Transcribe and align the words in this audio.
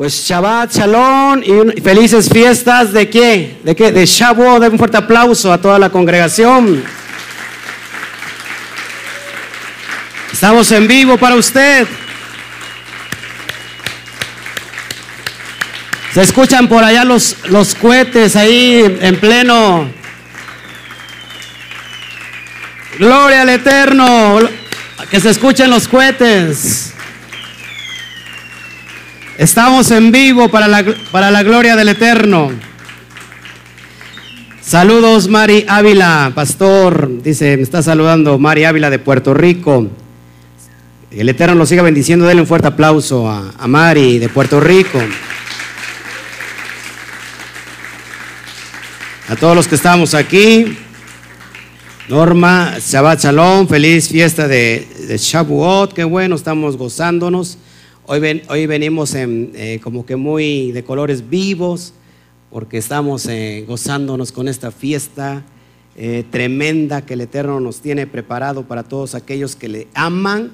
Pues 0.00 0.14
Shabbat, 0.14 0.72
Shalom 0.72 1.42
y 1.42 1.78
felices 1.82 2.30
fiestas 2.32 2.90
de 2.90 3.10
qué? 3.10 3.58
¿De 3.62 3.76
qué? 3.76 3.92
De 3.92 4.06
Shavuot. 4.06 4.62
un 4.62 4.78
fuerte 4.78 4.96
aplauso 4.96 5.52
a 5.52 5.58
toda 5.58 5.78
la 5.78 5.90
congregación. 5.90 6.82
Estamos 10.32 10.72
en 10.72 10.88
vivo 10.88 11.18
para 11.18 11.34
usted. 11.34 11.86
Se 16.14 16.22
escuchan 16.22 16.66
por 16.66 16.82
allá 16.82 17.04
los, 17.04 17.36
los 17.50 17.74
cohetes 17.74 18.36
ahí 18.36 18.98
en 19.02 19.20
pleno. 19.20 19.86
Gloria 22.98 23.42
al 23.42 23.50
Eterno. 23.50 24.38
Que 25.10 25.20
se 25.20 25.28
escuchen 25.28 25.68
los 25.68 25.86
cohetes. 25.86 26.89
Estamos 29.40 29.90
en 29.90 30.12
vivo 30.12 30.50
para 30.50 30.68
la, 30.68 30.84
para 31.10 31.30
la 31.30 31.42
gloria 31.42 31.74
del 31.74 31.88
Eterno. 31.88 32.50
Saludos, 34.60 35.28
Mari 35.28 35.64
Ávila, 35.66 36.30
pastor. 36.34 37.22
Dice, 37.22 37.56
me 37.56 37.62
está 37.62 37.82
saludando 37.82 38.38
Mari 38.38 38.64
Ávila 38.64 38.90
de 38.90 38.98
Puerto 38.98 39.32
Rico. 39.32 39.88
El 41.10 41.30
Eterno 41.30 41.54
lo 41.54 41.64
siga 41.64 41.82
bendiciendo. 41.82 42.26
Denle 42.26 42.42
un 42.42 42.46
fuerte 42.46 42.68
aplauso 42.68 43.30
a, 43.30 43.54
a 43.56 43.66
Mari 43.66 44.18
de 44.18 44.28
Puerto 44.28 44.60
Rico. 44.60 45.00
A 49.30 49.36
todos 49.36 49.56
los 49.56 49.66
que 49.66 49.76
estamos 49.76 50.12
aquí. 50.12 50.76
Norma, 52.10 52.74
Shabbat 52.78 53.22
Shalom, 53.22 53.66
feliz 53.66 54.10
fiesta 54.10 54.46
de, 54.46 54.86
de 55.08 55.16
Shavuot, 55.16 55.94
qué 55.94 56.04
bueno, 56.04 56.36
estamos 56.36 56.76
gozándonos. 56.76 57.56
Hoy, 58.12 58.18
ven, 58.18 58.42
hoy 58.48 58.66
venimos 58.66 59.14
en, 59.14 59.52
eh, 59.54 59.78
como 59.84 60.04
que 60.04 60.16
muy 60.16 60.72
de 60.72 60.82
colores 60.82 61.30
vivos, 61.30 61.94
porque 62.50 62.76
estamos 62.76 63.24
eh, 63.26 63.64
gozándonos 63.68 64.32
con 64.32 64.48
esta 64.48 64.72
fiesta 64.72 65.44
eh, 65.94 66.24
tremenda 66.28 67.06
que 67.06 67.14
el 67.14 67.20
Eterno 67.20 67.60
nos 67.60 67.80
tiene 67.80 68.08
preparado 68.08 68.66
para 68.66 68.82
todos 68.82 69.14
aquellos 69.14 69.54
que 69.54 69.68
le 69.68 69.86
aman. 69.94 70.50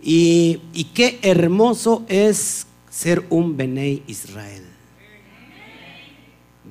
Y, 0.00 0.60
y 0.72 0.84
qué 0.94 1.18
hermoso 1.22 2.04
es 2.06 2.68
ser 2.88 3.24
un 3.30 3.56
Benei 3.56 4.04
Israel. 4.06 4.62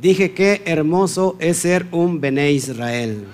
Dije 0.02 0.32
qué 0.32 0.62
hermoso 0.64 1.36
es 1.40 1.58
ser 1.58 1.88
un 1.92 2.22
Benei 2.22 2.56
Israel. 2.56 3.26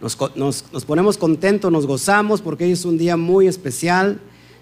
Nos, 0.00 0.16
nos, 0.34 0.64
nos, 0.72 0.84
ponemos 0.86 1.18
contentos, 1.18 1.70
nos 1.70 1.86
gozamos 1.86 2.40
porque 2.40 2.72
es 2.72 2.86
un 2.86 2.96
día 2.96 3.18
muy 3.18 3.46
especial. 3.46 4.18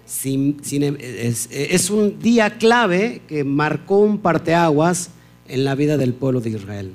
Sin, 0.07 0.63
sin, 0.63 0.97
es, 1.01 1.89
un 1.89 2.19
día 2.19 2.57
clave 2.57 3.21
que 3.27 3.43
marcó 3.43 3.99
un 3.99 4.19
parteaguas 4.19 5.09
en 5.49 5.65
la 5.65 5.75
vida 5.75 5.97
del 5.97 6.13
pueblo 6.13 6.39
de 6.39 6.51
Israel. 6.51 6.93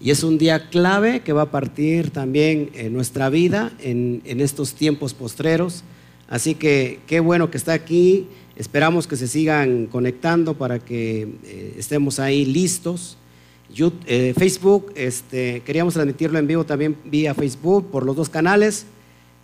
Y 0.00 0.12
es 0.12 0.22
un 0.22 0.38
día 0.38 0.70
clave 0.70 1.20
que 1.20 1.32
va 1.32 1.42
a 1.42 1.50
partir 1.50 2.10
también 2.10 2.70
en 2.74 2.92
nuestra 2.92 3.28
vida 3.28 3.72
en, 3.80 4.22
en 4.24 4.40
estos 4.40 4.74
tiempos 4.74 5.14
postreros. 5.14 5.82
Así 6.28 6.54
que 6.54 7.00
qué 7.08 7.18
bueno 7.18 7.50
que 7.50 7.56
está 7.56 7.72
aquí. 7.72 8.28
Esperamos 8.54 9.08
que 9.08 9.16
se 9.16 9.26
sigan 9.26 9.86
conectando 9.86 10.54
para 10.54 10.78
que 10.78 11.28
eh, 11.44 11.74
estemos 11.76 12.20
ahí 12.20 12.44
listos. 12.44 13.18
YouTube, 13.74 14.00
eh, 14.06 14.32
Facebook, 14.36 14.92
este, 14.94 15.62
queríamos 15.66 15.94
transmitirlo 15.94 16.38
en 16.38 16.46
vivo 16.46 16.64
también 16.64 16.96
vía 17.04 17.34
Facebook 17.34 17.90
por 17.90 18.06
los 18.06 18.14
dos 18.14 18.28
canales 18.28 18.86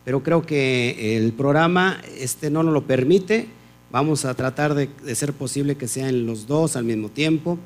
pero 0.05 0.23
creo 0.23 0.43
que 0.43 1.17
el 1.17 1.33
programa 1.33 2.01
este 2.19 2.51
no 2.51 2.63
nos 2.63 2.73
lo 2.73 2.87
permite. 2.87 3.49
Vamos 3.91 4.25
a 4.25 4.35
tratar 4.35 4.75
de, 4.75 4.91
ser 5.15 5.33
posible 5.33 5.77
que 5.77 5.89
sean 5.89 6.27
los 6.27 6.47
dos 6.47 6.77
al 6.77 6.85
mismo 6.85 7.09
tiempo. 7.09 7.59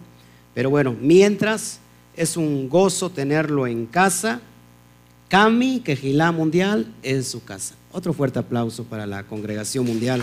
Pero 0.54 0.70
bueno, 0.70 0.96
mientras 1.00 1.80
es 2.16 2.36
un 2.36 2.68
gozo 2.68 3.10
tenerlo 3.10 3.66
en 3.66 3.86
casa. 3.86 4.40
Cami, 5.28 5.80
Quejilá 5.80 6.30
Mundial, 6.30 6.92
en 7.02 7.24
su 7.24 7.42
casa. 7.42 7.74
Otro 7.90 8.12
fuerte 8.12 8.38
aplauso 8.38 8.84
para 8.84 9.06
la 9.06 9.22
congregación 9.22 9.86
mundial. 9.86 10.22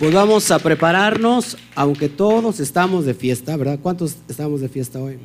Pues 0.00 0.14
vamos 0.14 0.50
a 0.50 0.58
prepararnos, 0.58 1.58
aunque 1.74 2.08
todos 2.08 2.58
estamos 2.58 3.04
de 3.04 3.12
fiesta, 3.12 3.54
¿verdad? 3.58 3.78
¿Cuántos 3.82 4.16
estamos 4.30 4.62
de 4.62 4.70
fiesta 4.70 4.98
hoy? 4.98 5.18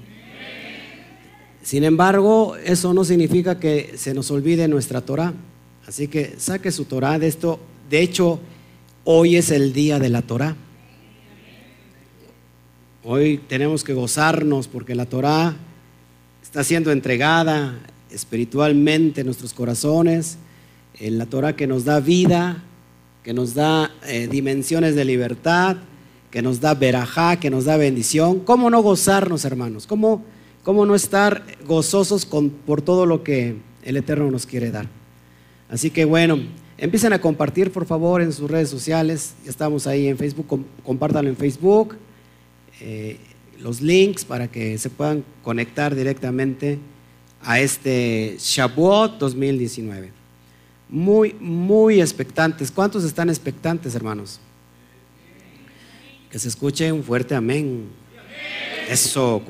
Sin 1.63 1.85
embargo, 1.85 2.57
eso 2.57 2.93
no 2.93 3.05
significa 3.05 3.57
que 3.57 3.93
se 3.95 4.13
nos 4.13 4.29
olvide 4.31 4.67
nuestra 4.67 4.99
Torah. 4.99 5.33
Así 5.87 6.09
que 6.09 6.35
saque 6.39 6.73
su 6.73 6.83
Torah 6.83 7.17
de 7.17 7.27
esto. 7.27 7.57
De 7.89 8.01
hecho, 8.01 8.41
hoy 9.05 9.37
es 9.37 9.49
el 9.49 9.71
día 9.71 9.97
de 9.97 10.09
la 10.09 10.23
Torah. 10.23 10.57
Hoy 13.05 13.39
tenemos 13.47 13.81
que 13.85 13.93
gozarnos 13.93 14.67
porque 14.67 14.93
la 14.93 15.05
Torah 15.05 15.55
está 16.43 16.65
siendo 16.65 16.91
entregada 16.91 17.79
espiritualmente 18.09 19.21
en 19.21 19.27
nuestros 19.27 19.53
corazones. 19.53 20.37
En 20.99 21.17
la 21.17 21.27
Torah 21.27 21.55
que 21.55 21.65
nos 21.65 21.85
da 21.85 22.01
vida, 22.01 22.61
que 23.25 23.33
nos 23.33 23.55
da 23.55 23.91
eh, 24.05 24.27
dimensiones 24.27 24.93
de 24.95 25.03
libertad, 25.03 25.77
que 26.29 26.43
nos 26.43 26.61
da 26.61 26.75
verajá, 26.75 27.39
que 27.39 27.49
nos 27.49 27.65
da 27.65 27.75
bendición. 27.75 28.41
¿Cómo 28.41 28.69
no 28.69 28.83
gozarnos, 28.83 29.45
hermanos? 29.45 29.87
¿Cómo, 29.87 30.23
cómo 30.61 30.85
no 30.85 30.93
estar 30.93 31.43
gozosos 31.65 32.23
con, 32.23 32.51
por 32.51 32.83
todo 32.83 33.07
lo 33.07 33.23
que 33.23 33.55
el 33.81 33.97
Eterno 33.97 34.29
nos 34.29 34.45
quiere 34.45 34.69
dar? 34.69 34.87
Así 35.69 35.89
que 35.89 36.05
bueno, 36.05 36.37
empiecen 36.77 37.13
a 37.13 37.19
compartir, 37.19 37.71
por 37.71 37.87
favor, 37.87 38.21
en 38.21 38.31
sus 38.31 38.51
redes 38.51 38.69
sociales. 38.69 39.33
Estamos 39.47 39.87
ahí 39.87 40.07
en 40.07 40.19
Facebook, 40.19 40.63
compártanlo 40.83 41.31
en 41.31 41.35
Facebook. 41.35 41.95
Eh, 42.79 43.17
los 43.59 43.81
links 43.81 44.23
para 44.23 44.51
que 44.51 44.77
se 44.77 44.91
puedan 44.91 45.25
conectar 45.41 45.95
directamente 45.95 46.77
a 47.41 47.59
este 47.59 48.35
Shavuot 48.37 49.17
2019 49.17 50.24
muy, 50.90 51.35
muy 51.40 52.01
expectantes. 52.01 52.72
¿Cuántos 52.72 53.03
están 53.03 53.29
expectantes, 53.29 53.96
hermanos? 53.96 54.40
Que 56.29 56.40
se 56.40 56.47
escuche 56.47 56.91
un 56.91 57.03
fuerte 57.03 57.35
amén. 57.35 57.88
Eso, 58.90 59.41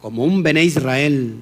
como 0.00 0.24
un 0.24 0.42
Bené 0.42 0.64
Israel. 0.64 1.36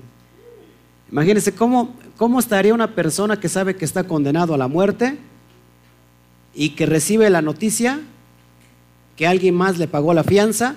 Imagínense 1.11 1.53
cómo, 1.53 1.95
cómo 2.17 2.39
estaría 2.39 2.73
una 2.73 2.95
persona 2.95 3.39
que 3.39 3.49
sabe 3.49 3.77
que 3.77 3.85
está 3.85 4.05
condenado 4.05 4.55
a 4.55 4.59
la 4.59 4.69
muerte 4.69 5.19
y 6.55 6.71
que 6.71 6.87
recibe 6.87 7.29
la 7.29 7.43
noticia 7.43 8.01
que 9.17 9.27
alguien 9.27 9.55
más 9.55 9.79
le 9.79 9.89
pagó 9.89 10.15
la 10.15 10.25
fianza 10.25 10.77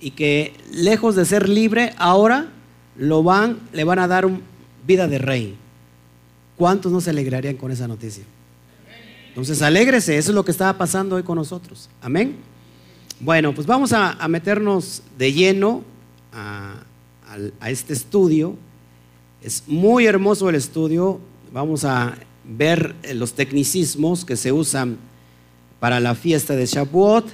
y 0.00 0.10
que 0.10 0.54
lejos 0.72 1.14
de 1.14 1.24
ser 1.24 1.48
libre, 1.48 1.94
ahora 1.96 2.48
lo 2.96 3.22
van, 3.22 3.58
le 3.72 3.84
van 3.84 3.98
a 3.98 4.08
dar 4.08 4.26
un, 4.26 4.42
vida 4.86 5.08
de 5.08 5.18
rey. 5.18 5.56
¿Cuántos 6.56 6.92
no 6.92 7.00
se 7.00 7.10
alegrarían 7.10 7.56
con 7.56 7.70
esa 7.70 7.88
noticia? 7.88 8.24
Entonces, 9.28 9.62
alégrese, 9.62 10.18
eso 10.18 10.30
es 10.30 10.34
lo 10.34 10.44
que 10.44 10.50
estaba 10.50 10.76
pasando 10.76 11.16
hoy 11.16 11.22
con 11.22 11.36
nosotros. 11.36 11.88
Amén. 12.02 12.36
Bueno, 13.18 13.54
pues 13.54 13.66
vamos 13.66 13.92
a, 13.92 14.16
meternos 14.28 15.02
de 15.16 15.32
lleno 15.32 15.84
a, 16.32 16.84
este 17.66 17.94
estudio. 17.94 18.56
Es 19.42 19.64
muy 19.66 20.06
hermoso 20.06 20.50
el 20.50 20.56
estudio. 20.56 21.20
Vamos 21.52 21.84
a 21.84 22.18
ver 22.44 22.94
los 23.14 23.32
tecnicismos 23.32 24.24
que 24.24 24.36
se 24.36 24.52
usan 24.52 24.98
para 25.80 25.98
la 26.00 26.14
fiesta 26.14 26.54
de 26.54 26.66
Shavuot. 26.66 27.26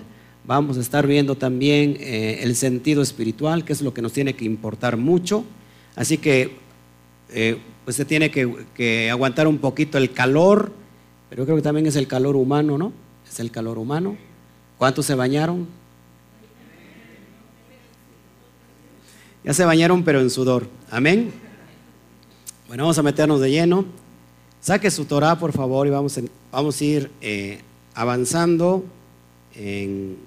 Vamos 0.46 0.76
a 0.76 0.80
estar 0.80 1.06
viendo 1.06 1.34
también 1.34 1.96
eh, 2.00 2.40
el 2.42 2.54
sentido 2.54 3.02
espiritual, 3.02 3.64
que 3.64 3.72
es 3.72 3.82
lo 3.82 3.92
que 3.92 4.02
nos 4.02 4.12
tiene 4.12 4.34
que 4.34 4.44
importar 4.44 4.96
mucho. 4.96 5.44
Así 5.96 6.18
que 6.18 6.58
eh, 7.30 7.58
pues 7.88 7.96
se 7.96 8.04
tiene 8.04 8.30
que, 8.30 9.10
aguantar 9.10 9.48
un 9.48 9.56
poquito 9.56 9.96
el 9.96 10.12
calor, 10.12 10.72
pero 11.30 11.44
creo 11.46 11.56
que 11.56 11.62
también 11.62 11.86
es 11.86 11.96
el 11.96 12.06
calor 12.06 12.36
humano, 12.36 12.76
¿no? 12.76 12.92
Es 13.26 13.40
el 13.40 13.50
calor 13.50 13.78
humano. 13.78 14.14
¿Cuántos 14.76 15.06
se 15.06 15.14
bañaron? 15.14 15.66
Ya 19.42 19.54
se 19.54 19.64
bañaron, 19.64 20.04
pero 20.04 20.20
en 20.20 20.28
sudor. 20.28 20.68
Amén. 20.90 21.32
Bueno, 22.66 22.82
vamos 22.82 22.98
a 22.98 23.02
meternos 23.02 23.40
de 23.40 23.52
lleno. 23.52 23.86
Saque 24.60 24.90
su 24.90 25.06
Torah, 25.06 25.38
por 25.38 25.54
favor, 25.54 25.86
y 25.86 25.90
vamos, 25.90 26.18
en, 26.18 26.28
vamos 26.52 26.78
a 26.78 26.84
ir 26.84 27.10
eh, 27.22 27.62
avanzando. 27.94 28.84
En, 29.54 30.18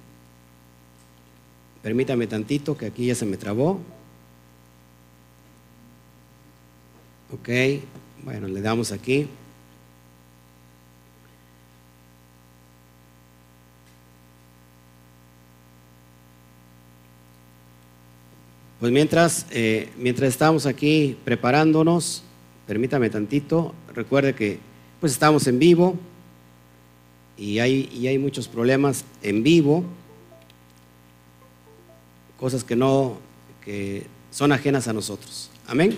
permítame 1.83 2.25
tantito, 2.25 2.75
que 2.75 2.87
aquí 2.87 3.05
ya 3.05 3.13
se 3.13 3.27
me 3.27 3.37
trabó. 3.37 3.79
Ok, 7.33 7.49
bueno, 8.25 8.47
le 8.49 8.61
damos 8.61 8.91
aquí. 8.91 9.25
Pues 18.81 18.91
mientras, 18.91 19.45
eh, 19.51 19.89
mientras 19.97 20.27
estamos 20.27 20.65
aquí 20.65 21.15
preparándonos, 21.23 22.23
permítame 22.67 23.09
tantito, 23.09 23.73
recuerde 23.93 24.35
que 24.35 24.59
pues 24.99 25.13
estamos 25.13 25.47
en 25.47 25.59
vivo 25.59 25.95
y 27.37 27.59
hay, 27.59 27.89
y 27.93 28.07
hay 28.07 28.17
muchos 28.17 28.49
problemas 28.49 29.05
en 29.21 29.43
vivo, 29.43 29.85
cosas 32.37 32.63
que 32.65 32.75
no, 32.75 33.19
que 33.63 34.07
son 34.31 34.51
ajenas 34.51 34.89
a 34.89 34.93
nosotros. 34.93 35.49
Amén. 35.67 35.95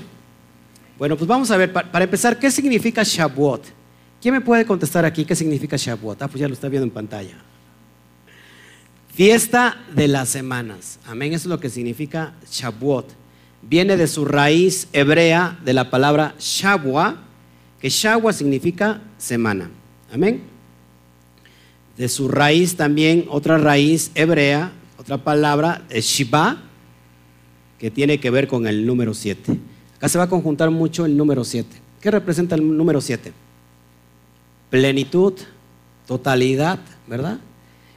Bueno, 0.98 1.18
pues 1.18 1.28
vamos 1.28 1.50
a 1.52 1.58
ver, 1.58 1.74
para, 1.74 2.04
empezar, 2.04 2.38
¿qué 2.38 2.52
significa 2.52 3.04
Shavuot? 3.04 3.66
¿Quién 4.22 4.34
me 4.34 4.42
puede 4.42 4.66
contestar 4.66 5.06
aquí 5.06 5.26
qué 5.26 5.36
significa 5.36 5.76
Shavuot? 5.76 6.22
Ah, 6.22 6.28
pues 6.28 6.40
ya 6.40 6.48
lo 6.48 6.54
está 6.54 6.70
viendo 6.70 6.86
en 6.86 6.92
pantalla. 6.92 7.36
Fiesta 9.14 9.78
de 9.94 10.08
las 10.08 10.30
semanas. 10.30 11.00
Amén. 11.06 11.34
Eso 11.34 11.48
es 11.48 11.50
lo 11.50 11.60
que 11.60 11.70
significa 11.70 12.34
Shavuot. 12.50 13.12
Viene 13.62 13.98
de 13.98 14.08
su 14.08 14.26
raíz 14.26 14.88
hebrea 14.92 15.60
de 15.64 15.74
la 15.74 15.90
palabra 15.90 16.36
Shavua, 16.40 17.18
que 17.80 17.90
Shavua 17.90 18.34
significa 18.34 19.02
semana. 19.18 19.70
Amén. 20.12 20.42
De 21.98 22.10
su 22.10 22.28
raíz 22.28 22.76
también, 22.76 23.26
otra 23.30 23.58
raíz 23.58 24.12
hebrea, 24.16 24.72
otra 24.98 25.18
palabra, 25.18 25.84
es 25.90 26.06
Shiva, 26.06 26.64
que 27.78 27.92
tiene 27.92 28.20
que 28.20 28.30
ver 28.30 28.48
con 28.48 28.68
el 28.68 28.86
número 28.86 29.14
7. 29.14 29.60
Se 30.08 30.18
va 30.18 30.26
a 30.26 30.30
conjuntar 30.30 30.70
mucho 30.70 31.06
el 31.06 31.16
número 31.16 31.44
7. 31.44 31.70
¿Qué 32.02 32.12
representa 32.12 32.56
el 32.56 32.78
número 32.78 33.00
7? 33.00 33.32
Plenitud, 34.70 35.34
totalidad, 36.06 36.80
¿verdad? 37.08 37.40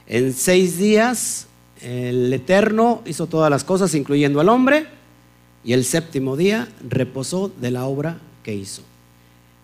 En 0.07 0.33
seis 0.33 0.77
días 0.77 1.47
el 1.81 2.31
Eterno 2.33 3.01
hizo 3.05 3.27
todas 3.27 3.51
las 3.51 3.63
cosas, 3.63 3.93
incluyendo 3.93 4.39
al 4.39 4.49
hombre, 4.49 4.87
y 5.63 5.73
el 5.73 5.83
séptimo 5.83 6.37
día 6.37 6.69
reposó 6.87 7.51
de 7.59 7.71
la 7.71 7.85
obra 7.85 8.19
que 8.43 8.55
hizo. 8.55 8.83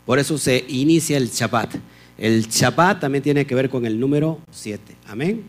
Por 0.05 0.19
eso 0.19 0.37
se 0.37 0.65
inicia 0.67 1.17
el 1.17 1.29
Shabbat. 1.29 1.75
El 2.17 2.47
Shabbat 2.47 2.99
también 2.99 3.23
tiene 3.23 3.45
que 3.45 3.55
ver 3.55 3.69
con 3.69 3.85
el 3.85 3.99
número 3.99 4.39
7. 4.51 4.95
Amén. 5.07 5.43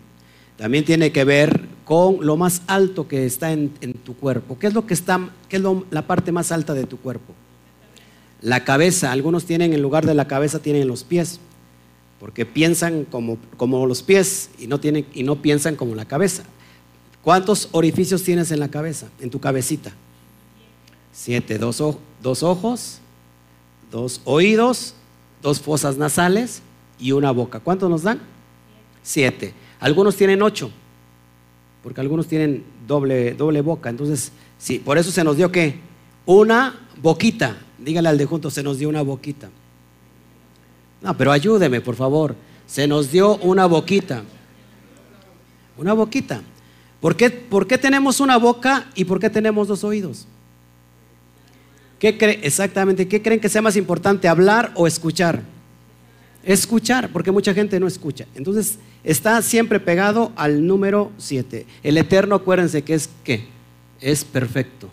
También 0.57 0.85
tiene 0.85 1.11
que 1.11 1.25
ver 1.25 1.74
con 1.85 2.25
lo 2.25 2.37
más 2.37 2.63
alto 2.67 3.07
que 3.09 3.27
está 3.27 3.53
en, 3.53 3.71
tu 4.05 4.17
cuerpo. 4.17 4.59
¿Qué 4.59 4.67
es 4.67 4.75
lo 4.75 4.87
que 4.87 4.95
está, 4.95 5.31
qué 5.49 5.57
es 5.57 5.63
la 5.91 6.07
parte 6.07 6.33
más 6.33 6.51
alta 6.53 6.75
de 6.75 6.85
tu 6.85 6.99
cuerpo? 6.99 7.35
La 8.41 8.65
cabeza. 8.65 9.13
Algunos 9.13 9.45
tienen 9.45 9.73
en 9.73 9.83
lugar 9.83 10.07
de 10.07 10.15
la 10.15 10.27
cabeza 10.27 10.59
tienen 10.59 10.89
los 10.89 11.05
pies 11.05 11.41
porque 12.25 12.47
piensan 12.47 13.05
como, 13.05 13.87
los 13.87 14.03
pies 14.03 14.49
y 14.59 14.67
no, 14.67 14.81
tienen, 14.81 15.07
y 15.13 15.25
no 15.25 15.43
piensan 15.43 15.77
como 15.77 15.95
la 15.95 16.07
cabeza. 16.07 16.45
¿Cuántos 17.23 17.69
orificios 17.73 18.23
tienes 18.23 18.51
en 18.51 18.61
la 18.61 18.69
cabeza, 18.69 19.09
en 19.21 19.29
tu 19.29 19.41
cabecita? 19.41 19.93
Siete, 21.13 21.59
dos, 21.59 21.83
dos 22.23 22.43
ojos, 22.43 22.99
dos 23.91 24.23
oídos, 24.25 24.95
dos 25.43 25.61
fosas 25.61 25.99
nasales 25.99 26.63
y 26.99 27.13
una 27.13 27.31
boca. 27.31 27.61
¿Cuántos 27.61 27.91
nos 27.91 28.03
dan? 28.03 28.21
Siete. 29.03 29.53
Algunos 29.79 30.17
tienen 30.17 30.41
ocho, 30.41 30.71
porque 31.85 32.01
algunos 32.01 32.27
tienen 32.27 32.65
doble, 32.89 33.35
doble 33.35 33.61
boca. 33.61 33.91
Entonces, 33.91 34.33
sí, 34.57 34.79
por 34.79 34.97
eso 34.97 35.11
se 35.11 35.23
nos 35.23 35.37
dio 35.37 35.53
que 35.53 35.81
una 36.25 36.75
boquita. 37.03 37.59
Dígale 37.79 38.09
al 38.09 38.17
de 38.17 38.25
junto, 38.25 38.51
se 38.51 38.63
nos 38.63 38.79
dio 38.79 38.89
una 38.89 39.03
boquita. 39.03 39.51
No, 41.03 41.15
pero 41.15 41.31
ayúdeme, 41.31 41.83
por 41.83 41.95
favor. 41.95 42.35
Se 42.67 42.89
nos 42.89 43.13
dio 43.13 43.37
una 43.37 43.67
boquita. 43.67 44.23
Una 45.77 45.93
boquita. 45.93 46.41
¿Por 47.03 47.17
qué, 47.17 47.29
¿Por 47.29 47.67
qué 47.67 47.77
tenemos 47.77 48.19
una 48.19 48.39
boca 48.39 48.87
y 48.95 49.05
por 49.05 49.21
qué 49.21 49.29
tenemos 49.29 49.69
dos 49.69 49.85
oídos? 49.85 50.27
¿Qué 51.99 52.17
cree, 52.17 52.41
exactamente, 52.45 53.07
¿qué 53.09 53.21
creen 53.21 53.41
que 53.41 53.51
sea 53.51 53.61
más 53.61 53.77
importante, 53.77 54.27
hablar 54.27 54.73
o 54.75 54.87
escuchar? 54.87 55.43
Escuchar, 56.45 57.11
porque 57.13 57.31
mucha 57.31 57.55
gente 57.55 57.81
no 57.81 57.87
escucha. 57.87 58.27
Entonces, 58.35 58.79
está 59.03 59.41
siempre 59.43 59.81
pegado 59.81 60.33
al 60.37 60.67
número 60.67 61.11
7. 61.19 61.67
El 61.83 61.99
eterno, 61.99 62.37
acuérdense 62.37 62.83
que 62.83 62.95
es 62.95 63.09
qué? 63.25 63.47
Es 64.01 64.25
perfecto. 64.25 64.89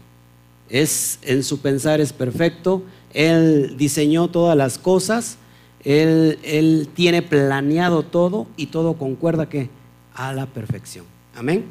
Es 0.69 1.19
en 1.23 1.43
su 1.43 1.59
pensar 1.59 1.99
es 1.99 2.13
perfecto. 2.13 2.83
Él 3.13 3.75
diseñó 3.77 4.29
todas 4.29 4.55
las 4.55 4.77
cosas 4.77 5.37
él, 5.83 6.89
tiene 6.93 7.21
planeado 7.21 8.03
todo 8.03 8.47
y 8.55 8.67
todo 8.67 8.93
concuerda 8.93 9.49
que 9.49 9.69
a 10.13 10.33
la 10.33 10.45
perfección. 10.45 11.05
Amén. 11.35 11.65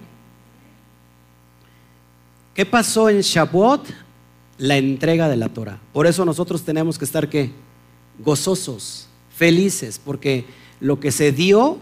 ¿Qué 2.54 2.66
pasó 2.66 3.08
en 3.08 3.20
Shavuot? 3.20 3.88
La 4.58 4.76
entrega 4.76 5.28
de 5.28 5.36
la 5.36 5.48
Torah. 5.48 5.78
Por 5.92 6.06
eso 6.06 6.24
nosotros 6.24 6.62
tenemos 6.62 6.98
que 6.98 7.04
estar 7.04 7.28
¿qué? 7.28 7.50
gozosos, 8.18 9.08
felices, 9.40 9.98
porque 10.04 10.44
lo 10.80 11.00
que 11.00 11.10
se 11.10 11.32
dio 11.32 11.78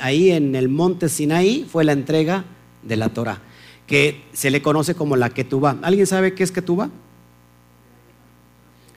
ahí 0.00 0.30
en 0.32 0.56
el 0.56 0.68
monte 0.68 1.08
Sinaí 1.08 1.64
fue 1.70 1.84
la 1.84 1.92
entrega 1.92 2.44
de 2.82 2.96
la 2.96 3.10
Torah, 3.10 3.40
que 3.86 4.22
se 4.32 4.50
le 4.50 4.60
conoce 4.60 4.96
como 4.96 5.14
la 5.14 5.30
Ketubá. 5.30 5.78
¿Alguien 5.82 6.08
sabe 6.08 6.34
qué 6.34 6.42
es 6.42 6.50
Ketubá? 6.50 6.90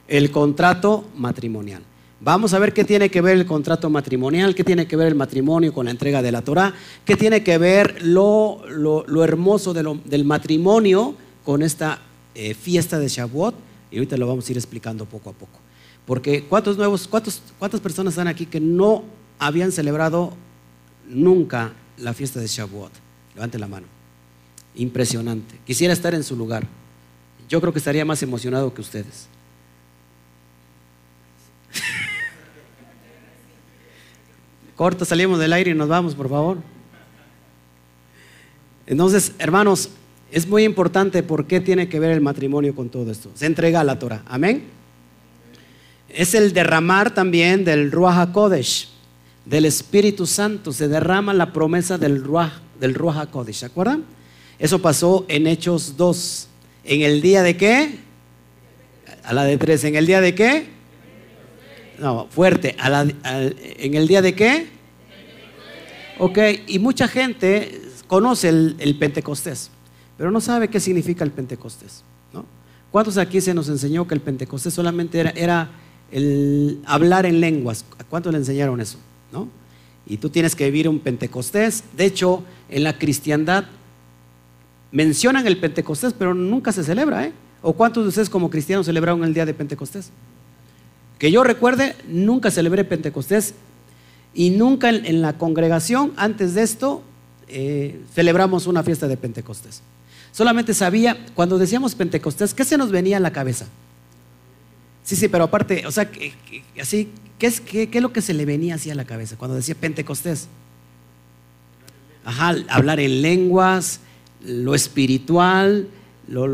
El 0.08 0.32
contrato 0.32 1.06
matrimonial. 1.16 1.84
Vamos 2.22 2.56
a 2.56 2.60
ver 2.60 2.74
qué 2.74 2.86
tiene 2.86 3.10
que 3.10 3.22
ver 3.22 3.38
el 3.38 3.46
contrato 3.46 3.88
matrimonial, 3.92 4.56
qué 4.56 4.64
tiene 4.64 4.88
que 4.88 4.96
ver 4.96 5.10
el 5.10 5.16
matrimonio 5.16 5.76
con 5.76 5.86
la 5.86 5.92
entrega 5.92 6.24
de 6.24 6.32
la 6.32 6.42
Torah, 6.42 6.74
qué 7.06 7.16
tiene 7.16 7.44
que 7.44 7.60
ver 7.60 8.02
lo, 8.02 8.64
hermoso 9.24 9.76
del 9.76 10.26
matrimonio 10.26 11.14
con 11.44 11.62
esta 11.62 12.00
eh, 12.34 12.56
fiesta 12.56 12.98
de 12.98 13.10
Shavuot. 13.10 13.54
Y 13.92 13.98
ahorita 13.98 14.18
lo 14.18 14.26
vamos 14.26 14.50
a 14.50 14.52
ir 14.52 14.58
explicando 14.58 15.06
poco 15.06 15.30
a 15.30 15.34
poco. 15.34 15.63
Porque 16.06 16.44
¿cuántos 16.44 16.78
nuevos, 16.78 17.08
cuántas 17.08 17.80
personas 17.82 18.14
están 18.14 18.28
aquí 18.28 18.46
que 18.46 18.60
no 18.60 19.04
habían 19.40 19.72
celebrado 19.72 20.34
nunca 21.08 21.74
la 21.98 22.14
fiesta 22.14 22.40
de 22.40 22.48
Shavuot? 22.48 22.92
Levante 23.36 23.58
la 23.58 23.68
mano. 23.68 23.88
Impresionante. 24.76 25.60
Quisiera 25.66 25.94
estar 25.94 26.14
en 26.14 26.24
su 26.24 26.36
lugar. 26.36 26.68
Yo 27.48 27.62
creo 27.62 27.72
que 27.72 27.80
estaría 27.80 28.04
más 28.04 28.22
emocionado 28.24 28.74
que 28.74 28.82
ustedes. 28.82 29.28
Corta, 34.76 35.06
salimos 35.06 35.40
del 35.40 35.54
aire 35.54 35.72
y 35.72 35.74
nos 35.74 35.88
vamos, 35.88 36.16
por 36.16 36.30
favor. 36.30 36.58
Entonces, 38.86 39.32
hermanos, 39.40 39.90
es 40.32 40.48
muy 40.48 40.64
importante 40.64 41.24
por 41.24 41.46
qué 41.46 41.62
tiene 41.62 41.88
que 41.88 42.00
ver 42.00 42.12
el 42.12 42.22
matrimonio 42.22 42.76
con 42.76 42.90
todo 42.90 43.12
esto. 43.12 43.32
Se 43.36 43.46
entrega 43.46 43.80
a 43.82 43.84
la 43.84 44.00
Torah. 44.00 44.24
Amén. 44.26 44.83
Es 46.14 46.36
el 46.36 46.54
derramar 46.54 47.14
también 47.14 47.66
del 47.66 47.92
Ruach 47.92 48.18
HaKodesh, 48.18 48.90
del 49.46 49.66
Espíritu 49.66 50.28
Santo. 50.28 50.72
Se 50.72 50.88
derrama 50.88 51.34
la 51.34 51.52
promesa 51.52 51.98
del 51.98 52.24
Ruach, 52.24 52.54
del 52.80 52.94
Ruach 52.94 53.18
HaKodesh. 53.18 53.56
¿Se 53.56 53.66
acuerdan? 53.66 54.06
Eso 54.60 54.80
pasó 54.80 55.26
en 55.28 55.48
Hechos 55.48 55.98
2. 55.98 56.48
¿En 56.84 57.02
el 57.02 57.22
día 57.22 57.42
de 57.42 57.58
qué? 57.58 57.98
A 59.24 59.34
la 59.34 59.44
de 59.44 59.58
tres. 59.58 59.84
¿En 59.86 59.96
el 59.96 60.06
día 60.06 60.22
de 60.22 60.36
qué? 60.36 60.68
No, 61.98 62.28
fuerte. 62.30 62.76
¿En 62.84 63.94
el 63.96 64.08
día 64.08 64.22
de 64.22 64.36
qué? 64.36 64.68
Ok, 66.20 66.38
y 66.68 66.78
mucha 66.78 67.08
gente 67.08 67.82
conoce 68.06 68.50
el, 68.50 68.98
Pentecostés, 69.00 69.72
pero 70.16 70.30
no 70.30 70.40
sabe 70.40 70.68
qué 70.68 70.80
significa 70.80 71.24
el 71.24 71.32
Pentecostés. 71.32 72.04
¿Cuántos 72.92 73.18
aquí 73.18 73.42
se 73.42 73.56
nos 73.56 73.70
enseñó 73.70 74.08
que 74.08 74.14
el 74.14 74.22
Pentecostés 74.22 74.76
solamente 74.76 75.20
era, 75.20 75.32
era 75.32 75.72
el 76.14 76.80
hablar 76.86 77.26
en 77.26 77.42
lenguas? 77.42 77.84
¿A 77.98 78.04
cuántos 78.04 78.32
le 78.32 78.38
enseñaron 78.38 78.80
eso? 78.80 78.98
¿no? 79.32 79.50
Y 80.06 80.18
tú 80.18 80.30
tienes 80.30 80.56
que 80.56 80.66
vivir 80.66 80.88
un 80.88 81.00
Pentecostés. 81.00 81.84
De 81.98 82.06
hecho, 82.06 82.44
en 82.70 82.84
la 82.84 82.98
cristiandad 82.98 83.66
mencionan 84.92 85.48
el 85.48 85.58
Pentecostés, 85.58 86.14
pero 86.14 86.34
nunca 86.34 86.72
se 86.72 86.84
celebra. 86.84 87.26
¿eh? 87.26 87.34
¿O 87.62 87.74
cuántos 87.74 88.04
de 88.04 88.10
ustedes 88.10 88.30
como 88.30 88.50
cristianos 88.50 88.86
celebraron 88.86 89.24
el 89.24 89.34
día 89.34 89.46
de 89.46 89.54
Pentecostés? 89.54 90.12
Que 91.18 91.32
yo 91.32 91.44
recuerde, 91.44 91.96
nunca 92.08 92.52
celebré 92.52 92.84
Pentecostés 92.84 93.56
y 94.36 94.52
nunca 94.52 94.90
en, 94.90 95.22
la 95.22 95.38
congregación, 95.38 96.14
antes 96.16 96.54
de 96.54 96.64
esto, 96.64 97.02
eh, 97.48 98.02
celebramos 98.14 98.68
una 98.68 98.84
fiesta 98.84 99.08
de 99.08 99.18
Pentecostés. 99.18 99.82
Solamente 100.32 100.74
sabía, 100.74 101.18
cuando 101.36 101.58
decíamos 101.58 101.96
Pentecostés, 101.96 102.54
¿qué 102.54 102.66
se 102.66 102.78
nos 102.78 102.92
venía 102.92 103.18
a 103.18 103.20
la 103.20 103.32
cabeza? 103.32 103.68
Sí, 105.04 105.16
sí, 105.16 105.28
pero 105.28 105.46
aparte, 105.46 105.86
o 105.86 105.92
sea, 105.92 106.10
así, 106.82 107.10
¿qué 107.38 107.48
es, 107.48 107.60
qué, 107.62 107.90
es, 107.92 108.02
lo 108.02 108.14
que 108.14 108.22
se 108.22 108.34
le 108.34 108.46
venía 108.46 108.76
así 108.76 108.90
a 108.90 108.96
la 108.96 109.06
cabeza 109.06 109.38
cuando 109.38 109.56
decía 109.56 109.76
Pentecostés? 109.76 110.48
Ajá, 112.24 112.56
hablar 112.70 113.02
en 113.02 113.22
lenguas, 113.22 114.00
lo 114.46 114.74
espiritual, 114.76 115.88
lo, 116.28 116.48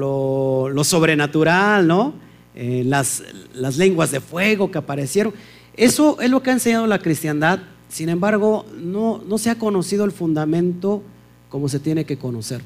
lo 0.69 0.83
sobrenatural, 0.83 1.87
¿no? 1.87 2.13
Eh, 2.55 2.83
las, 2.85 3.23
las 3.53 3.77
lenguas 3.77 4.11
de 4.11 4.19
fuego 4.19 4.71
que 4.71 4.79
aparecieron. 4.79 5.33
Eso 5.77 6.19
es 6.19 6.29
lo 6.29 6.41
que 6.41 6.49
ha 6.49 6.53
enseñado 6.53 6.87
la 6.87 6.99
cristiandad. 6.99 7.59
Sin 7.87 8.09
embargo, 8.09 8.65
no, 8.77 9.23
no 9.25 9.37
se 9.37 9.49
ha 9.49 9.55
conocido 9.55 10.05
el 10.05 10.11
fundamento 10.11 11.03
como 11.49 11.69
se 11.69 11.79
tiene 11.79 12.03
que 12.03 12.17
conocer. 12.17 12.61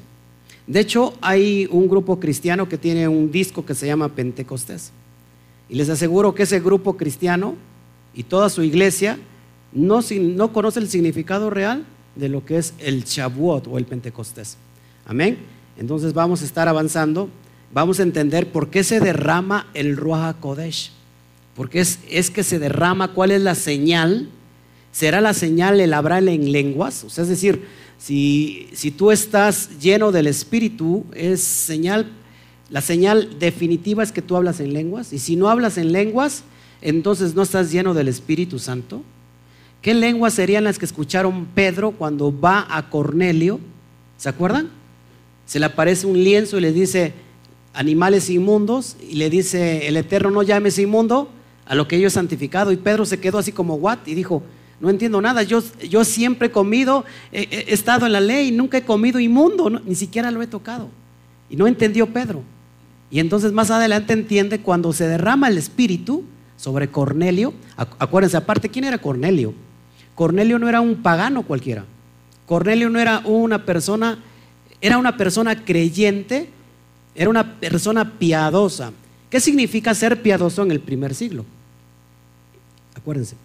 De 0.66 0.80
hecho, 0.80 1.14
hay 1.20 1.68
un 1.70 1.88
grupo 1.88 2.18
cristiano 2.18 2.68
que 2.68 2.78
tiene 2.78 3.06
un 3.06 3.30
disco 3.30 3.64
que 3.64 3.74
se 3.74 3.86
llama 3.86 4.08
Pentecostés. 4.08 4.92
Y 5.68 5.76
les 5.76 5.88
aseguro 5.88 6.34
que 6.34 6.44
ese 6.44 6.60
grupo 6.60 6.96
cristiano 6.96 7.54
y 8.14 8.24
toda 8.24 8.50
su 8.50 8.62
iglesia 8.62 9.18
no, 9.72 10.00
no 10.20 10.52
conoce 10.52 10.80
el 10.80 10.88
significado 10.88 11.50
real 11.50 11.84
de 12.14 12.28
lo 12.28 12.44
que 12.44 12.58
es 12.58 12.74
el 12.78 13.04
Shavuot 13.04 13.66
o 13.68 13.78
el 13.78 13.86
Pentecostés. 13.86 14.56
Amén. 15.06 15.38
Entonces 15.76 16.14
vamos 16.14 16.42
a 16.42 16.44
estar 16.44 16.68
avanzando, 16.68 17.28
vamos 17.72 17.98
a 17.98 18.04
entender 18.04 18.52
por 18.52 18.70
qué 18.70 18.84
se 18.84 19.00
derrama 19.00 19.68
el 19.74 19.96
Ruach 19.96 20.36
Kodesh. 20.38 20.92
Porque 21.56 21.80
es, 21.80 22.00
es 22.10 22.30
que 22.30 22.42
se 22.42 22.58
derrama, 22.58 23.12
cuál 23.12 23.30
es 23.30 23.40
la 23.40 23.54
señal. 23.54 24.28
¿Será 24.92 25.20
la 25.20 25.34
señal 25.34 25.80
el 25.80 25.92
hablar 25.92 26.26
en 26.28 26.52
lenguas? 26.52 27.04
O 27.04 27.10
sea, 27.10 27.22
es 27.22 27.28
decir, 27.28 27.64
si, 27.98 28.68
si 28.72 28.90
tú 28.90 29.10
estás 29.10 29.78
lleno 29.78 30.12
del 30.12 30.26
Espíritu, 30.26 31.04
es 31.14 31.40
señal, 31.42 32.10
la 32.74 32.80
señal 32.80 33.38
definitiva 33.38 34.02
es 34.02 34.10
que 34.10 34.20
tú 34.20 34.34
hablas 34.34 34.58
en 34.58 34.72
lenguas. 34.72 35.12
Y 35.12 35.20
si 35.20 35.36
no 35.36 35.48
hablas 35.48 35.78
en 35.78 35.92
lenguas, 35.92 36.42
entonces 36.82 37.36
no 37.36 37.42
estás 37.42 37.70
lleno 37.70 37.94
del 37.94 38.08
Espíritu 38.08 38.58
Santo. 38.58 39.04
¿Qué 39.80 39.94
lenguas 39.94 40.34
serían 40.34 40.64
las 40.64 40.80
que 40.80 40.84
escucharon 40.84 41.46
Pedro 41.54 41.92
cuando 41.92 42.36
va 42.36 42.66
a 42.68 42.90
Cornelio? 42.90 43.60
¿Se 44.16 44.28
acuerdan? 44.28 44.70
Se 45.46 45.60
le 45.60 45.66
aparece 45.66 46.08
un 46.08 46.18
lienzo 46.18 46.58
y 46.58 46.62
le 46.62 46.72
dice 46.72 47.12
animales 47.74 48.28
inmundos 48.28 48.96
y 49.08 49.14
le 49.14 49.30
dice 49.30 49.86
el 49.86 49.96
Eterno 49.96 50.32
no 50.32 50.42
llames 50.42 50.76
inmundo 50.80 51.28
a 51.66 51.76
lo 51.76 51.86
que 51.86 52.00
yo 52.00 52.08
he 52.08 52.10
santificado. 52.10 52.72
Y 52.72 52.76
Pedro 52.76 53.06
se 53.06 53.20
quedó 53.20 53.38
así 53.38 53.52
como, 53.52 53.76
¿what? 53.76 53.98
Y 54.04 54.14
dijo, 54.14 54.42
no 54.80 54.90
entiendo 54.90 55.20
nada, 55.20 55.44
yo, 55.44 55.62
yo 55.88 56.04
siempre 56.04 56.48
he 56.48 56.50
comido, 56.50 57.04
he, 57.30 57.66
estado 57.72 58.04
en 58.04 58.12
la 58.12 58.20
ley, 58.20 58.50
nunca 58.50 58.78
he 58.78 58.82
comido 58.82 59.20
inmundo, 59.20 59.70
ni 59.70 59.94
siquiera 59.94 60.32
lo 60.32 60.42
he 60.42 60.48
tocado. 60.48 60.88
Y 61.48 61.54
no 61.54 61.68
entendió 61.68 62.08
Pedro. 62.08 62.42
Y 63.14 63.20
entonces 63.20 63.52
más 63.52 63.70
adelante 63.70 64.12
entiende 64.12 64.58
cuando 64.58 64.92
se 64.92 65.06
derrama 65.06 65.46
el 65.46 65.56
Espíritu 65.56 66.24
sobre 66.56 66.88
Cornelio. 66.88 67.54
Acuérdense, 67.76 68.36
aparte, 68.36 68.68
¿quién 68.68 68.86
era 68.86 68.98
Cornelio? 68.98 69.54
Cornelio 70.16 70.58
no 70.58 70.68
era 70.68 70.80
un 70.80 71.00
pagano 71.00 71.44
cualquiera. 71.44 71.84
Cornelio 72.44 72.90
no 72.90 72.98
era 72.98 73.20
una 73.20 73.64
persona, 73.64 74.18
era 74.80 74.98
una 74.98 75.16
persona 75.16 75.64
creyente, 75.64 76.48
era 77.14 77.30
una 77.30 77.60
persona 77.60 78.18
piadosa. 78.18 78.90
¿Qué 79.30 79.38
significa 79.38 79.94
ser 79.94 80.20
piadoso 80.20 80.64
en 80.64 80.72
el 80.72 80.80
primer 80.80 81.14
siglo? 81.14 81.44
Acuérdense. 82.96 83.36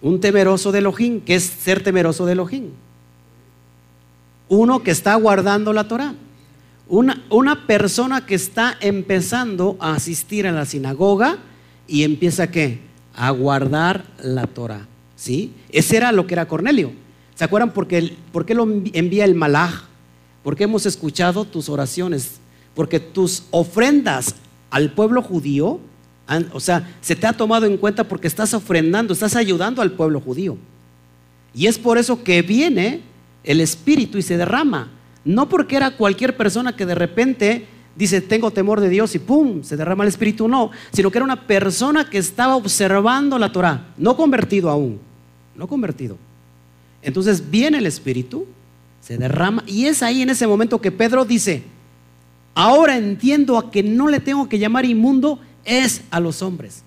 Un 0.00 0.18
temeroso 0.18 0.72
de 0.72 0.78
Elohim, 0.78 1.20
¿qué 1.20 1.34
es 1.34 1.44
ser 1.44 1.82
temeroso 1.82 2.24
de 2.24 2.32
Elohim? 2.32 2.70
Uno 4.48 4.82
que 4.82 4.92
está 4.92 5.14
guardando 5.16 5.74
la 5.74 5.86
Torah. 5.86 6.14
Una, 6.88 7.22
una, 7.30 7.66
persona 7.66 8.26
que 8.26 8.34
está 8.34 8.76
empezando 8.80 9.76
a 9.80 9.94
asistir 9.94 10.46
a 10.46 10.52
la 10.52 10.66
sinagoga 10.66 11.38
y 11.88 12.02
empieza 12.02 12.50
¿qué? 12.50 12.80
a 13.14 13.30
guardar 13.30 14.04
la 14.22 14.46
Torah. 14.46 14.86
¿Sí? 15.16 15.52
Ese 15.70 15.96
era 15.96 16.12
lo 16.12 16.26
que 16.26 16.34
era 16.34 16.46
Cornelio. 16.46 16.92
¿Se 17.34 17.44
acuerdan 17.44 17.72
por 17.72 17.86
qué, 17.86 18.14
por 18.32 18.44
qué 18.44 18.54
lo 18.54 18.64
envía 18.64 19.24
el 19.24 19.34
malaj? 19.34 19.84
Porque 20.42 20.64
hemos 20.64 20.84
escuchado 20.86 21.44
tus 21.44 21.68
oraciones, 21.68 22.32
porque 22.74 23.00
tus 23.00 23.44
ofrendas 23.50 24.34
al 24.70 24.92
pueblo 24.92 25.22
judío 25.22 25.80
o 26.52 26.60
sea, 26.60 26.90
se 27.00 27.14
te 27.16 27.26
ha 27.26 27.32
tomado 27.32 27.66
en 27.66 27.76
cuenta 27.76 28.04
porque 28.04 28.28
estás 28.28 28.54
ofrendando, 28.54 29.12
estás 29.12 29.36
ayudando 29.36 29.82
al 29.82 29.92
pueblo 29.92 30.20
judío. 30.20 30.56
Y 31.54 31.66
es 31.66 31.78
por 31.78 31.98
eso 31.98 32.24
que 32.24 32.42
viene 32.42 33.02
el 33.44 33.60
Espíritu 33.60 34.18
y 34.18 34.22
se 34.22 34.36
derrama. 34.36 34.88
No 35.24 35.48
porque 35.48 35.76
era 35.76 35.96
cualquier 35.96 36.36
persona 36.36 36.76
que 36.76 36.86
de 36.86 36.94
repente 36.94 37.66
dice, 37.96 38.20
tengo 38.20 38.50
temor 38.50 38.80
de 38.80 38.88
Dios 38.88 39.14
y 39.14 39.18
¡pum! 39.18 39.62
se 39.62 39.76
derrama 39.76 40.04
el 40.04 40.08
Espíritu, 40.08 40.48
no, 40.48 40.70
sino 40.92 41.10
que 41.10 41.18
era 41.18 41.24
una 41.24 41.46
persona 41.46 42.08
que 42.08 42.18
estaba 42.18 42.56
observando 42.56 43.38
la 43.38 43.52
Torah, 43.52 43.86
no 43.96 44.16
convertido 44.16 44.70
aún, 44.70 44.98
no 45.54 45.66
convertido. 45.66 46.18
Entonces 47.02 47.50
viene 47.50 47.78
el 47.78 47.86
Espíritu, 47.86 48.46
se 49.00 49.18
derrama 49.18 49.62
y 49.66 49.86
es 49.86 50.02
ahí 50.02 50.22
en 50.22 50.30
ese 50.30 50.46
momento 50.46 50.80
que 50.80 50.90
Pedro 50.90 51.24
dice, 51.24 51.62
ahora 52.54 52.96
entiendo 52.96 53.58
a 53.58 53.70
que 53.70 53.82
no 53.82 54.08
le 54.08 54.20
tengo 54.20 54.48
que 54.48 54.58
llamar 54.58 54.84
inmundo, 54.84 55.38
es 55.64 56.02
a 56.10 56.20
los 56.20 56.42
hombres. 56.42 56.82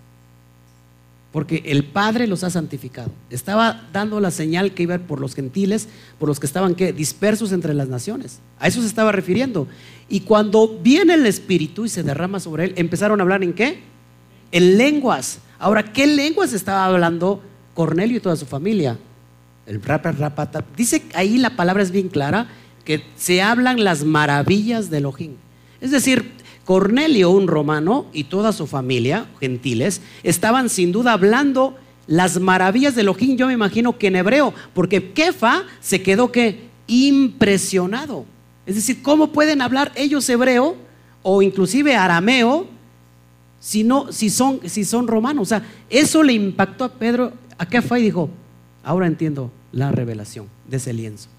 Porque 1.38 1.62
el 1.67 1.84
Padre 1.84 2.25
los 2.25 2.44
ha 2.44 2.50
santificado. 2.50 3.12
Estaba 3.29 3.88
dando 3.94 4.20
la 4.20 4.32
señal 4.32 4.72
que 4.72 4.82
iba 4.82 4.98
por 4.98 5.22
los 5.22 5.36
gentiles, 5.36 5.88
por 6.17 6.27
los 6.27 6.39
que 6.39 6.48
estaban 6.48 6.75
dispersos 6.75 7.51
entre 7.51 7.75
las 7.75 7.89
naciones. 7.89 8.39
A 8.58 8.67
eso 8.67 8.82
se 8.82 8.88
estaba 8.88 9.12
refiriendo. 9.12 9.67
Y 10.10 10.22
cuando 10.22 10.79
viene 10.82 11.13
el 11.13 11.27
Espíritu 11.27 11.86
y 11.86 11.89
se 11.89 12.01
derrama 12.01 12.39
sobre 12.39 12.63
él, 12.63 12.74
empezaron 12.75 13.20
a 13.20 13.22
hablar 13.22 13.44
en 13.44 13.53
qué? 13.53 13.82
En 14.51 14.79
lenguas. 14.79 15.38
Ahora, 15.60 15.94
¿qué 15.94 16.08
lenguas 16.08 16.53
estaba 16.53 16.86
hablando 16.86 17.44
Cornelio 17.75 18.17
y 18.17 18.20
toda 18.20 18.36
su 18.36 18.48
familia? 18.48 18.98
El 19.67 19.79
rapata. 19.84 20.65
Dice 20.75 21.03
ahí 21.13 21.38
la 21.38 21.56
palabra 21.56 21.84
es 21.84 21.91
bien 21.91 22.10
clara 22.10 22.48
que 22.84 23.03
se 23.15 23.44
hablan 23.44 23.84
las 23.84 24.03
maravillas 24.03 24.89
de 24.89 24.98
Elohim. 24.98 25.34
Es 25.82 25.91
decir, 25.91 26.34
Cornelio, 26.68 27.30
un 27.30 27.48
romano, 27.48 28.08
y 28.12 28.26
toda 28.26 28.52
su 28.52 28.68
familia, 28.68 29.26
gentiles, 29.40 30.02
estaban 30.22 30.68
sin 30.68 30.92
duda 30.92 31.14
hablando 31.14 31.78
las 32.08 32.42
maravillas 32.42 32.94
de 32.94 33.04
Elohim, 33.04 33.38
yo 33.38 33.48
me 33.48 33.54
imagino 33.54 33.98
que 33.98 34.08
en 34.08 34.18
hebreo, 34.18 34.54
porque 34.74 35.14
Kefa 35.14 35.64
se 35.80 36.04
quedó 36.04 36.30
que 36.30 36.68
impresionado. 36.88 38.26
Es 38.66 38.76
decir, 38.76 39.02
¿cómo 39.02 39.32
pueden 39.32 39.62
hablar 39.62 39.94
ellos 39.96 40.28
hebreo 40.28 40.76
o 41.24 41.42
inclusive 41.42 41.96
arameo 41.96 42.68
si, 43.62 43.86
no, 43.86 44.12
si, 44.12 44.30
son, 44.30 44.60
si 44.66 44.84
son 44.84 45.08
romanos? 45.08 45.44
O 45.44 45.46
sea, 45.46 45.66
eso 45.90 46.22
le 46.22 46.34
impactó 46.34 46.84
a 46.84 46.92
Pedro, 46.92 47.32
a 47.58 47.66
Kefa 47.66 47.98
y 47.98 48.04
dijo, 48.04 48.30
ahora 48.84 49.08
entiendo 49.08 49.52
la 49.72 49.94
revelación 49.94 50.48
de 50.68 50.76
ese 50.76 50.92
lienzo. 50.92 51.30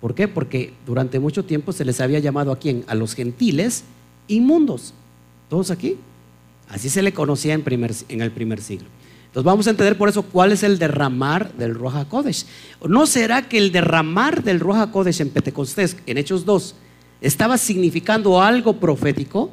¿Por 0.00 0.16
qué? 0.16 0.26
Porque 0.26 0.72
durante 0.84 1.20
mucho 1.20 1.44
tiempo 1.44 1.72
se 1.72 1.84
les 1.84 2.00
había 2.00 2.18
llamado 2.18 2.50
a 2.50 2.58
quién? 2.58 2.84
A 2.88 2.96
los 2.96 3.14
gentiles 3.14 3.84
inmundos. 4.28 4.92
¿Todos 5.48 5.70
aquí? 5.70 5.96
Así 6.68 6.88
se 6.88 7.02
le 7.02 7.12
conocía 7.12 7.54
en, 7.54 7.62
el 8.20 8.32
primer 8.32 8.60
siglo. 8.60 8.88
Entonces 9.26 9.44
vamos 9.44 9.66
a 9.66 9.70
entender 9.70 9.98
por 9.98 10.08
eso 10.08 10.22
cuál 10.22 10.52
es 10.52 10.62
el 10.62 10.78
derramar 10.78 11.52
del 11.54 11.74
Roja 11.74 12.08
Kodesh. 12.08 12.46
¿No 12.88 13.06
será 13.06 13.42
que 13.42 13.58
el 13.58 13.70
derramar 13.70 14.42
del 14.42 14.60
Roja 14.60 14.90
Kodesh 14.90 15.20
en 15.20 15.30
Pentecostés, 15.30 15.96
en 16.06 16.18
Hechos 16.18 16.44
2, 16.44 16.74
estaba 17.20 17.58
significando 17.58 18.40
algo 18.42 18.80
profético? 18.80 19.50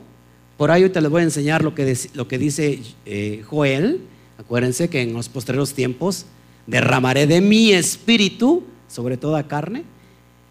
Por 0.57 0.71
ahí 0.71 0.87
te 0.89 1.01
les 1.01 1.11
voy 1.11 1.21
a 1.21 1.25
enseñar 1.25 1.63
lo 1.63 1.75
que, 1.75 1.97
lo 2.13 2.27
que 2.27 2.37
dice 2.37 2.81
eh, 3.05 3.43
Joel. 3.47 4.01
Acuérdense 4.37 4.89
que 4.89 5.01
en 5.01 5.13
los 5.13 5.29
posteriores 5.29 5.73
tiempos 5.73 6.25
derramaré 6.65 7.27
de 7.27 7.41
mi 7.41 7.73
espíritu 7.73 8.63
sobre 8.87 9.17
toda 9.17 9.47
carne. 9.47 9.83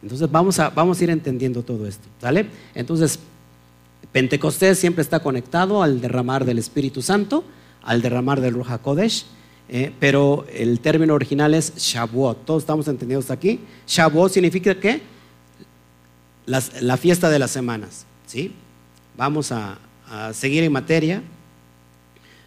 Entonces 0.03 0.31
vamos 0.31 0.59
a, 0.59 0.71
vamos 0.71 1.01
a 1.01 1.05
ir 1.05 1.11
entendiendo 1.11 1.63
todo 1.63 1.87
esto. 1.87 2.07
¿Sale? 2.21 2.47
Entonces, 2.75 3.19
Pentecostés 4.13 4.79
siempre 4.79 5.03
está 5.03 5.21
conectado 5.21 5.83
al 5.83 6.01
derramar 6.01 6.45
del 6.45 6.59
Espíritu 6.59 7.01
Santo, 7.01 7.45
al 7.83 8.03
derramar 8.03 8.41
del 8.41 8.55
Ruach 8.55 8.81
Kodesh, 8.81 9.25
eh, 9.69 9.93
pero 9.99 10.45
el 10.53 10.81
término 10.81 11.15
original 11.15 11.55
es 11.55 11.75
Shavuot. 11.77 12.45
Todos 12.45 12.63
estamos 12.63 12.87
entendidos 12.89 13.31
aquí. 13.31 13.61
Shavuot 13.87 14.33
significa 14.33 14.75
qué? 14.75 15.01
la 16.45 16.97
fiesta 16.97 17.31
de 17.31 17.39
las 17.39 17.51
semanas. 17.53 18.05
¿sí? 18.27 18.53
Vamos 19.17 19.53
a, 19.53 19.79
a, 20.09 20.33
seguir 20.33 20.63
en 20.65 20.73
materia. 20.73 21.23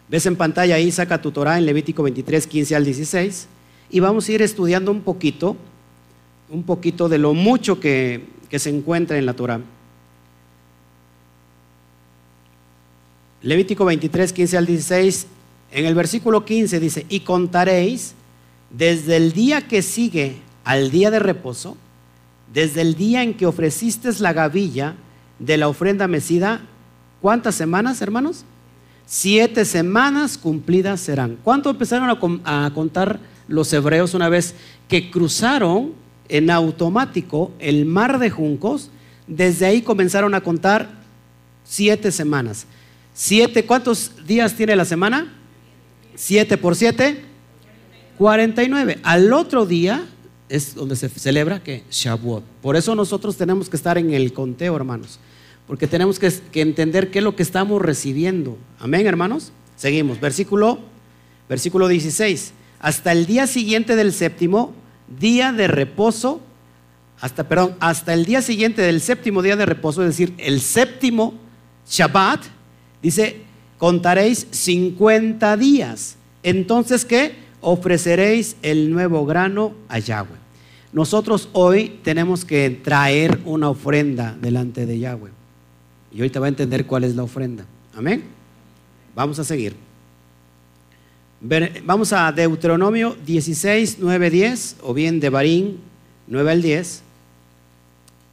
Ves 0.07 0.25
en 0.27 0.35
pantalla 0.35 0.75
ahí, 0.75 0.91
saca 0.91 1.21
tu 1.21 1.31
Torah 1.31 1.57
en 1.57 1.65
Levítico 1.65 2.03
23, 2.03 2.45
15 2.45 2.75
al 2.75 2.85
16. 2.85 3.47
Y 3.89 3.99
vamos 3.99 4.27
a 4.27 4.31
ir 4.31 4.41
estudiando 4.41 4.91
un 4.91 5.01
poquito, 5.01 5.55
un 6.49 6.63
poquito 6.63 7.09
de 7.09 7.17
lo 7.17 7.33
mucho 7.33 7.79
que, 7.79 8.27
que 8.49 8.59
se 8.59 8.69
encuentra 8.69 9.17
en 9.17 9.25
la 9.25 9.33
Torah. 9.33 9.61
Levítico 13.45 13.85
23, 13.85 14.33
15 14.33 14.57
al 14.57 14.65
16, 14.65 15.27
en 15.71 15.85
el 15.85 15.93
versículo 15.93 16.45
15 16.45 16.79
dice, 16.79 17.05
y 17.09 17.19
contaréis 17.19 18.15
desde 18.71 19.17
el 19.17 19.33
día 19.33 19.67
que 19.67 19.83
sigue 19.83 20.37
al 20.63 20.89
día 20.89 21.11
de 21.11 21.19
reposo, 21.19 21.77
desde 22.51 22.81
el 22.81 22.95
día 22.95 23.21
en 23.21 23.35
que 23.35 23.45
ofreciste 23.45 24.09
la 24.17 24.33
gavilla 24.33 24.95
de 25.37 25.57
la 25.57 25.67
ofrenda 25.67 26.07
mecida, 26.07 26.61
¿cuántas 27.21 27.53
semanas, 27.53 28.01
hermanos? 28.01 28.45
Siete 29.05 29.63
semanas 29.65 30.39
cumplidas 30.39 30.99
serán. 31.01 31.37
¿Cuánto 31.43 31.69
empezaron 31.69 32.09
a, 32.09 32.65
a 32.65 32.73
contar 32.73 33.19
los 33.47 33.71
hebreos 33.73 34.15
una 34.15 34.27
vez 34.27 34.55
que 34.87 35.11
cruzaron 35.11 35.93
en 36.29 36.49
automático 36.49 37.51
el 37.59 37.85
mar 37.85 38.17
de 38.17 38.31
juncos? 38.31 38.89
Desde 39.27 39.67
ahí 39.67 39.83
comenzaron 39.83 40.33
a 40.33 40.41
contar 40.41 40.89
siete 41.63 42.11
semanas. 42.11 42.65
Siete, 43.17 43.65
¿cuántos 43.65 44.11
días 44.27 44.55
tiene 44.55 44.75
la 44.75 44.83
semana? 44.83 45.33
Siete 46.15 46.57
por 46.57 46.75
siete, 46.75 47.21
49. 48.17 48.99
Al 49.03 49.31
otro 49.31 49.65
día 49.65 50.05
es 50.49 50.75
donde 50.75 50.97
se 50.97 51.07
celebra 51.07 51.63
que 51.63 51.85
Shavuot. 51.89 52.43
Por 52.61 52.75
eso 52.75 52.93
nosotros 52.93 53.37
tenemos 53.37 53.69
que 53.69 53.77
estar 53.77 53.97
en 53.97 54.13
el 54.13 54.33
conteo, 54.33 54.75
hermanos, 54.75 55.17
porque 55.65 55.87
tenemos 55.87 56.19
que, 56.19 56.29
entender 56.55 57.09
qué 57.09 57.19
es 57.19 57.23
lo 57.23 57.37
que 57.37 57.43
estamos 57.43 57.81
recibiendo. 57.81 58.57
Amén, 58.79 59.07
hermanos. 59.07 59.53
Seguimos, 59.77 60.19
versículo, 60.19 60.79
versículo 61.47 61.87
16. 61.87 62.51
Hasta 62.81 63.13
el 63.13 63.27
día 63.27 63.47
siguiente 63.47 63.95
del 63.95 64.11
séptimo, 64.11 64.73
día 65.21 65.53
de 65.53 65.69
reposo, 65.69 66.41
hasta, 67.21 67.47
perdón, 67.47 67.77
hasta 67.79 68.13
el 68.13 68.25
día 68.25 68.41
siguiente 68.41 68.81
del 68.81 68.99
séptimo 68.99 69.41
día 69.41 69.55
de 69.55 69.65
reposo, 69.65 70.01
es 70.03 70.09
decir, 70.09 70.33
el 70.37 70.59
séptimo 70.59 71.33
Shabbat, 71.87 72.54
dice, 73.01 73.37
contaréis 73.77 74.47
50 74.51 75.57
días. 75.57 76.17
Entonces, 76.43 77.05
¿qué? 77.05 77.33
Ofreceréis 77.61 78.55
el 78.61 78.91
nuevo 78.91 79.25
grano 79.25 79.73
a 79.87 79.99
Yahweh. 79.99 80.37
Nosotros 80.93 81.49
hoy 81.51 81.99
tenemos 82.03 82.45
que 82.45 82.69
traer 82.69 83.39
una 83.45 83.69
ofrenda 83.69 84.37
delante 84.39 84.85
de 84.85 84.99
Yahweh. 84.99 85.31
Y 86.13 86.19
ahorita 86.19 86.39
va 86.39 86.45
a 86.45 86.49
entender 86.49 86.85
cuál 86.85 87.03
es 87.03 87.15
la 87.15 87.23
ofrenda. 87.23 87.65
Amén. 87.95 88.23
Vamos 89.13 89.37
a 89.39 89.43
seguir. 89.43 89.75
Vamos 91.85 92.13
a 92.13 92.31
Deuteronomio 92.31 93.15
16, 93.25 93.97
9, 93.99 94.29
10, 94.29 94.77
o 94.81 94.93
bien 94.93 95.19
de 95.19 95.29
Barín 95.29 95.79
9 96.27 96.51
al 96.51 96.61
10. 96.61 97.03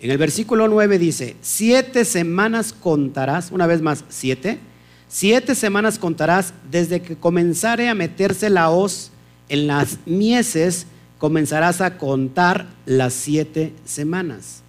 En 0.02 0.11
el 0.11 0.18
versículo 0.18 0.66
9 0.66 0.99
dice, 0.99 1.37
siete 1.42 2.04
semanas 2.04 2.73
contarás, 2.73 3.52
una 3.52 3.68
vez 3.68 3.80
más, 3.82 4.04
siete, 4.09 4.59
siete 5.06 5.54
semanas 5.54 5.97
contarás 5.97 6.54
desde 6.73 7.00
que 7.00 7.14
comenzare 7.14 7.88
a 7.88 7.94
meterse 7.94 8.50
la 8.50 8.71
hoz 8.71 9.12
en 9.49 9.68
las 9.68 9.99
mieses, 10.04 10.88
comenzarás 11.18 11.80
a 11.80 11.99
contar 11.99 12.66
las 12.85 13.14
siete 13.14 13.73
semanas. 13.85 14.64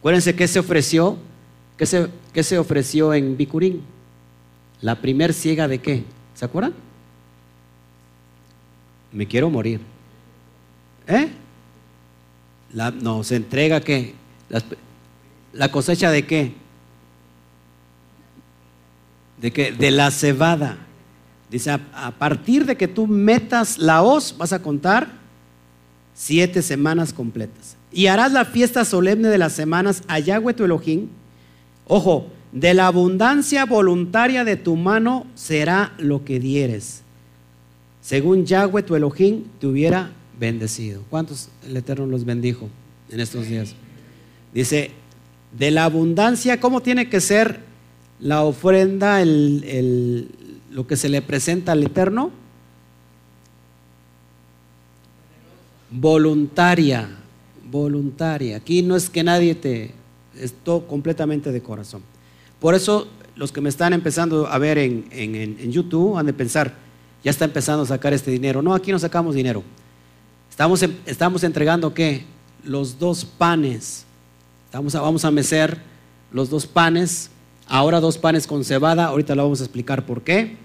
Acuérdense 0.00 0.34
que 0.34 0.48
se 0.48 0.58
ofreció, 0.58 1.16
que 1.76 1.86
se, 1.86 2.08
se 2.42 2.58
ofreció 2.58 3.14
en 3.14 3.36
Bicurín. 3.36 3.82
La 4.80 5.00
primer 5.00 5.32
ciega 5.32 5.68
de 5.68 5.78
qué? 5.78 6.02
¿Se 6.34 6.44
acuerdan? 6.44 6.74
Me 9.12 9.28
quiero 9.28 9.48
morir. 9.48 9.80
¿Eh? 11.06 11.28
La, 12.72 12.90
no, 12.90 13.24
se 13.24 13.36
entrega 13.36 13.80
qué? 13.80 14.14
La, 15.52 15.70
cosecha 15.70 16.10
de 16.10 16.26
qué? 16.26 16.54
De 19.40 19.52
qué? 19.52 19.72
De 19.72 19.90
la 19.90 20.10
cebada. 20.10 20.78
Dice, 21.50 21.70
a, 21.70 22.10
partir 22.18 22.66
de 22.66 22.76
que 22.76 22.88
tú 22.88 23.06
metas 23.06 23.78
la 23.78 24.02
hoz, 24.02 24.36
vas 24.36 24.52
a 24.52 24.60
contar 24.60 25.08
siete 26.14 26.60
semanas 26.62 27.12
completas. 27.12 27.76
Y 27.90 28.06
harás 28.06 28.32
la 28.32 28.44
fiesta 28.44 28.84
solemne 28.84 29.28
de 29.28 29.38
las 29.38 29.54
semanas 29.54 30.02
a 30.08 30.18
Yahweh 30.18 30.52
tu 30.52 30.64
Elohim. 30.64 31.08
Ojo, 31.86 32.26
de 32.52 32.74
la 32.74 32.86
abundancia 32.86 33.64
voluntaria 33.64 34.44
de 34.44 34.56
tu 34.56 34.76
mano 34.76 35.26
será 35.34 35.94
lo 35.98 36.24
que 36.24 36.38
dieres. 36.38 37.02
Según 38.02 38.44
Yahweh 38.44 38.82
tu 38.82 38.94
Elohim 38.94 39.44
te 39.58 39.66
hubiera 39.66 40.10
bendecido. 40.38 41.02
¿Cuántos 41.10 41.48
el 41.66 41.76
Eterno 41.76 42.06
los 42.06 42.24
bendijo 42.24 42.68
en 43.10 43.20
estos 43.20 43.48
días? 43.48 43.74
Dice, 44.52 44.92
de 45.56 45.70
la 45.70 45.84
abundancia, 45.84 46.60
¿cómo 46.60 46.80
tiene 46.80 47.08
que 47.08 47.20
ser 47.20 47.60
la 48.20 48.42
ofrenda, 48.42 49.24
lo 49.24 50.86
que 50.86 50.96
se 50.96 51.08
le 51.08 51.22
presenta 51.22 51.72
al 51.72 51.84
Eterno? 51.84 52.30
Voluntaria, 55.90 57.08
voluntaria. 57.70 58.56
Aquí 58.56 58.82
no 58.82 58.94
es 58.96 59.08
que 59.08 59.24
nadie 59.24 59.54
te, 59.54 59.92
es 60.36 60.52
todo 60.52 60.86
completamente 60.86 61.50
de 61.50 61.62
corazón. 61.62 62.02
Por 62.60 62.74
eso 62.74 63.08
los 63.36 63.52
que 63.52 63.60
me 63.60 63.68
están 63.68 63.92
empezando 63.92 64.46
a 64.46 64.58
ver 64.58 64.78
en, 64.78 65.06
en 65.10 65.72
YouTube 65.72 66.18
han 66.18 66.26
de 66.26 66.32
pensar, 66.32 66.74
ya 67.24 67.30
está 67.30 67.44
empezando 67.44 67.84
a 67.84 67.86
sacar 67.86 68.12
este 68.12 68.30
dinero. 68.30 68.60
No, 68.60 68.74
aquí 68.74 68.92
no 68.92 68.98
sacamos 68.98 69.34
dinero. 69.34 69.62
Estamos, 70.58 70.84
estamos 71.06 71.44
entregando 71.44 71.94
qué? 71.94 72.24
Los 72.64 72.98
dos 72.98 73.24
panes. 73.24 74.04
Estamos 74.64 74.92
vamos 74.92 75.24
a 75.24 75.30
mecer 75.30 75.78
los 76.32 76.50
dos 76.50 76.66
panes. 76.66 77.30
Ahora 77.68 78.00
dos 78.00 78.18
panes 78.18 78.44
con 78.44 78.64
cebada. 78.64 79.04
Ahorita 79.04 79.36
lo 79.36 79.44
vamos 79.44 79.60
a 79.60 79.62
explicar 79.62 80.04
por 80.04 80.22
qué. 80.22 80.56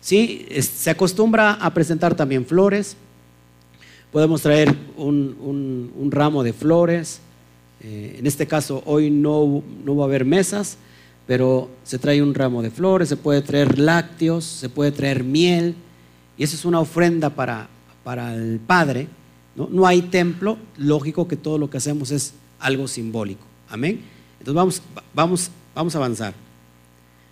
Sí, 0.00 0.48
se 0.60 0.90
acostumbra 0.90 1.52
a 1.52 1.72
presentar 1.72 2.16
también 2.16 2.44
flores. 2.44 2.96
Podemos 4.10 4.42
traer 4.42 4.76
un, 4.96 6.08
ramo 6.10 6.42
de 6.42 6.52
flores. 6.52 7.20
Eh, 7.80 8.16
en 8.18 8.26
este 8.26 8.48
caso, 8.48 8.82
hoy 8.86 9.08
no, 9.08 9.62
no 9.84 9.94
va 9.94 10.02
a 10.02 10.08
haber 10.08 10.24
mesas, 10.24 10.78
pero 11.28 11.70
se 11.84 12.00
trae 12.00 12.20
un 12.20 12.34
ramo 12.34 12.60
de 12.60 12.72
flores, 12.72 13.08
se 13.08 13.16
puede 13.16 13.40
traer 13.40 13.78
lácteos, 13.78 14.44
se 14.44 14.68
puede 14.68 14.90
traer 14.90 15.22
miel. 15.22 15.76
Y 16.36 16.42
eso 16.42 16.56
es 16.56 16.64
una 16.64 16.80
ofrenda 16.80 17.30
para, 17.30 17.68
para 18.04 18.34
el 18.34 18.58
Padre, 18.58 19.08
¿no? 19.54 19.68
no 19.70 19.86
hay 19.86 20.02
templo, 20.02 20.58
lógico 20.76 21.28
que 21.28 21.36
todo 21.36 21.58
lo 21.58 21.70
que 21.70 21.76
hacemos 21.76 22.10
es 22.10 22.34
algo 22.58 22.88
simbólico. 22.88 23.44
Amén. 23.68 24.00
Entonces 24.38 24.54
vamos, 24.54 24.82
vamos, 25.14 25.50
vamos 25.74 25.94
a 25.94 25.98
avanzar. 25.98 26.34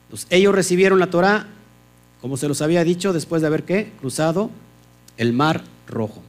Entonces, 0.04 0.26
ellos 0.30 0.54
recibieron 0.54 0.98
la 0.98 1.11
Torah, 1.11 1.46
como 2.20 2.37
se 2.37 2.48
los 2.48 2.62
había 2.62 2.85
dicho, 2.85 3.12
después 3.12 3.42
de 3.42 3.48
haber 3.48 3.64
cruzado 4.00 4.50
el 5.16 5.33
mar 5.33 5.62
rojo. 5.87 6.22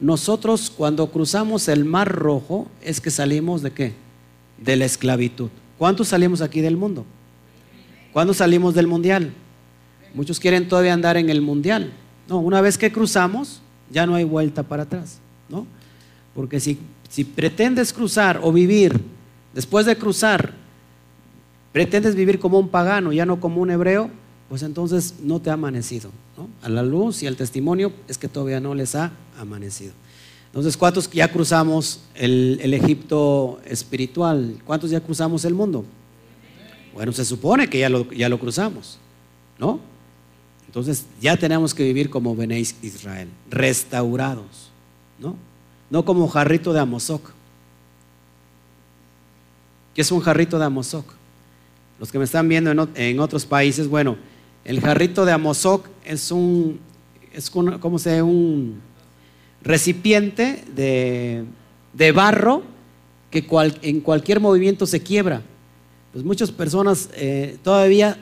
Nosotros 0.00 0.72
cuando 0.76 1.10
cruzamos 1.12 1.68
el 1.68 1.84
mar 1.84 2.10
rojo 2.10 2.66
es 2.82 3.00
que 3.00 3.10
salimos 3.10 3.62
de 3.62 3.70
qué? 3.70 3.92
De 4.58 4.74
la 4.74 4.84
esclavitud. 4.84 5.48
¿Cuántos 5.78 6.08
salimos 6.08 6.40
aquí 6.40 6.60
del 6.60 6.76
mundo? 6.76 7.04
¿Cuándo 8.12 8.34
salimos 8.34 8.74
del 8.74 8.88
mundial? 8.88 9.32
Muchos 10.12 10.40
quieren 10.40 10.68
todavía 10.68 10.92
andar 10.92 11.16
en 11.16 11.30
el 11.30 11.40
mundial. 11.40 11.92
No, 12.28 12.38
una 12.38 12.60
vez 12.60 12.76
que 12.76 12.92
cruzamos, 12.92 13.61
ya 13.92 14.06
no 14.06 14.14
hay 14.14 14.24
vuelta 14.24 14.62
para 14.62 14.84
atrás, 14.84 15.18
¿no? 15.48 15.66
Porque 16.34 16.60
si, 16.60 16.78
si 17.08 17.24
pretendes 17.24 17.92
cruzar 17.92 18.40
o 18.42 18.52
vivir, 18.52 19.00
después 19.54 19.86
de 19.86 19.96
cruzar, 19.96 20.54
pretendes 21.72 22.14
vivir 22.14 22.38
como 22.38 22.58
un 22.58 22.68
pagano, 22.68 23.12
ya 23.12 23.26
no 23.26 23.40
como 23.40 23.60
un 23.60 23.70
hebreo, 23.70 24.10
pues 24.48 24.62
entonces 24.62 25.14
no 25.22 25.40
te 25.40 25.50
ha 25.50 25.54
amanecido. 25.54 26.10
¿no? 26.36 26.48
A 26.62 26.68
la 26.68 26.82
luz 26.82 27.22
y 27.22 27.26
al 27.26 27.36
testimonio 27.36 27.92
es 28.08 28.18
que 28.18 28.28
todavía 28.28 28.60
no 28.60 28.74
les 28.74 28.94
ha 28.94 29.12
amanecido. 29.38 29.92
Entonces, 30.46 30.76
¿cuántos 30.76 31.10
ya 31.10 31.32
cruzamos 31.32 32.00
el, 32.14 32.58
el, 32.62 32.74
Egipto 32.74 33.60
espiritual? 33.64 34.58
¿Cuántos 34.66 34.90
ya 34.90 35.00
cruzamos 35.00 35.46
el 35.46 35.54
mundo? 35.54 35.84
Bueno, 36.92 37.12
se 37.12 37.24
supone 37.24 37.68
que 37.68 37.78
ya 37.78 37.88
lo, 37.88 38.10
ya 38.12 38.28
lo 38.28 38.38
cruzamos, 38.38 38.98
¿no? 39.58 39.80
Entonces 40.72 41.04
ya 41.20 41.36
tenemos 41.36 41.74
que 41.74 41.84
vivir 41.84 42.08
como 42.08 42.34
venéis 42.34 42.74
Israel, 42.80 43.28
restaurados, 43.50 44.70
¿no? 45.18 45.36
No 45.90 46.02
como 46.02 46.26
jarrito 46.28 46.72
de 46.72 46.80
Amozoc. 46.80 47.30
¿Qué 49.94 50.00
es 50.00 50.10
un 50.10 50.20
jarrito 50.20 50.58
de 50.58 50.64
Amozoc? 50.64 51.04
Los 52.00 52.10
que 52.10 52.16
me 52.16 52.24
están 52.24 52.48
viendo 52.48 52.70
en, 52.94 53.20
otros 53.20 53.44
países, 53.44 53.86
bueno, 53.86 54.16
el 54.64 54.80
jarrito 54.80 55.26
de 55.26 55.32
Amozoc 55.32 55.88
es 56.06 56.30
un, 56.30 56.80
es 57.34 57.50
como 57.50 57.98
se 57.98 58.22
un 58.22 58.80
recipiente 59.60 60.64
de, 60.74 61.44
barro 62.12 62.62
que 63.30 63.46
en 63.82 64.00
cualquier 64.00 64.40
movimiento 64.40 64.86
se 64.86 65.02
quiebra. 65.02 65.42
Pues 66.14 66.24
muchas 66.24 66.50
personas 66.50 67.10
eh, 67.14 67.58
todavía 67.62 68.16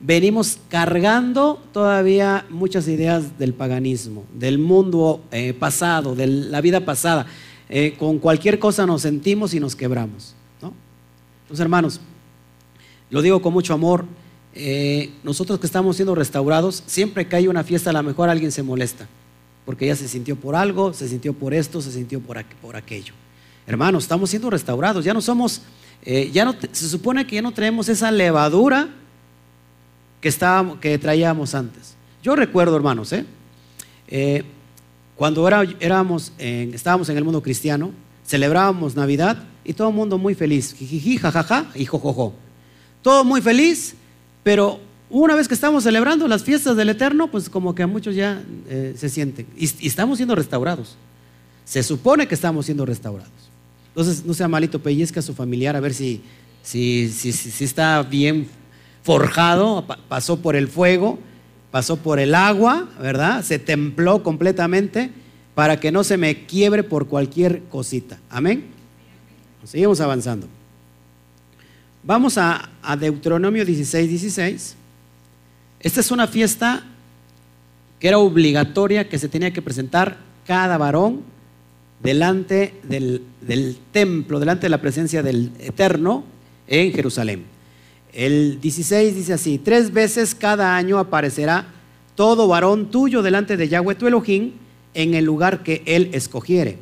venimos 0.00 0.58
cargando 0.68 1.60
todavía 1.72 2.46
muchas 2.50 2.86
ideas 2.88 3.38
del 3.38 3.52
paganismo, 3.52 4.24
del 4.32 4.58
mundo 4.58 5.22
eh, 5.32 5.54
pasado, 5.54 6.14
de 6.14 6.26
la 6.26 6.60
vida 6.60 6.84
pasada. 6.84 7.26
Eh, 7.68 7.96
con 7.98 8.18
cualquier 8.18 8.58
cosa 8.58 8.86
nos 8.86 9.02
sentimos 9.02 9.52
y 9.54 9.60
nos 9.60 9.76
quebramos. 9.76 10.34
¿no? 10.62 10.72
Entonces, 11.42 11.62
hermanos, 11.62 12.00
lo 13.10 13.22
digo 13.22 13.42
con 13.42 13.52
mucho 13.52 13.74
amor. 13.74 14.04
Eh, 14.54 15.12
nosotros 15.22 15.58
que 15.58 15.66
estamos 15.66 15.96
siendo 15.96 16.14
restaurados, 16.14 16.82
siempre 16.86 17.28
que 17.28 17.36
hay 17.36 17.48
una 17.48 17.64
fiesta, 17.64 17.90
a 17.90 17.92
lo 17.92 18.02
mejor 18.02 18.28
alguien 18.28 18.50
se 18.50 18.62
molesta, 18.62 19.06
porque 19.66 19.86
ya 19.86 19.94
se 19.94 20.08
sintió 20.08 20.36
por 20.36 20.56
algo, 20.56 20.92
se 20.94 21.08
sintió 21.08 21.32
por 21.34 21.54
esto, 21.54 21.80
se 21.80 21.92
sintió 21.92 22.20
por, 22.20 22.42
por 22.62 22.76
aquello. 22.76 23.12
Hermanos, 23.66 24.04
estamos 24.04 24.30
siendo 24.30 24.48
restaurados, 24.48 25.04
ya 25.04 25.12
no 25.12 25.20
somos, 25.20 25.60
ya 26.32 26.46
no, 26.46 26.54
se 26.72 26.88
supone 26.88 27.26
que 27.26 27.36
ya 27.36 27.42
no 27.42 27.52
traemos 27.52 27.90
esa 27.90 28.10
levadura 28.10 28.88
que, 30.20 30.28
estábamos, 30.28 30.78
que 30.78 30.98
traíamos 30.98 31.54
antes. 31.54 31.94
Yo 32.22 32.36
recuerdo, 32.36 32.76
hermanos, 32.76 33.12
¿eh? 33.12 33.24
eh 34.08 34.44
cuando 35.16 35.48
era, 35.48 35.64
éramos 35.80 36.32
estábamos 36.38 37.08
en 37.08 37.16
el 37.16 37.24
mundo 37.24 37.42
cristiano, 37.42 37.90
celebrábamos 38.24 38.94
Navidad 38.94 39.42
y 39.64 39.72
todo 39.72 39.88
el 39.88 39.94
mundo 39.94 40.16
muy 40.16 40.34
feliz, 40.34 40.74
jijiji, 40.74 41.16
jajaja 41.16 41.66
y 41.74 41.86
jojojo. 41.86 42.34
Todo 43.02 43.24
muy 43.24 43.40
feliz, 43.40 43.94
pero 44.44 44.78
una 45.10 45.34
vez 45.34 45.48
que 45.48 45.54
estamos 45.54 45.84
celebrando 45.84 46.28
las 46.28 46.44
fiestas 46.44 46.76
del 46.76 46.90
Eterno, 46.90 47.30
pues 47.30 47.48
como 47.48 47.74
que 47.74 47.82
a 47.82 47.86
muchos 47.86 48.14
ya 48.14 48.42
eh, 48.68 48.94
se 48.96 49.08
sienten. 49.08 49.46
Y, 49.56 49.64
estamos 49.86 50.18
siendo 50.18 50.34
restaurados. 50.34 50.96
se 51.64 51.82
supone 51.82 52.28
que 52.28 52.34
estamos 52.34 52.66
siendo 52.66 52.86
restaurados. 52.86 53.32
Entonces, 53.88 54.24
no 54.24 54.34
sea 54.34 54.48
malito, 54.48 54.78
pellizca 54.78 55.20
a 55.20 55.22
su 55.22 55.34
familiar 55.34 55.76
a 55.76 55.80
ver 55.80 55.92
si, 55.92 56.22
si, 56.62 57.08
si, 57.08 57.32
si 57.32 57.64
está 57.64 58.02
bien 58.02 58.48
forjado, 59.08 59.86
pasó 60.06 60.40
por 60.40 60.54
el 60.54 60.68
fuego, 60.68 61.18
pasó 61.70 61.96
por 61.96 62.18
el 62.18 62.34
agua, 62.34 62.90
¿verdad? 63.00 63.42
Se 63.42 63.58
templó 63.58 64.22
completamente 64.22 65.10
para 65.54 65.80
que 65.80 65.90
no 65.90 66.04
se 66.04 66.18
me 66.18 66.44
quiebre 66.44 66.82
por 66.82 67.06
cualquier 67.06 67.62
cosita. 67.70 68.18
Amén. 68.28 68.66
Seguimos 69.64 70.02
avanzando. 70.02 70.46
Vamos 72.02 72.36
a, 72.36 72.68
Deuteronomio 73.00 73.64
16, 73.64 74.10
16. 74.10 74.76
Esta 75.80 76.00
es 76.00 76.10
una 76.10 76.26
fiesta 76.26 76.84
que 78.00 78.08
era 78.08 78.18
obligatoria, 78.18 79.08
que 79.08 79.18
se 79.18 79.30
tenía 79.30 79.54
que 79.54 79.62
presentar 79.62 80.18
cada 80.46 80.76
varón 80.76 81.22
delante 82.02 82.78
del, 82.82 83.22
del, 83.40 83.78
templo, 83.90 84.38
delante 84.38 84.66
de 84.66 84.70
la 84.70 84.82
presencia 84.82 85.22
del 85.22 85.50
Eterno 85.60 86.24
en 86.66 86.92
Jerusalén. 86.92 87.57
El 88.12 88.60
16 88.60 89.14
dice 89.14 89.32
así, 89.34 89.58
tres 89.58 89.92
veces 89.92 90.34
cada 90.34 90.76
año 90.76 90.98
aparecerá 90.98 91.66
todo 92.14 92.48
varón 92.48 92.90
tuyo 92.90 93.22
delante 93.22 93.56
de 93.56 93.68
Yahweh 93.68 93.94
tu 93.94 94.06
Elohim 94.06 94.52
en 94.94 95.14
el 95.14 95.24
lugar 95.24 95.62
que 95.62 95.82
él 95.86 96.10
escogiere. 96.12 96.78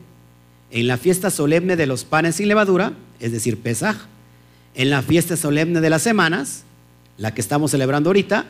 En 0.70 0.86
la 0.86 0.96
fiesta 0.96 1.30
solemne 1.30 1.76
de 1.76 1.86
los 1.86 2.04
panes 2.04 2.36
sin 2.36 2.48
levadura, 2.48 2.94
es 3.20 3.32
decir, 3.32 3.58
Pesaj, 3.60 3.96
en 4.74 4.90
la 4.90 5.02
fiesta 5.02 5.36
solemne 5.36 5.80
de 5.80 5.90
las 5.90 6.02
semanas, 6.02 6.64
la 7.18 7.34
que 7.34 7.40
estamos 7.40 7.70
celebrando 7.70 8.10
ahorita, 8.10 8.46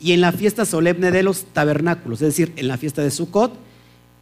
y 0.00 0.12
en 0.12 0.20
la 0.20 0.32
fiesta 0.32 0.64
solemne 0.64 1.10
de 1.10 1.22
los 1.22 1.44
tabernáculos, 1.44 2.22
es 2.22 2.28
decir, 2.28 2.52
en 2.56 2.68
la 2.68 2.78
fiesta 2.78 3.02
de 3.02 3.10
Sukkot. 3.10 3.52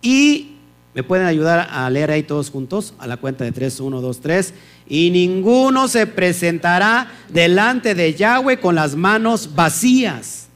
Y 0.02 0.56
me 0.94 1.02
pueden 1.04 1.26
ayudar 1.26 1.68
a 1.70 1.88
leer 1.90 2.11
ahí 2.11 2.22
todos 2.22 2.50
juntos, 2.50 2.94
a 2.98 3.06
la 3.06 3.16
cuenta 3.16 3.44
de 3.44 3.52
3, 3.52 3.80
1, 3.80 4.00
2, 4.00 4.20
3. 4.20 4.54
Y 4.88 5.11
ninguno 5.11 5.87
se 5.87 6.07
presentará 6.07 7.12
delante 7.29 7.94
de 7.94 8.14
Yahweh 8.14 8.59
con 8.59 8.74
las 8.74 8.96
manos 8.96 9.55
vacías. 9.55 10.48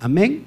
Amén. 0.00 0.44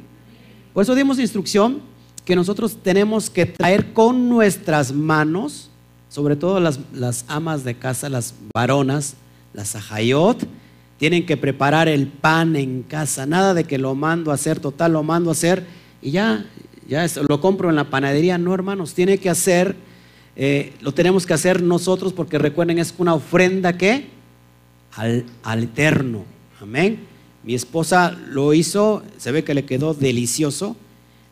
Por 0.74 0.84
eso 0.84 0.96
dimos 0.96 1.20
instrucción 1.20 1.82
que 2.26 2.36
nosotros 2.36 2.78
tenemos 2.84 3.30
que 3.30 3.46
traer 3.46 3.94
con 3.94 4.28
nuestras 4.28 4.92
manos, 4.92 5.70
sobre 6.10 6.36
todo 6.36 6.60
las, 6.60 6.80
las 6.94 7.26
amas 7.28 7.64
de 7.64 7.76
casa, 7.76 8.10
las 8.10 8.34
varonas, 8.54 9.16
las 9.54 9.76
ajayot, 9.76 10.48
tienen 10.98 11.26
que 11.26 11.38
preparar 11.38 11.88
el 11.88 12.08
pan 12.08 12.56
en 12.56 12.84
casa, 12.84 13.26
nada 13.26 13.54
de 13.54 13.64
que 13.64 13.78
lo 13.78 13.96
mando 13.96 14.32
a 14.32 14.34
hacer, 14.34 14.60
total, 14.60 14.94
lo 14.94 15.04
mando 15.04 15.30
a 15.30 15.34
hacer 15.34 15.66
y 16.02 16.12
ya, 16.12 16.46
ya 16.88 17.06
lo 17.28 17.40
compro 17.40 17.70
en 17.70 17.76
la 17.76 17.90
panadería. 17.90 18.38
No, 18.38 18.54
hermanos, 18.54 18.94
tiene 18.94 19.20
que 19.20 19.30
hacer, 19.30 19.76
eh, 20.40 20.74
lo 20.82 20.94
tenemos 20.94 21.26
que 21.26 21.34
hacer 21.34 21.64
nosotros 21.64 22.14
porque 22.14 22.38
recuerden, 22.38 22.78
es 22.78 22.94
una 23.00 23.16
ofrenda 23.16 23.76
que 23.76 24.08
al, 24.94 25.26
al 25.42 25.64
eterno. 25.64 26.26
Amén. 26.62 27.00
Mi 27.44 27.56
esposa 27.56 28.12
lo 28.12 28.54
hizo, 28.54 29.02
se 29.18 29.32
ve 29.32 29.44
que 29.44 29.56
le 29.56 29.66
quedó 29.66 29.96
delicioso. 29.96 30.78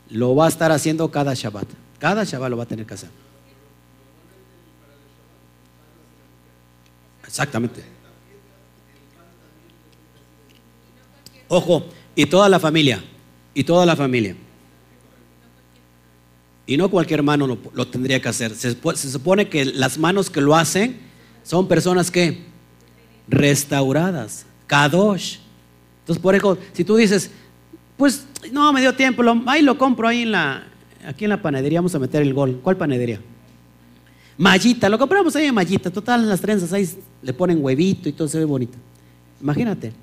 Lo 0.09 0.35
va 0.35 0.45
a 0.45 0.49
estar 0.49 0.71
haciendo 0.71 1.11
cada 1.11 1.35
Shabbat. 1.35 1.67
Cada 1.99 2.23
Shabbat 2.23 2.49
lo 2.49 2.57
va 2.57 2.63
a 2.63 2.67
tener 2.67 2.87
que 2.87 2.95
hacer. 2.95 3.09
Exactamente. 7.27 7.83
Ojo, 11.47 11.85
y 12.15 12.25
toda 12.25 12.49
la 12.49 12.59
familia, 12.59 13.03
y 13.53 13.63
toda 13.63 13.85
la 13.85 13.95
familia. 13.95 14.35
Y 16.67 16.77
no 16.77 16.89
cualquier 16.89 17.21
mano 17.21 17.45
lo, 17.47 17.87
tendría 17.87 18.21
que 18.21 18.29
hacer. 18.29 18.55
Se, 18.55 18.75
supone 18.95 19.49
que 19.49 19.65
las 19.65 19.97
manos 19.97 20.29
que 20.29 20.41
lo 20.41 20.55
hacen 20.55 20.97
son 21.43 21.67
personas 21.67 22.09
que 22.09 22.43
restauradas, 23.27 24.45
kadosh. 24.67 25.37
Entonces, 26.01 26.21
por 26.21 26.35
ejemplo, 26.35 26.57
si 26.73 26.83
tú 26.83 26.95
dices, 26.95 27.29
pues 27.97 28.25
no 28.51 28.71
me 28.73 28.81
dio 28.81 28.93
tiempo, 28.95 29.23
ahí 29.45 29.61
lo 29.61 29.77
compro 29.77 30.07
ahí 30.07 30.23
en 30.23 30.31
la, 30.31 30.67
aquí 31.07 31.25
en 31.25 31.29
la 31.29 31.41
panadería, 31.41 31.79
vamos 31.79 31.93
a 31.95 31.99
meter 31.99 32.21
el 32.21 32.33
gol. 32.33 32.59
¿Cuál 32.63 32.77
panadería? 32.77 33.21
Mallita, 34.37 34.89
lo 34.89 34.97
compramos 34.97 35.35
ahí 35.35 35.45
en 35.45 35.55
Mallita, 35.55 35.89
total, 35.89 36.27
las 36.27 36.41
trenzas 36.41 36.73
ahí 36.73 36.89
le 37.21 37.33
ponen 37.33 37.63
huevito 37.63 38.09
y 38.09 38.11
todo 38.11 38.27
se 38.27 38.37
ve 38.37 38.45
bonito. 38.45 38.77
Imagínate. 39.39 39.93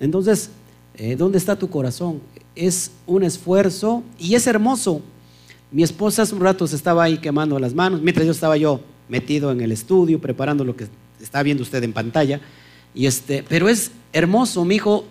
Entonces, 0.00 0.50
eh, 0.98 1.14
¿Dónde 1.14 1.38
está 1.38 1.56
tu 1.56 1.70
corazón? 1.70 2.20
Es 2.56 2.90
un 3.06 3.22
esfuerzo 3.22 4.02
y 4.18 4.34
es 4.34 4.48
hermoso. 4.48 5.00
Mi 5.70 5.82
esposa 5.82 6.22
hace 6.22 6.34
un 6.34 6.40
rato 6.40 6.66
se 6.66 6.76
estaba 6.76 7.04
ahí 7.04 7.18
quemando 7.18 7.58
las 7.58 7.74
manos, 7.74 8.00
mientras 8.00 8.24
yo 8.24 8.32
estaba 8.32 8.56
yo 8.56 8.80
metido 9.08 9.50
en 9.52 9.60
el 9.60 9.72
estudio, 9.72 10.20
preparando 10.20 10.64
lo 10.64 10.74
que 10.74 10.86
está 11.20 11.42
viendo 11.42 11.62
usted 11.62 11.82
en 11.84 11.92
pantalla. 11.92 12.40
Y 12.94 13.06
este, 13.06 13.44
pero 13.48 13.68
es 13.68 13.90
hermoso, 14.12 14.64
mi 14.64 14.76
hijo 14.76 15.04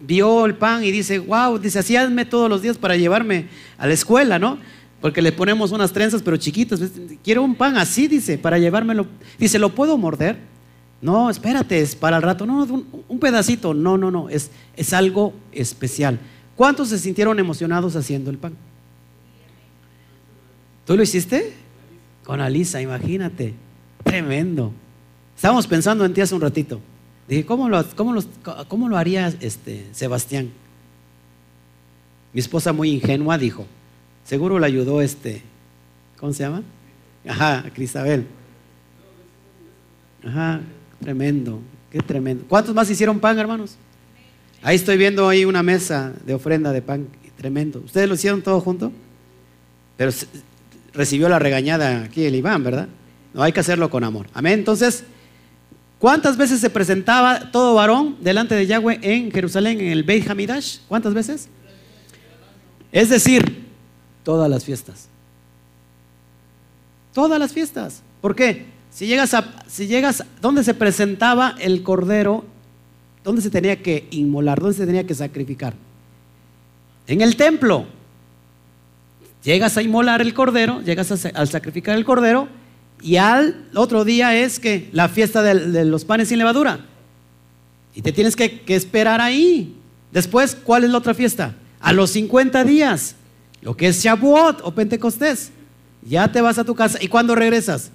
vio 0.00 0.46
el 0.46 0.54
pan 0.54 0.84
y 0.84 0.90
dice, 0.90 1.18
wow, 1.18 1.58
dice, 1.58 1.78
así 1.78 1.96
hazme 1.96 2.24
todos 2.24 2.48
los 2.48 2.62
días 2.62 2.78
para 2.78 2.96
llevarme 2.96 3.48
a 3.78 3.86
la 3.86 3.92
escuela, 3.92 4.38
¿no? 4.38 4.58
Porque 5.00 5.20
le 5.20 5.32
ponemos 5.32 5.72
unas 5.72 5.92
trenzas, 5.92 6.22
pero 6.22 6.36
chiquitas. 6.36 6.80
Quiero 7.22 7.42
un 7.42 7.54
pan 7.54 7.76
así, 7.76 8.08
dice, 8.08 8.38
para 8.38 8.58
llevármelo. 8.58 9.06
Dice, 9.38 9.58
¿lo 9.58 9.74
puedo 9.74 9.98
morder? 9.98 10.38
No, 11.02 11.28
espérate, 11.28 11.80
es 11.80 11.94
para 11.94 12.16
el 12.16 12.22
rato. 12.22 12.46
No, 12.46 12.64
un, 13.08 13.18
pedacito. 13.18 13.74
No, 13.74 13.98
no, 13.98 14.10
no. 14.10 14.30
Es, 14.30 14.50
es 14.74 14.94
algo 14.94 15.34
especial. 15.52 16.18
¿Cuántos 16.56 16.88
se 16.88 16.98
sintieron 16.98 17.38
emocionados 17.38 17.96
haciendo 17.96 18.30
el 18.30 18.38
pan? 18.38 18.54
¿Tú 20.86 20.96
lo 20.96 21.02
hiciste? 21.02 21.52
Con 22.24 22.40
Alisa, 22.40 22.80
imagínate. 22.80 23.54
Tremendo. 24.02 24.72
Estábamos 25.36 25.66
pensando 25.66 26.04
en 26.04 26.14
ti 26.14 26.20
hace 26.20 26.34
un 26.34 26.40
ratito. 26.40 26.80
Dije, 27.28 27.46
¿cómo 27.46 27.68
lo, 27.68 27.84
cómo 28.68 28.96
haría 28.96 29.28
este, 29.40 29.86
Sebastián? 29.92 30.50
Mi 32.32 32.40
esposa 32.40 32.72
muy 32.72 32.90
ingenua 32.90 33.38
dijo, 33.38 33.66
seguro 34.24 34.58
le 34.58 34.66
ayudó 34.66 35.00
este, 35.00 35.42
¿cómo 36.18 36.32
se 36.32 36.42
llama? 36.42 36.62
Ajá, 37.26 37.64
Cristabel. 37.72 38.26
Ajá, 40.26 40.60
Tremendo, 41.04 41.60
qué 41.90 41.98
tremendo. 41.98 42.46
¿Cuántos 42.48 42.74
más 42.74 42.88
hicieron 42.88 43.20
pan, 43.20 43.38
hermanos? 43.38 43.76
Ahí 44.62 44.76
estoy 44.76 44.96
viendo 44.96 45.28
ahí 45.28 45.44
una 45.44 45.62
mesa 45.62 46.14
de 46.24 46.32
ofrenda 46.32 46.72
de 46.72 46.80
pan, 46.80 47.06
tremendo. 47.36 47.82
¿Ustedes 47.84 48.08
lo 48.08 48.14
hicieron 48.14 48.40
todo 48.40 48.58
junto? 48.62 48.90
Pero 49.98 50.10
recibió 50.94 51.28
la 51.28 51.38
regañada 51.38 52.04
aquí 52.04 52.24
el 52.24 52.34
Iván, 52.34 52.62
¿verdad? 52.62 52.88
No, 53.32 53.42
hay 53.42 53.52
que 53.52 53.60
hacerlo 53.60 53.90
con 53.90 54.04
amor. 54.04 54.26
Amén. 54.32 54.60
Entonces, 54.60 55.04
¿cuántas 55.98 56.36
veces 56.36 56.60
se 56.60 56.70
presentaba 56.70 57.50
todo 57.50 57.74
varón 57.74 58.16
delante 58.20 58.54
de 58.54 58.66
Yahweh 58.66 59.00
en 59.02 59.30
Jerusalén, 59.30 59.80
en 59.80 59.88
el 59.88 60.04
Beit 60.04 60.30
Hamidash? 60.30 60.78
¿Cuántas 60.88 61.14
veces? 61.14 61.48
Es 62.92 63.10
decir, 63.10 63.66
todas 64.22 64.48
las 64.48 64.64
fiestas. 64.64 65.08
Todas 67.12 67.38
las 67.38 67.52
fiestas. 67.52 68.02
¿Por 68.20 68.36
qué? 68.36 68.66
Si 68.90 69.06
llegas 69.06 69.34
a, 69.34 69.64
si 69.66 69.88
llegas, 69.88 70.24
¿dónde 70.40 70.62
se 70.62 70.74
presentaba 70.74 71.56
el 71.58 71.82
cordero? 71.82 72.44
¿Dónde 73.24 73.42
se 73.42 73.50
tenía 73.50 73.82
que 73.82 74.06
inmolar? 74.12 74.60
¿Dónde 74.60 74.76
se 74.76 74.86
tenía 74.86 75.04
que 75.04 75.14
sacrificar? 75.14 75.74
En 77.08 77.20
el 77.20 77.36
templo. 77.36 77.86
Llegas 79.44 79.76
a 79.76 79.82
inmolar 79.82 80.20
el 80.20 80.34
cordero, 80.34 80.80
llegas 80.82 81.12
a, 81.12 81.28
al 81.28 81.48
sacrificar 81.48 81.96
el 81.96 82.04
cordero, 82.04 82.48
y 83.02 83.16
al 83.16 83.68
otro 83.74 84.04
día 84.04 84.36
es 84.36 84.58
que 84.58 84.88
la 84.92 85.08
fiesta 85.08 85.42
de, 85.42 85.84
los 85.84 86.04
panes 86.04 86.28
sin 86.28 86.38
levadura. 86.38 86.80
Y 87.94 88.02
te 88.02 88.12
tienes 88.12 88.34
que, 88.34 88.62
que, 88.62 88.74
esperar 88.74 89.20
ahí. 89.20 89.76
Después, 90.10 90.56
¿cuál 90.56 90.84
es 90.84 90.90
la 90.90 90.98
otra 90.98 91.14
fiesta? 91.14 91.54
A 91.80 91.92
los 91.92 92.10
50 92.10 92.64
días, 92.64 93.14
lo 93.60 93.76
que 93.76 93.88
es 93.88 94.02
Shavuot 94.02 94.62
o 94.64 94.74
Pentecostés. 94.74 95.50
Ya 96.02 96.32
te 96.32 96.40
vas 96.40 96.58
a 96.58 96.64
tu 96.64 96.74
casa. 96.74 96.98
¿Y 97.00 97.08
cuándo 97.08 97.34
regresas? 97.34 97.90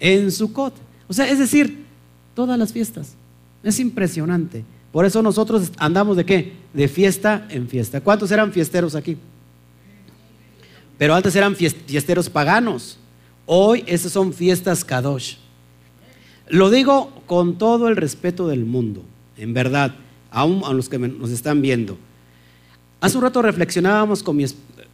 en 0.00 0.32
Sukkot. 0.32 0.74
O 1.06 1.12
sea, 1.12 1.30
es 1.30 1.38
decir, 1.38 1.84
todas 2.34 2.58
las 2.58 2.72
fiestas. 2.72 3.12
Es 3.62 3.78
impresionante. 3.78 4.64
Por 4.90 5.04
eso 5.04 5.22
nosotros 5.22 5.70
andamos 5.76 6.16
de 6.16 6.24
qué? 6.24 6.52
De 6.72 6.88
fiesta 6.88 7.46
en 7.50 7.68
fiesta. 7.68 8.00
¿Cuántos 8.00 8.30
eran 8.32 8.50
fiesteros 8.50 8.94
aquí? 8.94 9.16
Pero 11.00 11.14
antes 11.14 11.34
eran 11.34 11.56
fiesteros 11.56 12.28
paganos. 12.28 12.98
Hoy 13.46 13.82
esas 13.86 14.12
son 14.12 14.34
fiestas 14.34 14.84
kadosh. 14.84 15.36
Lo 16.46 16.68
digo 16.68 17.10
con 17.24 17.56
todo 17.56 17.88
el 17.88 17.96
respeto 17.96 18.46
del 18.48 18.66
mundo, 18.66 19.02
en 19.38 19.54
verdad, 19.54 19.94
aún 20.30 20.60
a 20.62 20.74
los 20.74 20.90
que 20.90 20.98
nos 20.98 21.30
están 21.30 21.62
viendo. 21.62 21.96
Hace 23.00 23.16
un 23.16 23.22
rato 23.22 23.40
reflexionábamos 23.40 24.22
con 24.22 24.36
mi, 24.36 24.44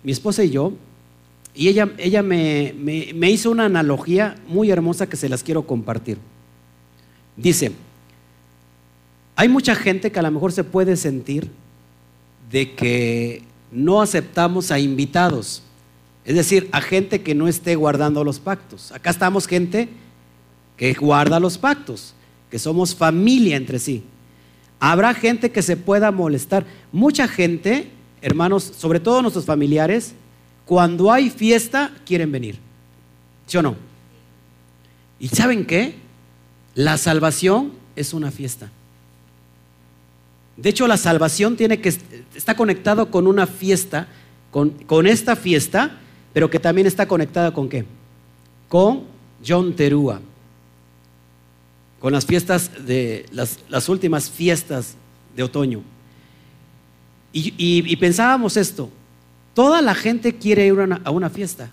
esposa 0.04 0.44
y 0.44 0.50
yo 0.50 0.74
y 1.56 1.66
ella, 1.66 1.92
ella 1.98 2.22
me, 2.22 2.72
me, 2.78 3.28
hizo 3.28 3.50
una 3.50 3.64
analogía 3.64 4.36
muy 4.46 4.70
hermosa 4.70 5.08
que 5.08 5.16
se 5.16 5.28
las 5.28 5.42
quiero 5.42 5.66
compartir. 5.66 6.18
Dice, 7.36 7.72
hay 9.34 9.48
mucha 9.48 9.74
gente 9.74 10.12
que 10.12 10.20
a 10.20 10.22
lo 10.22 10.30
mejor 10.30 10.52
se 10.52 10.62
puede 10.62 10.96
sentir 10.96 11.50
de 12.52 12.76
que 12.76 13.42
no 13.72 14.00
aceptamos 14.00 14.70
a 14.70 14.78
invitados. 14.78 15.64
Es 16.26 16.34
decir, 16.34 16.68
a 16.72 16.80
gente 16.80 17.22
que 17.22 17.36
no 17.36 17.46
esté 17.46 17.76
guardando 17.76 18.24
los 18.24 18.40
pactos. 18.40 18.90
Acá 18.90 19.10
estamos 19.10 19.46
gente 19.46 19.88
que 20.76 20.92
guarda 20.92 21.38
los 21.38 21.56
pactos, 21.56 22.14
que 22.50 22.58
somos 22.58 22.96
familia 22.96 23.56
entre 23.56 23.78
sí. 23.78 24.02
Habrá 24.80 25.14
gente 25.14 25.52
que 25.52 25.62
se 25.62 25.76
pueda 25.76 26.10
molestar. 26.10 26.66
Mucha 26.90 27.28
gente, 27.28 27.90
hermanos, 28.20 28.72
sobre 28.76 28.98
todo 28.98 29.22
nuestros 29.22 29.44
familiares, 29.44 30.14
cuando 30.64 31.12
hay 31.12 31.30
fiesta 31.30 31.92
quieren 32.04 32.32
venir. 32.32 32.58
¿Sí 33.46 33.56
o 33.56 33.62
no? 33.62 33.76
¿Y 35.20 35.28
saben 35.28 35.64
qué? 35.64 35.94
La 36.74 36.98
salvación 36.98 37.72
es 37.94 38.12
una 38.12 38.32
fiesta. 38.32 38.68
De 40.56 40.70
hecho, 40.70 40.88
la 40.88 40.96
salvación 40.96 41.56
tiene 41.56 41.80
que 41.80 41.94
está 42.34 42.56
conectado 42.56 43.12
con 43.12 43.28
una 43.28 43.46
fiesta, 43.46 44.08
con, 44.50 44.70
con 44.70 45.06
esta 45.06 45.36
fiesta, 45.36 46.00
pero 46.36 46.50
que 46.50 46.60
también 46.60 46.86
está 46.86 47.08
conectada 47.08 47.50
con 47.50 47.66
qué? 47.66 47.86
Con 48.68 49.04
John 49.42 49.74
Terúa, 49.74 50.20
con 51.98 52.12
las 52.12 52.26
fiestas 52.26 52.70
de 52.86 53.24
las, 53.32 53.88
últimas 53.88 54.28
fiestas 54.28 54.96
de 55.34 55.42
otoño. 55.42 55.80
Y, 57.32 57.96
pensábamos 57.96 58.58
esto, 58.58 58.90
toda 59.54 59.80
la 59.80 59.94
gente 59.94 60.34
quiere 60.34 60.66
ir 60.66 60.76
a 61.02 61.10
una 61.10 61.30
fiesta. 61.30 61.70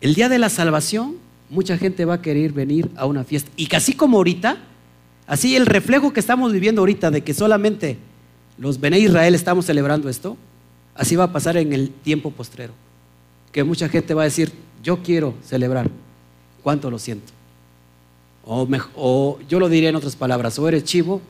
El 0.00 0.14
día 0.14 0.28
de 0.28 0.40
la 0.40 0.48
salvación, 0.48 1.14
mucha 1.48 1.78
gente 1.78 2.04
va 2.06 2.14
a 2.14 2.22
querer 2.22 2.52
venir 2.52 2.90
a 2.96 3.06
una 3.06 3.22
fiesta. 3.22 3.52
Y 3.54 3.68
casi 3.68 3.92
como 3.92 4.16
ahorita, 4.16 4.56
Así 5.28 5.54
el 5.54 5.66
reflejo 5.66 6.12
que 6.12 6.18
estamos 6.18 6.52
viviendo 6.52 6.80
ahorita 6.82 7.12
de 7.12 7.22
que 7.22 7.34
solamente 7.34 7.98
los 8.58 8.80
Bene 8.80 8.98
Israel 8.98 9.36
estamos 9.36 9.66
celebrando 9.66 10.08
esto, 10.08 10.36
así 10.94 11.16
va 11.16 11.24
a 11.24 11.32
pasar 11.32 11.56
en 11.56 11.72
el 11.72 11.90
tiempo 11.90 12.30
postrero. 12.30 12.72
Que 13.52 13.64
mucha 13.64 13.88
gente 13.88 14.14
va 14.14 14.22
a 14.22 14.24
decir, 14.26 14.52
yo 14.82 15.02
quiero 15.02 15.34
celebrar, 15.44 15.90
cuánto 16.62 16.90
lo 16.90 16.98
siento. 16.98 17.32
O, 18.44 18.68
o 18.94 19.38
yo 19.48 19.60
lo 19.60 19.68
diría 19.68 19.90
en 19.90 19.96
otras 19.96 20.16
palabras, 20.16 20.58
o 20.58 20.68
eres 20.68 20.84
chivo 20.84 21.20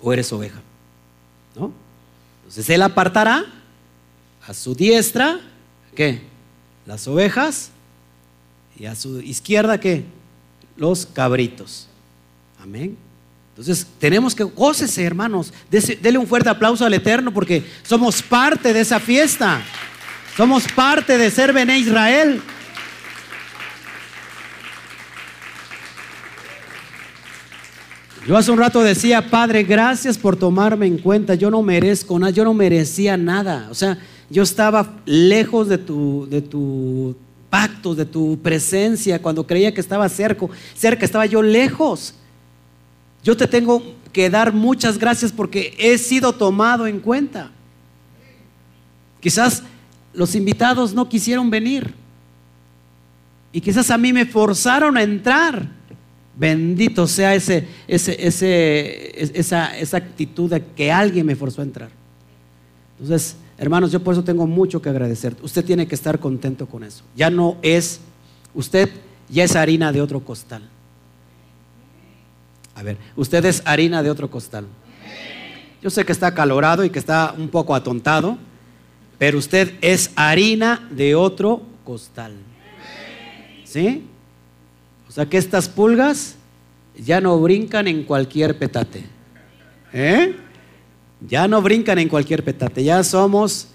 o 0.00 0.12
eres 0.12 0.32
oveja. 0.32 0.60
¿No? 1.56 1.72
Entonces 2.42 2.68
él 2.70 2.82
apartará 2.82 3.44
a 4.46 4.52
su 4.52 4.74
diestra, 4.74 5.40
¿qué? 5.94 6.20
Las 6.86 7.08
ovejas 7.08 7.70
y 8.78 8.86
a 8.86 8.94
su 8.94 9.20
izquierda, 9.20 9.80
¿qué? 9.80 10.04
Los 10.76 11.06
cabritos. 11.06 11.88
Amén. 12.60 12.96
Entonces 13.56 13.86
tenemos 14.00 14.34
que, 14.34 14.42
gócese 14.42 15.04
hermanos, 15.04 15.52
dele 15.70 16.18
un 16.18 16.26
fuerte 16.26 16.48
aplauso 16.48 16.84
al 16.84 16.92
Eterno 16.92 17.32
porque 17.32 17.62
somos 17.84 18.20
parte 18.20 18.72
de 18.72 18.80
esa 18.80 18.98
fiesta. 18.98 19.62
Somos 20.36 20.64
parte 20.72 21.16
de 21.16 21.30
ser 21.30 21.52
Bene 21.52 21.78
Israel. 21.78 22.42
Yo 28.26 28.36
hace 28.36 28.50
un 28.50 28.58
rato 28.58 28.82
decía, 28.82 29.30
Padre, 29.30 29.62
gracias 29.62 30.18
por 30.18 30.34
tomarme 30.34 30.86
en 30.86 30.98
cuenta. 30.98 31.36
Yo 31.36 31.48
no 31.48 31.62
merezco 31.62 32.18
nada, 32.18 32.32
yo 32.32 32.42
no 32.42 32.54
merecía 32.54 33.16
nada. 33.16 33.68
O 33.70 33.74
sea, 33.74 33.98
yo 34.30 34.42
estaba 34.42 34.94
lejos 35.04 35.68
de 35.68 35.78
tu, 35.78 36.26
de 36.28 36.42
tu 36.42 37.14
pacto, 37.48 37.94
de 37.94 38.04
tu 38.04 38.36
presencia. 38.42 39.22
Cuando 39.22 39.46
creía 39.46 39.72
que 39.72 39.80
estaba 39.80 40.08
cerca, 40.08 40.44
cerca 40.74 41.04
estaba 41.04 41.26
yo 41.26 41.40
lejos. 41.40 42.14
Yo 43.24 43.34
te 43.36 43.48
tengo 43.48 43.82
que 44.12 44.28
dar 44.28 44.52
muchas 44.52 44.98
gracias 44.98 45.32
porque 45.32 45.74
he 45.78 45.96
sido 45.96 46.34
tomado 46.34 46.86
en 46.86 47.00
cuenta. 47.00 47.50
Quizás 49.18 49.62
los 50.12 50.34
invitados 50.34 50.92
no 50.92 51.08
quisieron 51.08 51.48
venir. 51.48 51.94
Y 53.50 53.62
quizás 53.62 53.90
a 53.90 53.96
mí 53.96 54.12
me 54.12 54.26
forzaron 54.26 54.98
a 54.98 55.02
entrar. 55.02 55.66
Bendito 56.36 57.06
sea 57.06 57.34
ese, 57.34 57.66
esa, 57.86 59.78
esa 59.78 59.96
actitud 59.96 60.50
de 60.50 60.62
que 60.62 60.92
alguien 60.92 61.24
me 61.24 61.34
forzó 61.34 61.62
a 61.62 61.64
entrar. 61.64 61.88
Entonces, 63.00 63.36
hermanos, 63.56 63.90
yo 63.90 64.04
por 64.04 64.12
eso 64.12 64.22
tengo 64.22 64.46
mucho 64.46 64.82
que 64.82 64.90
agradecer. 64.90 65.34
Usted 65.42 65.64
tiene 65.64 65.86
que 65.86 65.94
estar 65.94 66.18
contento 66.18 66.66
con 66.66 66.84
eso. 66.84 67.02
Ya 67.16 67.30
no 67.30 67.56
es, 67.62 68.00
usted 68.54 68.90
ya 69.30 69.44
es 69.44 69.56
harina 69.56 69.92
de 69.92 70.02
otro 70.02 70.20
costal. 70.20 70.73
A 72.74 72.82
ver, 72.82 72.98
usted 73.16 73.44
es 73.44 73.62
harina 73.64 74.02
de 74.02 74.10
otro 74.10 74.30
costal. 74.30 74.66
Yo 75.82 75.90
sé 75.90 76.04
que 76.04 76.12
está 76.12 76.34
calorado 76.34 76.84
y 76.84 76.90
que 76.90 76.98
está 76.98 77.34
un 77.36 77.48
poco 77.48 77.74
atontado, 77.74 78.38
pero 79.18 79.38
usted 79.38 79.74
es 79.80 80.10
harina 80.16 80.88
de 80.90 81.14
otro 81.14 81.62
costal. 81.84 82.34
¿Sí? 83.64 84.04
O 85.08 85.12
sea 85.12 85.26
que 85.26 85.36
estas 85.36 85.68
pulgas 85.68 86.36
ya 86.96 87.20
no 87.20 87.38
brincan 87.38 87.86
en 87.86 88.04
cualquier 88.04 88.58
petate. 88.58 89.04
¿Eh? 89.92 90.34
Ya 91.20 91.46
no 91.46 91.62
brincan 91.62 91.98
en 91.98 92.08
cualquier 92.08 92.44
petate, 92.44 92.82
ya 92.82 93.02
somos 93.04 93.68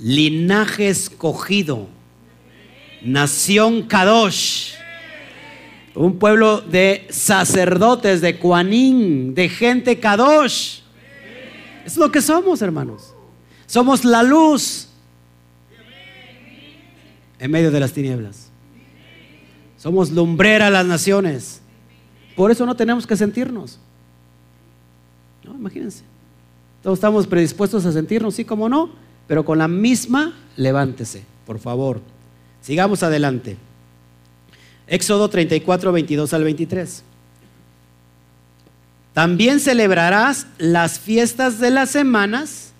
linaje 0.00 0.88
escogido, 0.88 1.86
nación 3.02 3.82
Kadosh 3.82 4.79
un 5.94 6.18
pueblo 6.18 6.60
de 6.60 7.06
sacerdotes, 7.10 8.20
de 8.20 8.38
Kuanín, 8.38 9.34
de 9.34 9.48
gente 9.48 9.98
Kadosh. 9.98 10.80
Es 11.84 11.96
lo 11.96 12.10
que 12.12 12.22
somos, 12.22 12.62
hermanos. 12.62 13.14
Somos 13.66 14.04
la 14.04 14.22
luz 14.22 14.88
en 17.38 17.50
medio 17.50 17.70
de 17.70 17.80
las 17.80 17.92
tinieblas. 17.92 18.50
Somos 19.76 20.10
lumbrera 20.10 20.66
a 20.66 20.70
las 20.70 20.86
naciones. 20.86 21.60
Por 22.36 22.50
eso 22.50 22.66
no 22.66 22.76
tenemos 22.76 23.06
que 23.06 23.16
sentirnos. 23.16 23.78
No, 25.44 25.54
imagínense. 25.54 26.04
Todos 26.82 26.98
estamos 26.98 27.26
predispuestos 27.26 27.84
a 27.86 27.92
sentirnos, 27.92 28.34
sí 28.34 28.44
como 28.44 28.68
no, 28.68 28.90
pero 29.26 29.44
con 29.44 29.58
la 29.58 29.68
misma, 29.68 30.34
levántese, 30.56 31.24
por 31.46 31.58
favor. 31.58 32.00
Sigamos 32.60 33.02
adelante. 33.02 33.56
Éxodo 34.90 35.30
34, 35.30 35.92
22 35.92 36.34
al 36.34 36.42
23. 36.42 37.04
También 39.14 39.60
celebrarás 39.60 40.48
las 40.58 40.98
fiestas 40.98 41.60
de 41.60 41.70
las 41.70 41.90
semanas, 41.90 42.72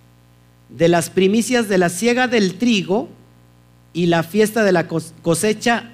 de 0.68 0.88
las 0.88 1.08
primicias 1.08 1.68
de 1.68 1.78
la 1.78 1.88
siega 1.88 2.26
del 2.26 2.56
trigo 2.56 3.08
y 3.92 4.06
la 4.06 4.24
fiesta 4.24 4.64
de 4.64 4.72
la 4.72 4.88
cosecha 4.88 5.90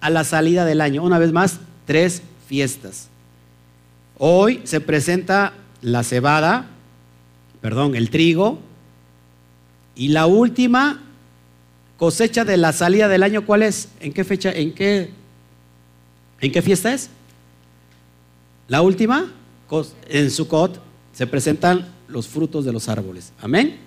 a 0.00 0.10
la 0.10 0.24
salida 0.24 0.64
del 0.64 0.80
año. 0.80 1.02
Una 1.02 1.18
vez 1.18 1.32
más, 1.32 1.60
tres 1.84 2.22
fiestas. 2.48 3.08
Hoy 4.16 4.62
se 4.64 4.80
presenta 4.80 5.52
la 5.82 6.02
cebada, 6.02 6.64
perdón, 7.60 7.94
el 7.94 8.08
trigo, 8.08 8.58
y 9.94 10.08
la 10.08 10.24
última 10.24 11.02
cosecha 11.98 12.46
de 12.46 12.56
la 12.56 12.72
salida 12.72 13.08
del 13.08 13.22
año, 13.22 13.44
¿cuál 13.44 13.62
es? 13.62 13.90
¿En 14.00 14.14
qué 14.14 14.24
fecha? 14.24 14.50
¿En 14.50 14.72
qué 14.72 15.10
¿En 16.40 16.52
qué 16.52 16.62
fiesta 16.62 16.92
es? 16.92 17.10
La 18.68 18.82
última, 18.82 19.32
en 20.08 20.30
Sukkot 20.30 20.80
se 21.12 21.26
presentan 21.26 21.88
los 22.08 22.28
frutos 22.28 22.64
de 22.64 22.72
los 22.72 22.88
árboles. 22.88 23.32
Amén. 23.40 23.78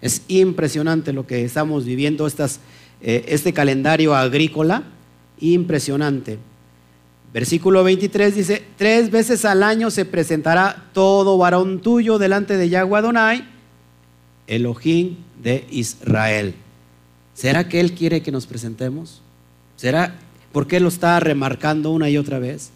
Es 0.00 0.22
impresionante 0.28 1.12
lo 1.12 1.26
que 1.26 1.44
estamos 1.44 1.84
viviendo, 1.84 2.26
eh, 2.26 3.24
este 3.28 3.52
calendario 3.52 4.14
agrícola, 4.14 4.82
impresionante. 5.38 6.38
Versículo 7.32 7.84
23 7.84 8.34
dice, 8.34 8.64
tres 8.76 9.10
veces 9.10 9.44
al 9.44 9.62
año 9.62 9.90
se 9.90 10.04
presentará 10.04 10.90
todo 10.92 11.38
varón 11.38 11.80
tuyo 11.80 12.18
delante 12.18 12.56
de 12.56 12.68
Yahweh 12.68 12.98
Adonai, 12.98 13.48
Elohim 14.46 15.16
de 15.42 15.66
Israel. 15.70 16.54
¿Será 17.32 17.68
que 17.68 17.80
Él 17.80 17.92
quiere 17.92 18.22
que 18.22 18.32
nos 18.32 18.46
presentemos? 18.46 19.22
¿Será 19.76 20.18
¿Por 20.52 20.66
qué 20.66 20.80
lo 20.80 20.88
está 20.88 21.18
remarcando 21.18 21.90
una 21.90 22.10
y 22.10 22.18
otra 22.18 22.38
vez? 22.38 22.70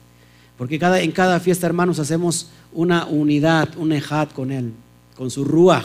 Porque 0.56 0.78
cada, 0.78 1.00
en 1.00 1.12
cada 1.12 1.38
fiesta, 1.40 1.66
hermanos, 1.66 1.98
hacemos 1.98 2.48
una 2.72 3.06
unidad, 3.06 3.76
un 3.76 3.92
ejad 3.92 4.30
con 4.30 4.50
Él, 4.50 4.72
con 5.16 5.30
su 5.30 5.44
ruach. 5.44 5.84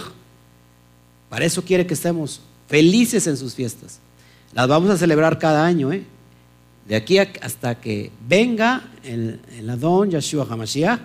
Para 1.29 1.45
eso 1.45 1.63
quiere 1.63 1.85
que 1.85 1.93
estemos 1.93 2.41
felices 2.67 3.27
en 3.27 3.37
sus 3.37 3.53
fiestas. 3.53 3.99
Las 4.53 4.67
vamos 4.67 4.89
a 4.89 4.97
celebrar 4.97 5.37
cada 5.39 5.65
año, 5.65 5.91
¿eh? 5.91 6.03
De 6.87 6.95
aquí 6.95 7.17
hasta 7.19 7.79
que 7.79 8.11
venga 8.27 8.83
el, 9.03 9.39
el 9.57 9.69
Adón 9.69 10.11
Yeshua 10.11 10.47
HaMashiach. 10.49 10.99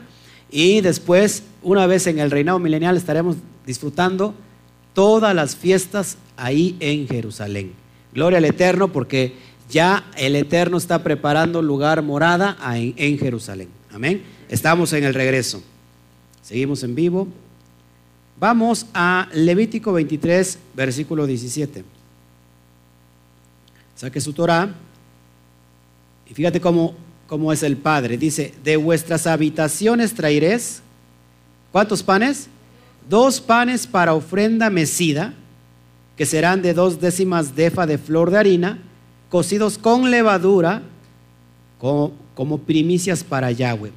Y 0.51 0.81
después, 0.81 1.43
una 1.63 1.87
vez 1.87 2.07
en 2.07 2.19
el 2.19 2.31
reinado 2.31 2.59
milenial, 2.59 2.97
estaremos 2.97 3.37
disfrutando 3.67 4.35
todas 4.95 5.35
las 5.35 5.57
fiestas 5.57 6.17
ahí 6.37 6.77
en 6.81 7.07
Jerusalén. 7.09 7.73
Gloria 8.15 8.39
al 8.39 8.45
Eterno, 8.47 8.93
porque 8.93 9.35
ya 9.69 10.05
el 10.17 10.37
Eterno 10.37 10.77
está 10.77 11.03
preparando 11.03 11.61
lugar 11.63 12.03
morada 12.03 12.57
en, 12.75 13.19
Jerusalén. 13.19 13.69
Amén. 13.93 14.23
Estamos 14.49 14.93
en 14.93 15.05
el 15.05 15.15
regreso. 15.15 15.63
Seguimos 16.43 16.83
en 16.83 16.95
vivo. 16.95 17.27
Vamos 18.39 18.87
a 18.95 19.29
Levítico 19.33 19.93
23, 19.93 20.59
versículo 20.75 21.27
17. 21.27 21.85
Saque 23.97 24.21
su 24.21 24.33
Torah 24.33 24.75
y 26.29 26.35
fíjate 26.35 26.61
cómo, 26.61 26.95
cómo 27.27 27.53
es 27.53 27.63
el 27.63 27.77
Padre. 27.77 28.19
Dice, 28.19 28.55
de 28.63 28.77
vuestras 28.77 29.27
habitaciones 29.27 30.15
traeréis, 30.15 30.83
¿cuántos 31.73 32.03
panes? 32.03 32.49
Dos 33.09 33.41
panes 33.41 33.87
para 33.87 34.15
ofrenda 34.15 34.69
mecida, 34.69 35.35
que 36.17 36.27
serán 36.27 36.63
de 36.63 36.75
dos 36.75 37.01
décimas 37.01 37.57
de 37.57 37.67
efa 37.67 37.87
de 37.87 37.99
flor 37.99 38.31
de 38.31 38.39
harina, 38.39 38.79
cocidos 39.29 39.79
con 39.79 40.11
levadura, 40.11 40.83
como, 41.79 42.59
primicias 42.67 43.23
para 43.23 43.51
Yahweh. 43.51 43.93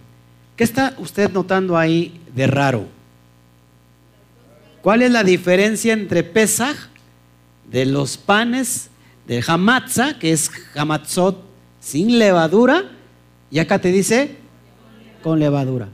¿Qué 0.56 0.64
está 0.64 0.96
usted 0.98 1.32
notando 1.32 1.78
ahí 1.78 2.20
de 2.36 2.48
raro? 2.48 2.86
¿Cuál 4.82 5.02
es 5.02 5.12
la 5.12 5.24
diferencia 5.24 5.94
entre 5.94 6.24
Pesach 6.24 6.78
de 7.70 7.86
los 7.86 8.18
panes 8.18 8.90
de 9.28 9.44
Hamatza, 9.46 10.18
que 10.20 10.32
es 10.32 10.50
Hamatzot 10.76 11.38
sin 11.80 12.18
levadura, 12.18 12.92
y 13.52 13.60
acá 13.60 13.80
te 13.80 13.92
dice 13.92 14.36
con 15.22 15.40
levadura? 15.40 15.90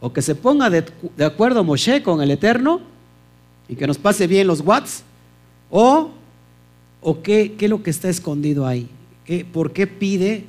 O 0.00 0.12
que 0.12 0.22
se 0.22 0.34
ponga 0.34 0.68
de, 0.70 0.84
acuerdo 1.24 1.62
Moshe 1.62 2.02
con 2.02 2.20
el 2.22 2.30
Eterno 2.30 2.80
y 3.68 3.76
que 3.76 3.86
nos 3.86 3.98
pase 3.98 4.26
bien 4.26 4.46
los 4.46 4.60
watts, 4.60 5.04
o, 5.70 6.10
o 7.02 7.22
qué, 7.22 7.54
qué 7.58 7.66
es 7.66 7.70
lo 7.70 7.82
que 7.82 7.90
está 7.90 8.08
escondido 8.08 8.66
ahí. 8.66 8.88
¿Por 9.52 9.72
qué 9.72 9.86
pide 9.86 10.44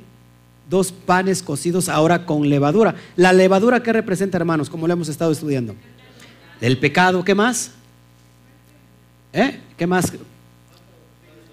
dos 0.70 0.92
panes 0.92 1.42
cocidos 1.42 1.88
ahora 1.88 2.24
con 2.24 2.48
levadura? 2.48 2.94
La 3.16 3.32
levadura, 3.32 3.82
¿qué 3.82 3.92
representa, 3.92 4.38
hermanos? 4.38 4.70
Como 4.70 4.86
lo 4.86 4.92
hemos 4.92 5.08
estado 5.08 5.32
estudiando 5.32 5.74
del 6.60 6.78
pecado, 6.78 7.24
¿qué 7.24 7.34
más? 7.34 7.72
¿Eh? 9.32 9.60
¿Qué 9.76 9.86
más? 9.86 10.12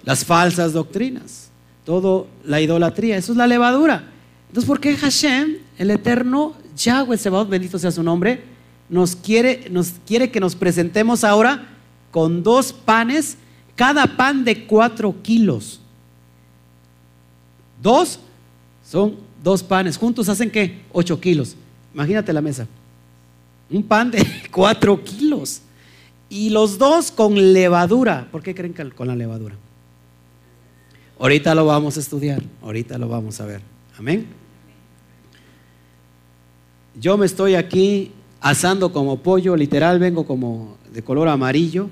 Las 0.04 0.24
falsas 0.24 0.74
doctrinas, 0.74 1.50
todo 1.86 2.28
la 2.46 2.62
idolatría, 2.62 3.18
eso 3.18 3.32
es 3.32 3.38
la 3.38 3.48
levadura. 3.48 4.06
Entonces, 4.48 4.68
¿por 4.68 4.80
qué 4.80 4.96
Hashem, 4.96 5.58
el 5.78 5.92
eterno 5.92 6.56
Yahweh 6.78 7.18
Sebaot, 7.18 7.50
bendito 7.50 7.80
sea 7.80 7.92
su 7.92 8.04
nombre, 8.04 8.44
nos 8.90 9.16
quiere, 9.16 9.68
nos 9.72 9.94
quiere 10.06 10.32
que 10.32 10.40
nos 10.40 10.56
presentemos 10.56 11.24
ahora 11.24 11.70
con 12.12 12.44
dos 12.44 12.74
panes, 12.74 13.38
cada 13.82 14.06
pan 14.06 14.46
de 14.46 14.68
cuatro 14.68 15.16
kilos? 15.24 15.80
Dos 17.82 18.20
son 18.86 19.16
dos 19.44 19.64
panes, 19.64 19.98
juntos 19.98 20.30
hacen 20.30 20.52
qué? 20.52 20.82
Ocho 20.92 21.20
kilos. 21.20 21.56
Imagínate 21.92 22.32
la 22.32 22.42
mesa 22.42 22.68
un 23.72 23.82
pan 23.82 24.12
de 24.12 24.24
cuatro 24.52 25.04
kilos. 25.04 25.62
Y 26.30 26.52
los 26.52 26.78
dos 26.78 27.12
con 27.12 27.54
levadura. 27.54 28.28
¿Por 28.32 28.44
qué 28.44 28.54
creen 28.54 28.76
que 28.76 28.88
con 28.92 29.08
la 29.08 29.16
levadura? 29.16 29.56
Ahorita 31.20 31.56
lo 31.56 31.66
vamos 31.66 31.98
a 31.98 32.02
estudiar, 32.02 32.44
ahorita 32.62 33.00
lo 33.00 33.08
vamos 33.08 33.42
a 33.42 33.48
ver. 33.48 33.62
Amén. 33.98 34.28
Yo 37.00 37.18
me 37.18 37.26
estoy 37.26 37.56
aquí 37.56 38.12
asando 38.42 38.92
como 38.92 39.18
pollo, 39.18 39.56
literal, 39.56 39.98
vengo 39.98 40.24
como 40.24 40.78
de 40.94 41.02
color 41.02 41.30
amarillo. 41.30 41.90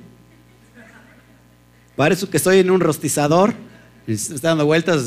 Parece 1.99 2.25
que 2.27 2.37
estoy 2.37 2.59
en 2.59 2.71
un 2.71 2.79
rostizador, 2.79 3.53
estoy 4.07 4.37
dando 4.37 4.65
vueltas. 4.65 5.05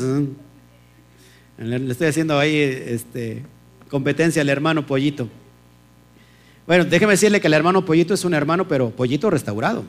Le 1.57 1.91
estoy 1.91 2.05
haciendo 2.05 2.37
ahí 2.37 2.55
este, 2.55 3.43
competencia 3.89 4.43
al 4.43 4.49
hermano 4.49 4.85
pollito. 4.85 5.27
Bueno, 6.67 6.85
déjeme 6.85 7.13
decirle 7.13 7.41
que 7.41 7.47
el 7.47 7.53
hermano 7.53 7.83
Pollito 7.83 8.13
es 8.13 8.23
un 8.25 8.35
hermano, 8.35 8.67
pero 8.67 8.91
Pollito 8.91 9.31
restaurado. 9.31 9.83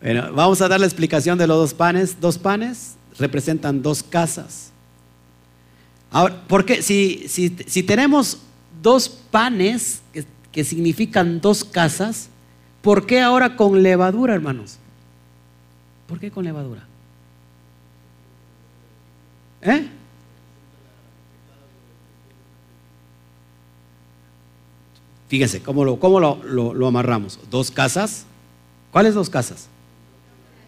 Bueno, 0.00 0.32
vamos 0.32 0.62
a 0.62 0.68
dar 0.68 0.80
la 0.80 0.86
explicación 0.86 1.36
de 1.36 1.46
los 1.46 1.58
dos 1.58 1.74
panes. 1.74 2.18
Dos 2.18 2.38
panes 2.38 2.94
representan 3.18 3.82
dos 3.82 4.02
casas. 4.02 4.72
Ahora, 6.10 6.42
porque 6.48 6.80
si, 6.80 7.26
si, 7.28 7.54
si 7.66 7.82
tenemos 7.82 8.38
dos 8.82 9.06
panes 9.06 10.00
que, 10.14 10.24
que 10.50 10.64
significan 10.64 11.42
dos 11.42 11.62
casas, 11.62 12.30
¿por 12.82 13.06
qué 13.06 13.20
ahora 13.20 13.56
con 13.56 13.82
levadura, 13.82 14.34
hermanos? 14.34 14.78
¿Por 16.06 16.18
qué 16.18 16.30
con 16.30 16.44
levadura? 16.44 16.84
¿Eh? 19.62 19.88
Fíjense 25.28 25.62
cómo, 25.62 25.86
lo, 25.86 25.98
cómo 25.98 26.20
lo, 26.20 26.86
amarramos. 26.86 27.38
Dos 27.50 27.70
casas. 27.70 28.26
¿Cuáles 28.90 29.14
dos 29.14 29.30
casas? 29.30 29.68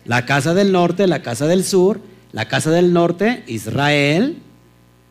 La 0.06 0.24
casa 0.24 0.54
del 0.54 0.72
norte, 0.72 1.06
la 1.06 1.20
casa 1.20 1.46
del 1.46 1.64
sur. 1.64 2.00
La 2.32 2.48
casa 2.48 2.70
del 2.70 2.94
norte, 2.94 3.44
Israel. 3.46 4.38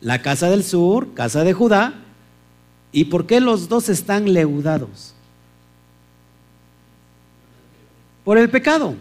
La 0.00 0.22
casa 0.22 0.50
del 0.50 0.64
sur, 0.64 1.14
casa 1.14 1.44
de 1.44 1.52
Judá. 1.52 1.94
¿Y 2.90 3.04
por 3.04 3.26
qué 3.26 3.40
los 3.40 3.68
dos 3.68 3.88
están 3.88 4.32
leudados? 4.32 5.14
Por 8.24 8.38
el 8.38 8.50
pecado. 8.50 8.94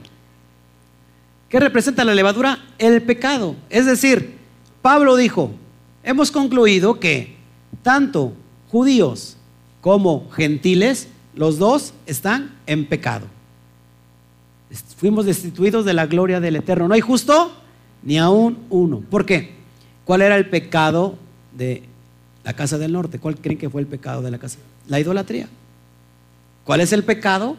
¿Qué 1.50 1.60
representa 1.60 2.04
la 2.04 2.16
levadura? 2.16 2.60
El 2.78 3.02
pecado. 3.04 3.56
Es 3.70 3.86
decir, 3.86 4.38
Pablo 4.82 5.16
dijo, 5.16 5.52
hemos 6.04 6.32
concluido 6.32 7.00
que 7.00 7.36
tanto 7.84 8.34
judíos 8.70 9.38
como 9.82 10.30
gentiles, 10.32 11.08
los 11.36 11.58
dos 11.58 11.94
están 12.06 12.56
en 12.66 12.88
pecado. 12.88 13.28
Fuimos 14.98 15.26
destituidos 15.26 15.86
de 15.86 15.94
la 15.94 16.06
gloria 16.08 16.40
del 16.40 16.56
Eterno. 16.56 16.88
No 16.88 16.94
hay 16.94 17.02
justo 17.02 17.52
ni 18.02 18.18
aún 18.18 18.58
uno. 18.70 19.02
¿Por 19.02 19.26
qué? 19.26 19.52
¿Cuál 20.06 20.22
era 20.22 20.36
el 20.36 20.50
pecado 20.50 21.16
de 21.52 21.84
la 22.44 22.54
casa 22.54 22.78
del 22.78 22.94
norte? 22.94 23.20
¿Cuál 23.20 23.38
creen 23.38 23.58
que 23.58 23.70
fue 23.70 23.82
el 23.82 23.88
pecado 23.88 24.22
de 24.22 24.32
la 24.32 24.40
casa? 24.40 24.58
La 24.88 25.00
idolatría. 25.00 25.48
¿Cuál 26.64 26.82
es 26.82 26.94
el 26.94 27.04
pecado 27.04 27.56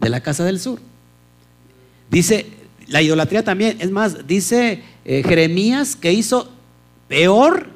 de 0.00 0.08
la 0.08 0.20
casa 0.20 0.44
del 0.44 0.60
sur? 0.60 0.80
Dice, 2.10 2.46
la 2.88 3.00
idolatría 3.02 3.44
también, 3.44 3.76
es 3.80 3.90
más, 3.90 4.26
dice 4.26 4.82
eh, 5.04 5.22
Jeremías 5.22 5.94
que 5.94 6.12
hizo 6.12 6.50
peor 7.08 7.68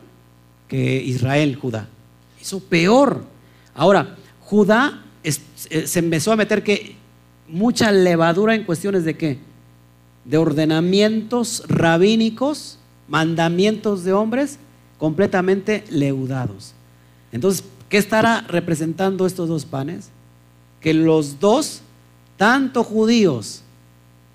que 0.68 1.02
Israel, 1.02 1.56
Judá. 1.56 1.88
Hizo 2.40 2.60
peor. 2.60 3.24
Ahora, 3.74 4.16
Judá 4.40 5.04
eh, 5.22 5.32
se 5.86 5.98
empezó 5.98 6.32
a 6.32 6.36
meter 6.36 6.64
que 6.64 6.96
mucha 7.48 7.92
levadura 7.92 8.54
en 8.54 8.64
cuestiones 8.64 9.04
de 9.04 9.16
qué? 9.16 9.38
De 10.24 10.36
ordenamientos 10.36 11.62
rabínicos, 11.68 12.78
mandamientos 13.08 14.02
de 14.02 14.12
hombres 14.12 14.58
completamente 14.98 15.84
leudados. 15.90 16.74
Entonces, 17.30 17.64
¿qué 17.88 17.98
estará 17.98 18.40
representando 18.48 19.26
estos 19.26 19.48
dos 19.48 19.64
panes? 19.64 20.08
Que 20.80 20.92
los 20.92 21.38
dos, 21.38 21.82
tanto 22.36 22.82
judíos 22.82 23.62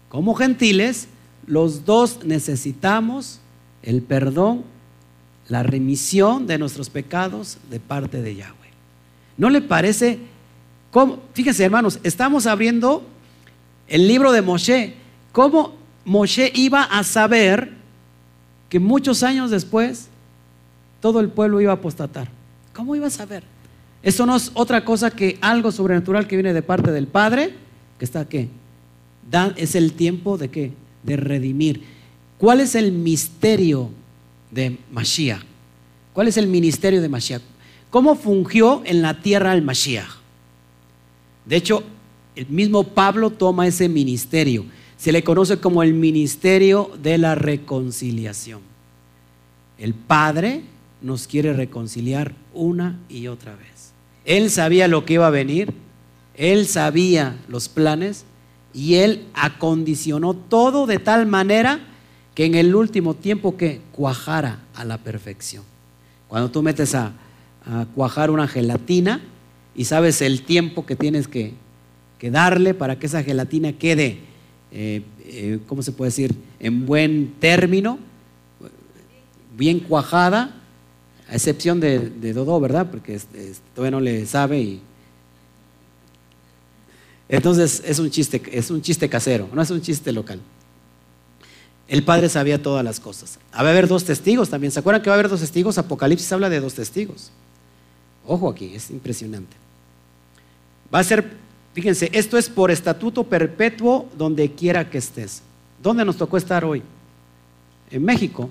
como 0.09 0.33
gentiles, 0.33 1.07
los 1.45 1.85
dos 1.85 2.25
necesitamos 2.25 3.39
el 3.83 4.01
perdón, 4.01 4.63
la 5.47 5.63
remisión 5.63 6.47
de 6.47 6.57
nuestros 6.57 6.89
pecados 6.89 7.57
de 7.69 7.79
parte 7.79 8.21
de 8.21 8.35
Yahweh. 8.35 8.69
¿No 9.37 9.49
le 9.49 9.61
parece? 9.61 10.19
Fíjense, 11.33 11.63
hermanos, 11.63 11.99
estamos 12.03 12.45
abriendo 12.45 13.03
el 13.87 14.07
libro 14.07 14.31
de 14.31 14.41
Moshe. 14.41 14.95
¿Cómo 15.31 15.75
Moshe 16.05 16.51
iba 16.55 16.83
a 16.83 17.03
saber 17.03 17.71
que 18.67 18.79
muchos 18.79 19.23
años 19.23 19.51
después 19.51 20.07
todo 20.99 21.19
el 21.19 21.29
pueblo 21.29 21.61
iba 21.61 21.71
a 21.71 21.75
apostatar? 21.75 22.29
¿Cómo 22.73 22.95
iba 22.95 23.07
a 23.07 23.11
saber? 23.11 23.43
Eso 24.01 24.25
no 24.25 24.35
es 24.35 24.51
otra 24.53 24.85
cosa 24.85 25.11
que 25.11 25.37
algo 25.41 25.71
sobrenatural 25.71 26.27
que 26.27 26.35
viene 26.35 26.53
de 26.53 26.61
parte 26.61 26.91
del 26.91 27.07
Padre, 27.07 27.53
que 27.97 28.05
está 28.05 28.21
es 29.55 29.75
el 29.75 29.93
tiempo 29.93 30.37
de 30.37 30.49
qué? 30.49 30.71
De 31.03 31.17
redimir. 31.17 31.83
¿Cuál 32.37 32.61
es 32.61 32.75
el 32.75 32.91
misterio 32.91 33.89
de 34.51 34.77
Mashiach? 34.91 35.41
¿Cuál 36.13 36.27
es 36.27 36.37
el 36.37 36.47
ministerio 36.47 37.01
de 37.01 37.09
Mashiach? 37.09 37.41
¿Cómo 37.89 38.15
fungió 38.15 38.81
en 38.85 39.01
la 39.01 39.21
tierra 39.21 39.53
el 39.53 39.61
Mashiach? 39.61 40.09
De 41.45 41.55
hecho, 41.55 41.83
el 42.35 42.47
mismo 42.47 42.83
Pablo 42.83 43.31
toma 43.31 43.67
ese 43.67 43.89
ministerio. 43.89 44.65
Se 44.97 45.11
le 45.11 45.23
conoce 45.23 45.57
como 45.57 45.83
el 45.83 45.93
ministerio 45.93 46.91
de 47.01 47.17
la 47.17 47.35
reconciliación. 47.35 48.61
El 49.77 49.93
Padre 49.93 50.61
nos 51.01 51.27
quiere 51.27 51.53
reconciliar 51.53 52.35
una 52.53 52.99
y 53.09 53.27
otra 53.27 53.55
vez. 53.55 53.91
Él 54.25 54.49
sabía 54.49 54.87
lo 54.87 55.05
que 55.05 55.13
iba 55.13 55.27
a 55.27 55.31
venir, 55.31 55.73
él 56.35 56.67
sabía 56.67 57.37
los 57.47 57.69
planes 57.69 58.25
y 58.73 58.95
él 58.95 59.25
acondicionó 59.33 60.33
todo 60.33 60.85
de 60.85 60.99
tal 60.99 61.25
manera 61.25 61.79
que 62.35 62.45
en 62.45 62.55
el 62.55 62.75
último 62.75 63.15
tiempo 63.15 63.57
que 63.57 63.81
cuajara 63.91 64.59
a 64.75 64.85
la 64.85 64.97
perfección. 64.97 65.63
Cuando 66.27 66.49
tú 66.49 66.61
metes 66.61 66.95
a, 66.95 67.13
cuajar 67.93 68.31
una 68.31 68.47
gelatina, 68.47 69.21
y 69.75 69.85
sabes 69.85 70.21
el 70.21 70.41
tiempo 70.43 70.85
que 70.85 70.95
tienes 70.95 71.27
que, 71.27 71.53
darle 72.21 72.73
para 72.73 72.97
que 72.97 73.05
esa 73.05 73.23
gelatina 73.23 73.73
quede, 73.73 74.19
eh, 74.71 75.03
eh, 75.25 75.59
¿cómo 75.67 75.83
se 75.83 75.91
puede 75.91 76.09
decir?, 76.09 76.35
en 76.59 76.85
buen 76.85 77.35
término, 77.39 77.99
bien 79.57 79.79
cuajada, 79.79 80.55
a 81.29 81.33
excepción 81.33 81.79
de, 81.79 82.09
de 82.09 82.33
Dodo, 82.33 82.59
¿verdad? 82.59 82.89
Porque 82.89 83.19
todavía 83.75 83.91
no 83.91 84.01
le 84.01 84.25
sabe 84.25 84.59
y... 84.61 84.81
Entonces 87.29 87.83
es 87.85 87.99
un 87.99 88.09
chiste, 88.09 88.41
es 88.51 88.71
un 88.71 88.81
chiste 88.81 89.07
casero, 89.07 89.47
no 89.53 89.61
es 89.61 89.69
un 89.69 89.81
chiste 89.81 90.11
local. 90.11 90.41
El 91.87 92.03
Padre 92.03 92.27
sabía 92.29 92.61
todas 92.61 92.83
las 92.83 92.99
cosas. 92.99 93.39
Va 93.53 93.59
a 93.59 93.69
haber 93.69 93.87
dos 93.87 94.03
testigos 94.03 94.49
también. 94.49 94.71
¿Se 94.71 94.79
acuerdan 94.79 95.01
que 95.01 95.09
va 95.09 95.15
a 95.15 95.19
haber 95.19 95.29
dos 95.29 95.39
testigos? 95.39 95.77
Apocalipsis 95.77 96.31
habla 96.31 96.49
de 96.49 96.59
dos 96.59 96.73
testigos. 96.73 97.31
Ojo 98.27 98.49
aquí, 98.49 98.73
es 98.75 98.91
impresionante. 98.91 99.55
Va 100.93 100.99
a 100.99 101.03
ser, 101.03 101.31
fíjense, 101.73 102.09
esto 102.13 102.37
es 102.37 102.49
por 102.49 102.69
estatuto 102.69 103.23
perpetuo 103.23 104.07
donde 104.17 104.51
quiera 104.51 104.89
que 104.89 104.99
estés. 104.99 105.41
¿Dónde 105.81 106.05
nos 106.05 106.17
tocó 106.17 106.37
estar 106.37 106.63
hoy? 106.63 106.83
En 107.89 108.03
México. 108.03 108.49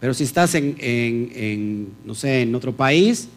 Pero 0.00 0.14
si 0.14 0.24
estás 0.24 0.54
en, 0.54 1.88
no 2.04 2.14
sé, 2.14 2.42
en 2.42 2.54
otro 2.54 2.72
país, 2.72 3.28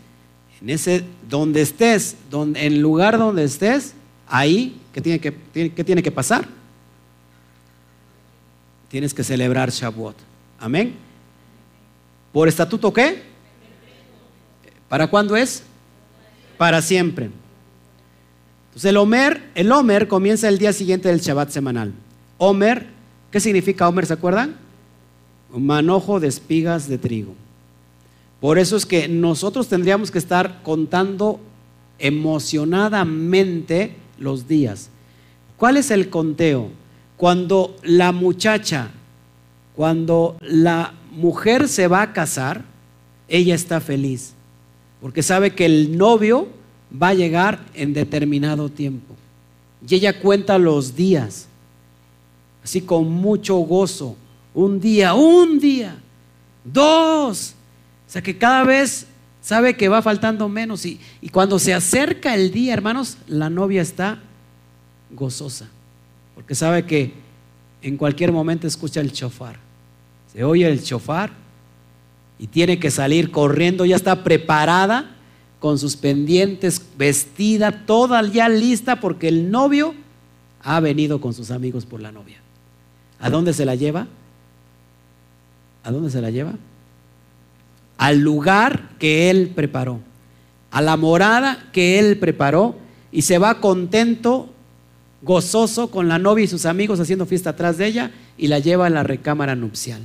en 0.61 0.69
ese, 0.69 1.03
donde 1.29 1.61
estés, 1.61 2.15
donde, 2.31 2.65
en 2.65 2.73
el 2.73 2.79
lugar 2.79 3.17
donde 3.17 3.43
estés, 3.43 3.93
ahí, 4.27 4.79
¿qué 4.93 5.01
tiene 5.01 5.19
que, 5.19 5.33
qué 5.71 5.83
tiene 5.83 6.03
que 6.03 6.11
pasar? 6.11 6.47
tienes 8.93 9.11
que 9.15 9.23
celebrar 9.23 9.71
Shavuot. 9.71 10.15
Amén. 10.59 10.93
¿Por 12.31 12.47
estatuto 12.47 12.93
qué? 12.93 13.23
¿Para 14.87 15.07
cuándo 15.07 15.35
es? 15.35 15.63
Para 16.59 16.79
siempre. 16.79 17.31
Entonces 18.67 18.91
el 18.91 18.97
Omer, 18.97 19.49
el 19.55 19.71
comienza 20.07 20.47
el 20.47 20.59
día 20.59 20.71
siguiente 20.73 21.09
del 21.09 21.21
Shabbat 21.21 21.49
semanal. 21.49 21.91
Omer, 22.37 22.85
¿qué 23.31 23.39
significa 23.39 23.89
Omer? 23.89 24.05
¿Se 24.05 24.13
acuerdan? 24.13 24.57
Un 25.51 25.65
manojo 25.65 26.19
de 26.19 26.27
espigas 26.27 26.87
de 26.87 26.99
trigo. 26.99 27.33
Por 28.39 28.59
eso 28.59 28.77
es 28.77 28.85
que 28.85 29.07
nosotros 29.07 29.69
tendríamos 29.69 30.11
que 30.11 30.19
estar 30.19 30.61
contando 30.61 31.39
emocionadamente 31.97 33.95
los 34.23 34.47
días. 34.47 34.89
¿Cuál 35.57 35.77
es 35.77 35.91
el 35.91 36.09
conteo? 36.09 36.69
Cuando 37.17 37.75
la 37.83 38.11
muchacha, 38.11 38.89
cuando 39.75 40.37
la 40.41 40.93
mujer 41.11 41.67
se 41.67 41.87
va 41.87 42.01
a 42.01 42.13
casar, 42.13 42.63
ella 43.27 43.55
está 43.55 43.79
feliz, 43.79 44.33
porque 45.01 45.23
sabe 45.23 45.53
que 45.53 45.65
el 45.65 45.97
novio 45.97 46.47
va 47.01 47.09
a 47.09 47.13
llegar 47.13 47.59
en 47.73 47.93
determinado 47.93 48.69
tiempo. 48.69 49.15
Y 49.87 49.95
ella 49.95 50.19
cuenta 50.19 50.57
los 50.57 50.95
días, 50.95 51.47
así 52.63 52.81
con 52.81 53.09
mucho 53.11 53.55
gozo. 53.57 54.15
Un 54.53 54.79
día, 54.79 55.13
un 55.13 55.59
día, 55.59 55.97
dos. 56.63 57.55
O 58.07 58.11
sea 58.11 58.21
que 58.21 58.37
cada 58.37 58.63
vez 58.63 59.07
sabe 59.43 59.77
que 59.77 59.89
va 59.89 60.01
faltando 60.01 60.49
menos. 60.49 60.87
Y, 60.87 60.99
y 61.21 61.29
cuando 61.29 61.59
se 61.59 61.75
acerca 61.75 62.33
el 62.33 62.49
día, 62.51 62.73
hermanos, 62.73 63.17
la 63.27 63.51
novia 63.51 63.83
está 63.83 64.19
gozosa 65.11 65.67
porque 66.35 66.55
sabe 66.55 66.85
que 66.85 67.13
en 67.81 67.97
cualquier 67.97 68.31
momento 68.31 68.67
escucha 68.67 69.01
el 69.01 69.11
chofar. 69.11 69.57
Se 70.31 70.43
oye 70.43 70.67
el 70.67 70.83
chofar 70.83 71.31
y 72.39 72.47
tiene 72.47 72.79
que 72.79 72.91
salir 72.91 73.31
corriendo, 73.31 73.85
ya 73.85 73.95
está 73.95 74.23
preparada 74.23 75.11
con 75.59 75.77
sus 75.77 75.95
pendientes, 75.95 76.81
vestida, 76.97 77.85
toda 77.85 78.21
ya 78.27 78.49
lista, 78.49 78.99
porque 78.99 79.27
el 79.27 79.51
novio 79.51 79.93
ha 80.61 80.79
venido 80.79 81.21
con 81.21 81.33
sus 81.33 81.51
amigos 81.51 81.85
por 81.85 82.01
la 82.01 82.11
novia. 82.11 82.39
¿A 83.19 83.29
dónde 83.29 83.53
se 83.53 83.65
la 83.65 83.75
lleva? 83.75 84.07
¿A 85.83 85.91
dónde 85.91 86.09
se 86.09 86.21
la 86.21 86.31
lleva? 86.31 86.53
Al 88.03 88.19
lugar 88.19 88.89
que 88.99 89.29
él 89.29 89.53
preparó, 89.55 90.01
a 90.71 90.81
la 90.81 90.97
morada 90.97 91.69
que 91.71 91.99
él 91.99 92.19
preparó, 92.19 92.75
y 93.13 93.21
se 93.21 93.37
va 93.37 93.61
contento 93.61 94.49
gozoso 95.21 95.89
con 95.89 96.09
la 96.09 96.19
novia 96.19 96.43
y 96.43 96.49
sus 96.49 96.65
amigos 96.65 96.99
haciendo 96.99 97.25
fiesta 97.25 97.51
atrás 97.51 97.77
de 97.77 97.85
ella 97.87 98.11
y 98.37 98.47
la 98.47 98.59
lleva 98.59 98.87
a 98.87 98.89
la 98.89 99.03
recámara 99.03 99.55
nupcial. 99.55 100.01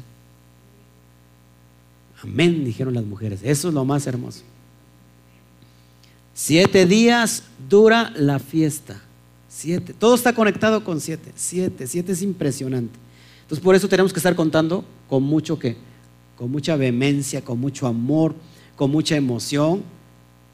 Amén, 2.23 2.65
dijeron 2.65 2.95
las 2.95 3.05
mujeres. 3.05 3.41
Eso 3.43 3.67
es 3.67 3.75
lo 3.75 3.85
más 3.85 4.07
hermoso. 4.07 4.43
Siete 6.35 6.87
días 6.87 7.43
dura 7.69 8.13
la 8.15 8.39
fiesta. 8.39 9.01
Siete. 9.49 9.93
Todo 9.93 10.15
está 10.15 10.37
conectado 10.37 10.85
con 10.85 11.01
siete. 11.01 11.33
Siete. 11.35 11.89
Siete 11.89 12.13
es 12.13 12.23
impresionante. 12.23 12.97
Entonces 13.43 13.65
por 13.65 13.75
eso 13.75 13.89
tenemos 13.89 14.13
que 14.13 14.21
estar 14.21 14.37
contando 14.37 14.85
con 15.09 15.25
mucho 15.25 15.59
que, 15.59 15.77
con 16.39 16.53
mucha 16.53 16.77
vehemencia, 16.77 17.43
con 17.43 17.59
mucho 17.59 17.89
amor, 17.89 18.33
con 18.77 18.93
mucha 18.93 19.17
emoción. 19.17 19.83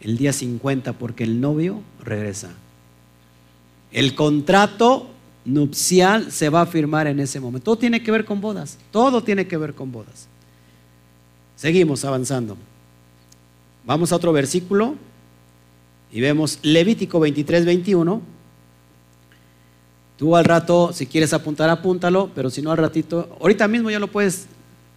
El 0.01 0.16
día 0.16 0.32
50 0.32 0.95
porque 0.95 1.24
el 1.24 1.43
novio 1.43 1.82
regresa. 2.03 2.51
El 3.93 4.14
contrato 4.14 5.11
nupcial 5.45 6.32
se 6.32 6.49
va 6.49 6.62
a 6.62 6.66
firmar 6.66 7.07
en 7.07 7.20
ese 7.20 7.39
momento. 7.39 7.64
Todo 7.64 7.76
tiene 7.76 8.03
que 8.03 8.11
ver 8.11 8.24
con 8.24 8.41
bodas. 8.41 8.78
Todo 8.91 9.22
tiene 9.22 9.47
que 9.47 9.59
ver 9.59 9.74
con 9.74 9.93
bodas. 9.93 10.26
Seguimos 11.55 12.03
avanzando. 12.07 12.57
Vamos 13.85 14.11
a 14.11 14.16
otro 14.16 14.32
versículo 14.32 14.95
y 16.11 16.22
vemos 16.22 16.61
Levítico 16.62 17.20
23, 17.20 17.66
21. 17.66 18.22
Tú 20.16 20.35
al 20.35 20.45
rato, 20.47 20.95
si 20.95 21.07
quieres 21.07 21.35
apuntar, 21.35 21.68
apúntalo, 21.68 22.30
pero 22.35 22.49
si 22.49 22.62
no 22.62 22.70
al 22.70 22.78
ratito, 22.78 23.37
ahorita 23.41 23.68
mismo 23.68 23.91
ya 23.91 23.99
lo 23.99 24.09
puedes, 24.09 24.47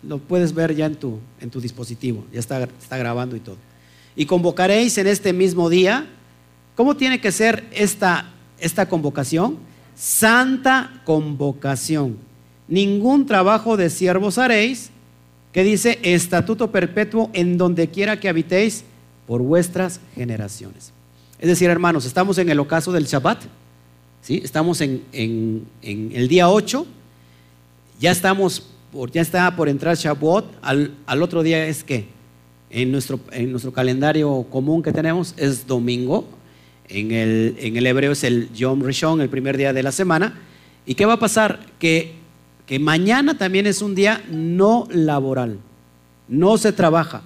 lo 0.08 0.20
puedes 0.20 0.53
ver 0.53 0.76
ya 0.76 0.86
en 0.86 0.95
tu, 0.95 1.20
en 1.41 1.49
tu 1.49 1.60
dispositivo, 1.60 2.26
ya 2.32 2.39
está, 2.39 2.64
está 2.64 2.97
grabando 2.97 3.36
y 3.36 3.39
todo. 3.39 3.58
Y 4.16 4.26
convocaréis 4.26 4.97
en 4.97 5.08
este 5.08 5.34
mismo 5.34 5.70
día, 5.70 6.08
¿cómo 6.76 6.95
tiene 6.95 7.22
que 7.22 7.32
ser 7.32 7.68
esta, 7.72 8.32
esta 8.60 8.88
convocación? 8.88 9.58
Santa 9.95 11.01
convocación. 11.05 12.18
Ningún 12.68 13.26
trabajo 13.26 13.78
de 13.78 13.89
siervos 13.89 14.38
haréis, 14.38 14.89
que 15.51 15.64
dice 15.64 15.99
estatuto 16.03 16.72
perpetuo 16.72 17.30
en 17.34 17.58
donde 17.58 17.89
quiera 17.89 18.20
que 18.20 18.30
habitéis 18.30 18.84
por 19.26 19.41
vuestras 19.41 19.99
generaciones. 20.16 20.91
Es 21.39 21.47
decir, 21.47 21.70
hermanos, 21.70 22.05
estamos 22.05 22.38
en 22.38 22.49
el 22.49 22.60
ocaso 22.60 22.91
del 22.91 23.05
Shabbat, 23.05 23.43
¿sí? 24.22 24.41
estamos 24.43 24.82
en, 24.82 25.66
el 25.82 26.28
día 26.28 26.49
8, 26.49 26.86
ya 27.99 28.12
estamos, 28.12 28.70
ya 29.11 29.21
está 29.21 29.55
por 29.55 29.69
entrar 29.69 29.95
Shabbat, 29.95 30.45
al, 30.61 30.91
al 31.05 31.23
otro 31.23 31.43
día 31.43 31.65
es 31.67 31.83
que 31.83 32.07
en 32.69 32.91
nuestro, 32.91 33.19
en 33.31 33.51
nuestro 33.51 33.71
calendario 33.71 34.45
común 34.49 34.81
que 34.81 34.91
tenemos 34.91 35.33
es 35.38 35.67
domingo, 35.67 36.27
en 36.89 37.11
el, 37.11 37.55
en 37.59 37.77
el 37.77 37.85
hebreo 37.85 38.13
es 38.13 38.23
el 38.23 38.51
Yom 38.53 38.81
Rishon, 38.81 39.21
el 39.21 39.29
primer 39.29 39.57
día 39.57 39.73
de 39.73 39.83
la 39.83 39.91
semana. 39.91 40.39
¿Y 40.85 40.95
qué 40.95 41.05
va 41.05 41.13
a 41.13 41.19
pasar? 41.19 41.59
Que, 41.79 42.15
que 42.65 42.79
mañana 42.79 43.38
también 43.38 43.67
es 43.67 43.81
un 43.81 43.93
día 43.93 44.23
no 44.29 44.88
laboral, 44.89 45.59
no 46.27 46.57
se 46.57 46.71
trabaja. 46.71 47.23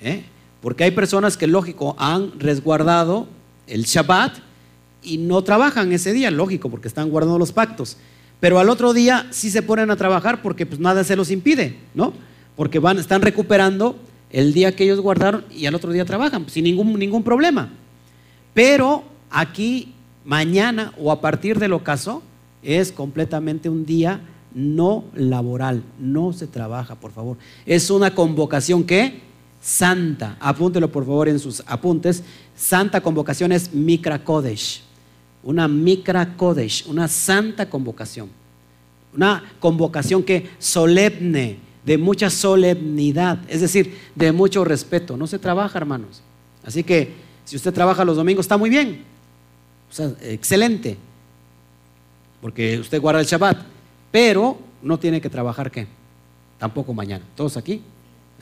¿eh? 0.00 0.24
Porque 0.60 0.84
hay 0.84 0.90
personas 0.90 1.36
que, 1.36 1.46
lógico, 1.46 1.94
han 1.98 2.38
resguardado 2.38 3.28
el 3.66 3.84
Shabbat 3.84 4.38
y 5.02 5.18
no 5.18 5.42
trabajan 5.42 5.92
ese 5.92 6.12
día, 6.12 6.30
lógico, 6.30 6.70
porque 6.70 6.88
están 6.88 7.10
guardando 7.10 7.38
los 7.38 7.52
pactos. 7.52 7.96
Pero 8.44 8.58
al 8.58 8.68
otro 8.68 8.92
día 8.92 9.26
sí 9.30 9.50
se 9.50 9.62
ponen 9.62 9.90
a 9.90 9.96
trabajar 9.96 10.42
porque 10.42 10.66
pues 10.66 10.78
nada 10.78 11.02
se 11.02 11.16
los 11.16 11.30
impide, 11.30 11.78
¿no? 11.94 12.12
Porque 12.56 12.78
van, 12.78 12.98
están 12.98 13.22
recuperando 13.22 13.96
el 14.28 14.52
día 14.52 14.76
que 14.76 14.84
ellos 14.84 15.00
guardaron 15.00 15.46
y 15.50 15.64
al 15.64 15.74
otro 15.74 15.92
día 15.92 16.04
trabajan 16.04 16.46
sin 16.50 16.64
ningún, 16.64 16.98
ningún 16.98 17.22
problema. 17.22 17.70
Pero 18.52 19.02
aquí, 19.30 19.94
mañana 20.26 20.92
o 20.98 21.10
a 21.10 21.22
partir 21.22 21.58
del 21.58 21.72
ocaso, 21.72 22.22
es 22.62 22.92
completamente 22.92 23.70
un 23.70 23.86
día 23.86 24.20
no 24.52 25.04
laboral, 25.14 25.82
no 25.98 26.34
se 26.34 26.46
trabaja, 26.46 26.96
por 26.96 27.12
favor. 27.12 27.38
Es 27.64 27.88
una 27.88 28.14
convocación 28.14 28.84
que 28.84 29.22
santa, 29.62 30.36
apúntelo 30.38 30.92
por 30.92 31.06
favor 31.06 31.30
en 31.30 31.38
sus 31.38 31.62
apuntes. 31.66 32.22
Santa 32.54 33.00
convocación 33.00 33.52
es 33.52 33.72
Mikra 33.72 34.22
Kodesh, 34.22 34.82
una 35.44 35.68
Mikra 35.68 36.36
Kodesh, 36.36 36.86
una 36.86 37.06
santa 37.06 37.68
convocación. 37.68 38.28
Una 39.14 39.42
convocación 39.60 40.22
que 40.22 40.50
solemne, 40.58 41.58
de 41.84 41.98
mucha 41.98 42.30
solemnidad, 42.30 43.38
es 43.48 43.60
decir, 43.60 43.98
de 44.14 44.32
mucho 44.32 44.64
respeto. 44.64 45.16
No 45.16 45.26
se 45.26 45.38
trabaja, 45.38 45.78
hermanos. 45.78 46.22
Así 46.64 46.82
que 46.82 47.12
si 47.44 47.56
usted 47.56 47.72
trabaja 47.72 48.04
los 48.04 48.16
domingos, 48.16 48.44
está 48.44 48.56
muy 48.56 48.70
bien. 48.70 49.04
Excelente. 50.22 50.96
Porque 52.40 52.78
usted 52.78 53.00
guarda 53.00 53.20
el 53.20 53.26
Shabbat. 53.26 53.58
Pero 54.10 54.58
no 54.82 54.98
tiene 54.98 55.20
que 55.20 55.28
trabajar 55.28 55.70
qué. 55.70 55.86
Tampoco 56.58 56.94
mañana. 56.94 57.24
¿Todos 57.36 57.56
aquí? 57.56 57.82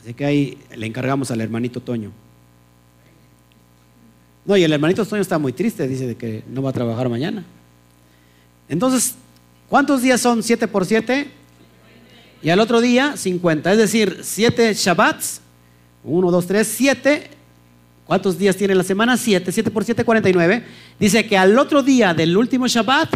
Así 0.01 0.13
que 0.13 0.25
ahí 0.25 0.57
le 0.75 0.85
encargamos 0.85 1.29
al 1.31 1.41
hermanito 1.41 1.81
Toño. 1.81 2.11
No, 4.45 4.57
y 4.57 4.63
el 4.63 4.73
hermanito 4.73 5.05
Toño 5.05 5.21
está 5.21 5.37
muy 5.37 5.53
triste, 5.53 5.87
dice 5.87 6.15
que 6.15 6.43
no 6.49 6.61
va 6.61 6.71
a 6.71 6.73
trabajar 6.73 7.07
mañana. 7.09 7.43
Entonces, 8.67 9.15
¿cuántos 9.69 10.01
días 10.01 10.19
son 10.19 10.43
7 10.43 10.67
por 10.67 10.85
7? 10.85 11.27
Y 12.41 12.49
al 12.49 12.59
otro 12.59 12.81
día 12.81 13.15
50, 13.15 13.71
es 13.71 13.77
decir, 13.77 14.19
7 14.21 14.73
Shabbats, 14.73 15.41
1, 16.03 16.31
2, 16.31 16.47
3, 16.47 16.67
7. 16.67 17.29
¿Cuántos 18.05 18.37
días 18.37 18.57
tiene 18.57 18.75
la 18.75 18.83
semana? 18.83 19.15
7, 19.15 19.49
7 19.49 19.71
por 19.71 19.85
7, 19.85 20.03
49. 20.03 20.63
Dice 20.99 21.25
que 21.25 21.37
al 21.37 21.57
otro 21.57 21.81
día 21.81 22.13
del 22.13 22.35
último 22.35 22.67
Shabbat 22.67 23.15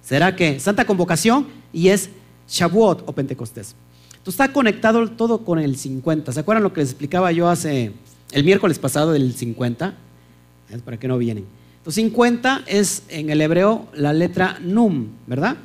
será 0.00 0.36
que 0.36 0.60
Santa 0.60 0.84
Convocación 0.84 1.48
y 1.72 1.88
es 1.88 2.10
Shavuot 2.48 3.02
o 3.06 3.12
Pentecostés. 3.12 3.74
Entonces 4.10 4.40
está 4.40 4.52
conectado 4.52 5.10
todo 5.10 5.44
con 5.44 5.58
el 5.58 5.76
50. 5.76 6.32
¿Se 6.32 6.40
acuerdan 6.40 6.62
lo 6.62 6.72
que 6.72 6.80
les 6.80 6.90
explicaba 6.90 7.32
yo 7.32 7.48
hace 7.48 7.92
el 8.30 8.44
miércoles 8.44 8.78
pasado 8.78 9.12
del 9.12 9.34
50? 9.34 9.94
Para 10.84 10.98
que 10.98 11.08
no 11.08 11.18
vienen. 11.18 11.44
Entonces 11.78 12.02
50 12.02 12.62
es 12.66 13.02
en 13.08 13.30
el 13.30 13.40
hebreo 13.40 13.88
la 13.94 14.12
letra 14.12 14.58
Num, 14.60 15.08
¿verdad? 15.26 15.56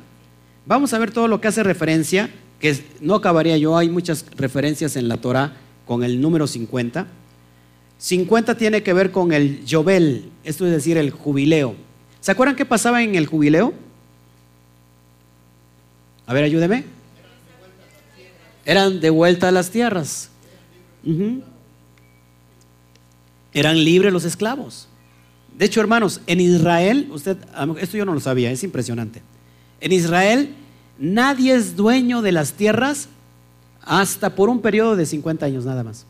Vamos 0.66 0.92
a 0.92 0.98
ver 0.98 1.10
todo 1.10 1.28
lo 1.28 1.40
que 1.40 1.48
hace 1.48 1.62
referencia, 1.62 2.30
que 2.60 2.78
no 3.00 3.14
acabaría 3.14 3.56
yo, 3.56 3.76
hay 3.76 3.88
muchas 3.88 4.26
referencias 4.36 4.96
en 4.96 5.08
la 5.08 5.16
Torah 5.16 5.56
con 5.86 6.04
el 6.04 6.20
número 6.20 6.46
50. 6.46 7.06
50 7.98 8.56
tiene 8.56 8.82
que 8.82 8.92
ver 8.92 9.10
con 9.10 9.32
el 9.32 9.64
Yobel, 9.64 10.30
esto 10.44 10.66
es 10.66 10.72
decir, 10.72 10.98
el 10.98 11.10
jubileo. 11.10 11.74
¿Se 12.20 12.30
acuerdan 12.30 12.54
qué 12.54 12.66
pasaba 12.66 13.02
en 13.02 13.14
el 13.14 13.26
jubileo? 13.26 13.72
A 16.26 16.34
ver, 16.34 16.44
ayúdeme. 16.44 16.84
Eran 18.66 19.00
de 19.00 19.10
vuelta 19.10 19.48
a 19.48 19.52
las 19.52 19.70
tierras. 19.70 20.28
Eran 23.52 23.82
libres 23.82 24.12
los 24.12 24.24
esclavos. 24.24 24.86
De 25.60 25.66
hecho, 25.66 25.82
hermanos, 25.82 26.22
en 26.26 26.40
Israel, 26.40 27.10
usted, 27.12 27.36
esto 27.78 27.98
yo 27.98 28.06
no 28.06 28.14
lo 28.14 28.20
sabía, 28.20 28.50
es 28.50 28.64
impresionante. 28.64 29.20
En 29.82 29.92
Israel, 29.92 30.54
nadie 30.98 31.54
es 31.54 31.76
dueño 31.76 32.22
de 32.22 32.32
las 32.32 32.54
tierras 32.54 33.10
hasta 33.82 34.34
por 34.34 34.48
un 34.48 34.62
periodo 34.62 34.96
de 34.96 35.04
50 35.04 35.44
años 35.44 35.66
nada 35.66 35.84
más. 35.84 36.06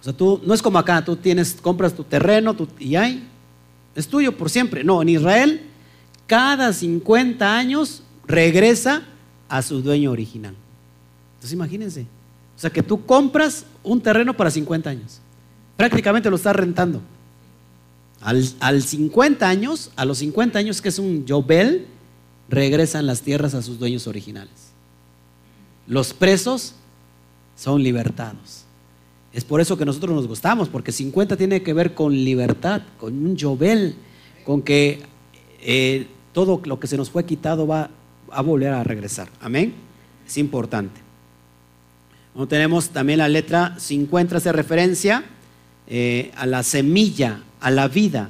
O 0.00 0.04
sea, 0.04 0.14
tú, 0.14 0.40
no 0.42 0.54
es 0.54 0.62
como 0.62 0.78
acá, 0.78 1.04
tú 1.04 1.16
tienes, 1.16 1.58
compras 1.60 1.92
tu 1.92 2.02
terreno 2.02 2.56
y 2.78 2.96
hay, 2.96 3.28
es 3.94 4.08
tuyo 4.08 4.38
por 4.38 4.48
siempre. 4.48 4.82
No, 4.82 5.02
en 5.02 5.10
Israel, 5.10 5.60
cada 6.26 6.72
50 6.72 7.58
años 7.58 8.02
regresa 8.26 9.02
a 9.50 9.60
su 9.60 9.82
dueño 9.82 10.12
original. 10.12 10.54
Entonces 11.34 11.52
imagínense, 11.52 12.06
o 12.56 12.58
sea 12.58 12.70
que 12.70 12.82
tú 12.82 13.04
compras 13.04 13.66
un 13.82 14.00
terreno 14.00 14.34
para 14.34 14.50
50 14.50 14.88
años, 14.88 15.20
prácticamente 15.76 16.30
lo 16.30 16.36
estás 16.36 16.56
rentando. 16.56 17.02
Al, 18.22 18.48
al 18.60 18.82
50 18.82 19.48
años, 19.48 19.90
a 19.96 20.04
los 20.04 20.18
50 20.18 20.58
años 20.58 20.80
que 20.80 20.88
es 20.88 20.98
un 20.98 21.26
Yobel, 21.26 21.86
regresan 22.48 23.06
las 23.06 23.22
tierras 23.22 23.54
a 23.54 23.62
sus 23.62 23.78
dueños 23.78 24.06
originales. 24.06 24.72
Los 25.86 26.14
presos 26.14 26.74
son 27.56 27.82
libertados. 27.82 28.64
Es 29.32 29.44
por 29.44 29.60
eso 29.60 29.78
que 29.78 29.84
nosotros 29.84 30.14
nos 30.14 30.26
gustamos, 30.26 30.68
porque 30.68 30.92
50 30.92 31.36
tiene 31.36 31.62
que 31.62 31.72
ver 31.72 31.94
con 31.94 32.12
libertad, 32.12 32.82
con 32.98 33.14
un 33.24 33.36
Yobel, 33.36 33.94
con 34.44 34.60
que 34.62 35.00
eh, 35.60 36.06
todo 36.32 36.60
lo 36.64 36.78
que 36.78 36.86
se 36.86 36.96
nos 36.96 37.10
fue 37.10 37.24
quitado 37.24 37.66
va 37.66 37.90
a 38.30 38.42
volver 38.42 38.72
a 38.72 38.84
regresar. 38.84 39.28
Amén. 39.40 39.74
Es 40.26 40.36
importante. 40.38 41.00
tenemos 42.48 42.90
también 42.90 43.18
la 43.18 43.28
letra 43.28 43.74
50, 43.78 44.36
hace 44.36 44.52
referencia 44.52 45.24
eh, 45.86 46.30
a 46.36 46.46
la 46.46 46.62
semilla, 46.62 47.42
a 47.62 47.70
la 47.70 47.88
vida. 47.88 48.28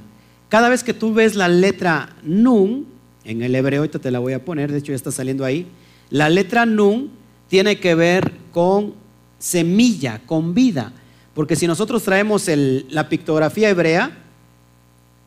Cada 0.48 0.68
vez 0.68 0.84
que 0.84 0.94
tú 0.94 1.14
ves 1.14 1.34
la 1.34 1.48
letra 1.48 2.14
Nun, 2.22 2.86
en 3.24 3.42
el 3.42 3.54
hebreo, 3.54 3.80
ahorita 3.80 3.98
te 3.98 4.10
la 4.10 4.18
voy 4.18 4.34
a 4.34 4.44
poner, 4.44 4.70
de 4.70 4.78
hecho 4.78 4.92
ya 4.92 4.96
está 4.96 5.10
saliendo 5.10 5.44
ahí, 5.44 5.66
la 6.10 6.28
letra 6.28 6.66
Nun 6.66 7.10
tiene 7.48 7.80
que 7.80 7.94
ver 7.94 8.32
con 8.52 8.94
semilla, 9.38 10.20
con 10.26 10.54
vida. 10.54 10.92
Porque 11.34 11.56
si 11.56 11.66
nosotros 11.66 12.02
traemos 12.02 12.48
la 12.90 13.08
pictografía 13.08 13.70
hebrea, 13.70 14.10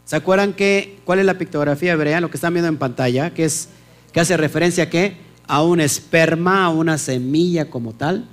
¿se 0.06 0.16
acuerdan 0.16 0.54
que, 0.54 1.00
cuál 1.06 1.20
es 1.20 1.26
la 1.26 1.38
pictografía 1.38 1.94
hebrea? 1.94 2.22
Lo 2.22 2.30
que 2.30 2.38
están 2.38 2.54
viendo 2.54 2.70
en 2.70 2.78
pantalla, 2.78 3.34
que 3.34 3.46
es 3.46 3.70
que 4.14 4.20
hace 4.20 4.38
referencia 4.38 4.86
a 4.86 4.90
qué? 4.90 5.18
A 5.48 5.64
un 5.64 5.82
esperma, 5.82 6.66
a 6.66 6.70
una 6.70 6.98
semilla 6.98 7.70
como 7.70 7.94
tal. 7.94 8.28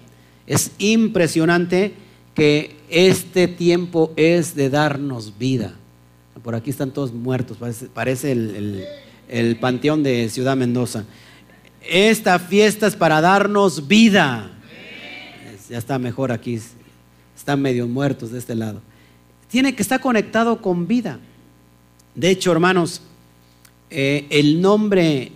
Es 0.46 0.72
impresionante 0.78 1.94
que 2.34 2.76
este 2.88 3.48
tiempo 3.48 4.12
es 4.16 4.54
de 4.54 4.70
darnos 4.70 5.38
vida. 5.38 5.74
Por 6.42 6.54
aquí 6.54 6.70
están 6.70 6.90
todos 6.90 7.12
muertos, 7.12 7.58
parece, 7.94 8.32
el, 8.32 8.84
el 9.28 9.56
panteón 9.56 10.02
de 10.02 10.28
Ciudad 10.28 10.56
Mendoza. 10.56 11.04
Esta 11.88 12.38
fiesta 12.38 12.86
es 12.86 12.96
para 12.96 13.20
darnos 13.20 13.86
vida. 13.86 14.50
Ya 15.70 15.78
está 15.78 15.98
mejor 15.98 16.32
aquí, 16.32 16.60
están 17.36 17.62
medio 17.62 17.86
muertos 17.86 18.32
de 18.32 18.38
este 18.38 18.54
lado. 18.54 18.80
Tiene 19.48 19.74
que 19.74 19.82
estar 19.82 20.00
conectado 20.00 20.60
con 20.60 20.86
vida. 20.86 21.18
De 22.14 22.30
hecho, 22.30 22.52
hermanos, 22.52 23.02
eh, 23.90 24.26
el 24.30 24.60
nombre 24.60 25.32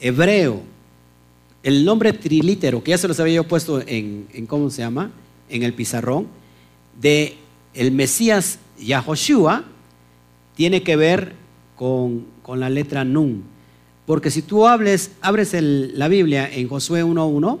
hebreo, 0.00 0.62
el 1.62 1.84
nombre 1.84 2.12
trilítero, 2.12 2.82
que 2.82 2.90
ya 2.90 2.98
se 2.98 3.08
los 3.08 3.18
había 3.20 3.36
yo 3.36 3.44
puesto 3.44 3.80
en, 3.86 4.26
¿cómo 4.46 4.70
se 4.70 4.82
llama? 4.82 5.10
En 5.48 5.62
el 5.62 5.72
pizarrón, 5.72 6.26
de 7.00 7.36
el 7.74 7.92
Mesías 7.92 8.58
Yahoshua, 8.78 9.64
tiene 10.56 10.82
que 10.82 10.96
ver 10.96 11.34
con, 11.76 12.26
la 12.56 12.70
letra 12.70 13.04
Nun. 13.04 13.44
Porque 14.06 14.30
si 14.30 14.42
tú 14.42 14.66
hables, 14.66 15.12
abres 15.20 15.54
la 15.54 16.08
Biblia 16.08 16.48
en 16.50 16.68
Josué 16.68 17.04
1.1, 17.04 17.58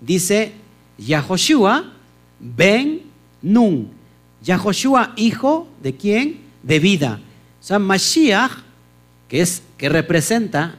dice 0.00 0.52
Yahoshua 0.98 1.92
ben 2.40 3.02
Nun. 3.42 3.90
Yahoshua, 4.42 5.12
hijo 5.16 5.68
de 5.82 5.94
quién? 5.94 6.40
De 6.62 6.80
vida. 6.80 7.20
O 7.60 7.64
sea, 7.64 7.78
Mashiach, 7.78 8.50
que, 9.28 9.40
es, 9.40 9.62
que 9.76 9.88
representa 9.88 10.74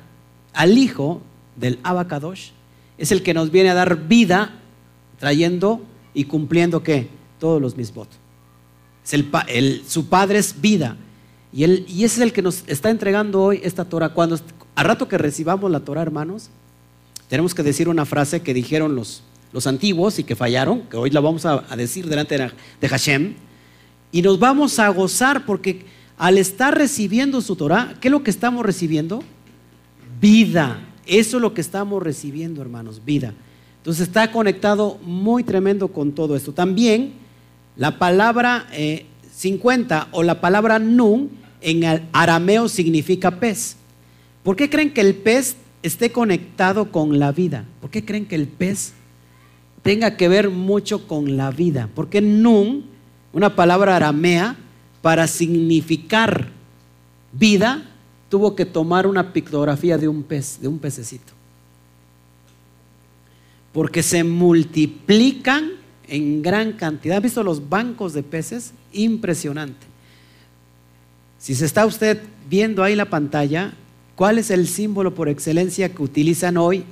al 0.54 0.78
hijo 0.78 1.22
del 1.56 1.80
Abacadosh, 1.84 2.50
es 2.98 3.12
el 3.12 3.24
que 3.24 3.34
nos 3.34 3.52
viene 3.52 3.70
a 3.70 3.74
dar 3.74 4.08
vida, 4.08 4.52
trayendo 5.20 5.82
y 6.14 6.26
cumpliendo 6.26 6.84
qué? 6.84 7.08
Todos 7.40 7.62
los 7.62 7.76
mismos. 7.76 8.08
Es 9.06 9.82
su 9.88 10.08
padre 10.08 10.40
es 10.40 10.60
vida. 10.62 10.98
Y, 11.52 11.64
él, 11.64 11.86
y 11.88 12.04
ese 12.04 12.16
es 12.16 12.22
el 12.22 12.34
que 12.34 12.42
nos 12.42 12.64
está 12.68 12.90
entregando 12.90 13.42
hoy 13.42 13.60
esta 13.64 13.86
Torah. 13.86 14.10
Cuando, 14.10 14.40
a 14.76 14.84
rato 14.84 15.08
que 15.08 15.18
recibamos 15.18 15.70
la 15.70 15.82
Torah, 15.82 16.02
hermanos, 16.02 16.50
tenemos 17.28 17.54
que 17.54 17.64
decir 17.64 17.90
una 17.90 18.06
frase 18.06 18.42
que 18.42 18.54
dijeron 18.54 18.96
los, 18.96 19.24
los 19.52 19.68
antiguos 19.68 20.20
y 20.20 20.24
que 20.24 20.36
fallaron, 20.36 20.82
que 20.84 20.98
hoy 20.98 21.10
la 21.12 21.20
vamos 21.20 21.46
a, 21.46 21.62
decir 21.76 22.08
delante 22.08 22.38
de 22.38 22.88
Hashem, 22.88 23.36
y 24.12 24.22
nos 24.22 24.40
vamos 24.40 24.80
a 24.80 24.90
gozar 24.90 25.46
porque 25.46 25.86
al 26.18 26.38
estar 26.38 26.78
recibiendo 26.78 27.42
su 27.42 27.56
Torah, 27.56 27.96
¿qué 28.00 28.08
es 28.08 28.12
lo 28.12 28.24
que 28.24 28.32
estamos 28.32 28.66
recibiendo? 28.66 29.24
Vida. 30.20 30.80
Eso 31.06 31.38
es 31.38 31.42
lo 31.42 31.54
que 31.54 31.62
estamos 31.62 32.02
recibiendo, 32.02 32.62
hermanos, 32.62 33.04
vida. 33.04 33.34
Entonces 33.84 34.08
está 34.08 34.32
conectado 34.32 34.98
muy 35.04 35.44
tremendo 35.44 35.90
con 35.90 36.14
todo 36.14 36.38
esto. 36.38 36.54
También 36.54 37.16
la 37.76 38.00
palabra 38.00 38.66
50 39.36 39.98
eh, 39.98 40.08
o 40.14 40.24
la 40.24 40.40
palabra 40.40 40.80
nun 40.80 41.30
en 41.60 42.08
arameo 42.14 42.70
significa 42.70 43.42
pez. 43.42 43.76
¿Por 44.42 44.56
qué 44.56 44.70
creen 44.70 44.94
que 44.94 45.02
el 45.02 45.16
pez 45.16 45.58
esté 45.82 46.14
conectado 46.14 46.94
con 46.94 47.20
la 47.20 47.34
vida? 47.34 47.66
¿Por 47.82 47.90
qué 47.90 48.06
creen 48.06 48.26
que 48.26 48.36
el 48.36 48.48
pez 48.48 48.94
tenga 49.82 50.16
que 50.16 50.30
ver 50.30 50.50
mucho 50.50 51.06
con 51.06 51.36
la 51.36 51.52
vida? 51.52 51.90
Porque 51.94 52.22
nun, 52.22 52.86
una 53.34 53.54
palabra 53.54 53.98
aramea, 53.98 54.56
para 55.02 55.28
significar 55.28 56.48
vida, 57.34 57.84
tuvo 58.30 58.56
que 58.56 58.66
tomar 58.66 59.08
una 59.08 59.34
pictografía 59.34 59.98
de 59.98 60.08
un 60.08 60.24
pez, 60.24 60.62
de 60.62 60.70
un 60.70 60.80
pececito. 60.80 61.33
Porque 63.74 64.04
se 64.04 64.24
multiplican 64.24 65.72
en 66.08 66.42
gran 66.42 66.74
cantidad. 66.74 67.18
¿Han 67.18 67.24
visto 67.24 67.44
los 67.44 67.70
bancos 67.70 68.14
de 68.14 68.24
peces? 68.24 68.74
Impresionante. 68.94 69.86
Si 71.40 71.56
se 71.56 71.66
está 71.66 71.86
usted 71.86 72.22
viendo 72.50 72.84
ahí 72.84 72.96
la 72.96 73.10
pantalla, 73.10 73.74
¿cuál 74.16 74.38
es 74.38 74.52
el 74.52 74.68
símbolo 74.68 75.14
por 75.14 75.28
excelencia 75.28 75.90
que 75.90 76.02
utilizan 76.02 76.56
hoy 76.58 76.86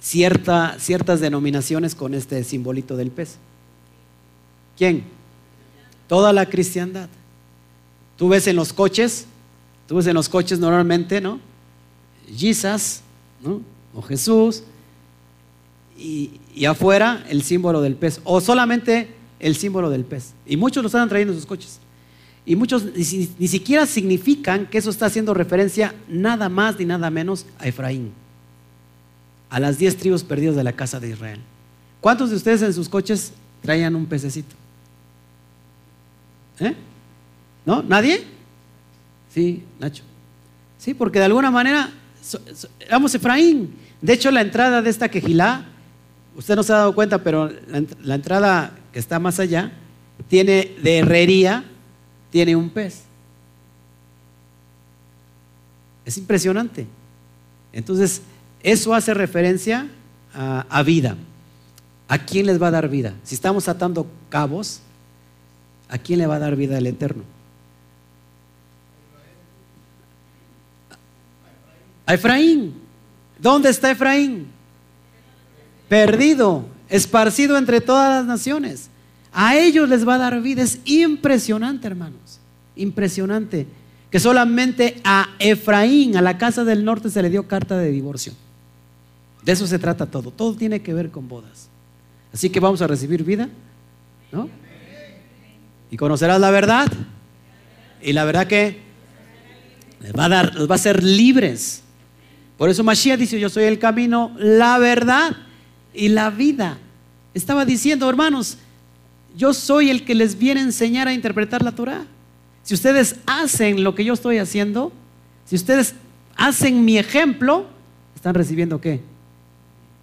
ciertas 0.00 1.20
denominaciones 1.20 1.94
con 1.94 2.14
este 2.14 2.44
simbolito 2.44 2.96
del 2.96 3.10
pez? 3.10 3.36
¿Quién? 4.76 5.02
Toda 6.06 6.32
la 6.32 6.48
cristiandad. 6.48 7.08
Tú 8.16 8.28
ves 8.28 8.46
en 8.46 8.56
los 8.56 8.72
coches 8.72 9.26
Tú 9.88 9.96
ves 9.96 10.06
en 10.06 10.14
los 10.14 10.28
coches 10.28 10.58
normalmente, 10.58 11.18
¿no? 11.18 11.40
Jesus, 12.36 13.00
¿no? 13.42 13.62
O 13.94 14.02
Jesús. 14.02 14.62
Y, 15.98 16.64
afuera 16.64 17.24
el 17.28 17.42
símbolo 17.42 17.80
del 17.80 17.96
pez. 17.96 18.20
O 18.24 18.40
solamente 18.40 19.08
el 19.40 19.56
símbolo 19.56 19.90
del 19.90 20.04
pez. 20.04 20.32
Y 20.46 20.56
muchos 20.56 20.82
lo 20.82 20.86
están 20.86 21.08
trayendo 21.08 21.32
en 21.32 21.38
sus 21.38 21.46
coches. 21.46 21.80
Y 22.46 22.56
muchos 22.56 22.84
ni, 22.94 23.04
siquiera 23.48 23.84
significan 23.84 24.66
que 24.66 24.78
eso 24.78 24.90
está 24.90 25.06
haciendo 25.06 25.34
referencia 25.34 25.94
nada 26.08 26.48
más 26.48 26.78
ni 26.78 26.86
nada 26.86 27.10
menos 27.10 27.44
a 27.58 27.66
Efraín, 27.68 28.12
a 29.50 29.60
las 29.60 29.76
diez 29.76 29.96
tribus 29.98 30.24
perdidas 30.24 30.56
de 30.56 30.64
la 30.64 30.72
casa 30.72 30.98
de 30.98 31.10
Israel. 31.10 31.40
¿Cuántos 32.00 32.30
de 32.30 32.36
ustedes 32.36 32.62
en 32.62 32.72
sus 32.72 32.88
coches 32.88 33.32
traían 33.60 33.94
un 33.94 34.06
pececito? 34.06 34.54
¿Eh? 36.60 36.74
¿No? 37.66 37.82
¿Nadie? 37.82 38.24
Sí, 39.34 39.62
Nacho. 39.78 40.02
Sí, 40.78 40.94
porque 40.94 41.18
de 41.18 41.26
alguna 41.26 41.50
manera 41.50 41.90
éramos 42.80 43.14
Efraín. 43.14 43.74
De 44.00 44.12
hecho, 44.12 44.30
la 44.30 44.40
entrada 44.40 44.80
de 44.80 44.90
esta 44.90 45.08
quejilá, 45.08 45.66
usted 46.38 46.54
no 46.54 46.62
se 46.62 46.72
ha 46.72 46.76
dado 46.76 46.94
cuenta, 46.94 47.18
pero 47.18 47.50
la, 48.00 48.14
entrada 48.14 48.70
que 48.92 49.00
está 49.00 49.18
más 49.18 49.40
allá, 49.40 49.72
tiene 50.28 50.76
de 50.80 50.98
herrería, 50.98 51.64
tiene 52.30 52.54
un 52.54 52.70
pez. 52.70 53.02
Es 56.04 56.16
impresionante. 56.16 56.86
Entonces, 57.72 58.22
eso 58.62 58.94
hace 58.94 59.14
referencia 59.14 59.88
a, 60.32 60.64
a, 60.70 60.82
vida. 60.84 61.16
¿A 62.06 62.18
quién 62.18 62.46
les 62.46 62.62
va 62.62 62.68
a 62.68 62.70
dar 62.70 62.88
vida? 62.88 63.14
Si 63.24 63.34
estamos 63.34 63.68
atando 63.68 64.06
cabos, 64.28 64.80
¿a 65.88 65.98
quién 65.98 66.20
le 66.20 66.28
va 66.28 66.36
a 66.36 66.38
dar 66.38 66.54
vida 66.54 66.78
el 66.78 66.86
Eterno? 66.86 67.24
A 72.06 72.14
Efraín. 72.14 72.74
¿Dónde 73.40 73.70
está 73.70 73.90
Efraín? 73.90 74.57
Perdido, 75.88 76.66
esparcido 76.88 77.56
entre 77.56 77.80
todas 77.80 78.10
las 78.10 78.26
naciones. 78.26 78.90
A 79.32 79.56
ellos 79.56 79.88
les 79.88 80.06
va 80.06 80.16
a 80.16 80.18
dar 80.18 80.40
vida. 80.42 80.62
Es 80.62 80.80
impresionante, 80.84 81.86
hermanos. 81.86 82.40
Impresionante. 82.76 83.66
Que 84.10 84.20
solamente 84.20 85.00
a 85.04 85.28
Efraín, 85.38 86.16
a 86.16 86.22
la 86.22 86.38
casa 86.38 86.64
del 86.64 86.84
norte, 86.84 87.10
se 87.10 87.22
le 87.22 87.30
dio 87.30 87.46
carta 87.46 87.78
de 87.78 87.90
divorcio. 87.90 88.32
De 89.44 89.52
eso 89.52 89.66
se 89.66 89.78
trata 89.78 90.06
todo. 90.06 90.30
Todo 90.30 90.54
tiene 90.54 90.80
que 90.80 90.94
ver 90.94 91.10
con 91.10 91.28
bodas. 91.28 91.68
Así 92.32 92.50
que 92.50 92.60
vamos 92.60 92.82
a 92.82 92.86
recibir 92.86 93.24
vida. 93.24 93.48
¿No? 94.30 94.48
Y 95.90 95.96
conocerás 95.96 96.40
la 96.40 96.50
verdad. 96.50 96.92
Y 98.02 98.12
la 98.12 98.24
verdad 98.24 98.46
que 98.46 98.80
les 100.00 100.12
va 100.12 100.26
a 100.26 100.28
dar, 100.28 100.54
les 100.54 100.68
va 100.68 100.74
a 100.74 100.76
hacer 100.76 101.02
libres. 101.02 101.82
Por 102.56 102.68
eso 102.68 102.84
Mashiach 102.84 103.18
dice, 103.18 103.40
yo 103.40 103.48
soy 103.48 103.64
el 103.64 103.78
camino, 103.78 104.34
la 104.38 104.78
verdad 104.78 105.36
y 105.98 106.08
la 106.08 106.30
vida. 106.30 106.78
Estaba 107.34 107.64
diciendo, 107.64 108.08
hermanos, 108.08 108.56
yo 109.36 109.52
soy 109.52 109.90
el 109.90 110.04
que 110.04 110.14
les 110.14 110.38
viene 110.38 110.60
a 110.60 110.64
enseñar 110.64 111.08
a 111.08 111.12
interpretar 111.12 111.62
la 111.62 111.72
Torah. 111.72 112.06
Si 112.62 112.72
ustedes 112.72 113.16
hacen 113.26 113.82
lo 113.82 113.94
que 113.94 114.04
yo 114.04 114.14
estoy 114.14 114.38
haciendo, 114.38 114.92
si 115.44 115.56
ustedes 115.56 115.94
hacen 116.36 116.84
mi 116.84 116.98
ejemplo, 116.98 117.66
están 118.14 118.34
recibiendo 118.34 118.80
qué? 118.80 119.00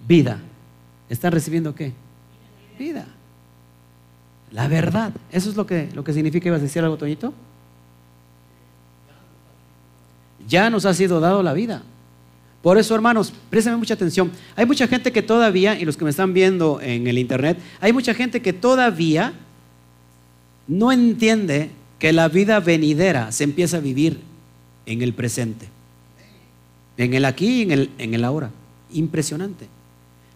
Vida. 0.08 0.40
¿Están 1.10 1.32
recibiendo 1.32 1.74
qué? 1.74 1.94
Vida. 2.78 3.06
La 4.52 4.68
verdad. 4.68 5.14
Eso 5.32 5.50
es 5.50 5.56
lo 5.56 5.66
que, 5.66 5.90
lo 5.94 6.04
que 6.04 6.14
significa, 6.14 6.48
ibas 6.48 6.60
a 6.60 6.64
decir 6.64 6.84
algo, 6.84 6.98
Toñito. 6.98 7.34
Ya 10.48 10.70
nos 10.70 10.86
ha 10.86 10.94
sido 10.94 11.20
dado 11.20 11.42
la 11.42 11.54
vida. 11.54 11.84
Por 12.66 12.80
eso, 12.80 12.96
hermanos, 12.96 13.32
préstame 13.52 13.78
mucha 13.78 13.94
atención. 13.94 14.32
Hay 14.56 14.66
mucha 14.66 14.88
gente 14.88 15.12
que 15.12 15.22
todavía, 15.22 15.80
y 15.80 15.86
los 15.86 15.98
que 15.98 16.04
me 16.04 16.10
están 16.10 16.34
viendo 16.34 16.82
en 16.82 17.06
el 17.06 17.20
internet, 17.20 17.60
hay 17.80 17.94
mucha 17.94 18.16
gente 18.16 18.42
que 18.42 18.54
todavía 18.54 19.34
no 20.68 20.92
entiende 20.92 21.70
que 22.00 22.12
la 22.12 22.28
vida 22.28 22.60
venidera 22.60 23.32
se 23.32 23.44
empieza 23.44 23.78
a 23.78 23.82
vivir 23.82 24.20
en 24.88 25.04
el 25.04 25.14
presente, 25.14 25.68
en 26.98 27.14
el 27.14 27.26
aquí 27.26 27.60
y 27.60 27.62
en 27.62 27.72
el, 27.72 27.92
en 28.00 28.16
el 28.16 28.24
ahora. 28.24 28.50
Impresionante. 28.92 29.68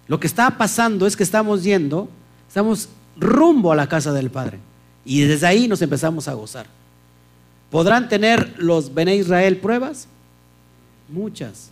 Lo 0.08 0.20
que 0.20 0.28
está 0.28 0.56
pasando 0.56 1.08
es 1.08 1.18
que 1.18 1.24
estamos 1.24 1.64
yendo, 1.64 2.10
estamos 2.48 2.90
rumbo 3.18 3.72
a 3.72 3.76
la 3.76 3.90
casa 3.90 4.14
del 4.14 4.30
Padre. 4.30 4.60
Y 5.04 5.22
desde 5.22 5.48
ahí 5.48 5.68
nos 5.68 5.82
empezamos 5.82 6.28
a 6.28 6.36
gozar. 6.36 6.68
¿Podrán 7.72 8.08
tener 8.08 8.54
los 8.60 8.94
Bene 8.94 9.16
Israel 9.16 9.58
pruebas? 9.58 10.08
Muchas. 11.12 11.72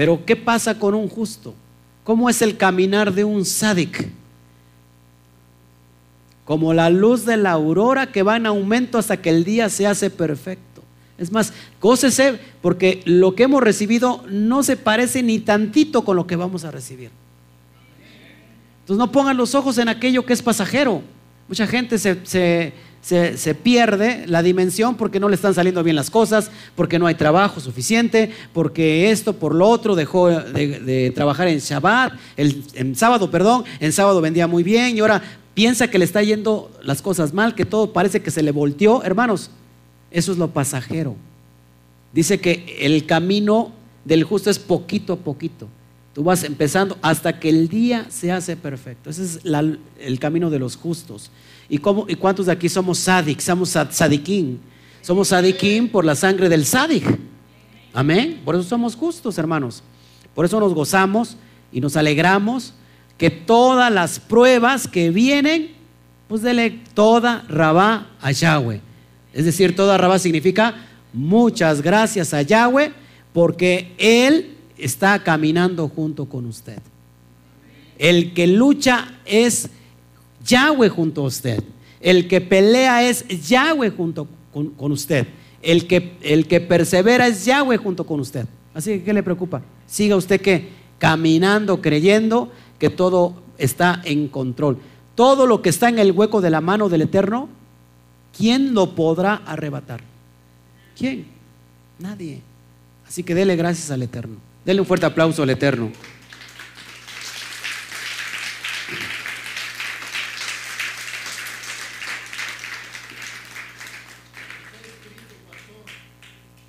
Pero 0.00 0.24
¿qué 0.24 0.34
pasa 0.34 0.78
con 0.78 0.94
un 0.94 1.10
justo? 1.10 1.54
¿Cómo 2.04 2.30
es 2.30 2.40
el 2.40 2.56
caminar 2.56 3.12
de 3.12 3.22
un 3.22 3.44
sádic? 3.44 4.08
Como 6.46 6.72
la 6.72 6.88
luz 6.88 7.26
de 7.26 7.36
la 7.36 7.50
aurora 7.50 8.10
que 8.10 8.22
va 8.22 8.38
en 8.38 8.46
aumento 8.46 8.96
hasta 8.96 9.18
que 9.18 9.28
el 9.28 9.44
día 9.44 9.68
se 9.68 9.86
hace 9.86 10.08
perfecto. 10.08 10.80
Es 11.18 11.30
más, 11.30 11.52
gócese 11.82 12.40
porque 12.62 13.02
lo 13.04 13.34
que 13.34 13.42
hemos 13.42 13.62
recibido 13.62 14.24
no 14.30 14.62
se 14.62 14.78
parece 14.78 15.22
ni 15.22 15.38
tantito 15.38 16.02
con 16.02 16.16
lo 16.16 16.26
que 16.26 16.36
vamos 16.36 16.64
a 16.64 16.70
recibir. 16.70 17.10
Entonces 18.80 18.98
no 18.98 19.12
pongan 19.12 19.36
los 19.36 19.54
ojos 19.54 19.76
en 19.76 19.90
aquello 19.90 20.24
que 20.24 20.32
es 20.32 20.40
pasajero. 20.40 21.02
Mucha 21.46 21.66
gente 21.66 21.98
se, 21.98 22.24
se 22.24 22.72
se, 23.02 23.54
pierde 23.54 24.26
la 24.26 24.42
dimensión 24.42 24.96
porque 24.96 25.20
no 25.20 25.28
le 25.28 25.34
están 25.34 25.54
saliendo 25.54 25.82
bien 25.82 25.96
las 25.96 26.10
cosas, 26.10 26.50
porque 26.74 26.98
no 26.98 27.06
hay 27.06 27.14
trabajo 27.14 27.60
suficiente, 27.60 28.30
porque 28.52 29.10
esto, 29.10 29.32
por 29.34 29.54
lo 29.54 29.68
otro, 29.68 29.94
dejó 29.94 30.28
de, 30.28 31.12
trabajar 31.14 31.48
en 31.48 31.58
Shabbat, 31.58 32.12
el, 32.36 32.62
en 32.74 32.94
sábado, 32.94 33.30
perdón, 33.30 33.64
en 33.80 33.92
sábado 33.92 34.20
vendía 34.20 34.46
muy 34.46 34.62
bien 34.62 34.96
y 34.96 35.00
ahora 35.00 35.22
piensa 35.54 35.88
que 35.88 35.98
le 35.98 36.04
está 36.04 36.22
yendo 36.22 36.70
las 36.82 37.02
cosas 37.02 37.32
mal, 37.32 37.54
que 37.54 37.64
todo 37.64 37.92
parece 37.92 38.22
que 38.22 38.30
se 38.30 38.42
le 38.42 38.52
volteó. 38.52 39.02
Hermanos, 39.02 39.50
eso 40.10 40.32
es 40.32 40.38
lo 40.38 40.50
pasajero. 40.50 41.16
Dice 42.12 42.40
que 42.40 42.78
el 42.80 43.06
camino 43.06 43.72
del 44.04 44.24
justo 44.24 44.50
es 44.50 44.58
poquito 44.58 45.14
a 45.14 45.16
poquito. 45.16 45.68
Tú 46.14 46.24
vas 46.24 46.42
empezando 46.42 46.98
hasta 47.02 47.38
que 47.38 47.48
el 47.48 47.68
día 47.68 48.06
se 48.10 48.32
hace 48.32 48.56
perfecto. 48.56 49.10
Ese 49.10 49.22
es 49.24 49.40
el 49.44 50.18
camino 50.18 50.50
de 50.50 50.58
los 50.58 50.76
justos. 50.76 51.30
¿Y, 51.70 51.78
cómo, 51.78 52.04
¿Y 52.08 52.16
cuántos 52.16 52.46
de 52.46 52.52
aquí 52.52 52.68
somos 52.68 52.98
sadik? 52.98 53.38
Somos 53.38 53.70
sadiquín. 53.70 54.60
Somos 55.00 55.28
sadiquín 55.28 55.88
por 55.88 56.04
la 56.04 56.16
sangre 56.16 56.48
del 56.48 56.66
sadik. 56.66 57.04
Amén. 57.94 58.42
Por 58.44 58.56
eso 58.56 58.64
somos 58.64 58.96
justos, 58.96 59.38
hermanos. 59.38 59.82
Por 60.34 60.44
eso 60.44 60.58
nos 60.58 60.74
gozamos 60.74 61.36
y 61.72 61.80
nos 61.80 61.96
alegramos 61.96 62.74
que 63.16 63.30
todas 63.30 63.92
las 63.92 64.18
pruebas 64.18 64.88
que 64.88 65.10
vienen, 65.10 65.70
pues 66.26 66.42
dele 66.42 66.80
toda 66.92 67.44
rabá 67.48 68.08
a 68.20 68.32
Yahweh. 68.32 68.80
Es 69.32 69.44
decir, 69.44 69.76
toda 69.76 69.96
rabá 69.96 70.18
significa 70.18 70.74
muchas 71.12 71.82
gracias 71.82 72.34
a 72.34 72.42
Yahweh 72.42 72.92
porque 73.32 73.94
Él 73.98 74.56
está 74.76 75.22
caminando 75.22 75.88
junto 75.88 76.26
con 76.26 76.46
usted. 76.46 76.80
El 77.98 78.32
que 78.32 78.46
lucha 78.46 79.20
es 79.24 79.70
Yahweh 80.44 80.88
junto 80.88 81.22
a 81.22 81.26
usted. 81.26 81.62
El 82.00 82.28
que 82.28 82.40
pelea 82.40 83.08
es 83.08 83.26
Yahweh 83.48 83.90
junto 83.90 84.26
con, 84.52 84.92
usted. 84.92 85.26
El 85.62 85.86
que, 85.86 86.16
el 86.22 86.46
que 86.46 86.60
persevera 86.60 87.26
es 87.26 87.44
Yahweh 87.44 87.76
junto 87.76 88.04
con 88.04 88.20
usted. 88.20 88.46
Así 88.74 88.90
que, 88.90 89.02
¿qué 89.04 89.12
le 89.12 89.22
preocupa? 89.22 89.62
Siga 89.86 90.16
usted 90.16 90.40
que 90.40 90.68
caminando, 90.98 91.80
creyendo 91.80 92.50
que 92.78 92.90
todo 92.90 93.42
está 93.58 94.00
en 94.04 94.28
control. 94.28 94.78
Todo 95.14 95.46
lo 95.46 95.60
que 95.60 95.68
está 95.68 95.88
en 95.88 95.98
el 95.98 96.12
hueco 96.12 96.40
de 96.40 96.50
la 96.50 96.60
mano 96.60 96.88
del 96.88 97.02
Eterno, 97.02 97.48
¿quién 98.36 98.74
lo 98.74 98.94
podrá 98.94 99.34
arrebatar? 99.34 100.00
¿Quién? 100.96 101.26
Nadie. 101.98 102.40
Así 103.06 103.22
que 103.22 103.34
dele 103.34 103.56
gracias 103.56 103.90
al 103.90 104.02
Eterno. 104.02 104.36
Dele 104.64 104.80
un 104.80 104.86
fuerte 104.86 105.06
aplauso 105.06 105.42
al 105.42 105.50
Eterno. 105.50 105.90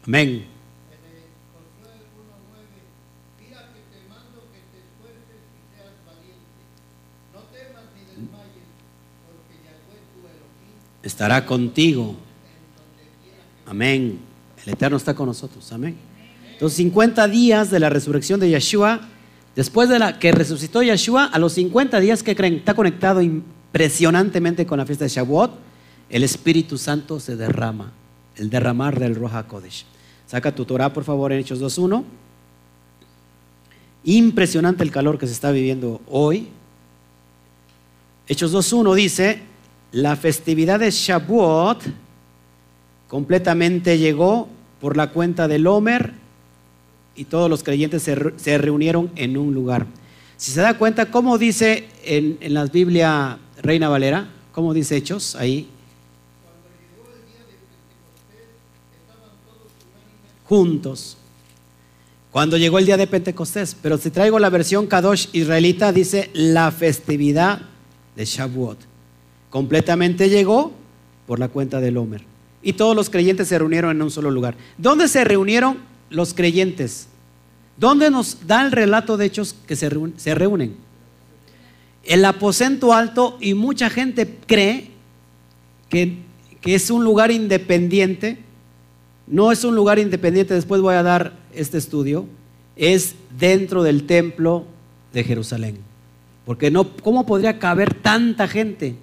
Amén. 0.06 0.45
Estará 11.04 11.45
contigo. 11.45 12.16
Amén. 13.66 14.20
El 14.64 14.74
Eterno 14.74 14.97
está 14.97 15.14
con 15.14 15.26
nosotros. 15.26 15.72
Amén. 15.72 15.97
Entonces, 16.54 16.78
50 16.78 17.28
días 17.28 17.72
de 17.72 17.80
la 17.80 17.89
resurrección 17.89 18.39
de 18.39 18.49
Yeshua, 18.49 19.02
después 19.56 19.89
de 19.89 19.97
la 19.97 20.20
que 20.20 20.32
resucitó 20.32 20.84
Yeshua, 20.84 21.26
a 21.26 21.39
los 21.39 21.54
50 21.54 21.99
días 21.99 22.22
que 22.22 22.36
creen, 22.36 22.56
está 22.56 22.76
conectado 22.76 23.22
impresionantemente 23.22 24.66
con 24.66 24.78
la 24.78 24.86
fiesta 24.86 25.06
de 25.06 25.10
Shavuot, 25.10 25.52
el 26.10 26.24
Espíritu 26.24 26.78
Santo 26.78 27.20
se 27.20 27.36
derrama, 27.36 27.91
el 28.36 28.49
derramar 28.49 28.99
del 28.99 29.15
Roja 29.15 29.47
Kodesh. 29.47 29.86
Saca 30.27 30.53
tu 30.53 30.65
Torah, 30.65 30.93
por 30.93 31.03
favor, 31.03 31.32
en 31.32 31.39
Hechos 31.39 31.61
2.1. 31.61 32.03
Impresionante 34.03 34.84
el 34.84 34.91
calor 34.91 35.17
que 35.17 35.27
se 35.27 35.34
está 35.34 35.51
viviendo 35.51 36.01
hoy. 36.07 36.47
Hechos 38.27 38.53
2.1 38.53 38.95
dice, 38.95 39.41
la 39.91 40.15
festividad 40.15 40.79
de 40.79 40.89
Shavuot 40.89 41.84
completamente 43.07 43.97
llegó 43.97 44.47
por 44.79 44.95
la 44.95 45.11
cuenta 45.11 45.47
del 45.47 45.67
Homer 45.67 46.13
y 47.15 47.25
todos 47.25 47.49
los 47.49 47.61
creyentes 47.61 48.03
se, 48.03 48.57
reunieron 48.57 49.11
en 49.15 49.38
un 49.38 49.53
lugar. 49.53 49.86
Si 50.38 50.51
se 50.51 50.61
da 50.61 50.77
cuenta, 50.77 51.11
¿cómo 51.11 51.38
dice 51.38 51.89
en, 52.05 52.38
en 52.39 52.53
la 52.53 52.65
Biblia 52.65 53.38
Reina 53.61 53.89
Valera? 53.89 54.29
¿Cómo 54.53 54.73
dice 54.73 54.95
Hechos 54.95 55.36
ahí? 55.36 55.67
Juntos. 60.52 61.16
Cuando 62.30 62.58
llegó 62.58 62.78
el 62.78 62.86
día 62.86 62.97
de 62.97 63.08
Pentecostés. 63.08 63.74
Pero 63.82 63.97
si 63.97 64.10
traigo 64.10 64.38
la 64.38 64.49
versión 64.49 64.86
Kadosh 64.86 65.28
israelita, 65.32 65.93
dice 65.93 66.30
la 66.34 66.72
festividad 66.72 67.62
de 68.18 68.26
Shavuot. 68.26 68.78
Completamente 69.49 70.28
llegó 70.28 70.74
por 71.26 71.39
la 71.39 71.47
cuenta 71.47 71.80
del 71.80 71.95
Homer. 71.95 72.26
Y 72.62 72.74
todos 72.74 72.97
los 72.97 73.10
creyentes 73.10 73.47
se 73.47 73.58
reunieron 73.58 73.91
en 73.91 74.02
un 74.02 74.12
solo 74.12 74.30
lugar. 74.30 74.58
¿Dónde 74.78 75.08
se 75.08 75.24
reunieron 75.24 75.78
los 76.10 76.34
creyentes? 76.34 77.08
¿Dónde 77.78 78.12
nos 78.12 78.45
da 78.45 78.62
el 78.66 78.74
relato 78.74 79.16
de 79.16 79.28
hechos 79.28 79.56
que 79.66 79.78
se, 79.78 79.88
reúnen? 80.36 80.76
El 82.04 82.26
aposento 82.26 82.91
alto 82.91 83.38
y 83.39 83.54
mucha 83.54 83.89
gente 83.89 84.38
cree 84.47 84.91
que, 85.88 86.18
que 86.60 86.76
es 86.76 86.91
un 86.91 87.06
lugar 87.06 87.32
independiente. 87.32 88.51
No 89.28 89.51
es 89.51 89.63
un 89.63 89.76
lugar 89.76 89.99
independiente, 89.99 90.53
después 90.53 90.82
voy 90.82 90.95
a 90.95 91.03
dar 91.03 91.34
este 91.53 91.78
estudio. 91.78 92.26
Es 92.76 93.15
dentro 93.38 93.84
del 93.84 94.05
templo 94.05 94.65
de 95.13 95.24
Jerusalén. 95.24 95.78
Porque 96.45 96.72
no, 96.72 96.89
¿cómo 96.97 97.26
podría 97.26 97.59
caber 97.59 97.93
tanta 97.93 98.47
gente? 98.47 98.95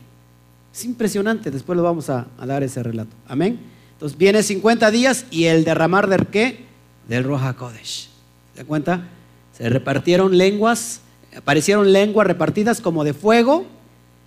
Es 0.74 0.84
impresionante, 0.84 1.50
después 1.50 1.76
lo 1.76 1.82
vamos 1.82 2.10
a, 2.10 2.26
dar 2.44 2.62
ese 2.62 2.82
relato. 2.82 3.14
Amén. 3.26 3.58
Entonces 3.92 4.18
viene 4.18 4.42
50 4.42 4.90
días 4.90 5.26
y 5.30 5.44
el 5.44 5.64
derramar 5.64 6.08
del 6.08 6.26
qué? 6.26 6.64
Del 7.08 7.24
Roja 7.24 7.54
Kodesh. 7.54 8.10
¿Se 8.54 8.64
cuenta? 8.64 9.08
Se 9.56 9.68
repartieron 9.68 10.36
lenguas, 10.36 11.00
aparecieron 11.36 11.92
lenguas 11.92 12.26
repartidas 12.26 12.80
como 12.80 13.02
de 13.02 13.12
fuego 13.12 13.66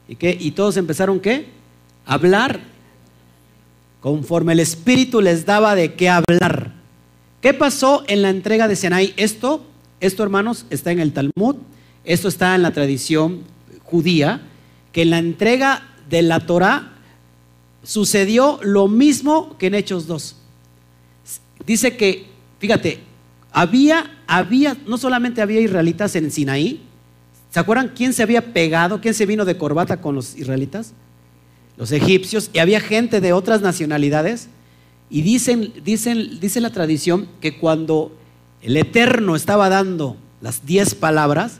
y, 0.07 0.17
y 0.19 0.51
todos 0.51 0.77
empezaron 0.77 1.19
qué? 1.19 1.47
Hablar 2.05 2.59
conforme 4.01 4.53
el 4.53 4.59
Espíritu 4.59 5.21
les 5.21 5.45
daba 5.45 5.75
de 5.75 5.93
qué 5.93 6.09
hablar. 6.09 6.73
¿Qué 7.39 7.53
pasó 7.53 8.03
en 8.07 8.21
la 8.23 8.29
entrega 8.29 8.67
de 8.67 8.75
Sinai? 8.75 9.13
Esto, 9.15 9.63
esto 9.99 10.23
hermanos, 10.23 10.65
está 10.69 10.91
en 10.91 10.99
el 10.99 11.13
Talmud, 11.13 11.55
esto 12.03 12.27
está 12.27 12.55
en 12.55 12.63
la 12.63 12.71
tradición 12.71 13.43
judía, 13.83 14.41
que 14.91 15.03
en 15.03 15.11
la 15.11 15.19
entrega 15.19 15.83
de 16.09 16.23
la 16.23 16.41
Torah 16.41 16.93
sucedió 17.83 18.59
lo 18.63 18.87
mismo 18.87 19.57
que 19.57 19.67
en 19.67 19.75
Hechos 19.75 20.07
2. 20.07 20.35
Dice 21.65 21.95
que, 21.95 22.27
fíjate, 22.59 22.99
había, 23.51 24.19
había, 24.27 24.77
no 24.87 24.97
solamente 24.97 25.41
había 25.41 25.61
israelitas 25.61 26.15
en 26.15 26.31
Sinaí, 26.31 26.81
¿se 27.51 27.59
acuerdan 27.59 27.91
quién 27.95 28.13
se 28.13 28.23
había 28.23 28.53
pegado, 28.53 28.99
quién 28.99 29.13
se 29.13 29.25
vino 29.25 29.45
de 29.45 29.57
corbata 29.57 30.01
con 30.01 30.15
los 30.15 30.35
israelitas? 30.35 30.93
Los 31.81 31.91
egipcios, 31.91 32.51
y 32.53 32.59
había 32.59 32.79
gente 32.79 33.21
de 33.21 33.33
otras 33.33 33.61
nacionalidades. 33.61 34.49
Y 35.09 35.23
dicen, 35.23 35.73
dicen, 35.83 36.39
dice 36.39 36.61
la 36.61 36.69
tradición 36.69 37.27
que 37.41 37.57
cuando 37.57 38.15
el 38.61 38.77
Eterno 38.77 39.35
estaba 39.35 39.67
dando 39.67 40.15
las 40.41 40.63
diez 40.63 40.93
palabras, 40.93 41.57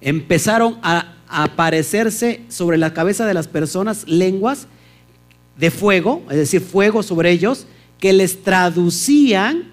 empezaron 0.00 0.76
a 0.82 1.14
aparecerse 1.28 2.40
sobre 2.48 2.78
la 2.78 2.94
cabeza 2.94 3.26
de 3.26 3.34
las 3.34 3.46
personas 3.46 4.08
lenguas 4.08 4.66
de 5.56 5.70
fuego, 5.70 6.24
es 6.30 6.36
decir, 6.36 6.60
fuego 6.60 7.04
sobre 7.04 7.30
ellos, 7.30 7.68
que 8.00 8.12
les 8.12 8.42
traducían 8.42 9.68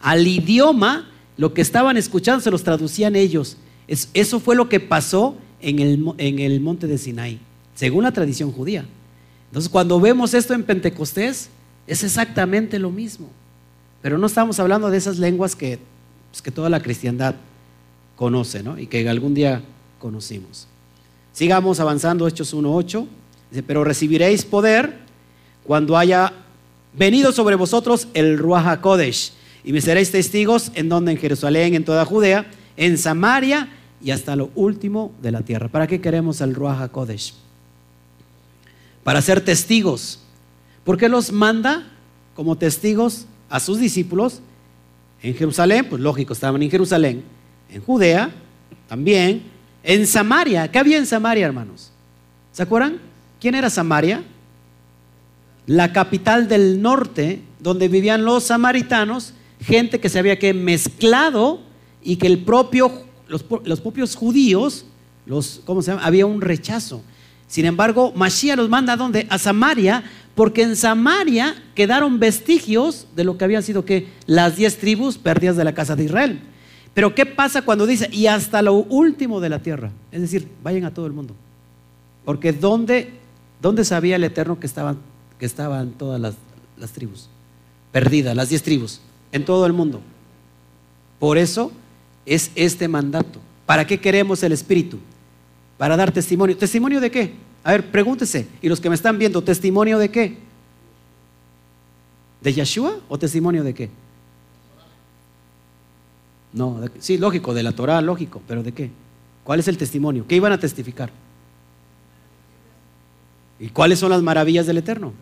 al 0.00 0.26
idioma 0.26 1.10
lo 1.36 1.52
que 1.52 1.60
estaban 1.60 1.98
escuchando, 1.98 2.40
se 2.40 2.50
los 2.50 2.64
traducían 2.64 3.14
ellos. 3.14 3.58
eso 3.86 4.40
fue 4.40 4.56
lo 4.56 4.70
que 4.70 4.80
pasó 4.80 5.36
en 5.60 5.80
el, 5.80 6.02
en 6.16 6.38
el 6.38 6.62
monte 6.62 6.86
de 6.86 6.96
Sinaí, 6.96 7.40
según 7.74 8.04
la 8.04 8.12
tradición 8.12 8.50
judía. 8.52 8.86
Entonces, 9.52 9.68
cuando 9.68 10.00
vemos 10.00 10.32
esto 10.32 10.54
en 10.54 10.62
Pentecostés, 10.62 11.50
es 11.86 12.02
exactamente 12.02 12.78
lo 12.78 12.90
mismo. 12.90 13.28
Pero 14.00 14.16
no 14.16 14.26
estamos 14.26 14.58
hablando 14.58 14.88
de 14.88 14.96
esas 14.96 15.18
lenguas 15.18 15.54
que, 15.54 15.78
pues, 16.30 16.40
que 16.40 16.50
toda 16.50 16.70
la 16.70 16.80
cristiandad 16.80 17.34
conoce 18.16 18.62
¿no? 18.62 18.78
y 18.78 18.86
que 18.86 19.06
algún 19.10 19.34
día 19.34 19.60
conocimos. 19.98 20.68
Sigamos 21.34 21.80
avanzando, 21.80 22.26
Hechos 22.26 22.54
1.8. 22.54 23.06
Dice, 23.50 23.62
pero 23.62 23.84
recibiréis 23.84 24.42
poder 24.46 24.96
cuando 25.64 25.98
haya 25.98 26.32
venido 26.96 27.30
sobre 27.30 27.54
vosotros 27.54 28.08
el 28.14 28.38
Ruach 28.38 28.80
Kodesh. 28.80 29.34
Y 29.64 29.74
me 29.74 29.82
seréis 29.82 30.10
testigos 30.10 30.72
en 30.74 30.88
donde, 30.88 31.12
en 31.12 31.18
Jerusalén, 31.18 31.74
en 31.74 31.84
toda 31.84 32.06
Judea, 32.06 32.50
en 32.78 32.96
Samaria 32.96 33.68
y 34.02 34.12
hasta 34.12 34.34
lo 34.34 34.48
último 34.54 35.12
de 35.20 35.30
la 35.30 35.42
tierra. 35.42 35.68
¿Para 35.68 35.86
qué 35.86 36.00
queremos 36.00 36.40
el 36.40 36.54
Ruach 36.54 36.90
Kodesh? 36.90 37.34
Para 39.04 39.22
ser 39.22 39.40
testigos. 39.40 40.20
¿Por 40.84 40.96
qué 40.96 41.08
los 41.08 41.32
manda 41.32 41.88
como 42.34 42.56
testigos 42.56 43.26
a 43.48 43.60
sus 43.60 43.78
discípulos 43.78 44.40
en 45.22 45.34
Jerusalén? 45.34 45.86
Pues 45.88 46.00
lógico, 46.00 46.32
estaban 46.32 46.62
en 46.62 46.70
Jerusalén. 46.70 47.24
En 47.70 47.82
Judea 47.82 48.30
también 48.88 49.42
en 49.82 50.06
Samaria, 50.06 50.70
¿qué 50.70 50.78
había 50.78 50.98
en 50.98 51.06
Samaria, 51.06 51.46
hermanos? 51.46 51.90
¿Se 52.52 52.62
acuerdan? 52.62 53.00
¿Quién 53.40 53.54
era 53.54 53.70
Samaria? 53.70 54.22
La 55.66 55.92
capital 55.92 56.48
del 56.48 56.80
norte, 56.82 57.40
donde 57.58 57.88
vivían 57.88 58.24
los 58.24 58.44
samaritanos, 58.44 59.32
gente 59.60 59.98
que 59.98 60.08
se 60.08 60.18
había 60.18 60.38
que 60.38 60.54
mezclado 60.54 61.60
y 62.02 62.16
que 62.16 62.26
el 62.26 62.44
propio, 62.44 62.92
los, 63.28 63.42
propios 63.80 64.14
judíos, 64.14 64.84
los, 65.26 65.62
¿cómo 65.64 65.82
se 65.82 65.92
llama? 65.92 66.04
Había 66.04 66.26
un 66.26 66.40
rechazo. 66.40 67.02
Sin 67.52 67.66
embargo, 67.66 68.14
Mashiach 68.16 68.56
los 68.56 68.70
manda 68.70 68.94
a 68.94 68.96
dónde? 68.96 69.26
A 69.28 69.36
Samaria, 69.36 70.04
porque 70.34 70.62
en 70.62 70.74
Samaria 70.74 71.54
quedaron 71.74 72.18
vestigios 72.18 73.06
de 73.14 73.24
lo 73.24 73.36
que 73.36 73.44
habían 73.44 73.62
sido 73.62 73.84
que 73.84 74.08
las 74.24 74.56
diez 74.56 74.78
tribus 74.78 75.18
perdidas 75.18 75.58
de 75.58 75.64
la 75.64 75.74
casa 75.74 75.94
de 75.94 76.04
Israel. 76.04 76.40
Pero 76.94 77.14
¿qué 77.14 77.26
pasa 77.26 77.60
cuando 77.60 77.86
dice, 77.86 78.08
y 78.10 78.26
hasta 78.26 78.62
lo 78.62 78.76
último 78.76 79.38
de 79.38 79.50
la 79.50 79.58
tierra? 79.58 79.90
Es 80.10 80.22
decir, 80.22 80.48
vayan 80.62 80.86
a 80.86 80.94
todo 80.94 81.04
el 81.04 81.12
mundo. 81.12 81.34
Porque 82.24 82.54
¿dónde, 82.54 83.10
dónde 83.60 83.84
sabía 83.84 84.16
el 84.16 84.24
Eterno 84.24 84.58
que 84.58 84.66
estaban, 84.66 84.96
que 85.38 85.44
estaban 85.44 85.90
todas 85.90 86.18
las, 86.18 86.36
las 86.78 86.92
tribus? 86.92 87.28
Perdidas, 87.90 88.34
las 88.34 88.48
diez 88.48 88.62
tribus, 88.62 89.02
en 89.30 89.44
todo 89.44 89.66
el 89.66 89.74
mundo. 89.74 90.00
Por 91.18 91.36
eso 91.36 91.70
es 92.24 92.50
este 92.54 92.88
mandato. 92.88 93.40
¿Para 93.66 93.86
qué 93.86 94.00
queremos 94.00 94.42
el 94.42 94.52
Espíritu? 94.52 95.00
Para 95.82 95.96
dar 95.96 96.12
testimonio. 96.12 96.56
¿Testimonio 96.56 97.00
de 97.00 97.10
qué? 97.10 97.32
A 97.64 97.72
ver, 97.72 97.90
pregúntese. 97.90 98.46
Y 98.60 98.68
los 98.68 98.78
que 98.78 98.88
me 98.88 98.94
están 98.94 99.18
viendo, 99.18 99.42
¿testimonio 99.42 99.98
de 99.98 100.12
qué? 100.12 100.38
¿De 102.40 102.52
Yeshua 102.52 103.00
o 103.08 103.18
testimonio 103.18 103.64
de 103.64 103.74
qué? 103.74 103.90
No, 106.52 106.80
sí, 107.00 107.18
lógico, 107.18 107.52
de 107.52 107.64
la 107.64 107.72
Torah, 107.72 108.00
lógico, 108.00 108.40
pero 108.46 108.62
¿de 108.62 108.70
qué? 108.70 108.92
¿Cuál 109.42 109.58
es 109.58 109.66
el 109.66 109.76
testimonio? 109.76 110.24
¿Qué 110.28 110.36
iban 110.36 110.52
a 110.52 110.60
testificar? 110.60 111.10
¿Y 113.58 113.70
cuáles 113.70 113.98
son 113.98 114.10
las 114.10 114.22
maravillas 114.22 114.68
del 114.68 114.78
Eterno? 114.78 115.12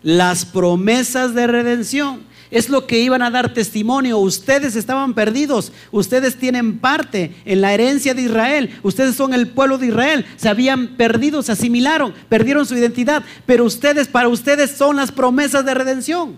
Las 0.00 0.46
promesas 0.46 1.34
de 1.34 1.46
redención. 1.46 2.22
Es 2.50 2.68
lo 2.68 2.86
que 2.86 2.98
iban 3.00 3.22
a 3.22 3.30
dar 3.30 3.52
testimonio. 3.52 4.18
Ustedes 4.18 4.74
estaban 4.76 5.14
perdidos. 5.14 5.72
Ustedes 5.90 6.36
tienen 6.36 6.78
parte 6.78 7.34
en 7.44 7.60
la 7.60 7.74
herencia 7.74 8.14
de 8.14 8.22
Israel. 8.22 8.70
Ustedes 8.82 9.14
son 9.16 9.34
el 9.34 9.48
pueblo 9.48 9.78
de 9.78 9.88
Israel. 9.88 10.24
Se 10.36 10.48
habían 10.48 10.96
perdido, 10.96 11.42
se 11.42 11.52
asimilaron, 11.52 12.14
perdieron 12.28 12.64
su 12.64 12.74
identidad. 12.74 13.22
Pero 13.46 13.64
ustedes, 13.64 14.08
para 14.08 14.28
ustedes 14.28 14.70
son 14.70 14.96
las 14.96 15.12
promesas 15.12 15.64
de 15.64 15.74
redención. 15.74 16.36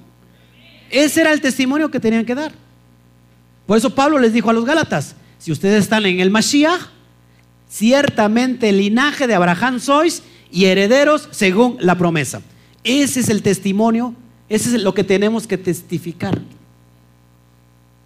Ese 0.91 1.21
era 1.21 1.33
el 1.33 1.41
testimonio 1.41 1.91
que 1.91 2.01
tenían 2.01 2.27
que 2.27 2.35
dar. 2.35 2.53
Por 3.67 3.79
eso 3.79 3.95
Pablo 3.95 4.19
les 4.19 4.33
dijo 4.33 4.51
a 4.51 4.53
los 4.53 4.65
Gálatas, 4.65 5.15
si 5.39 5.53
ustedes 5.53 5.85
están 5.85 6.05
en 6.05 6.19
el 6.19 6.31
Mashiach, 6.31 6.89
ciertamente 7.69 8.69
el 8.69 8.79
linaje 8.79 9.29
de 9.29 9.35
Abraham 9.35 9.79
sois 9.79 10.25
y 10.51 10.65
herederos 10.65 11.29
según 11.31 11.77
la 11.81 11.97
promesa. 11.97 12.43
Ese 12.83 13.21
es 13.21 13.29
el 13.29 13.43
testimonio, 13.43 14.15
ese 14.51 14.77
es 14.77 14.83
lo 14.83 14.93
que 14.93 15.05
tenemos 15.05 15.47
que 15.47 15.57
testificar. 15.57 16.39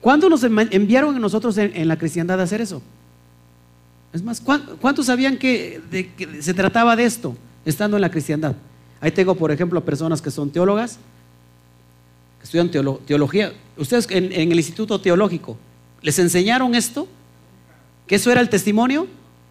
¿Cuándo 0.02 0.28
nos 0.28 0.44
enviaron 0.44 1.16
a 1.16 1.18
nosotros 1.18 1.56
en, 1.56 1.88
la 1.88 1.96
cristiandad 1.96 2.38
a 2.38 2.42
hacer 2.42 2.60
eso? 2.60 2.82
Es 4.12 4.22
más, 4.22 4.42
¿cuántos 4.42 5.06
sabían 5.06 5.38
que, 5.38 5.80
se 6.40 6.52
trataba 6.52 6.94
de 6.94 7.06
esto 7.06 7.34
estando 7.64 7.96
en 7.96 8.02
la 8.02 8.10
cristiandad? 8.10 8.54
Ahí 9.00 9.10
tengo, 9.10 9.34
por 9.34 9.50
ejemplo, 9.50 9.82
personas 9.82 10.20
que 10.20 10.30
son 10.30 10.50
teólogas, 10.50 10.98
que 12.38 12.44
estudian 12.44 12.70
teología, 12.70 13.54
ustedes 13.78 14.06
en, 14.10 14.30
el 14.34 14.58
instituto 14.58 15.00
teológico, 15.00 15.56
¿les 16.02 16.18
enseñaron 16.18 16.74
esto? 16.74 17.08
¿Que 18.06 18.16
eso 18.16 18.30
era 18.30 18.42
el 18.42 18.50
testimonio? 18.50 19.06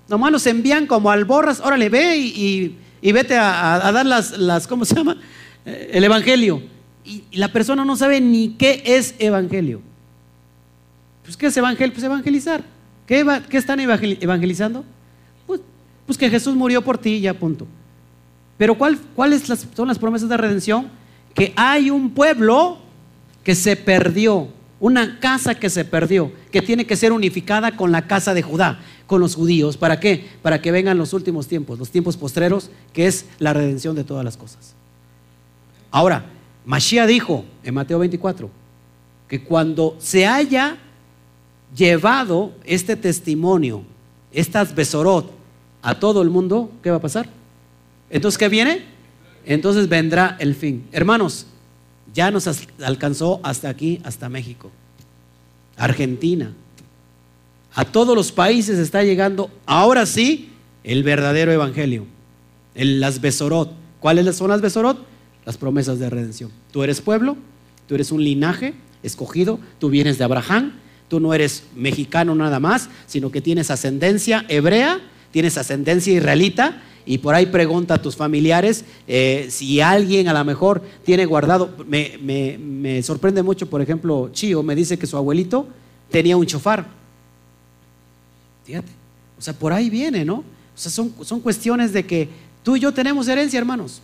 Nomás 0.08 0.32
los 0.32 0.46
envían 0.46 0.86
como 0.86 1.10
alborras, 1.10 1.60
órale, 1.60 1.90
ve 1.90 2.18
y, 2.18 2.78
vete 3.02 3.36
a, 3.36 3.92
dar 3.92 4.06
las, 4.06 4.38
las, 4.38 4.68
¿cómo 4.68 4.86
se 4.86 4.94
llama? 4.94 5.18
Eh, 5.66 5.90
el 5.94 6.04
evangelio. 6.04 6.73
Y, 7.06 7.24
la 7.32 7.52
persona 7.52 7.86
no 7.86 7.96
sabe 7.96 8.22
ni 8.22 8.50
qué 8.50 8.82
es 8.86 9.16
evangelio. 9.20 9.82
Pues 11.24 11.38
¿qué 11.38 11.48
es 11.48 11.58
evangelio? 11.58 11.94
Pues 11.94 12.04
evangelizar. 12.04 12.64
¿Qué, 13.06 13.26
están 13.52 13.80
evangelizando? 13.80 14.86
Pues, 15.46 15.62
pues, 16.06 16.18
que 16.18 16.30
Jesús 16.30 16.56
murió 16.56 16.82
por 16.82 16.98
ti 16.98 17.16
y 17.16 17.22
ya 17.22 17.34
punto. 17.34 17.68
Pero 18.58 18.78
¿cuáles 18.78 19.42
son 19.76 19.88
las 19.88 20.00
promesas 20.00 20.30
de 20.30 20.38
redención? 20.38 20.88
Que 21.34 21.54
hay 21.56 21.90
un 21.90 22.12
pueblo 22.12 22.80
que 23.44 23.56
se 23.56 23.76
perdió, 23.76 24.48
una 24.80 25.20
casa 25.20 25.56
que 25.56 25.70
se 25.70 25.84
perdió, 25.84 26.32
que 26.52 26.62
tiene 26.62 26.86
que 26.86 26.96
ser 26.96 27.12
unificada 27.12 27.76
con 27.76 27.92
la 27.92 28.08
casa 28.08 28.34
de 28.34 28.42
Judá, 28.42 28.80
con 29.08 29.20
los 29.20 29.36
judíos. 29.36 29.76
¿Para 29.76 30.00
qué? 30.00 30.30
Para 30.42 30.62
que 30.62 30.72
vengan 30.72 30.98
los 30.98 31.14
últimos 31.14 31.48
tiempos, 31.48 31.80
los 31.80 31.90
tiempos 31.90 32.16
postreros, 32.16 32.70
que 32.94 33.08
es 33.08 33.26
la 33.40 33.54
redención 33.54 33.96
de 33.96 34.04
todas 34.04 34.24
las 34.24 34.38
cosas. 34.38 34.76
Ahora, 35.92 36.26
Mashiach 36.66 37.08
dijo 37.08 37.46
en 37.64 37.74
Mateo 37.74 38.00
24 38.00 38.50
que 39.28 39.44
cuando 39.44 39.96
se 40.00 40.26
haya 40.26 40.78
llevado 41.76 42.54
este 42.66 42.96
testimonio, 42.96 43.84
estas 44.32 44.74
besorot, 44.76 45.32
a 45.82 46.00
todo 46.00 46.22
el 46.22 46.30
mundo, 46.30 46.72
¿qué 46.82 46.90
va 46.90 46.98
a 46.98 47.02
pasar? 47.02 47.28
Entonces, 48.10 48.38
¿qué 48.38 48.48
viene? 48.48 48.86
Entonces 49.46 49.90
vendrá 49.90 50.38
el 50.40 50.56
fin. 50.56 50.88
Hermanos, 50.92 51.46
ya 52.14 52.32
nos 52.32 52.48
alcanzó 52.82 53.42
hasta 53.44 53.70
aquí, 53.70 54.00
hasta 54.06 54.30
México, 54.30 54.72
Argentina. 55.76 56.54
A 57.74 57.86
todos 57.86 58.16
los 58.16 58.32
países 58.32 58.80
está 58.80 59.04
llegando, 59.04 59.50
ahora 59.66 60.06
sí, 60.06 60.52
el 60.84 61.04
verdadero 61.04 61.52
evangelio. 61.52 62.06
las 62.76 63.20
Besorot. 63.20 63.72
¿Cuáles 64.00 64.36
son 64.36 64.50
las 64.50 64.62
Besorot? 64.62 65.13
Las 65.46 65.58
promesas 65.58 66.00
de 66.00 66.10
redención. 66.10 66.52
Tú 66.72 66.84
eres 66.84 67.02
pueblo, 67.02 67.36
tú 67.88 67.96
eres 67.96 68.12
un 68.12 68.24
linaje 68.24 68.74
escogido, 69.04 69.60
tú 69.80 69.90
vienes 69.90 70.18
de 70.18 70.24
Abraham, 70.24 70.74
tú 71.10 71.20
no 71.20 71.34
eres 71.34 71.64
mexicano 71.76 72.34
nada 72.34 72.60
más, 72.60 72.90
sino 73.06 73.32
que 73.32 73.42
tienes 73.42 73.70
ascendencia 73.70 74.46
hebrea, 74.48 75.00
tienes 75.32 75.58
ascendencia 75.58 76.14
israelita 76.14 76.82
y 77.06 77.18
por 77.18 77.36
ahí 77.36 77.48
pregunta 77.48 77.96
a 77.96 78.02
tus 78.02 78.16
familiares 78.16 78.86
eh, 79.08 79.48
si 79.50 79.82
alguien 79.82 80.30
a 80.30 80.34
lo 80.34 80.44
mejor 80.46 80.82
tiene 81.04 81.26
guardado. 81.26 81.76
Me, 81.88 83.04
sorprende 83.04 83.44
mucho, 83.44 83.70
por 83.70 83.82
ejemplo, 83.82 84.30
Chío 84.32 84.64
me 84.64 84.76
dice 84.76 84.98
que 84.98 85.08
su 85.08 85.18
abuelito 85.18 85.68
tenía 86.10 86.38
un 86.38 86.46
chofar. 86.46 86.88
Fíjate, 88.64 88.92
o 89.38 89.42
sea, 89.42 89.54
por 89.54 89.74
ahí 89.74 89.90
viene, 89.90 90.24
¿no? 90.24 90.36
O 90.36 90.78
sea, 90.78 90.92
son, 90.92 91.14
son 91.22 91.42
cuestiones 91.42 91.92
de 91.92 92.06
que 92.06 92.30
tú 92.64 92.78
y 92.78 92.80
yo 92.80 92.94
tenemos 92.94 93.28
herencia, 93.28 93.60
hermanos. 93.60 94.02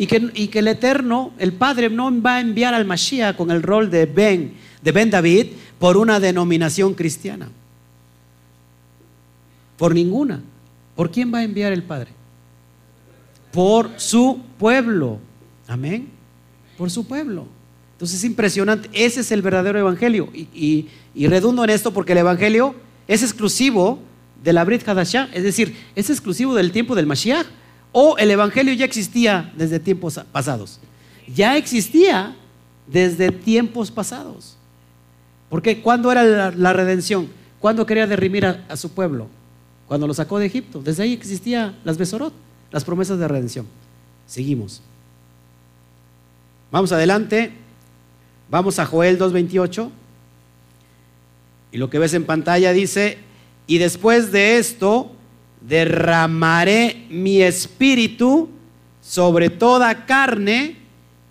Y 0.00 0.06
que, 0.06 0.58
el 0.58 0.68
Eterno, 0.68 1.32
el 1.38 1.52
Padre, 1.52 1.90
no 1.90 2.10
va 2.22 2.36
a 2.36 2.40
enviar 2.40 2.72
al 2.72 2.86
Mashiach 2.86 3.36
con 3.36 3.50
el 3.50 3.62
rol 3.62 3.90
de 3.90 4.06
Ben, 4.06 4.54
de 4.82 4.92
Ben 4.92 5.10
David, 5.10 5.48
por 5.78 5.96
una 5.96 6.18
denominación 6.18 6.94
cristiana. 6.94 7.48
Por 9.76 9.94
ninguna. 9.94 10.40
¿Por 10.96 11.10
quién 11.10 11.32
va 11.32 11.38
a 11.38 11.44
enviar 11.44 11.72
el 11.72 11.82
Padre? 11.82 12.12
por 13.52 13.90
su 13.96 14.40
pueblo. 14.58 15.18
Amén. 15.66 16.08
Por 16.76 16.90
su 16.90 17.06
pueblo. 17.06 17.46
Entonces 17.92 18.18
es 18.18 18.24
impresionante. 18.24 18.88
Ese 18.92 19.20
es 19.20 19.32
el 19.32 19.42
verdadero 19.42 19.78
evangelio. 19.78 20.30
Y, 20.32 20.88
redundo 21.14 21.64
en 21.64 21.70
esto 21.70 21.92
porque 21.92 22.12
el 22.12 22.18
evangelio 22.18 22.74
es 23.06 23.22
exclusivo 23.22 23.98
de 24.42 24.52
la 24.52 24.64
Brit 24.64 24.86
Hadashah. 24.86 25.28
Es 25.34 25.42
decir, 25.42 25.76
es 25.94 26.10
exclusivo 26.10 26.54
del 26.54 26.72
tiempo 26.72 26.94
del 26.94 27.06
Mashiach. 27.06 27.46
O 27.92 28.16
el 28.18 28.30
evangelio 28.30 28.72
ya 28.74 28.84
existía 28.84 29.52
desde 29.56 29.80
tiempos 29.80 30.20
pasados. 30.32 30.78
Ya 31.34 31.56
existía 31.56 32.36
desde 32.86 33.30
tiempos 33.30 33.90
pasados. 33.90 34.56
Porque 35.48 35.82
¿cuándo 35.82 36.12
era 36.12 36.50
la, 36.52 36.72
redención? 36.72 37.28
¿Cuándo 37.58 37.84
quería 37.86 38.06
derrimir 38.06 38.46
a, 38.46 38.64
a, 38.68 38.76
su 38.76 38.90
pueblo? 38.90 39.28
Cuando 39.88 40.06
lo 40.06 40.14
sacó 40.14 40.38
de 40.38 40.46
Egipto. 40.46 40.80
Desde 40.80 41.02
ahí 41.02 41.12
existía 41.12 41.76
las 41.84 41.98
Besorot 41.98 42.32
las 42.70 42.84
promesas 42.84 43.18
de 43.18 43.28
redención. 43.28 43.66
Seguimos. 44.26 44.80
Vamos 46.70 46.92
adelante. 46.92 47.52
Vamos 48.50 48.78
a 48.78 48.86
Joel 48.86 49.18
2.28. 49.18 49.90
Y 51.72 51.78
lo 51.78 51.90
que 51.90 51.98
ves 51.98 52.14
en 52.14 52.24
pantalla 52.24 52.72
dice, 52.72 53.18
y 53.66 53.78
después 53.78 54.32
de 54.32 54.58
esto 54.58 55.12
derramaré 55.60 57.06
mi 57.10 57.42
espíritu 57.42 58.48
sobre 59.00 59.50
toda 59.50 60.06
carne 60.06 60.76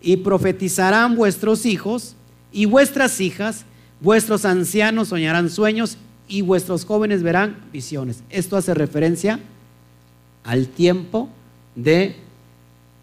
y 0.02 0.18
profetizarán 0.18 1.16
vuestros 1.16 1.66
hijos 1.66 2.16
y 2.52 2.66
vuestras 2.66 3.20
hijas, 3.22 3.66
vuestros 4.00 4.46
ancianos 4.46 5.10
soñarán 5.10 5.50
sueños 5.50 5.98
y 6.28 6.42
vuestros 6.42 6.86
jóvenes 6.86 7.24
verán 7.24 7.58
visiones. 7.74 8.24
Esto 8.30 8.58
hace 8.58 8.74
referencia 8.74 9.40
al 10.44 10.68
tiempo 10.68 11.30
de 11.76 12.16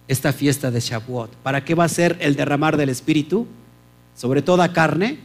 esta 0.09 0.33
fiesta 0.33 0.71
de 0.71 0.81
Shavuot. 0.81 1.35
¿Para 1.43 1.65
qué 1.65 1.75
va 1.75 1.85
a 1.85 1.89
ser 1.89 2.17
el 2.21 2.37
derramar 2.37 2.77
del 2.77 2.89
Espíritu? 2.89 3.47
Sobre 4.15 4.43
toda 4.43 4.73
carne, 4.73 5.19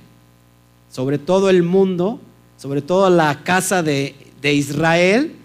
sobre 0.89 1.17
todo 1.17 1.49
el 1.49 1.63
mundo, 1.63 2.19
sobre 2.57 2.81
toda 2.81 3.09
la 3.09 3.43
casa 3.43 3.83
de, 3.83 4.15
de 4.41 4.53
Israel, 4.53 5.35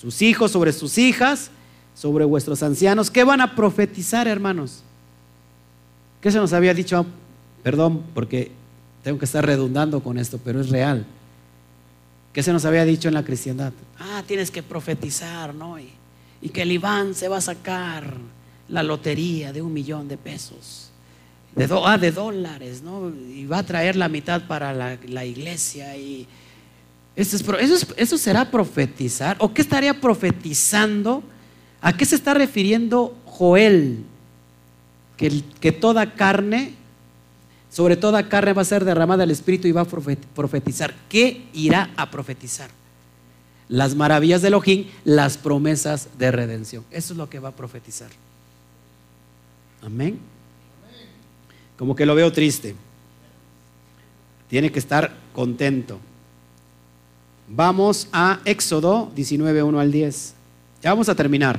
sus 0.00 0.22
hijos, 0.22 0.50
sobre 0.52 0.72
sus 0.72 0.98
hijas, 0.98 1.50
sobre 1.94 2.24
vuestros 2.24 2.62
ancianos. 2.62 3.10
¿Qué 3.10 3.24
van 3.24 3.40
a 3.40 3.54
profetizar, 3.54 4.26
hermanos? 4.26 4.82
¿Qué 6.20 6.30
se 6.30 6.38
nos 6.38 6.52
había 6.52 6.74
dicho? 6.74 7.06
Perdón, 7.62 8.02
porque 8.14 8.50
tengo 9.02 9.18
que 9.18 9.24
estar 9.24 9.44
redundando 9.44 10.02
con 10.02 10.18
esto, 10.18 10.38
pero 10.42 10.60
es 10.60 10.70
real. 10.70 11.06
¿Qué 12.32 12.42
se 12.42 12.52
nos 12.52 12.64
había 12.64 12.84
dicho 12.84 13.08
en 13.08 13.14
la 13.14 13.24
cristiandad? 13.24 13.72
Ah, 13.98 14.22
tienes 14.26 14.50
que 14.50 14.62
profetizar, 14.62 15.54
¿no? 15.54 15.76
y 16.42 16.48
que 16.48 16.62
el 16.62 16.72
Iván 16.72 17.14
se 17.14 17.28
va 17.28 17.36
a 17.36 17.42
sacar 17.42 18.16
la 18.70 18.82
lotería 18.82 19.52
de 19.52 19.62
un 19.62 19.72
millón 19.72 20.08
de 20.08 20.16
pesos, 20.16 20.90
de, 21.54 21.68
ah, 21.84 21.98
de 21.98 22.12
dólares, 22.12 22.82
¿no? 22.82 23.10
Y 23.10 23.44
va 23.46 23.58
a 23.58 23.62
traer 23.64 23.96
la 23.96 24.08
mitad 24.08 24.46
para 24.46 24.72
la, 24.72 25.24
iglesia. 25.24 25.96
Y 25.96 26.26
eso, 27.22 27.56
es, 27.58 27.86
eso, 27.96 28.18
será 28.18 28.50
profetizar. 28.50 29.36
¿O 29.40 29.52
qué 29.52 29.62
estaría 29.62 30.00
profetizando? 30.00 31.22
¿A 31.80 31.96
qué 31.96 32.04
se 32.04 32.14
está 32.14 32.34
refiriendo 32.34 33.16
Joel? 33.24 34.04
Que, 35.16 35.42
que 35.60 35.72
toda 35.72 36.14
carne, 36.14 36.74
sobre 37.70 37.96
toda 37.96 38.28
carne 38.28 38.52
va 38.52 38.62
a 38.62 38.64
ser 38.64 38.84
derramada 38.84 39.24
el 39.24 39.30
Espíritu 39.30 39.68
y 39.68 39.72
va 39.72 39.82
a 39.82 39.86
profetizar. 40.34 40.94
¿Qué 41.08 41.46
irá 41.52 41.90
a 41.96 42.10
profetizar? 42.10 42.70
las 43.70 43.94
maravillas 43.94 44.42
de 44.42 44.48
Elohim, 44.48 44.86
las 45.04 45.38
promesas 45.38 46.08
de 46.18 46.32
redención. 46.32 46.84
Eso 46.90 47.12
es 47.14 47.16
lo 47.16 47.30
que 47.30 47.38
va 47.38 47.50
a 47.50 47.56
profetizar. 47.56 48.10
Amén. 49.80 50.18
Como 51.78 51.94
que 51.94 52.04
lo 52.04 52.16
veo 52.16 52.32
triste. 52.32 52.74
Tiene 54.48 54.72
que 54.72 54.80
estar 54.80 55.14
contento. 55.32 56.00
Vamos 57.52 58.06
a 58.12 58.38
Éxodo 58.44 59.10
19, 59.16 59.64
1 59.64 59.80
al 59.80 59.90
10. 59.90 60.34
Ya 60.82 60.90
vamos 60.90 61.08
a 61.08 61.16
terminar. 61.16 61.58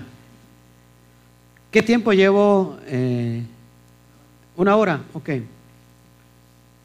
¿Qué 1.70 1.84
tiempo 1.84 2.14
llevo? 2.14 2.78
Eh, 2.88 3.44
una 4.56 4.78
hora, 4.78 5.02
ok. 5.12 5.30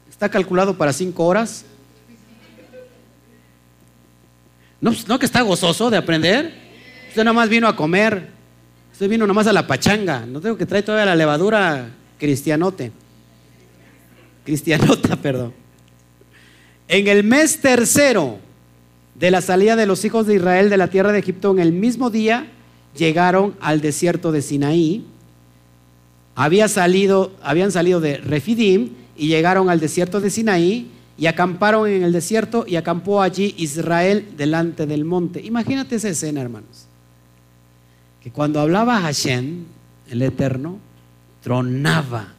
Está 0.09 0.27
calculado 0.27 0.77
para 0.77 0.91
cinco 0.91 1.25
horas. 1.25 1.63
No, 4.81 4.91
no 5.07 5.17
que 5.17 5.25
está 5.25 5.41
gozoso 5.41 5.89
de 5.89 5.95
aprender. 5.95 6.53
Usted 7.07 7.23
nada 7.23 7.33
más 7.33 7.47
vino 7.47 7.69
a 7.69 7.77
comer. 7.77 8.27
Usted 8.91 9.07
vino 9.07 9.25
nada 9.25 9.33
más 9.33 9.47
a 9.47 9.53
la 9.53 9.65
pachanga. 9.65 10.25
No 10.25 10.41
tengo 10.41 10.57
que 10.57 10.65
traer 10.65 10.83
todavía 10.83 11.05
la 11.05 11.15
levadura 11.15 11.91
cristianote. 12.19 12.91
Cristianota, 14.43 15.15
perdón. 15.21 15.53
En 16.89 17.07
el 17.07 17.23
mes 17.23 17.61
tercero 17.61 18.45
de 19.19 19.31
la 19.31 19.41
salida 19.41 19.75
de 19.75 19.87
los 19.87 20.05
hijos 20.05 20.27
de 20.27 20.35
Israel 20.35 20.69
de 20.69 20.77
la 20.77 20.89
tierra 20.89 21.11
de 21.11 21.19
Egipto, 21.19 21.51
en 21.51 21.59
el 21.59 21.71
mismo 21.71 22.09
día 22.09 22.51
llegaron 22.95 23.55
al 23.59 23.81
desierto 23.81 24.31
de 24.31 24.41
Sinaí. 24.41 25.05
Había 26.35 26.67
salido, 26.67 27.31
habían 27.41 27.71
salido 27.71 27.99
de 27.99 28.17
Refidim 28.17 28.91
y 29.15 29.27
llegaron 29.27 29.69
al 29.69 29.79
desierto 29.79 30.21
de 30.21 30.29
Sinaí 30.29 30.91
y 31.17 31.25
acamparon 31.25 31.89
en 31.89 32.03
el 32.03 32.13
desierto 32.13 32.65
y 32.67 32.75
acampó 32.75 33.23
allí 33.23 33.55
Israel 33.57 34.33
delante 34.37 34.85
del 34.85 35.03
monte. 35.03 35.41
Imagínate 35.43 35.95
esa 35.95 36.09
escena, 36.09 36.41
hermanos. 36.41 36.85
Que 38.21 38.31
cuando 38.31 38.59
hablaba 38.59 39.01
Hashem, 39.01 39.63
el 40.11 40.21
Eterno, 40.21 40.77
tronaba, 41.41 42.33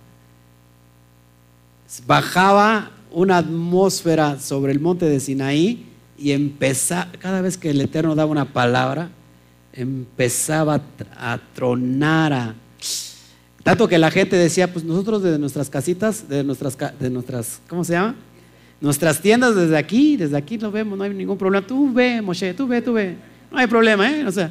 bajaba 2.06 2.92
una 3.10 3.38
atmósfera 3.38 4.38
sobre 4.38 4.70
el 4.70 4.78
monte 4.78 5.06
de 5.06 5.18
Sinaí 5.18 5.87
y 6.18 6.32
empezaba, 6.32 7.08
cada 7.18 7.40
vez 7.40 7.56
que 7.56 7.70
el 7.70 7.80
Eterno 7.80 8.14
daba 8.14 8.30
una 8.30 8.52
palabra, 8.52 9.10
empezaba 9.72 10.80
a 11.16 11.38
tronar, 11.54 12.54
Tanto 13.62 13.86
que 13.86 13.98
la 13.98 14.10
gente 14.10 14.34
decía, 14.36 14.72
pues 14.72 14.82
nosotros 14.82 15.22
desde 15.22 15.38
nuestras 15.38 15.68
casitas, 15.68 16.26
de 16.26 16.42
nuestras, 16.42 16.74
de 16.98 17.10
nuestras, 17.10 17.60
¿cómo 17.68 17.84
se 17.84 17.92
llama? 17.92 18.14
Nuestras 18.80 19.20
tiendas 19.20 19.54
desde 19.54 19.76
aquí, 19.76 20.16
desde 20.16 20.38
aquí 20.38 20.56
lo 20.56 20.70
vemos, 20.70 20.96
no 20.96 21.04
hay 21.04 21.12
ningún 21.12 21.36
problema. 21.36 21.66
Tú 21.66 21.92
ve, 21.92 22.22
Moshe, 22.22 22.54
tú 22.54 22.66
ve, 22.66 22.80
tú 22.80 22.94
ve. 22.94 23.16
No 23.50 23.58
hay 23.58 23.66
problema, 23.66 24.10
¿eh? 24.10 24.24
O 24.26 24.32
sea, 24.32 24.50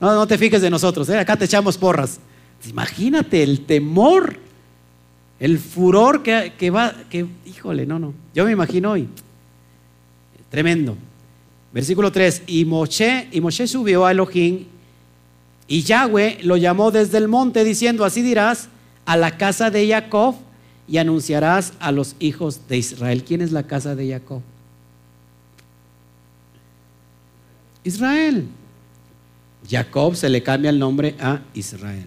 no, 0.00 0.14
no 0.14 0.26
te 0.28 0.38
fijes 0.38 0.62
de 0.62 0.70
nosotros, 0.70 1.08
¿eh? 1.08 1.18
Acá 1.18 1.36
te 1.36 1.46
echamos 1.46 1.76
porras. 1.76 2.20
Imagínate 2.68 3.42
el 3.42 3.64
temor, 3.64 4.36
el 5.40 5.58
furor 5.58 6.22
que, 6.22 6.52
que 6.56 6.70
va, 6.70 6.94
que, 7.10 7.26
híjole, 7.46 7.84
no, 7.84 7.98
no. 7.98 8.14
Yo 8.32 8.44
me 8.44 8.52
imagino 8.52 8.92
hoy. 8.92 9.08
Tremendo. 10.50 10.96
Versículo 11.72 12.10
3. 12.10 12.42
Y 12.46 12.64
Moshe, 12.64 13.28
y 13.32 13.40
Moshe 13.40 13.66
subió 13.66 14.06
a 14.06 14.12
Elohim 14.12 14.66
y 15.68 15.82
Yahweh 15.82 16.38
lo 16.42 16.56
llamó 16.56 16.90
desde 16.90 17.18
el 17.18 17.28
monte 17.28 17.64
diciendo, 17.64 18.04
así 18.04 18.22
dirás 18.22 18.68
a 19.04 19.16
la 19.16 19.36
casa 19.36 19.70
de 19.70 19.88
Jacob 19.88 20.36
y 20.86 20.98
anunciarás 20.98 21.72
a 21.80 21.90
los 21.90 22.14
hijos 22.20 22.68
de 22.68 22.76
Israel. 22.76 23.24
¿Quién 23.24 23.40
es 23.40 23.50
la 23.50 23.64
casa 23.64 23.94
de 23.96 24.08
Jacob? 24.08 24.42
Israel. 27.82 28.46
Jacob 29.68 30.14
se 30.14 30.28
le 30.28 30.42
cambia 30.42 30.70
el 30.70 30.78
nombre 30.78 31.16
a 31.18 31.42
Israel. 31.54 32.06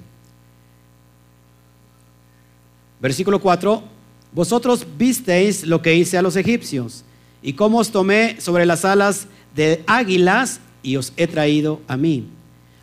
Versículo 3.02 3.42
4. 3.42 3.84
Vosotros 4.32 4.86
visteis 4.98 5.66
lo 5.66 5.82
que 5.82 5.96
hice 5.96 6.18
a 6.18 6.22
los 6.22 6.36
egipcios 6.36 7.04
y 7.42 7.54
cómo 7.54 7.80
os 7.80 7.92
tomé 7.92 8.40
sobre 8.40 8.66
las 8.66 8.86
alas 8.86 9.28
de 9.56 9.84
águilas 9.88 10.60
y 10.84 10.96
os 10.96 11.14
he 11.18 11.28
traído 11.28 11.82
a 11.88 11.98
mí. 11.98 12.26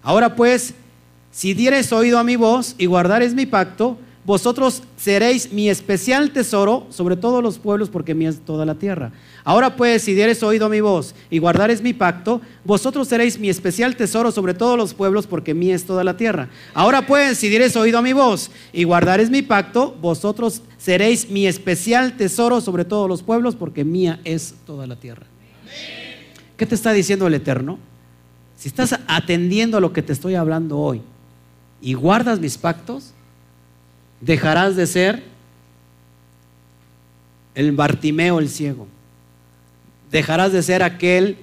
Ahora 0.03 0.35
pues, 0.35 0.75
si 1.31 1.55
dieres 1.55 1.93
oído 1.93 2.19
a 2.19 2.25
mi 2.25 2.37
voz 2.37 2.75
y 2.79 2.87
guardares 2.87 3.35
mi 3.35 3.47
pacto, 3.47 3.99
vosotros 4.27 4.83
seréis 4.97 5.53
mi 5.53 5.71
especial 5.71 6.33
tesoro 6.33 6.89
sobre 6.91 7.17
todos 7.17 7.45
los 7.45 7.61
pueblos, 7.61 7.91
porque 7.91 8.13
mía 8.13 8.29
es 8.29 8.41
toda 8.41 8.67
la 8.67 8.75
tierra. 8.75 9.13
Ahora 9.45 9.77
pues, 9.77 10.03
si 10.03 10.15
dieres 10.15 10.43
oído 10.43 10.67
a 10.67 10.69
mi 10.69 10.81
voz 10.81 11.15
y 11.31 11.39
guardares 11.39 11.81
mi 11.81 11.93
pacto, 11.93 12.41
vosotros 12.65 13.07
seréis 13.07 13.39
mi 13.39 13.49
especial 13.49 13.95
tesoro 13.95 14.33
sobre 14.33 14.53
todos 14.53 14.77
los 14.77 14.95
pueblos, 14.95 15.29
porque 15.29 15.55
mía 15.55 15.77
es 15.77 15.85
toda 15.85 16.03
la 16.03 16.17
tierra. 16.17 16.49
Ahora 16.75 17.07
pues, 17.07 17.39
si 17.39 17.49
dieres 17.49 17.77
oído 17.77 17.99
a 17.99 18.03
mi 18.03 18.13
voz 18.13 18.51
y 18.73 18.83
guardares 18.83 19.31
mi 19.31 19.43
pacto, 19.43 19.97
vosotros 20.03 20.61
seréis 20.77 21.31
mi 21.31 21.47
especial 21.47 22.17
tesoro 22.17 22.61
sobre 22.61 22.85
todos 22.85 23.09
los 23.09 23.23
pueblos, 23.23 23.55
porque 23.55 23.85
mía 23.85 24.19
es 24.25 24.57
toda 24.67 24.89
la 24.89 24.97
tierra. 24.97 25.27
¿Qué 26.57 26.67
te 26.67 26.75
está 26.75 26.93
diciendo 26.93 27.29
el 27.29 27.35
Eterno? 27.35 27.79
Si 28.57 28.69
estás 28.69 28.99
atendiendo 29.07 29.77
a 29.77 29.81
lo 29.81 29.93
que 29.93 30.03
te 30.03 30.13
estoy 30.13 30.35
hablando 30.35 30.79
hoy 30.79 31.01
y 31.81 31.95
guardas 31.95 32.41
mis 32.41 32.59
pactos, 32.59 33.13
dejarás 34.21 34.77
de 34.77 34.87
ser 34.87 35.23
el 37.55 37.73
Bartimeo 37.73 38.39
el 38.39 38.49
ciego. 38.49 38.87
Dejarás 40.11 40.53
de 40.53 40.63
ser 40.63 40.83
aquel 40.83 41.39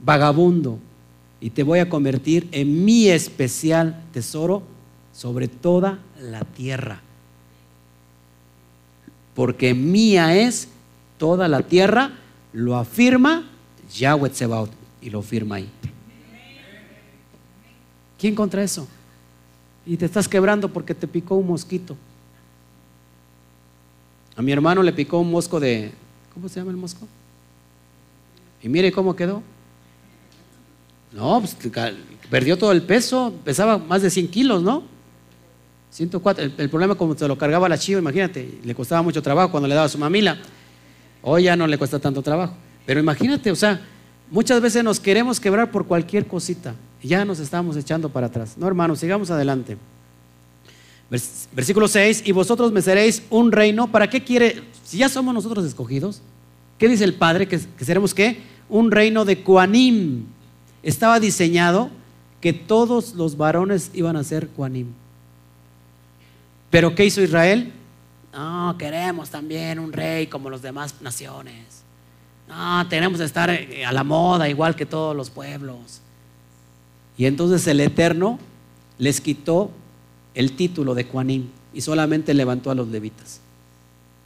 vagabundo 0.00 0.78
y 1.40 1.50
te 1.50 1.62
voy 1.62 1.80
a 1.80 1.88
convertir 1.88 2.48
en 2.52 2.84
mi 2.84 3.08
especial 3.08 4.02
tesoro 4.12 4.62
sobre 5.12 5.48
toda 5.48 5.98
la 6.20 6.40
tierra. 6.40 7.00
Porque 9.34 9.74
mía 9.74 10.36
es 10.36 10.68
toda 11.18 11.48
la 11.48 11.62
tierra, 11.62 12.12
lo 12.52 12.76
afirma 12.76 13.48
Yahweh 13.94 14.30
Tsebaut 14.30 14.70
y 15.00 15.10
lo 15.10 15.22
firma 15.22 15.56
ahí. 15.56 15.68
¿Quién 18.18 18.34
contra 18.34 18.62
eso? 18.62 18.86
Y 19.84 19.96
te 19.96 20.04
estás 20.06 20.28
quebrando 20.28 20.72
porque 20.72 20.94
te 20.94 21.06
picó 21.06 21.36
un 21.36 21.46
mosquito. 21.46 21.96
A 24.36 24.42
mi 24.42 24.52
hermano 24.52 24.82
le 24.82 24.92
picó 24.92 25.18
un 25.18 25.30
mosco 25.30 25.58
de... 25.58 25.92
¿Cómo 26.34 26.48
se 26.48 26.60
llama 26.60 26.70
el 26.70 26.76
mosco? 26.76 27.06
Y 28.62 28.68
mire 28.68 28.92
cómo 28.92 29.16
quedó. 29.16 29.42
No, 31.12 31.40
pues 31.40 31.56
perdió 32.28 32.58
todo 32.58 32.72
el 32.72 32.82
peso, 32.82 33.32
pesaba 33.44 33.78
más 33.78 34.02
de 34.02 34.10
100 34.10 34.28
kilos, 34.28 34.62
¿no? 34.62 34.82
104. 35.90 36.44
El, 36.44 36.54
el 36.58 36.68
problema 36.68 36.94
como 36.94 37.16
se 37.16 37.26
lo 37.26 37.38
cargaba 37.38 37.68
la 37.68 37.78
chiva, 37.78 38.00
imagínate, 38.00 38.58
le 38.62 38.74
costaba 38.74 39.00
mucho 39.00 39.22
trabajo 39.22 39.50
cuando 39.50 39.68
le 39.68 39.74
daba 39.74 39.88
su 39.88 39.96
mamila. 39.96 40.36
Hoy 41.22 41.44
ya 41.44 41.56
no 41.56 41.66
le 41.66 41.78
cuesta 41.78 41.98
tanto 41.98 42.20
trabajo. 42.20 42.54
Pero 42.84 43.00
imagínate, 43.00 43.50
o 43.50 43.56
sea, 43.56 43.80
muchas 44.30 44.60
veces 44.60 44.84
nos 44.84 45.00
queremos 45.00 45.40
quebrar 45.40 45.70
por 45.70 45.86
cualquier 45.86 46.26
cosita 46.26 46.74
ya 47.06 47.24
nos 47.24 47.38
estamos 47.38 47.76
echando 47.76 48.08
para 48.08 48.26
atrás. 48.26 48.56
No, 48.58 48.66
hermanos, 48.66 48.98
sigamos 48.98 49.30
adelante. 49.30 49.76
Versículo 51.08 51.86
6, 51.86 52.22
y 52.24 52.32
vosotros 52.32 52.72
me 52.72 52.82
seréis 52.82 53.22
un 53.30 53.52
reino. 53.52 53.86
¿Para 53.90 54.10
qué 54.10 54.24
quiere? 54.24 54.62
Si 54.84 54.98
ya 54.98 55.08
somos 55.08 55.32
nosotros 55.32 55.64
escogidos, 55.64 56.20
¿qué 56.78 56.88
dice 56.88 57.04
el 57.04 57.14
Padre? 57.14 57.46
Que, 57.46 57.58
seremos 57.58 58.12
qué? 58.12 58.42
Un 58.68 58.90
reino 58.90 59.24
de 59.24 59.42
Cuanim. 59.42 60.24
Estaba 60.82 61.20
diseñado 61.20 61.90
que 62.40 62.52
todos 62.52 63.14
los 63.14 63.36
varones 63.36 63.90
iban 63.94 64.16
a 64.16 64.24
ser 64.24 64.48
Cuanim. 64.48 64.88
Pero 66.70 66.94
¿qué 66.94 67.04
hizo 67.04 67.22
Israel? 67.22 67.72
No, 68.32 68.74
queremos 68.76 69.30
también 69.30 69.78
un 69.78 69.92
rey 69.92 70.26
como 70.26 70.50
los 70.50 70.60
demás 70.60 70.96
naciones. 71.00 71.84
No, 72.48 72.86
tenemos 72.88 73.18
que 73.18 73.24
estar 73.24 73.48
eh, 73.50 73.84
a 73.84 73.92
la 73.92 74.04
moda 74.04 74.48
igual 74.48 74.74
que 74.74 74.86
todos 74.86 75.14
los 75.14 75.30
pueblos. 75.30 76.00
Y 77.16 77.26
entonces 77.26 77.66
el 77.68 77.80
Eterno 77.80 78.38
les 78.98 79.20
quitó 79.20 79.70
el 80.36 80.52
título 80.52 80.94
de 80.94 81.04
Juanín 81.04 81.50
y 81.74 81.80
solamente 81.80 82.32
levantó 82.34 82.70
a 82.70 82.74
los 82.76 82.86
levitas. 82.88 83.40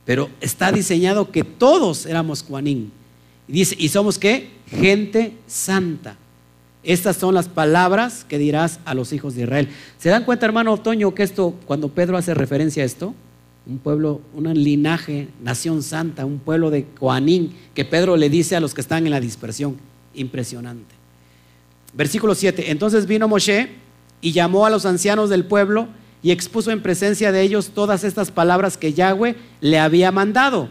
Pero 0.05 0.29
está 0.41 0.73
diseñado 0.73 1.31
que 1.31 1.45
todos 1.45 2.05
éramos 2.05 2.43
Juanín. 2.43 2.93
Y 3.49 3.53
dice, 3.53 3.77
¿y 3.79 3.89
somos 3.89 4.19
qué? 4.19 4.51
Gente 4.67 5.35
santa. 5.47 6.17
Estas 6.83 7.17
son 7.17 7.35
las 7.35 7.49
palabras 7.49 8.25
que 8.29 8.39
dirás 8.39 8.81
a 8.85 8.95
los 8.95 9.13
hijos 9.13 9.35
de 9.35 9.43
Israel. 9.43 9.69
¿Se 9.99 10.09
dan 10.09 10.25
cuenta, 10.25 10.47
hermano 10.47 10.73
Otoño, 10.73 11.15
que 11.15 11.23
esto, 11.23 11.55
cuando 11.65 11.89
Pedro 11.89 12.17
hace 12.17 12.35
referencia 12.35 12.83
a 12.83 12.87
esto, 12.87 13.15
un 13.67 13.79
pueblo, 13.79 14.21
un 14.35 14.53
linaje, 14.53 15.29
nación 15.43 15.83
santa, 15.83 16.25
un 16.25 16.39
pueblo 16.39 16.71
de 16.71 16.87
Juanín, 16.99 17.55
que 17.75 17.85
Pedro 17.85 18.17
le 18.17 18.31
dice 18.31 18.57
a 18.57 18.61
los 18.61 18.75
que 18.75 18.81
están 18.81 19.05
en 19.05 19.13
la 19.13 19.21
dispersión, 19.21 19.77
impresionante. 20.15 20.95
Versículo 21.93 22.35
7. 22.35 22.71
Entonces 22.71 23.07
vino 23.07 23.29
Moshe 23.29 23.69
y 24.21 24.33
llamó 24.33 24.67
a 24.67 24.71
los 24.71 24.87
ancianos 24.87 25.31
del 25.31 25.45
pueblo 25.45 25.89
y 26.23 26.31
expuso 26.31 26.71
en 26.71 26.83
presencia 26.83 27.33
de 27.33 27.43
ellos 27.43 27.71
todas 27.75 28.05
estas 28.05 28.31
palabras 28.31 28.77
que 28.77 28.93
Yahweh 28.93 29.37
le 29.61 29.79
había 29.79 30.13
mandado. 30.13 30.69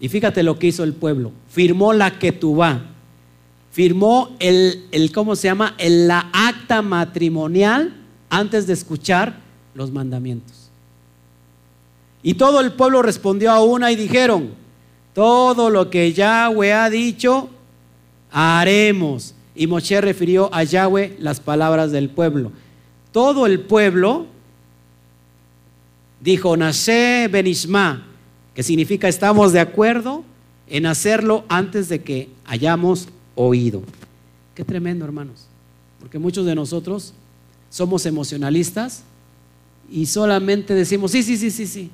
Y 0.00 0.08
fíjate 0.08 0.42
lo 0.42 0.58
que 0.58 0.66
hizo 0.66 0.84
el 0.84 0.92
pueblo. 0.92 1.32
Firmó 1.48 1.92
la 1.92 2.18
ketubá. 2.18 2.82
Firmó 3.72 4.36
el, 4.38 4.86
el 4.92 5.12
¿cómo 5.12 5.34
se 5.36 5.48
llama? 5.48 5.74
El, 5.78 6.06
la 6.06 6.28
acta 6.32 6.82
matrimonial 6.82 7.94
antes 8.28 8.66
de 8.66 8.72
escuchar 8.74 9.40
los 9.74 9.90
mandamientos. 9.90 10.70
Y 12.22 12.34
todo 12.34 12.60
el 12.60 12.72
pueblo 12.72 13.02
respondió 13.02 13.50
a 13.50 13.62
una 13.62 13.92
y 13.92 13.96
dijeron, 13.96 14.50
todo 15.14 15.70
lo 15.70 15.90
que 15.90 16.12
Yahweh 16.12 16.72
ha 16.72 16.90
dicho, 16.90 17.48
haremos. 18.30 19.34
Y 19.54 19.66
Moshe 19.66 20.00
refirió 20.00 20.52
a 20.52 20.64
Yahweh 20.64 21.16
las 21.20 21.40
palabras 21.40 21.92
del 21.92 22.10
pueblo. 22.10 22.50
Todo 23.14 23.46
el 23.46 23.60
pueblo 23.60 24.26
dijo, 26.20 26.56
Nashe 26.56 27.28
Benishma, 27.30 28.08
que 28.56 28.64
significa 28.64 29.06
estamos 29.06 29.52
de 29.52 29.60
acuerdo 29.60 30.24
en 30.66 30.84
hacerlo 30.84 31.44
antes 31.48 31.88
de 31.88 32.02
que 32.02 32.28
hayamos 32.44 33.06
oído. 33.36 33.84
Qué 34.56 34.64
tremendo, 34.64 35.04
hermanos. 35.04 35.46
Porque 36.00 36.18
muchos 36.18 36.44
de 36.44 36.56
nosotros 36.56 37.14
somos 37.70 38.04
emocionalistas 38.04 39.04
y 39.88 40.06
solamente 40.06 40.74
decimos, 40.74 41.12
sí, 41.12 41.22
sí, 41.22 41.36
sí, 41.36 41.52
sí, 41.52 41.68
sí. 41.68 41.90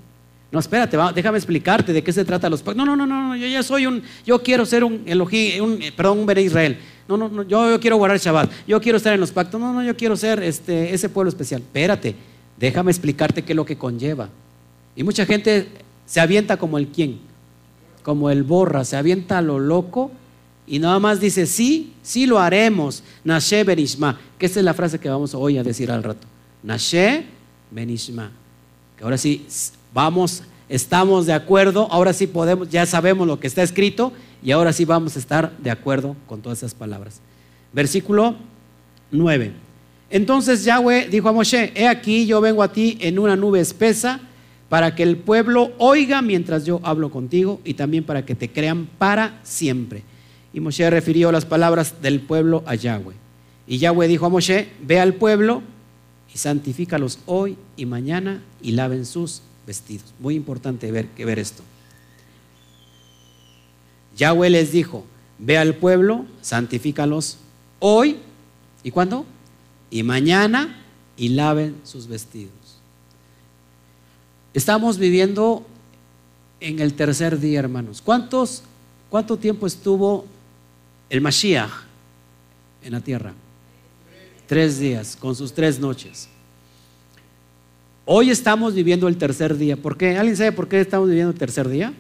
No, 0.51 0.59
espérate, 0.59 0.97
déjame 1.15 1.37
explicarte 1.37 1.93
de 1.93 2.03
qué 2.03 2.15
se 2.15 2.25
trata 2.25 2.49
los 2.49 2.63
pactos. 2.63 2.79
No, 2.79 2.97
no, 2.97 2.97
no, 2.97 3.07
no, 3.07 3.37
yo 3.37 3.47
ya 3.47 3.63
soy 3.63 3.85
un, 3.85 4.03
yo 4.25 4.43
quiero 4.43 4.65
ser 4.65 4.85
un 4.85 5.03
Elohim, 5.05 5.63
un, 5.63 5.81
perdón, 5.95 6.21
un 6.21 6.25
Bene 6.25 6.41
Israel. 6.41 6.79
No, 7.11 7.29
no, 7.29 7.29
no 7.29 7.43
yo, 7.43 7.79
quiero 7.81 7.97
guardar 7.97 8.17
el 8.17 8.23
Shabbat. 8.23 8.51
Yo 8.67 8.81
quiero 8.81 8.99
estar 8.99 9.13
en 9.13 9.21
los 9.21 9.33
pactos. 9.33 9.61
No, 9.61 9.73
no, 9.73 9.83
yo 9.83 9.97
quiero 9.97 10.17
ser 10.17 10.43
este, 10.43 10.95
ese 10.95 11.09
pueblo 11.09 11.29
especial. 11.29 11.61
Espérate, 11.61 12.15
déjame 12.57 12.91
explicarte 12.91 13.43
qué 13.43 13.53
es 13.53 13.57
lo 13.57 13.65
que 13.65 13.77
conlleva. 13.77 14.29
Y 14.95 15.03
mucha 15.03 15.27
gente 15.27 15.69
se 16.07 16.21
avienta 16.21 16.57
como 16.57 16.79
el 16.79 16.89
quién, 16.89 17.19
como 18.03 18.31
el 18.31 18.43
borra, 18.43 18.85
se 18.85 18.97
avienta 18.97 19.39
a 19.39 19.43
lo 19.43 19.59
loco 19.59 20.11
y 20.67 20.79
nada 20.79 21.01
más 21.01 21.21
dice, 21.21 21.47
sí, 21.47 21.93
sí 22.01 22.27
lo 22.27 22.39
haremos. 22.39 23.03
Nashe 23.25 23.65
Benishma, 23.65 24.21
que 24.39 24.47
esta 24.47 24.61
es 24.61 24.65
la 24.65 24.73
frase 24.73 25.01
que 25.01 25.09
vamos 25.09 25.35
hoy 25.35 25.59
a 25.59 25.65
decir 25.65 25.91
al 25.91 26.03
rato. 26.03 26.27
Nashe 26.63 27.27
Benishma. 27.71 28.31
Que 28.97 29.03
ahora 29.03 29.19
sí, 29.19 29.47
vamos, 29.93 30.45
estamos 30.69 31.27
de 31.27 31.33
acuerdo, 31.33 31.89
ahora 31.91 32.13
sí 32.13 32.29
podemos, 32.29 32.69
ya 32.71 32.87
sabemos 32.87 33.27
lo 33.27 33.41
que 33.41 33.49
está 33.49 33.65
escrito 33.65 34.13
y 34.43 34.51
ahora 34.51 34.73
sí 34.73 34.85
vamos 34.85 35.17
a 35.17 35.19
estar 35.19 35.57
de 35.59 35.71
acuerdo 35.71 36.17
con 36.27 36.41
todas 36.41 36.59
esas 36.59 36.75
palabras. 36.75 37.21
Versículo 37.73 38.37
9. 39.11 39.53
Entonces 40.11 40.65
Yahweh 40.65 41.09
dijo 41.09 41.29
a 41.29 41.33
Moshe, 41.33 41.73
he 41.75 41.87
aquí 41.87 42.27
yo 42.27 42.41
vengo 42.41 42.63
a 42.63 42.73
ti 42.73 42.99
en 43.01 43.19
una 43.19 43.37
nube 43.37 43.61
espesa 43.61 44.21
para 44.69 44.95
que 44.95 45.03
el 45.03 45.17
pueblo 45.17 45.73
oiga 45.79 46.23
mientras 46.23 46.65
yo 46.65 46.81
hablo 46.83 47.11
contigo 47.11 47.61
y 47.65 47.75
también 47.75 48.05
para 48.05 48.25
que 48.25 48.35
te 48.35 48.51
crean 48.51 48.89
para 48.99 49.39
siempre. 49.43 50.03
Y 50.53 50.61
Moshe 50.61 50.89
refirió 50.91 51.31
las 51.31 51.45
palabras 51.45 52.03
del 52.03 52.21
pueblo 52.21 52.63
a 52.67 52.75
Yahweh. 52.75 53.15
Y 53.67 53.79
Yahweh 53.79 54.09
dijo 54.09 54.27
a 54.27 54.31
Moshe, 54.31 54.69
ve 54.83 54.99
al 54.99 55.15
pueblo 55.15 55.63
y 56.35 56.39
santifícalos 56.39 57.21
hoy 57.27 57.57
y 57.77 57.87
mañana 57.87 58.43
y 58.63 58.73
laven 58.73 59.07
sus 59.07 59.43
vestidos. 59.67 60.13
Muy 60.19 60.35
importante 60.35 60.91
ver, 60.91 61.07
que 61.09 61.25
ver 61.25 61.39
esto. 61.39 61.63
Yahweh 64.21 64.51
les 64.51 64.71
dijo, 64.71 65.07
ve 65.39 65.57
al 65.57 65.77
pueblo, 65.77 66.27
santifícalos 66.43 67.39
hoy 67.79 68.19
y 68.83 68.91
cuándo? 68.91 69.25
Y 69.89 70.03
mañana 70.03 70.79
y 71.17 71.31
laven 71.31 71.77
sus 71.85 72.07
vestidos. 72.07 72.53
Estamos 74.53 74.99
viviendo 74.99 75.65
en 76.61 76.81
el 76.81 76.93
tercer 76.93 77.41
día, 77.41 77.61
hermanos. 77.61 78.03
¿Cuántos, 78.03 78.63
¿Cuánto 79.09 79.39
tiempo 79.39 79.67
estuvo 79.67 80.27
el 81.09 81.23
Mashiach 81.23 81.71
en 82.83 82.93
la 82.93 83.01
tierra? 83.01 83.33
Tres 84.47 84.79
días, 84.79 85.17
con 85.17 85.35
sus 85.35 85.55
tres 85.55 85.81
noches. 85.81 86.29
Hoy 88.05 88.29
estamos 88.29 88.75
viviendo 88.75 89.09
el 89.09 89.17
tercer 89.17 89.57
día. 89.57 89.79
¿Por 89.79 89.97
qué? 89.97 90.19
¿Alguien 90.19 90.37
sabe 90.37 90.53
por 90.53 90.69
qué 90.69 90.79
estamos 90.79 91.09
viviendo 91.09 91.33
el 91.33 91.39
tercer 91.39 91.67
día? 91.67 91.95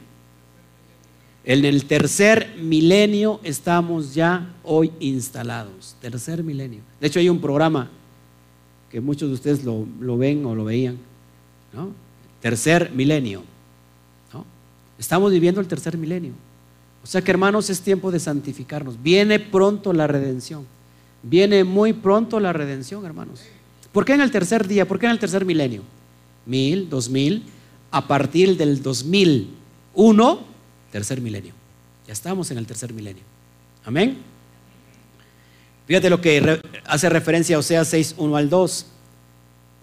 En 1.45 1.65
el 1.65 1.85
tercer 1.87 2.55
milenio 2.61 3.41
estamos 3.43 4.15
ya 4.15 4.55
hoy 4.63 4.93
instalados. 5.01 5.97
Tercer 6.01 6.43
milenio. 6.45 6.81
De 7.01 7.07
hecho, 7.07 7.19
hay 7.19 7.29
un 7.29 7.41
programa 7.41 7.89
que 8.91 9.01
muchos 9.01 9.29
de 9.29 9.35
ustedes 9.35 9.65
lo, 9.65 10.19
ven 10.19 10.45
o 10.45 10.55
lo 10.55 10.65
veían. 10.65 10.99
tercer 12.41 12.91
milenio. 12.93 13.43
¿no? 14.35 14.45
Estamos 14.99 15.33
viviendo 15.33 15.61
el 15.61 15.69
tercer 15.69 15.97
milenio. 15.97 16.33
O 17.03 17.07
sea 17.07 17.23
que 17.23 17.31
hermanos 17.31 17.71
es 17.71 17.81
tiempo 17.81 18.11
de 18.11 18.21
santificarnos. 18.21 19.03
Viene 19.03 19.39
pronto 19.39 19.93
la 19.95 20.07
redención. 20.07 20.67
Viene 21.23 21.65
muy 21.65 21.95
pronto 21.95 22.39
la 22.39 22.53
redención, 22.53 23.07
hermanos. 23.07 23.41
¿Por 23.93 24.05
qué 24.05 24.13
en 24.13 24.21
el 24.21 24.31
tercer 24.31 24.69
día? 24.69 24.87
¿Por 24.87 24.99
qué 24.99 25.07
en 25.07 25.13
el 25.13 25.19
tercer 25.19 25.45
milenio? 25.47 25.83
Mil, 26.45 26.89
dos 26.91 27.09
mil. 27.09 27.45
A 27.91 28.07
partir 28.07 28.57
del 28.57 28.83
2001, 28.83 30.50
tercer 30.91 31.21
milenio. 31.21 31.55
Ya 32.07 32.13
estamos 32.13 32.51
en 32.51 32.59
el 32.59 32.67
tercer 32.67 32.93
milenio. 32.93 33.23
Amén. 33.85 34.19
Fíjate 35.87 36.11
lo 36.11 36.21
que 36.21 36.61
hace 36.85 37.09
referencia 37.09 37.57
a 37.57 37.59
Oseas 37.61 37.89
6, 37.89 38.15
1 38.19 38.37
al 38.37 38.49
2. 38.51 38.87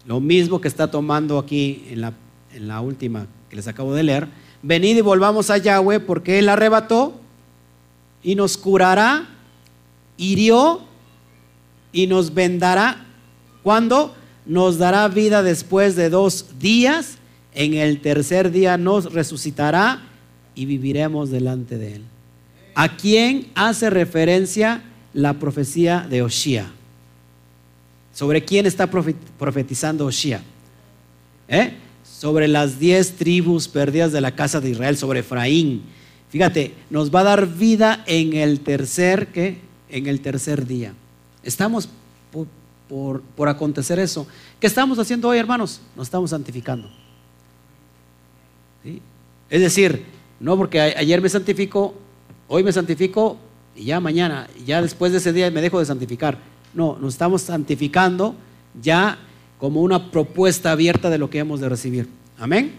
Lo 0.06 0.20
mismo 0.20 0.62
que 0.62 0.68
está 0.68 0.90
tomando 0.90 1.38
aquí 1.38 1.86
en 1.90 2.02
la 2.02 2.14
en 2.58 2.68
la 2.68 2.82
última 2.82 3.28
que 3.50 3.56
les 3.56 3.68
acabo 3.68 3.94
de 3.94 4.04
leer, 4.04 4.28
venid 4.62 4.98
y 4.98 5.02
volvamos 5.02 5.50
a 5.50 5.58
Yahweh 5.58 6.00
porque 6.00 6.40
Él 6.40 6.50
arrebató 6.50 7.14
y 8.24 8.36
nos 8.36 8.58
curará, 8.58 9.28
hirió 10.18 10.82
y 11.92 12.08
nos 12.08 12.34
vendará. 12.34 13.06
cuando 13.64 14.16
Nos 14.46 14.78
dará 14.78 15.08
vida 15.10 15.44
después 15.44 15.96
de 15.96 16.10
dos 16.10 16.58
días. 16.58 17.18
En 17.54 17.74
el 17.74 18.02
tercer 18.02 18.52
día 18.52 18.78
nos 18.78 19.14
resucitará 19.14 20.07
y 20.58 20.66
viviremos 20.66 21.30
delante 21.30 21.78
de 21.78 21.96
Él. 21.96 22.04
¿A 22.76 22.98
quién 22.98 23.48
hace 23.56 23.90
referencia 23.90 24.84
la 25.14 25.36
profecía 25.36 26.06
de 26.10 26.22
Oshia? 26.22 26.70
¿Sobre 28.14 28.44
quién 28.44 28.66
está 28.66 28.88
profetizando 28.88 30.06
Oshia? 30.06 30.42
¿Eh? 31.48 31.78
sobre 32.20 32.48
las 32.48 32.80
diez 32.80 33.16
tribus 33.16 33.68
perdidas 33.68 34.12
de 34.12 34.22
la 34.22 34.36
casa 34.36 34.60
de 34.60 34.72
Israel, 34.72 34.98
sobre 34.98 35.20
Efraín. 35.20 35.84
Fíjate, 36.30 36.74
nos 36.90 37.14
va 37.14 37.20
a 37.20 37.26
dar 37.26 37.48
vida 37.48 38.04
en 38.08 38.34
el 38.34 38.62
tercer, 38.62 39.28
¿qué? 39.28 39.60
En 39.88 40.08
el 40.08 40.20
tercer 40.22 40.66
día. 40.66 40.94
Estamos 41.44 41.88
por, 42.90 43.22
por, 43.22 43.50
acontecer 43.50 44.00
eso. 44.00 44.26
¿Qué 44.60 44.66
estamos 44.66 44.98
haciendo 44.98 45.30
hoy, 45.30 45.38
hermanos? 45.38 45.80
Nos 45.96 46.08
estamos 46.08 46.32
santificando. 46.32 46.90
Es 49.50 49.62
decir, 49.62 50.04
no 50.40 50.58
porque 50.58 50.80
ayer 50.82 51.22
me 51.22 51.30
santifico, 51.30 51.94
hoy 52.48 52.64
me 52.64 52.72
santifico 52.72 53.38
y 53.76 53.86
ya 53.86 54.00
mañana, 54.00 54.48
ya 54.66 54.82
después 54.82 55.12
de 55.12 55.20
ese 55.20 55.34
día 55.34 55.50
me 55.52 55.62
dejo 55.62 55.80
de 55.80 55.86
santificar. 55.86 56.38
No, 56.74 56.98
nos 57.00 57.14
estamos 57.14 57.42
santificando 57.42 58.36
ya 58.82 59.18
como 59.60 59.82
una 59.82 60.12
propuesta 60.12 60.72
abierta 60.72 61.10
de 61.10 61.18
lo 61.18 61.30
que 61.30 61.40
hemos 61.40 61.60
de 61.60 61.70
recibir. 61.70 62.08
Amén. 62.38 62.74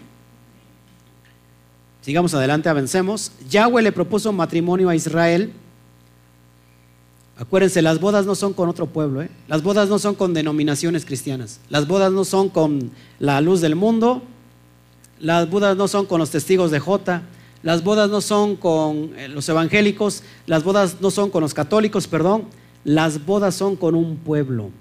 Sigamos 2.01 2.33
adelante, 2.33 2.69
avancemos. 2.69 3.31
Yahweh 3.49 3.81
le 3.81 3.91
propuso 3.91 4.31
matrimonio 4.31 4.89
a 4.89 4.95
Israel. 4.95 5.51
Acuérdense, 7.37 7.81
las 7.81 7.99
bodas 7.99 8.25
no 8.25 8.35
son 8.35 8.53
con 8.53 8.67
otro 8.67 8.85
pueblo, 8.87 9.21
¿eh? 9.21 9.29
las 9.47 9.63
bodas 9.63 9.87
no 9.87 9.97
son 9.97 10.15
con 10.15 10.33
denominaciones 10.33 11.05
cristianas, 11.05 11.61
las 11.69 11.87
bodas 11.87 12.11
no 12.11 12.25
son 12.25 12.49
con 12.49 12.91
la 13.17 13.39
luz 13.39 13.61
del 13.61 13.77
mundo, 13.77 14.21
las 15.21 15.49
bodas 15.49 15.77
no 15.77 15.87
son 15.87 16.05
con 16.05 16.19
los 16.19 16.31
testigos 16.31 16.69
de 16.69 16.79
Jota, 16.79 17.23
las 17.61 17.83
bodas 17.83 18.09
no 18.09 18.21
son 18.21 18.55
con 18.55 19.13
eh, 19.17 19.27
los 19.27 19.47
evangélicos, 19.49 20.23
las 20.45 20.63
bodas 20.63 20.97
no 21.01 21.11
son 21.11 21.29
con 21.29 21.41
los 21.41 21.53
católicos, 21.53 22.07
perdón, 22.07 22.45
las 22.83 23.25
bodas 23.25 23.55
son 23.55 23.75
con 23.75 23.95
un 23.95 24.17
pueblo. 24.17 24.71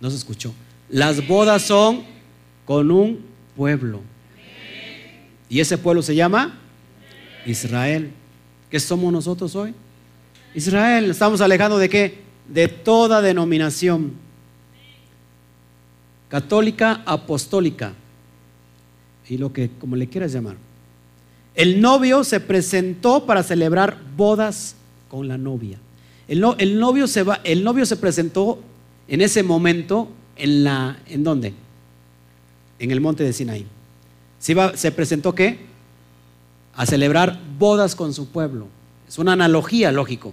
No 0.00 0.10
se 0.10 0.16
escuchó. 0.16 0.52
Las 0.88 1.26
bodas 1.26 1.62
son 1.62 2.04
con 2.64 2.90
un 2.90 3.24
pueblo. 3.56 4.00
Y 5.48 5.60
ese 5.60 5.78
pueblo 5.78 6.02
se 6.02 6.14
llama 6.14 6.58
Israel. 7.46 8.12
¿Qué 8.70 8.78
somos 8.78 9.12
nosotros 9.12 9.54
hoy? 9.56 9.74
Israel. 10.54 11.10
Estamos 11.10 11.40
alejando 11.40 11.78
de 11.78 11.88
qué? 11.88 12.22
De 12.48 12.68
toda 12.68 13.20
denominación. 13.20 14.12
Católica, 16.28 17.02
apostólica. 17.06 17.94
Y 19.28 19.38
lo 19.38 19.52
que, 19.52 19.70
como 19.80 19.96
le 19.96 20.08
quieras 20.08 20.32
llamar. 20.32 20.56
El 21.54 21.80
novio 21.80 22.24
se 22.24 22.40
presentó 22.40 23.26
para 23.26 23.42
celebrar 23.42 23.98
bodas 24.16 24.74
con 25.08 25.28
la 25.28 25.38
novia. 25.38 25.78
El, 26.26 26.40
novio 26.78 27.06
se 27.06 27.22
va, 27.22 27.40
el 27.44 27.62
novio 27.62 27.86
se 27.86 27.96
presentó 27.96 28.58
en 29.08 29.20
ese 29.20 29.42
momento, 29.42 30.08
¿en, 30.36 30.64
la, 30.64 30.98
¿en 31.06 31.22
dónde? 31.22 31.54
En 32.78 32.90
el 32.90 33.00
monte 33.00 33.22
de 33.24 33.32
Sinaí. 33.32 33.66
¿Se, 34.38 34.56
¿Se 34.74 34.90
presentó 34.90 35.34
qué? 35.34 35.58
A 36.74 36.86
celebrar 36.86 37.38
bodas 37.58 37.94
con 37.94 38.14
su 38.14 38.28
pueblo. 38.28 38.66
Es 39.06 39.18
una 39.18 39.34
analogía, 39.34 39.92
lógico. 39.92 40.32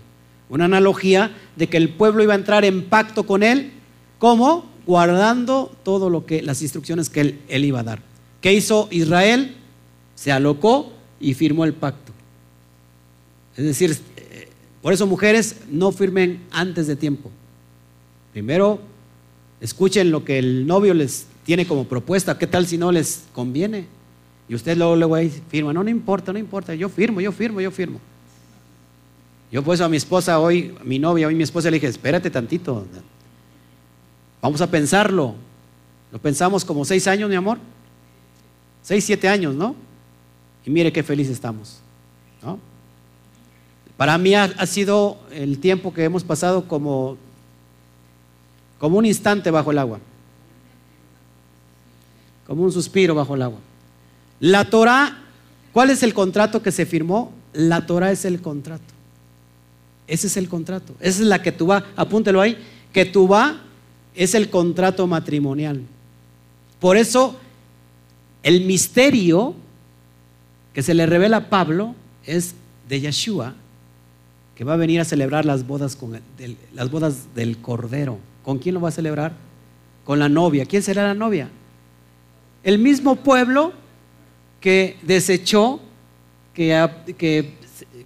Una 0.50 0.66
analogía 0.66 1.32
de 1.56 1.68
que 1.68 1.78
el 1.78 1.90
pueblo 1.90 2.24
iba 2.24 2.34
a 2.34 2.38
entrar 2.38 2.66
en 2.66 2.86
pacto 2.86 3.26
con 3.26 3.44
él. 3.44 3.72
¿Cómo? 4.18 4.66
Guardando 4.88 5.72
todo 5.84 6.10
lo 6.10 6.26
que, 6.26 6.42
las 6.42 6.62
instrucciones 6.62 7.10
que 7.10 7.22
él, 7.22 7.42
él 7.48 7.66
iba 7.66 7.82
a 7.82 7.84
dar. 7.84 8.11
¿Qué 8.42 8.54
hizo 8.54 8.88
Israel? 8.92 9.56
Se 10.16 10.32
alocó 10.32 10.92
y 11.20 11.36
firmó 11.36 11.64
el 11.64 11.74
pacto. 11.74 12.12
Es 13.56 13.64
decir, 13.64 13.98
eh, 14.18 14.50
por 14.82 14.94
eso 14.94 15.06
mujeres 15.06 15.58
no 15.70 15.92
firmen 15.92 16.42
antes 16.52 16.88
de 16.88 16.96
tiempo. 16.96 17.30
Primero, 18.32 18.80
escuchen 19.60 20.12
lo 20.12 20.26
que 20.26 20.40
el 20.40 20.66
novio 20.66 20.94
les 20.94 21.28
tiene 21.46 21.68
como 21.68 21.86
propuesta. 21.86 22.38
¿Qué 22.38 22.48
tal 22.48 22.66
si 22.66 22.78
no 22.78 22.92
les 22.92 23.24
conviene? 23.34 23.86
Y 24.50 24.56
usted 24.56 24.76
luego, 24.76 24.96
luego 24.96 25.16
ahí 25.16 25.32
firma. 25.50 25.72
No, 25.72 25.84
no 25.84 25.90
importa, 25.90 26.34
no 26.34 26.40
importa. 26.40 26.74
Yo 26.74 26.90
firmo, 26.90 27.22
yo 27.22 27.32
firmo, 27.32 27.62
yo 27.62 27.72
firmo. 27.72 28.00
Yo 29.52 29.62
pues 29.64 29.82
a 29.82 29.90
mi 29.90 29.98
esposa 29.98 30.40
hoy, 30.40 30.74
a 30.80 30.84
mi 30.84 30.98
novia, 30.98 31.28
hoy 31.28 31.36
mi 31.36 31.44
esposa 31.44 31.70
le 31.70 31.76
dije, 31.76 31.88
espérate 31.88 32.30
tantito. 32.30 32.88
Vamos 34.42 34.62
a 34.62 34.68
pensarlo. 34.68 35.36
Lo 36.12 36.20
pensamos 36.20 36.66
como 36.66 36.86
seis 36.86 37.06
años, 37.08 37.30
mi 37.30 37.36
amor. 37.36 37.58
Seis, 38.84 39.04
siete 39.04 39.28
años, 39.28 39.56
¿no? 39.56 39.76
Y 40.66 40.70
mire 40.70 40.92
qué 40.92 41.04
feliz 41.04 41.30
estamos. 41.30 41.80
¿no? 42.42 42.60
Para 43.98 44.18
mí 44.18 44.34
ha 44.34 44.66
sido 44.66 45.18
el 45.32 45.60
tiempo 45.60 45.94
que 45.94 46.04
hemos 46.04 46.24
pasado 46.24 46.68
como 46.68 47.18
como 48.82 48.98
un 48.98 49.06
instante 49.06 49.52
bajo 49.52 49.70
el 49.70 49.78
agua, 49.78 50.00
como 52.48 52.64
un 52.64 52.72
suspiro 52.72 53.14
bajo 53.14 53.36
el 53.36 53.44
agua. 53.44 53.60
La 54.40 54.72
Torah, 54.72 55.20
¿cuál 55.72 55.92
es 55.92 56.02
el 56.02 56.16
contrato 56.16 56.64
que 56.64 56.72
se 56.72 56.88
firmó? 56.88 57.32
La 57.54 57.86
Torah 57.86 58.12
es 58.12 58.26
el 58.26 58.42
contrato. 58.42 58.92
Ese 60.08 60.26
es 60.26 60.36
el 60.36 60.50
contrato. 60.50 60.96
Esa 61.00 61.22
es 61.22 61.28
la 61.28 61.44
que 61.44 61.52
tú 61.52 61.68
va, 61.68 61.86
apúntelo 61.96 62.42
ahí, 62.42 62.58
que 62.92 63.06
tú 63.06 63.28
va 63.28 63.62
es 64.16 64.34
el 64.34 64.50
contrato 64.50 65.06
matrimonial. 65.06 65.84
Por 66.80 66.98
eso 66.98 67.40
el 68.44 68.66
misterio 68.66 69.56
que 70.74 70.84
se 70.84 70.94
le 70.94 71.06
revela 71.06 71.38
a 71.38 71.50
Pablo 71.50 71.96
es 72.26 72.56
de 72.88 73.02
Yeshua, 73.02 73.56
que 74.56 74.64
va 74.64 74.74
a 74.74 74.78
venir 74.78 75.00
a 75.00 75.06
celebrar 75.06 75.46
las 75.46 75.66
bodas, 75.66 75.98
del, 77.36 77.58
Cordero. 77.62 78.20
¿Con 78.44 78.60
quién 78.60 78.76
lo 78.76 78.82
va 78.82 78.90
a 78.90 78.92
celebrar? 78.92 79.34
Con 80.04 80.20
la 80.20 80.30
novia. 80.30 80.66
¿Quién 80.66 80.84
será 80.84 81.04
la 81.04 81.14
novia? 81.14 81.50
El 82.64 82.80
mismo 82.80 83.16
pueblo 83.18 83.74
que 84.60 84.98
desechó, 85.02 85.80
que, 86.54 86.88
que, 87.18 87.56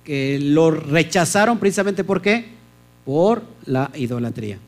que 0.03 0.39
lo 0.39 0.71
rechazaron 0.71 1.57
precisamente 1.57 2.03
¿por 2.03 2.21
qué? 2.21 2.45
Por 3.03 3.43
la 3.65 3.91
idolatría. 3.95 4.59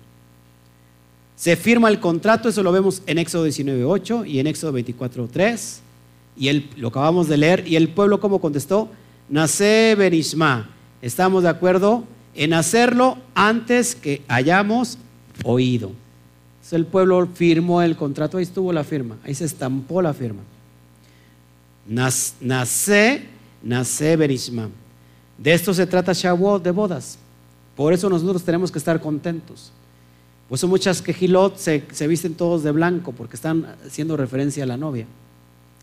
Se 1.38 1.55
firma 1.55 1.88
el 1.88 1.99
contrato, 1.99 2.49
eso 2.49 2.64
lo 2.64 2.72
vemos 2.72 3.03
en 3.05 3.19
Éxodo 3.19 3.47
19.8 3.47 4.27
y 4.27 4.39
en 4.39 4.47
Éxodo 4.47 4.73
24.3. 4.73 5.77
Y 6.35 6.47
el, 6.47 6.68
lo 6.77 6.88
acabamos 6.88 7.27
de 7.27 7.38
leer. 7.38 7.64
¿Y 7.68 7.76
el 7.76 7.89
pueblo 7.89 8.19
cómo 8.19 8.41
contestó? 8.41 8.89
Nace 9.30 9.93
Benisma. 9.95 10.68
Estamos 10.99 11.43
de 11.43 11.49
acuerdo 11.49 12.05
en 12.34 12.53
hacerlo 12.53 13.19
antes 13.35 13.93
que 13.93 14.23
hayamos 14.27 14.97
oído. 15.43 15.91
Entonces 16.55 16.73
el 16.73 16.88
pueblo 16.88 17.27
firmó 17.31 17.84
el 17.84 17.95
contrato, 17.95 18.38
ahí 18.38 18.43
estuvo 18.43 18.73
la 18.73 18.84
firma, 18.84 19.18
ahí 19.23 19.35
se 19.35 19.45
estampó 19.45 20.01
la 20.01 20.15
firma. 20.15 20.41
Nace, 21.88 23.26
nace 23.61 24.15
Benisma. 24.15 24.69
De 25.38 25.53
esto 25.53 25.72
se 25.72 25.85
trata 25.85 26.14
Shavuot 26.14 26.64
de 26.64 26.72
bodas. 26.72 27.19
Por 27.76 27.93
eso 27.93 28.09
nosotros 28.09 28.43
tenemos 28.43 28.72
que 28.72 28.80
estar 28.80 28.99
contentos. 28.99 29.72
Por 30.49 30.57
eso 30.57 30.68
muchas 30.68 31.02
quejilot 31.02 31.57
se, 31.57 31.84
se 31.91 32.07
visten 32.07 32.36
todos 32.36 32.64
de 32.64 32.72
blanco 32.72 33.11
porque 33.11 33.36
están 33.36 33.76
haciendo 33.86 34.15
referencia 34.15 34.64
a 34.64 34.68
la 34.68 34.78
novia. 34.78 35.06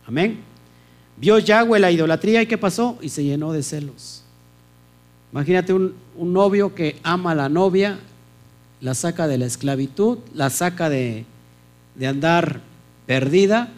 Amén. 0.07 0.41
Vio 1.17 1.39
Yahweh 1.39 1.79
la 1.79 1.91
idolatría 1.91 2.43
y 2.43 2.47
¿qué 2.47 2.59
pasó? 2.59 2.99
Y 3.01 3.09
se 3.09 3.25
llenó 3.25 3.53
de 3.53 3.63
celos. 3.63 4.23
Imagínate 5.33 5.73
un, 5.73 5.95
novio 6.17 6.75
que 6.75 6.97
ama 7.03 7.33
a 7.33 7.35
la 7.35 7.49
novia, 7.49 7.99
la 8.81 8.95
saca 8.95 9.27
de 9.27 9.39
la 9.39 9.47
esclavitud, 9.47 10.19
la 10.33 10.49
saca 10.49 10.89
de, 10.89 11.25
de 11.97 12.07
andar 12.07 12.61
perdida 13.07 13.69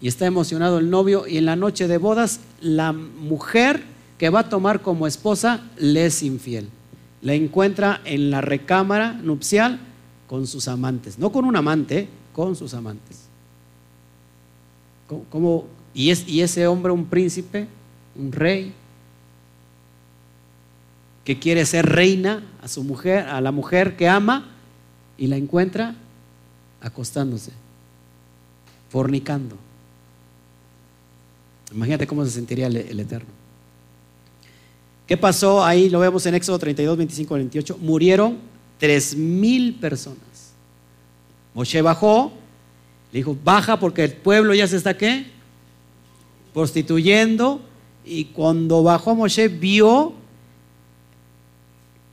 y 0.00 0.08
está 0.08 0.26
emocionado 0.26 0.78
el 0.78 0.90
novio 0.90 1.26
y 1.26 1.38
en 1.38 1.46
la 1.46 1.56
noche 1.56 1.88
de 1.88 1.98
bodas 1.98 2.40
la 2.60 2.92
mujer 2.92 3.82
que 4.18 4.30
va 4.30 4.40
a 4.40 4.48
tomar 4.48 4.82
como 4.82 5.06
esposa 5.06 5.62
le 5.76 6.06
es 6.06 6.22
infiel. 6.22 6.68
La 7.22 7.34
encuentra 7.34 8.00
en 8.04 8.30
la 8.30 8.40
recámara 8.40 9.12
nupcial 9.12 9.80
con 10.30 10.46
sus 10.46 10.68
amantes, 10.68 11.18
no 11.18 11.32
con 11.32 11.44
un 11.44 11.56
amante, 11.56 12.06
con 12.32 12.54
sus 12.54 12.72
amantes. 12.74 13.22
¿Cómo, 15.28 15.66
y, 15.92 16.10
es, 16.10 16.28
y 16.28 16.40
ese 16.40 16.68
hombre 16.68 16.92
un 16.92 17.06
príncipe, 17.06 17.66
un 18.14 18.30
rey, 18.30 18.72
que 21.24 21.40
quiere 21.40 21.66
ser 21.66 21.84
reina 21.84 22.44
a 22.62 22.68
su 22.68 22.84
mujer, 22.84 23.26
a 23.26 23.40
la 23.40 23.50
mujer 23.50 23.96
que 23.96 24.08
ama, 24.08 24.46
y 25.18 25.26
la 25.26 25.36
encuentra 25.36 25.96
acostándose, 26.80 27.50
fornicando. 28.88 29.56
Imagínate 31.74 32.06
cómo 32.06 32.24
se 32.24 32.30
sentiría 32.30 32.68
el, 32.68 32.76
el, 32.76 33.00
Eterno. 33.00 33.30
¿Qué 35.08 35.16
pasó 35.16 35.64
ahí? 35.64 35.90
Lo 35.90 35.98
vemos 35.98 36.24
en 36.26 36.36
Éxodo 36.36 36.60
32, 36.60 36.96
25, 36.96 37.34
28. 37.34 37.78
Murieron 37.80 38.49
tres 38.80 39.14
mil 39.14 39.74
personas. 39.76 40.18
Moshe 41.54 41.80
bajó, 41.82 42.32
le 43.12 43.18
dijo, 43.18 43.36
baja 43.44 43.78
porque 43.78 44.02
el 44.02 44.14
pueblo 44.14 44.54
ya 44.54 44.66
se 44.66 44.76
está 44.76 44.96
qué? 44.96 45.26
Prostituyendo. 46.52 47.60
Y 48.04 48.24
cuando 48.26 48.82
bajó 48.82 49.14
Moshe 49.14 49.46
vio 49.46 50.14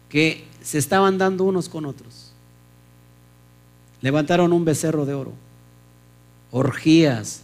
que 0.09 0.45
se 0.61 0.77
estaban 0.77 1.17
dando 1.17 1.45
unos 1.45 1.69
con 1.69 1.85
otros. 1.85 2.33
Levantaron 4.01 4.53
un 4.53 4.63
becerro 4.65 5.05
de 5.05 5.13
oro, 5.13 5.33
orgías, 6.51 7.41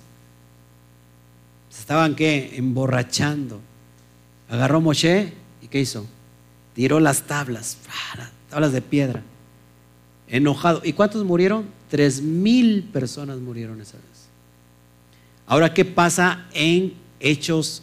se 1.70 1.80
estaban 1.80 2.16
qué? 2.16 2.52
Emborrachando. 2.56 3.60
Agarró 4.50 4.82
Moshe 4.82 5.34
y 5.62 5.68
¿qué 5.68 5.80
hizo? 5.80 6.06
Tiró 6.76 7.00
las 7.00 7.24
tablas, 7.24 7.78
tablas 8.54 8.72
de 8.72 8.82
piedra, 8.82 9.24
enojado. 10.28 10.82
¿Y 10.84 10.94
cuántos 10.94 11.24
murieron? 11.24 11.66
Tres 11.90 12.22
mil 12.22 12.84
personas 12.84 13.40
murieron 13.40 13.82
esa 13.82 13.98
vez. 13.98 14.28
Ahora, 15.48 15.74
¿qué 15.74 15.86
pasa 15.86 16.46
en 16.54 16.94
Hechos 17.20 17.82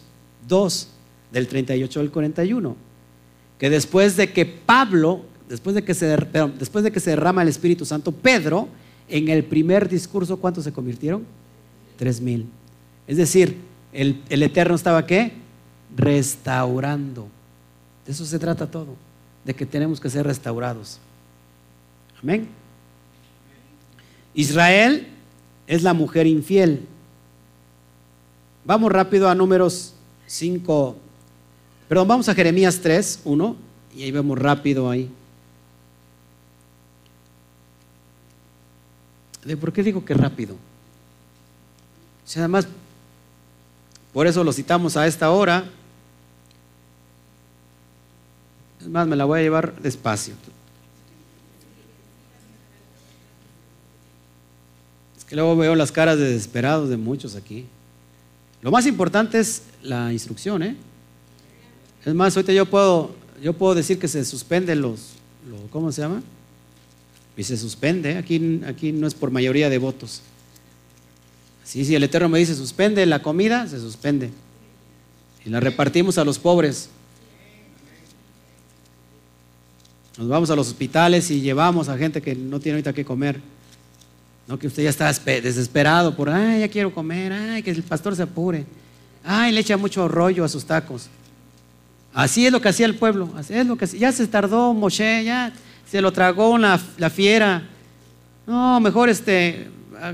2, 0.48 0.88
del 1.32 1.48
38 1.48 2.01
al 2.01 2.10
41? 2.10 2.76
Que 3.59 3.68
después 3.68 4.16
de 4.16 4.32
que 4.32 4.47
Pablo, 4.47 5.22
después 5.48 5.74
de 5.74 5.82
que 5.82 5.92
se, 5.92 6.16
después 6.59 6.84
de 6.84 6.92
que 6.92 7.01
se 7.01 7.10
derrama 7.10 7.42
el 7.42 7.48
Espíritu 7.48 7.84
Santo, 7.84 8.12
Pedro, 8.12 8.68
en 9.09 9.28
el 9.28 9.44
primer 9.44 9.88
discurso, 9.88 10.36
¿cuántos 10.36 10.64
se 10.64 10.72
convirtieron? 10.72 11.24
Tres 11.97 12.20
mil. 12.20 12.47
Es 13.09 13.16
decir, 13.16 13.56
el, 13.92 14.22
el 14.28 14.42
Eterno 14.44 14.76
estaba 14.76 15.05
qué? 15.05 15.32
Restaurando. 15.97 17.26
De 18.06 18.12
eso 18.12 18.24
se 18.24 18.38
trata 18.38 18.70
todo, 18.70 18.94
de 19.45 19.55
que 19.55 19.67
tenemos 19.67 20.01
que 20.01 20.11
ser 20.11 20.27
restaurados. 20.27 20.99
Amén. 22.23 22.49
Israel 24.35 25.09
es 25.67 25.83
la 25.83 25.95
mujer 25.95 26.27
infiel. 26.27 26.87
Vamos 28.65 28.93
rápido 28.93 29.29
a 29.29 29.35
números 29.35 29.95
5. 30.27 30.97
Perdón, 31.89 32.09
vamos 32.09 32.29
a 32.29 32.35
Jeremías 32.35 32.81
3, 32.83 33.21
1. 33.25 33.57
Y 33.97 34.03
ahí 34.03 34.11
vemos 34.11 34.39
rápido 34.39 34.89
ahí. 34.89 35.11
¿De 39.45 39.57
por 39.57 39.73
qué 39.73 39.83
digo 39.83 40.05
que 40.05 40.15
rápido? 40.15 40.55
O 40.55 42.39
además, 42.39 42.69
por 44.12 44.27
eso 44.27 44.45
lo 44.45 44.53
citamos 44.53 44.97
a 44.97 45.07
esta 45.07 45.31
hora. 45.31 45.65
Es 48.81 48.89
más, 48.89 49.07
me 49.07 49.16
la 49.16 49.24
voy 49.24 49.40
a 49.40 49.43
llevar 49.43 49.81
despacio. 49.81 50.35
Es 55.19 55.24
que 55.24 55.36
luego 55.36 55.57
veo 55.57 55.74
las 55.74 55.93
caras 55.93 56.19
de 56.19 56.31
desesperados 56.31 56.89
de 56.89 56.97
muchos 56.97 57.36
aquí. 57.36 57.66
Lo 58.62 58.70
más 58.70 58.86
importante 58.86 59.39
es 59.39 59.62
la 59.82 60.12
instrucción, 60.12 60.62
¿eh? 60.62 60.77
Es 62.05 62.15
más, 62.15 62.36
ahorita 62.36 62.52
yo 62.52 62.66
puedo, 62.66 63.15
yo 63.43 63.52
puedo 63.52 63.74
decir 63.74 63.98
que 63.98 64.09
se 64.09 64.24
suspenden 64.24 64.81
los, 64.81 65.11
¿cómo 65.70 65.93
se 65.93 66.02
llama? 66.02 66.23
Y 67.36 67.44
se 67.44 67.57
suspende, 67.57 68.12
¿eh? 68.12 68.19
aquí, 68.19 68.61
aquí 68.66 68.93
no 68.93 69.07
es 69.07 69.15
por 69.15 69.31
mayoría 69.31 69.69
de 69.69 69.78
votos. 69.78 70.23
Sí, 71.65 71.85
si 71.85 71.94
el 71.94 72.02
Eterno 72.02 72.28
me 72.28 72.39
dice 72.39 72.55
suspende 72.55 73.05
la 73.07 73.23
comida, 73.23 73.69
se 73.69 73.78
suspende. 73.78 74.31
Y 75.44 75.51
la 75.51 75.61
repartimos 75.61 76.19
a 76.19 76.24
los 76.24 76.39
pobres. 76.39 76.89
Nos 80.20 80.28
vamos 80.28 80.51
a 80.51 80.55
los 80.55 80.68
hospitales 80.68 81.30
y 81.30 81.40
llevamos 81.40 81.88
a 81.88 81.97
gente 81.97 82.20
que 82.20 82.34
no 82.34 82.60
tiene 82.60 82.76
ahorita 82.76 82.92
que 82.92 83.06
comer. 83.06 83.40
No 84.47 84.59
que 84.59 84.66
usted 84.66 84.82
ya 84.82 84.90
está 84.90 85.10
desesperado 85.10 86.14
por, 86.14 86.28
ay, 86.28 86.60
ya 86.60 86.68
quiero 86.68 86.92
comer, 86.92 87.32
ay, 87.32 87.62
que 87.62 87.70
el 87.70 87.82
pastor 87.82 88.14
se 88.14 88.24
apure. 88.24 88.66
Ay, 89.24 89.51
le 89.51 89.60
echa 89.60 89.78
mucho 89.78 90.09
rollo 90.09 90.44
a 90.44 90.48
sus 90.51 90.66
tacos. 90.66 91.09
Así 92.12 92.44
es 92.44 92.52
lo 92.52 92.60
que 92.60 92.68
hacía 92.68 92.84
el 92.84 92.97
pueblo. 92.97 93.30
Así 93.34 93.55
es 93.55 93.66
lo 93.66 93.78
que 93.78 93.86
Ya 93.86 94.12
se 94.12 94.26
tardó 94.26 94.74
Moshe, 94.74 95.24
ya 95.24 95.55
se 95.90 96.02
lo 96.02 96.12
tragó 96.12 96.59
la, 96.59 96.78
fiera. 97.09 97.62
No, 98.47 98.78
mejor 98.78 99.09
este, 99.09 99.70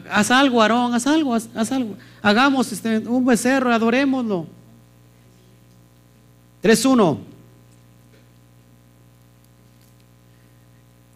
haz 0.08 0.30
algo, 0.30 0.62
Aarón, 0.62 0.94
haz 0.94 1.08
algo, 1.08 1.34
haz, 1.34 1.72
algo. 1.72 1.96
Hagamos 2.22 2.70
este, 2.70 2.98
un 2.98 3.26
becerro, 3.26 3.72
adorémoslo. 3.72 4.46
3.1. 6.62 7.35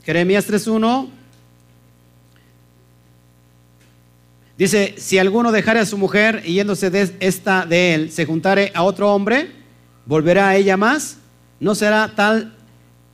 Jeremías 0.04 0.48
3.1. 0.48 1.08
Dice, 4.56 4.94
si 4.98 5.18
alguno 5.18 5.52
dejare 5.52 5.80
a 5.80 5.86
su 5.86 5.96
mujer 5.96 6.42
y 6.44 6.54
yéndose 6.54 6.90
de 6.90 7.16
esta 7.20 7.64
de 7.64 7.94
él, 7.94 8.12
se 8.12 8.26
juntare 8.26 8.70
a 8.74 8.82
otro 8.82 9.14
hombre, 9.14 9.52
volverá 10.04 10.48
a 10.48 10.56
ella 10.56 10.76
más, 10.76 11.16
no 11.60 11.74
será 11.74 12.12
tal 12.14 12.54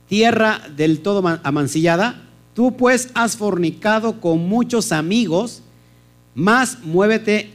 tierra 0.09 0.61
del 0.75 0.99
todo 0.99 1.25
amancillada. 1.43 2.21
Tú 2.53 2.75
pues 2.75 3.09
has 3.13 3.37
fornicado 3.37 4.19
con 4.19 4.39
muchos 4.39 4.91
amigos, 4.91 5.61
más 6.35 6.79
muévete, 6.83 7.51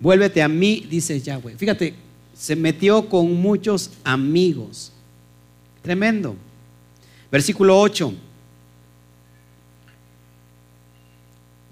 vuélvete 0.00 0.42
a 0.42 0.48
mí, 0.48 0.86
dice 0.90 1.18
Yahweh. 1.20 1.56
Fíjate, 1.56 1.94
se 2.36 2.56
metió 2.56 3.08
con 3.08 3.32
muchos 3.40 3.90
amigos. 4.04 4.92
Tremendo. 5.82 6.36
Versículo 7.30 7.78
8. 7.80 8.14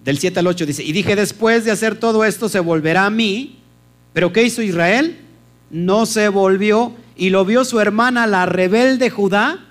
del 0.04 0.18
7 0.18 0.38
al 0.38 0.46
8 0.46 0.66
dice, 0.66 0.84
y 0.84 0.92
dije, 0.92 1.16
después 1.16 1.64
de 1.64 1.70
hacer 1.70 1.96
todo 1.98 2.24
esto 2.24 2.48
se 2.48 2.60
volverá 2.60 3.06
a 3.06 3.10
mí, 3.10 3.56
pero 4.12 4.32
¿qué 4.32 4.42
hizo 4.42 4.60
Israel? 4.60 5.18
No 5.70 6.04
se 6.04 6.28
volvió 6.28 6.92
y 7.16 7.30
lo 7.30 7.44
vio 7.44 7.64
su 7.64 7.80
hermana 7.80 8.26
la 8.26 8.44
rebelde 8.44 9.08
Judá, 9.08 9.66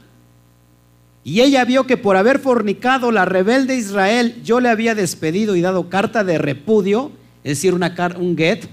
y 1.24 1.40
ella 1.42 1.64
vio 1.64 1.86
que 1.86 1.96
por 1.96 2.18
haber 2.18 2.40
fornicado 2.40 3.12
la 3.12 3.24
rebelde 3.24 3.78
Israel, 3.78 4.42
yo 4.44 4.60
le 4.60 4.70
había 4.70 4.96
despedido 4.96 5.56
y 5.56 5.62
dado 5.62 5.88
carta 5.88 6.24
de 6.24 6.38
repudio, 6.38 7.12
es 7.44 7.58
decir, 7.58 7.74
una, 7.74 7.96
un 8.20 8.36
get, 8.36 8.68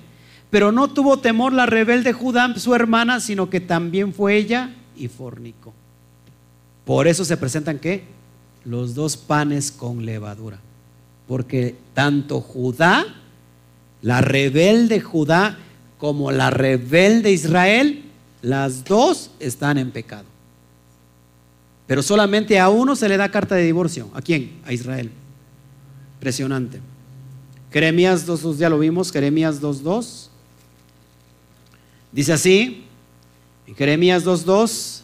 pero 0.49 0.73
no 0.73 0.89
tuvo 0.89 1.19
temor 1.21 1.53
la 1.53 1.67
rebelde 1.67 2.13
Judá, 2.13 2.53
su 2.57 2.75
hermana, 2.75 3.21
sino 3.21 3.51
que 3.51 3.61
también 3.61 4.13
fue 4.13 4.37
ella 4.37 4.71
y 4.97 5.07
fornicó. 5.07 5.75
Por 6.91 7.07
eso 7.07 7.25
se 7.25 7.37
presentan 7.37 7.79
qué? 7.79 8.03
Los 8.65 8.97
dos 8.97 9.17
panes 9.17 9.71
con 9.71 10.05
levadura. 10.05 10.59
Porque 11.29 11.77
tanto 11.95 12.41
Judá, 12.41 13.07
la 14.03 14.21
rebelde 14.21 15.01
Judá, 15.01 15.57
como 15.99 16.33
la 16.33 16.51
rebelde 16.51 17.31
Israel, 17.31 18.03
las 18.43 18.83
dos 18.83 19.31
están 19.39 19.79
en 19.79 19.93
pecado. 19.93 20.25
Pero 21.87 22.03
solamente 22.03 22.59
a 22.59 22.71
uno 22.71 22.97
se 22.97 23.09
le 23.09 23.17
da 23.17 23.31
carta 23.31 23.55
de 23.55 23.67
divorcio. 23.67 24.11
¿A 24.13 24.21
quién? 24.21 24.59
A 24.65 24.73
Israel. 24.73 25.13
Impresionante. 26.15 26.81
Jeremías 27.71 28.27
2.2, 28.27 28.57
ya 28.57 28.69
lo 28.69 28.81
vimos, 28.81 29.13
Jeremías 29.13 29.63
2.2. 29.63 30.27
Dice 32.11 32.33
así, 32.33 32.85
en 33.69 33.77
Jeremías 33.77 34.25
2.2, 34.25 35.03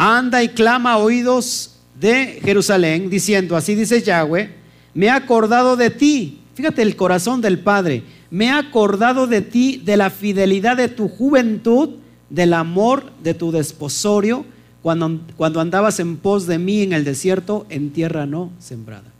anda 0.00 0.42
y 0.42 0.48
clama 0.48 0.92
a 0.94 0.98
oídos 0.98 1.76
de 2.00 2.40
Jerusalén, 2.42 3.10
diciendo, 3.10 3.54
así 3.54 3.74
dice 3.74 4.00
Yahweh, 4.00 4.50
me 4.94 5.06
he 5.06 5.10
acordado 5.10 5.76
de 5.76 5.90
ti. 5.90 6.40
Fíjate 6.54 6.80
el 6.80 6.96
corazón 6.96 7.42
del 7.42 7.58
Padre. 7.58 8.02
Me 8.30 8.46
he 8.46 8.50
acordado 8.50 9.26
de 9.26 9.42
ti, 9.42 9.76
de 9.84 9.98
la 9.98 10.08
fidelidad 10.08 10.78
de 10.78 10.88
tu 10.88 11.08
juventud, 11.08 11.90
del 12.30 12.54
amor 12.54 13.12
de 13.22 13.34
tu 13.34 13.52
desposorio, 13.52 14.46
cuando, 14.80 15.20
cuando 15.36 15.60
andabas 15.60 16.00
en 16.00 16.16
pos 16.16 16.46
de 16.46 16.56
mí 16.56 16.80
en 16.80 16.94
el 16.94 17.04
desierto, 17.04 17.66
en 17.68 17.90
tierra 17.90 18.24
no 18.24 18.52
sembrada. 18.58 19.12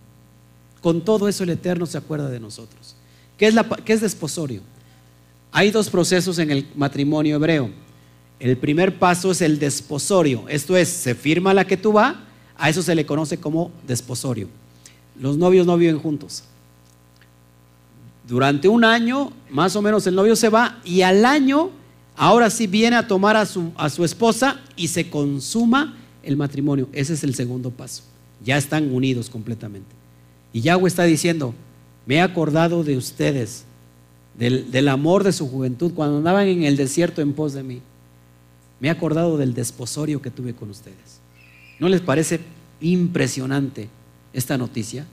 Con 0.81 1.02
todo 1.02 1.28
eso 1.28 1.44
el 1.44 1.51
Eterno 1.51 1.85
se 1.85 1.98
acuerda 1.98 2.31
de 2.31 2.40
nosotros. 2.40 2.97
¿Qué 3.36 3.48
es, 3.48 3.55
qué 3.85 3.93
es 3.93 4.01
desposorio? 4.01 4.62
Hay 5.52 5.70
dos 5.73 5.90
procesos 5.90 6.39
en 6.39 6.51
el 6.51 6.66
matrimonio 6.74 7.36
hebreo. 7.36 7.70
El 8.41 8.57
primer 8.57 8.99
paso 8.99 9.31
es 9.31 9.43
el 9.43 9.59
desposorio, 9.59 10.45
esto 10.49 10.77
es, 10.77 10.89
se 10.89 11.15
firma 11.15 11.55
la 11.55 11.67
que 11.67 11.77
tú 11.77 11.93
va, 11.93 12.25
a 12.57 12.69
eso 12.69 12.83
se 12.83 12.95
le 12.95 13.07
conoce 13.07 13.39
como 13.39 13.71
desposorio. 13.87 14.49
Los 15.19 15.37
novios 15.37 15.67
no 15.67 15.77
viven 15.77 15.99
juntos. 15.99 16.45
Durante 18.27 18.69
un 18.69 18.85
año, 18.85 19.33
más 19.51 19.77
o 19.77 19.83
menos, 19.83 20.07
el 20.07 20.15
novio 20.15 20.37
se 20.37 20.49
va 20.49 20.81
y 20.85 21.03
al 21.03 21.25
año, 21.25 21.71
ahora 22.17 22.49
sí 22.49 22.67
viene 22.67 22.97
a 22.97 23.07
tomar 23.07 23.37
a 23.37 23.45
su, 23.45 23.73
a 23.77 23.91
su 23.91 24.05
esposa 24.05 24.61
y 24.77 24.89
se 24.89 25.11
consuma 25.11 25.97
el 26.23 26.37
matrimonio. 26.37 26.89
Ese 26.93 27.15
es 27.15 27.25
el 27.25 27.35
segundo 27.35 27.71
paso. 27.71 28.03
Ya 28.45 28.57
están 28.57 28.95
unidos 28.95 29.29
completamente. 29.29 30.01
Y 30.53 30.62
Yahweh 30.62 30.89
está 30.89 31.05
diciendo, 31.05 31.55
me 32.07 32.17
he 32.17 32.21
acordado 32.21 32.83
de 32.83 32.97
ustedes, 32.97 33.65
del, 34.37 34.89
amor 34.89 35.23
de 35.25 35.33
su 35.33 35.49
juventud, 35.49 35.93
cuando 35.95 36.19
andaban 36.19 36.49
en 36.49 36.65
el 36.65 36.77
desierto 36.77 37.21
en 37.21 37.35
pos 37.35 37.53
de 37.53 37.62
mí. 37.62 37.83
Me 38.81 38.89
he 38.89 38.90
acordado 38.90 39.36
del 39.36 39.55
desposorio 39.55 40.23
que 40.23 40.31
tuve 40.31 40.55
con 40.55 40.70
ustedes. 40.70 41.20
¿No 41.78 41.89
les 41.89 42.01
parece 42.01 42.40
impresionante 42.81 43.89
esta 44.32 44.57
noticia? 44.57 45.07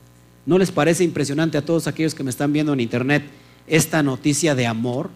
¿No 0.45 0.57
les 0.57 0.71
parece 0.71 1.03
impresionante 1.03 1.57
a 1.57 1.65
todos 1.65 1.87
aquellos 1.87 2.15
que 2.15 2.23
me 2.23 2.29
están 2.29 2.53
viendo 2.53 2.73
en 2.73 2.79
internet 2.79 3.23
esta 3.67 4.01
noticia 4.01 4.55
de 4.55 4.65
amor? 4.65 5.09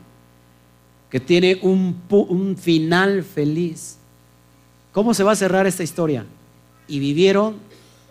Que 1.09 1.19
tiene 1.19 1.59
un, 1.61 2.01
un 2.09 2.57
final 2.57 3.23
feliz. 3.23 3.97
¿Cómo 4.91 5.13
se 5.13 5.23
va 5.23 5.31
a 5.31 5.35
cerrar 5.35 5.67
esta 5.67 5.83
historia? 5.83 6.25
Y 6.87 6.99
vivieron 6.99 7.55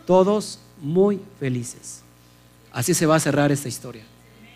todos 0.07 0.59
muy 0.81 1.21
felices. 1.39 2.03
Así 2.73 2.95
se 2.95 3.07
va 3.07 3.17
a 3.17 3.21
cerrar 3.21 3.53
esta 3.53 3.69
historia. 3.69 4.05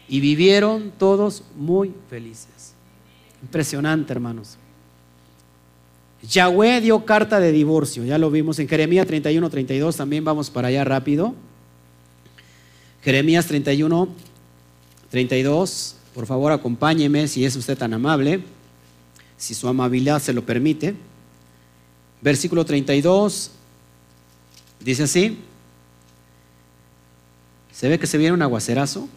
Y 0.09 0.21
vivieron 0.21 0.93
todos 0.99 1.43
muy 1.57 1.93
felices. 2.09 2.73
Impresionante, 3.43 4.13
hermanos. 4.13 4.57
Yahweh 6.29 6.81
dio 6.81 7.05
carta 7.05 7.41
de 7.41 7.53
divorcio, 7.53 8.05
ya 8.05 8.19
lo 8.19 8.31
vimos 8.31 8.59
en 8.59 8.69
Jeremías 8.69 9.07
31, 9.07 9.51
32, 9.51 9.97
también 9.97 10.25
vamos 10.25 10.51
para 10.51 10.69
allá 10.69 10.85
rápido. 10.85 11.35
Jeremías 13.03 13.47
31, 13.47 14.09
32, 15.11 15.97
por 16.15 16.27
favor 16.27 16.53
acompáñeme 16.53 17.29
si 17.29 17.45
es 17.45 17.55
usted 17.57 17.77
tan 17.77 17.93
amable, 17.93 18.43
si 19.37 19.55
su 19.55 19.69
amabilidad 19.69 20.23
se 20.23 20.33
lo 20.33 20.47
permite. 20.47 20.95
Versículo 22.23 22.65
32, 22.65 23.51
dice 24.81 25.03
así, 25.03 25.39
se 27.71 27.89
ve 27.89 27.99
que 27.99 28.07
se 28.07 28.17
viene 28.17 28.33
un 28.33 28.43
aguacerazo. 28.43 29.09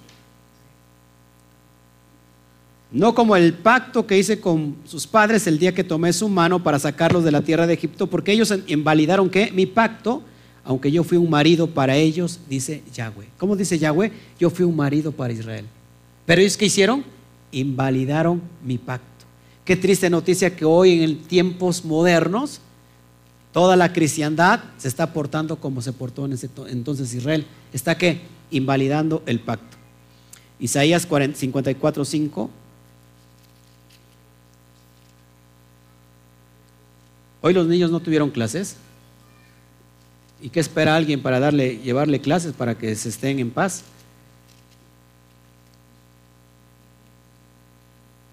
No 2.91 3.13
como 3.13 3.35
el 3.35 3.53
pacto 3.53 4.07
que 4.07 4.17
hice 4.17 4.39
con 4.39 4.77
sus 4.85 5.05
padres 5.05 5.45
el 5.45 5.59
día 5.59 5.73
que 5.73 5.83
tomé 5.83 6.13
su 6.13 6.29
mano 6.29 6.63
para 6.63 6.79
sacarlos 6.79 7.23
de 7.23 7.31
la 7.31 7.41
tierra 7.41 7.67
de 7.67 7.73
Egipto, 7.73 8.07
porque 8.07 8.31
ellos 8.31 8.53
invalidaron 8.67 9.29
mi 9.53 9.65
pacto, 9.65 10.21
aunque 10.63 10.91
yo 10.91 11.03
fui 11.03 11.17
un 11.17 11.29
marido 11.29 11.67
para 11.67 11.97
ellos, 11.97 12.39
dice 12.49 12.83
Yahweh. 12.93 13.27
¿Cómo 13.37 13.55
dice 13.55 13.77
Yahweh? 13.77 14.11
Yo 14.39 14.49
fui 14.49 14.65
un 14.65 14.75
marido 14.75 15.11
para 15.11 15.33
Israel. 15.33 15.65
Pero 16.25 16.41
ellos 16.41 16.55
qué 16.55 16.65
hicieron? 16.65 17.03
Invalidaron 17.51 18.41
mi 18.63 18.77
pacto. 18.77 19.25
Qué 19.65 19.75
triste 19.75 20.09
noticia 20.09 20.55
que 20.55 20.63
hoy 20.63 21.03
en 21.03 21.17
tiempos 21.23 21.83
modernos 21.83 22.61
toda 23.51 23.75
la 23.75 23.91
cristiandad 23.91 24.61
se 24.77 24.87
está 24.87 25.11
portando 25.11 25.57
como 25.57 25.81
se 25.81 25.91
portó 25.91 26.25
en 26.25 26.33
ese 26.33 26.49
entonces 26.67 27.13
Israel. 27.13 27.45
Está 27.73 27.97
que 27.97 28.21
invalidando 28.49 29.23
el 29.25 29.41
pacto. 29.41 29.75
Isaías 30.59 31.05
54, 31.33 32.05
5 32.05 32.49
Hoy 37.41 37.53
los 37.53 37.67
niños 37.67 37.91
no 37.91 37.99
tuvieron 37.99 38.29
clases. 38.29 38.77
¿Y 40.41 40.49
qué 40.49 40.59
espera 40.59 40.95
alguien 40.95 41.21
para 41.21 41.39
darle, 41.39 41.77
llevarle 41.77 42.21
clases 42.21 42.53
para 42.53 42.77
que 42.77 42.95
se 42.95 43.09
estén 43.09 43.39
en 43.39 43.51
paz? 43.51 43.83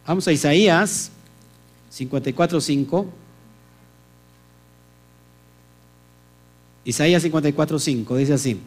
Vamos 0.06 0.28
a 0.28 0.32
Isaías 0.32 1.10
54.5. 1.92 3.06
Isaías 6.84 7.24
54.5 7.24 8.16
dice 8.16 8.34
así, 8.34 8.60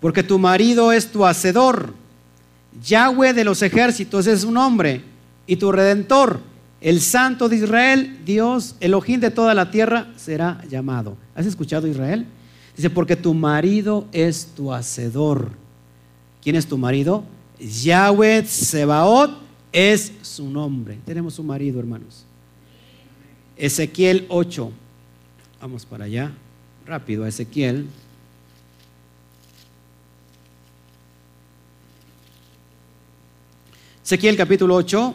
porque 0.00 0.22
tu 0.22 0.38
marido 0.38 0.92
es 0.92 1.10
tu 1.10 1.26
hacedor, 1.26 1.92
Yahweh 2.84 3.32
de 3.32 3.42
los 3.42 3.62
ejércitos 3.62 4.28
es 4.28 4.42
su 4.42 4.52
nombre, 4.52 5.02
y 5.48 5.56
tu 5.56 5.72
redentor 5.72 6.40
el 6.82 7.00
santo 7.00 7.48
de 7.48 7.56
Israel, 7.56 8.18
Dios, 8.24 8.74
el 8.80 8.94
ojín 8.94 9.20
de 9.20 9.30
toda 9.30 9.54
la 9.54 9.70
tierra, 9.70 10.08
será 10.16 10.60
llamado. 10.68 11.16
¿Has 11.34 11.46
escuchado 11.46 11.86
Israel? 11.86 12.26
Dice, 12.76 12.90
porque 12.90 13.14
tu 13.14 13.34
marido 13.34 14.06
es 14.12 14.46
tu 14.56 14.72
hacedor. 14.72 15.50
¿Quién 16.42 16.56
es 16.56 16.66
tu 16.66 16.76
marido? 16.76 17.24
Yahweh 17.60 18.44
Sebaot 18.44 19.30
es 19.70 20.12
su 20.22 20.50
nombre. 20.50 20.98
Tenemos 21.06 21.38
un 21.38 21.46
marido, 21.46 21.78
hermanos. 21.78 22.24
Ezequiel 23.56 24.26
8. 24.28 24.72
Vamos 25.60 25.86
para 25.86 26.06
allá. 26.06 26.32
Rápido 26.84 27.22
a 27.22 27.28
Ezequiel. 27.28 27.86
Ezequiel 34.04 34.36
capítulo 34.36 34.74
8. 34.74 35.14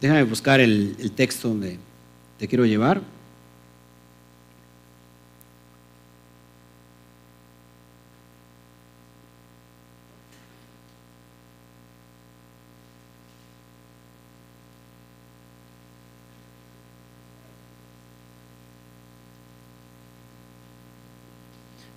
Déjame 0.00 0.22
buscar 0.22 0.60
el, 0.60 1.12
texto 1.14 1.48
donde 1.48 1.78
te 2.38 2.48
quiero 2.48 2.64
llevar. 2.64 3.02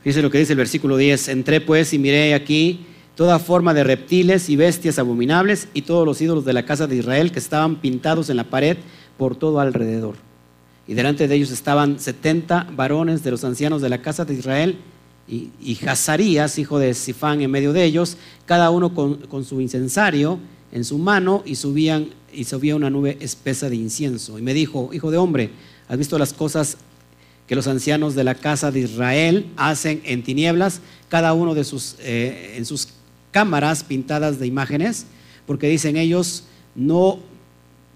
Fíjese 0.02 0.22
lo 0.22 0.30
que 0.30 0.40
dice 0.40 0.52
el 0.52 0.58
versículo 0.58 0.98
10. 0.98 1.30
Entré 1.30 1.62
pues 1.62 1.94
y 1.94 2.00
miré 2.00 2.34
aquí 2.34 2.86
toda 3.16 3.40
forma 3.40 3.74
de 3.74 3.84
reptiles 3.84 4.50
y 4.50 4.56
bestias 4.56 5.00
abominables 5.00 5.68
y 5.74 5.84
todos 5.84 6.06
los 6.06 6.22
ídolos 6.22 6.46
de 6.46 6.54
la 6.54 6.66
casa 6.66 6.88
de 6.88 6.96
Israel 6.96 7.32
que 7.32 7.40
estaban 7.40 7.78
pintados 7.78 8.30
en 8.30 8.38
la 8.38 8.50
pared 8.50 8.78
por 9.18 9.36
todo 9.36 9.60
alrededor. 9.60 10.16
Y 10.88 10.96
delante 10.96 11.28
de 11.28 11.36
ellos 11.36 11.52
estaban 11.52 12.00
setenta 12.00 12.68
varones 12.76 13.24
de 13.24 13.32
los 13.32 13.44
ancianos 13.44 13.82
de 13.82 13.90
la 13.90 14.02
casa 14.02 14.26
de 14.26 14.34
Israel 14.34 14.78
y, 15.28 15.78
Hazarías, 15.88 16.60
hijo 16.60 16.80
de 16.80 16.94
Sifán, 16.94 17.42
en 17.42 17.50
medio 17.50 17.72
de 17.72 17.86
ellos, 17.86 18.18
cada 18.46 18.70
uno 18.70 18.94
con, 18.94 19.16
con 19.28 19.46
su 19.46 19.62
incensario 19.62 20.40
en 20.74 20.84
su 20.84 20.98
mano 20.98 21.44
y 21.46 21.56
subían 21.56 22.10
y 22.34 22.46
subía 22.46 22.76
una 22.76 22.90
nube 22.90 23.18
espesa 23.22 23.70
de 23.70 23.76
incienso. 23.76 24.40
Y 24.40 24.42
me 24.42 24.54
dijo, 24.54 24.90
hijo 24.92 25.12
de 25.12 25.18
hombre, 25.18 25.52
¿has 25.88 25.98
visto 25.98 26.18
las 26.18 26.34
cosas 26.34 26.78
que 27.48 27.56
los 27.56 27.68
ancianos 27.68 28.16
de 28.16 28.24
la 28.24 28.36
casa 28.36 28.72
de 28.72 28.80
Israel 28.80 29.52
hacen 29.56 30.02
en 30.06 30.24
tinieblas, 30.24 30.82
cada 31.10 31.34
uno 31.34 31.54
de 31.54 31.64
sus, 31.64 31.96
eh, 32.00 32.56
en 32.58 32.66
sus 32.66 32.88
cámaras 33.34 33.84
pintadas 33.84 34.40
de 34.40 34.48
imágenes? 34.48 35.06
Porque 35.46 35.68
dicen 35.68 35.98
ellos, 35.98 36.46
no, 36.76 37.20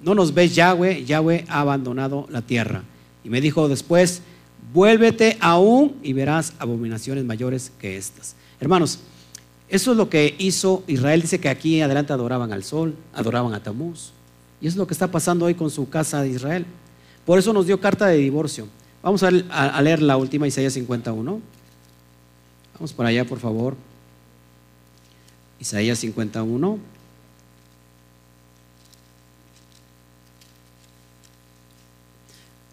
no 0.03 0.15
nos 0.15 0.34
ves 0.34 0.53
Yahweh, 0.53 1.05
Yahweh 1.05 1.45
ha 1.47 1.61
abandonado 1.61 2.27
la 2.30 2.41
tierra. 2.41 2.84
Y 3.23 3.30
me 3.30 3.39
dijo 3.39 3.69
después, 3.69 4.22
vuélvete 4.73 5.38
aún 5.39 5.95
y 6.03 6.11
verás 6.11 6.53
abominaciones 6.59 7.23
mayores 7.23 7.72
que 7.80 7.95
estas. 7.95 8.35
Hermanos, 8.59 8.99
eso 9.69 9.91
es 9.91 9.97
lo 9.97 10.09
que 10.09 10.35
hizo 10.39 10.84
Israel. 10.88 11.22
Dice 11.22 11.39
que 11.39 11.49
aquí 11.49 11.81
adelante 11.81 12.14
adoraban 12.14 12.51
al 12.51 12.64
sol, 12.64 12.95
adoraban 13.14 13.53
a 13.53 13.61
Tamuz. 13.61 14.11
Y 14.59 14.68
es 14.68 14.76
lo 14.76 14.88
que 14.88 14.93
está 14.93 15.09
pasando 15.09 15.45
hoy 15.45 15.53
con 15.55 15.69
su 15.69 15.89
casa 15.89 16.22
de 16.22 16.30
Israel. 16.30 16.65
Por 17.26 17.38
eso 17.38 17.53
nos 17.53 17.68
dio 17.68 17.80
carta 17.80 18.07
de 18.07 18.18
divorcio. 18.18 18.68
Vamos 19.03 19.23
a, 19.23 19.31
leer 19.81 20.01
la 20.01 20.18
última, 20.18 20.47
Isaías 20.47 20.73
51. 20.73 21.41
Vamos 22.73 22.93
por 22.93 23.05
allá, 23.05 23.26
por 23.26 23.39
favor. 23.39 23.76
Isaías 25.59 25.99
51. 25.99 26.79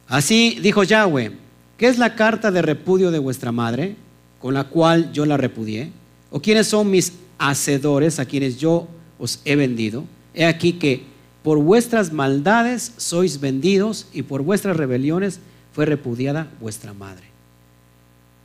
Así 0.07 0.59
dijo 0.63 0.83
Yahweh, 0.83 1.33
¿qué 1.77 1.89
es 1.89 1.99
la 1.99 2.15
carta 2.15 2.51
de 2.51 2.63
repudio 2.63 3.11
de 3.11 3.19
vuestra 3.19 3.53
madre 3.53 3.97
con 4.41 4.55
la 4.55 4.65
cual 4.65 5.13
yo 5.13 5.27
la 5.27 5.37
repudié? 5.37 5.91
¿O 6.31 6.41
quiénes 6.41 6.69
son 6.69 6.91
mis 6.91 7.15
hacedores 7.39 8.19
a 8.19 8.27
quienes 8.27 8.59
yo 8.59 8.87
os 9.19 9.41
he 9.45 9.57
vendido? 9.57 10.05
He 10.35 10.45
aquí 10.45 10.75
que 10.75 11.05
por 11.43 11.59
vuestras 11.59 12.13
maldades 12.13 12.93
sois 12.97 13.41
vendidos 13.41 14.07
y 14.13 14.23
por 14.23 14.43
vuestras 14.43 14.77
rebeliones 14.77 15.41
fue 15.73 15.85
repudiada 15.85 16.51
vuestra 16.61 16.95
madre. 16.95 17.25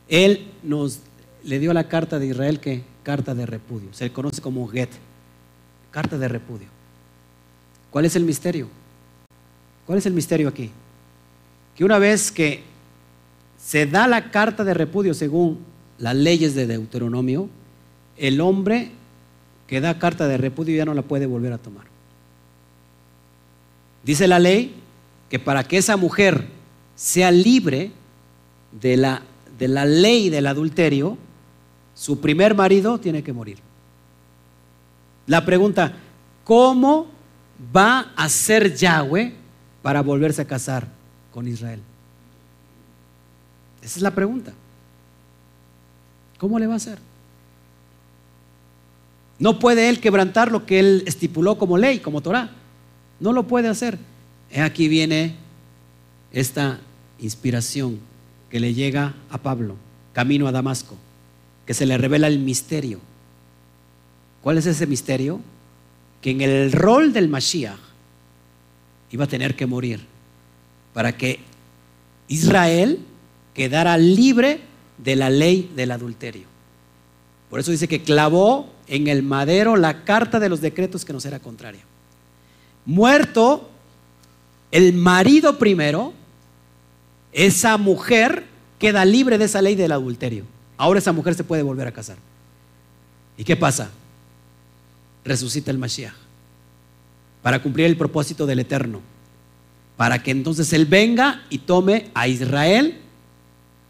Él 0.07 0.48
nos 0.64 0.99
le 1.44 1.60
dio 1.60 1.74
la 1.74 1.88
carta 1.88 2.20
de 2.20 2.28
Israel 2.28 2.60
que 2.60 2.84
carta 3.10 3.34
de 3.34 3.48
repudio. 3.48 3.91
Se 3.91 4.03
le 4.03 4.14
conoce 4.14 4.40
como 4.40 4.68
Get, 4.68 4.91
carta 5.90 6.15
de 6.19 6.27
repudio. 6.27 6.68
¿Cuál 7.90 8.06
es 8.06 8.15
el 8.15 8.23
misterio? 8.23 8.68
¿Cuál 9.88 9.98
es 9.98 10.06
el 10.06 10.14
misterio 10.14 10.48
aquí? 10.48 10.69
Que 11.76 11.84
una 11.84 11.98
vez 11.98 12.31
que 12.31 12.61
se 13.57 13.88
da 13.88 14.07
la 14.07 14.30
carta 14.30 14.64
de 14.64 14.76
repudio 14.76 15.15
según 15.15 15.57
las 15.98 16.14
leyes 16.14 16.53
de 16.53 16.68
Deuteronomio, 16.68 17.49
el 18.15 18.41
hombre 18.41 18.91
que 19.65 19.81
da 19.81 19.98
carta 19.98 20.27
de 20.27 20.38
repudio 20.38 20.77
ya 20.77 20.86
no 20.86 20.94
la 20.94 21.02
puede 21.02 21.26
volver 21.26 21.53
a 21.53 21.57
tomar. 21.57 21.88
Dice 24.03 24.27
la 24.27 24.38
ley 24.38 24.76
que 25.31 25.40
para 25.40 25.64
que 25.64 25.77
esa 25.77 25.98
mujer 25.98 26.45
sea 26.94 27.31
libre 27.31 27.91
de 28.72 28.98
la, 28.98 29.23
de 29.57 29.68
la 29.68 29.86
ley 29.86 30.30
del 30.30 30.45
adulterio, 30.45 31.18
su 32.00 32.22
primer 32.22 32.56
marido 32.56 32.98
tiene 32.98 33.22
que 33.22 33.34
morir. 33.34 33.58
La 35.28 35.44
pregunta, 35.44 35.98
¿cómo 36.46 37.08
va 37.76 38.14
a 38.16 38.30
ser 38.30 38.74
Yahweh 38.74 39.34
para 39.82 40.02
volverse 40.02 40.42
a 40.42 40.48
casar 40.48 40.88
con 41.34 41.46
Israel? 41.46 41.82
Esa 43.82 44.00
es 44.00 44.02
la 44.02 44.16
pregunta. 44.16 44.54
¿Cómo 46.38 46.58
le 46.58 46.68
va 46.68 46.76
a 46.76 46.78
hacer? 46.78 47.00
No 49.38 49.60
puede 49.60 49.90
él 49.90 50.00
quebrantar 50.00 50.54
lo 50.54 50.66
que 50.66 50.80
él 50.80 51.04
estipuló 51.06 51.58
como 51.58 51.78
ley, 51.78 52.00
como 52.00 52.22
Torah. 52.22 52.52
No 53.20 53.34
lo 53.34 53.46
puede 53.46 53.68
hacer. 53.68 54.00
Aquí 54.58 54.88
viene 54.88 55.36
esta 56.32 56.80
inspiración 57.20 58.00
que 58.50 58.62
le 58.62 58.74
llega 58.74 59.16
a 59.30 59.38
Pablo, 59.38 59.76
camino 60.14 60.48
a 60.48 60.54
Damasco, 60.54 60.96
que 61.70 61.76
se 61.76 61.86
le 61.86 62.00
revela 62.00 62.26
el 62.26 62.40
misterio. 62.40 63.00
¿Cuál 64.41 64.58
es 64.58 64.66
ese 64.66 64.88
misterio? 64.88 65.40
Que 66.20 66.32
en 66.32 66.41
el 66.41 66.72
rol 66.72 67.14
del 67.14 67.30
Mashiach 67.30 67.78
iba 69.12 69.26
a 69.26 69.28
tener 69.28 69.56
que 69.56 69.68
morir 69.68 70.04
para 70.96 71.16
que 71.16 71.41
Israel 72.28 72.98
quedara 73.54 74.00
libre 74.00 74.62
de 74.98 75.16
la 75.16 75.30
ley 75.30 75.72
del 75.76 75.91
adulterio. 75.91 76.48
Por 77.52 77.60
eso 77.60 77.70
dice 77.70 77.88
que 77.88 78.02
clavó 78.02 78.74
en 78.88 79.08
el 79.08 79.22
madero 79.22 79.76
la 79.76 80.06
carta 80.06 80.40
de 80.40 80.50
los 80.50 80.62
decretos 80.62 81.06
que 81.06 81.14
nos 81.14 81.26
era 81.26 81.38
contraria. 81.38 81.84
Muerto 82.84 83.70
el 84.72 84.94
marido 84.94 85.60
primero, 85.60 86.14
esa 87.32 87.78
mujer 87.78 88.46
queda 88.80 89.06
libre 89.06 89.38
de 89.38 89.46
esa 89.46 89.62
ley 89.62 89.76
del 89.76 89.91
adulterio. 89.91 90.46
Ahora 90.80 90.99
esa 90.99 91.11
mujer 91.11 91.35
se 91.35 91.43
puede 91.43 91.61
volver 91.61 91.89
a 91.89 91.91
casar. 91.91 92.15
¿Y 93.38 93.43
qué 93.43 93.57
pasa? 93.57 93.89
Resucita 95.26 95.72
el 95.72 95.77
Mashiach 95.77 96.14
para 97.41 97.61
cumplir 97.61 97.85
el 97.85 97.97
propósito 97.97 98.45
del 98.45 98.60
Eterno. 98.60 99.01
Para 99.97 100.23
que 100.23 100.31
entonces 100.31 100.72
Él 100.72 100.85
venga 100.85 101.43
y 101.49 101.57
tome 101.57 102.10
a 102.14 102.30
Israel 102.30 102.97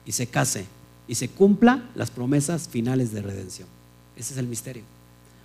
y 0.03 0.11
se 0.13 0.25
case 0.25 0.65
y 1.07 1.13
se 1.13 1.29
cumpla 1.29 1.83
las 1.93 2.09
promesas 2.09 2.67
finales 2.67 3.13
de 3.13 3.21
redención. 3.21 3.67
Ese 4.17 4.33
es 4.33 4.39
el 4.39 4.47
misterio. 4.47 4.81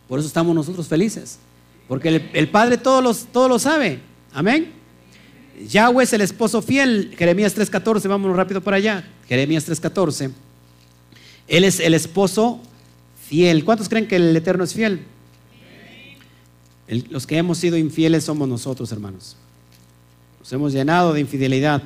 Por 0.09 0.19
eso 0.19 0.29
estamos 0.29 0.55
nosotros 0.55 0.89
felices. 0.89 1.39
Porque 1.87 2.31
el, 2.33 2.49
Padre 2.49 2.79
todo, 2.79 3.03
los, 3.03 3.27
todo 3.27 3.51
lo 3.51 3.59
sabe. 3.59 4.01
Amén. 4.33 4.73
Yahweh 5.69 6.05
es 6.05 6.13
el 6.15 6.23
esposo 6.23 6.63
fiel. 6.63 7.15
Jeremías 7.19 7.55
3.14, 7.55 8.09
vámonos 8.09 8.35
rápido 8.35 8.63
para 8.63 8.79
allá. 8.79 9.05
Jeremías 9.29 9.69
3.14. 9.69 10.33
Él 11.49 11.65
es 11.65 11.81
el 11.81 11.95
esposo 11.95 12.61
fiel. 13.29 13.65
¿Cuántos 13.65 13.89
creen 13.89 14.09
que 14.09 14.17
el 14.17 14.37
Eterno 14.37 14.65
es 14.65 14.75
fiel? 14.75 15.07
los 16.87 17.27
que 17.27 17.39
hemos 17.39 17.59
sido 17.59 17.79
infieles 17.79 18.25
somos 18.25 18.47
nosotros, 18.47 18.93
hermanos. 18.93 19.37
Nos 20.41 20.53
hemos 20.53 20.73
llenado 20.73 21.15
de 21.15 21.21
infidelidad. 21.21 21.83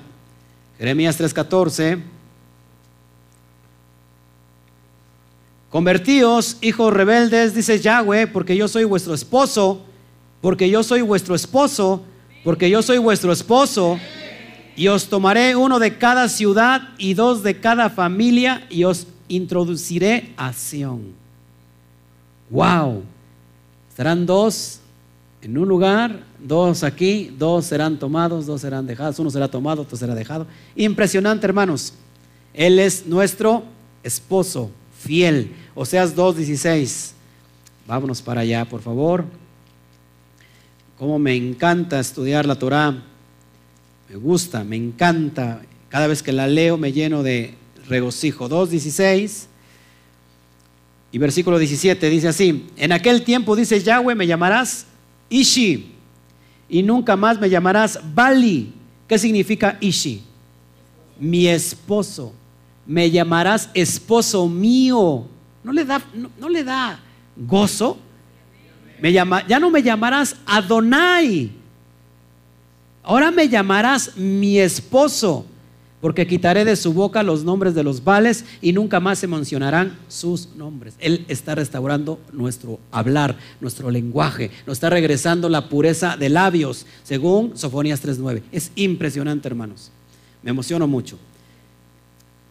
Jeremías 0.77 1.21
3.14. 1.21 2.03
Convertíos, 5.71 6.57
hijos 6.63 6.93
rebeldes, 6.93 7.55
dice 7.55 7.79
Yahweh, 7.79 8.27
porque 8.27 8.57
yo 8.57 8.69
soy 8.69 8.85
vuestro 8.85 9.13
esposo, 9.15 9.83
porque 10.41 10.71
yo 10.71 10.83
soy 10.83 11.03
vuestro 11.03 11.35
esposo, 11.35 12.03
porque 12.43 12.71
yo 12.71 12.81
soy 12.81 12.99
vuestro 12.99 13.33
esposo, 13.33 14.01
y 14.77 14.89
os 14.89 15.09
tomaré 15.09 15.57
uno 15.57 15.79
de 15.79 15.99
cada 15.99 16.29
ciudad 16.29 16.89
y 16.97 17.15
dos 17.15 17.43
de 17.43 17.61
cada 17.61 17.91
familia, 17.91 18.67
y 18.71 18.85
os 18.85 19.09
introduciré 19.29 20.33
a 20.37 20.53
Sión. 20.53 21.13
Wow, 22.51 23.03
estarán 23.89 24.27
dos 24.27 24.81
en 25.41 25.57
un 25.57 25.69
lugar, 25.69 26.25
dos 26.43 26.83
aquí, 26.83 27.33
dos 27.39 27.67
serán 27.67 27.99
tomados, 27.99 28.47
dos 28.47 28.61
serán 28.61 28.87
dejados, 28.87 29.19
uno 29.19 29.31
será 29.31 29.49
tomado, 29.49 29.83
otro 29.83 29.97
será 29.97 30.15
dejado. 30.15 30.47
Impresionante, 30.75 31.47
hermanos. 31.47 31.93
Él 32.53 32.79
es 32.79 33.07
nuestro 33.07 33.63
esposo 34.03 34.71
fiel. 34.99 35.53
Oseas 35.75 36.17
2.16. 36.17 37.13
Vámonos 37.87 38.21
para 38.21 38.41
allá, 38.41 38.65
por 38.65 38.83
favor. 38.83 39.25
Cómo 40.99 41.19
me 41.21 41.37
encanta 41.37 42.01
estudiar 42.01 42.47
la 42.47 42.57
Torah. 42.57 43.01
Me 44.09 44.17
gusta, 44.17 44.65
me 44.65 44.75
encanta. 44.75 45.63
Cada 45.89 46.09
vez 46.09 46.23
que 46.23 46.33
la 46.33 46.49
leo 46.49 46.77
me 46.77 46.93
lleno 46.93 47.23
de 47.23 47.55
regocijo. 47.89 48.49
2.16 48.49 49.47
y 51.11 51.19
versículo 51.19 51.59
17 51.59 52.11
dice 52.11 52.29
así. 52.29 52.67
En 52.77 52.93
aquel 52.93 53.23
tiempo 53.23 53.57
dice 53.57 53.83
Yahweh, 53.83 54.15
me 54.15 54.27
llamarás 54.27 54.87
Ishi 55.31 55.93
y 56.69 56.83
nunca 56.83 57.17
más 57.17 57.41
me 57.41 57.49
llamarás 57.49 57.99
Bali. 58.15 58.73
¿Qué 59.07 59.19
significa 59.19 59.79
Ishi? 59.81 60.23
Mi 61.19 61.49
esposo 61.49 62.33
me 62.89 63.11
llamarás 63.11 63.69
esposo 63.75 64.49
mío. 64.49 65.27
¿No 65.63 65.73
le 65.73 65.85
da, 65.85 66.03
no, 66.15 66.49
le 66.49 66.65
da 66.65 66.99
gozo? 67.37 67.99
Me 69.01 69.13
llama, 69.13 69.47
ya 69.47 69.61
no 69.61 69.71
me 69.71 69.83
llamarás 69.83 70.37
Adonai. 70.47 71.53
Ahora 73.03 73.31
me 73.31 73.49
llamarás 73.49 74.17
mi 74.17 74.59
esposo. 74.59 75.47
Porque 76.01 76.27
quitaré 76.27 76.65
de 76.65 76.77
su 76.77 76.93
boca 76.93 77.23
los 77.23 77.45
nombres 77.45 77.75
de 77.75 77.83
los 77.83 78.05
vales 78.05 78.45
y 78.61 78.73
nunca 78.73 79.01
más 79.01 79.19
se 79.19 79.27
mencionarán 79.27 79.99
sus 80.09 80.55
nombres. 80.57 80.95
Él 81.01 81.25
está 81.29 81.55
restaurando 81.55 82.21
nuestro 82.33 82.79
hablar, 82.93 83.37
nuestro 83.61 83.91
lenguaje, 83.91 84.51
nos 84.67 84.77
está 84.77 84.91
regresando 84.91 85.49
la 85.49 85.69
pureza 85.69 86.17
de 86.17 86.29
labios, 86.29 86.87
según 87.03 87.57
Sofonías 87.57 88.05
3.9. 88.05 88.43
Es 88.53 88.71
impresionante, 88.77 89.49
hermanos. 89.49 89.91
Me 90.43 90.51
emociono 90.51 90.87
mucho. 90.87 91.19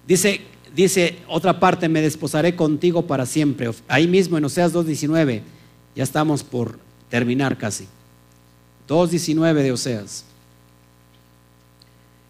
Dice, 0.05 0.41
dice 0.75 1.19
otra 1.27 1.59
parte, 1.59 1.87
me 1.87 2.01
desposaré 2.01 2.55
contigo 2.55 3.07
para 3.07 3.25
siempre. 3.25 3.69
Ahí 3.87 4.07
mismo 4.07 4.37
en 4.37 4.45
Oseas 4.45 4.73
2.19, 4.73 5.41
ya 5.95 6.03
estamos 6.03 6.43
por 6.43 6.79
terminar 7.09 7.57
casi. 7.57 7.87
2.19 8.89 9.53
de 9.53 9.71
Oseas. 9.71 10.26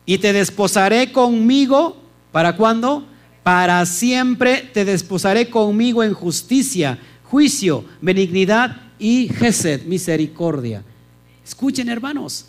Y 0.10 0.18
te 0.20 0.32
desposaré 0.32 1.12
conmigo, 1.12 2.02
¿para 2.32 2.56
cuándo? 2.56 3.06
Para 3.44 3.86
siempre 3.86 4.70
te 4.74 4.86
desposaré 4.86 5.50
conmigo 5.50 6.02
en 6.02 6.14
justicia, 6.14 6.98
juicio, 7.26 7.84
benignidad 8.02 8.78
y 8.98 9.28
gesed, 9.28 9.84
misericordia. 9.84 10.82
Escuchen, 11.46 11.90
hermanos. 11.90 12.46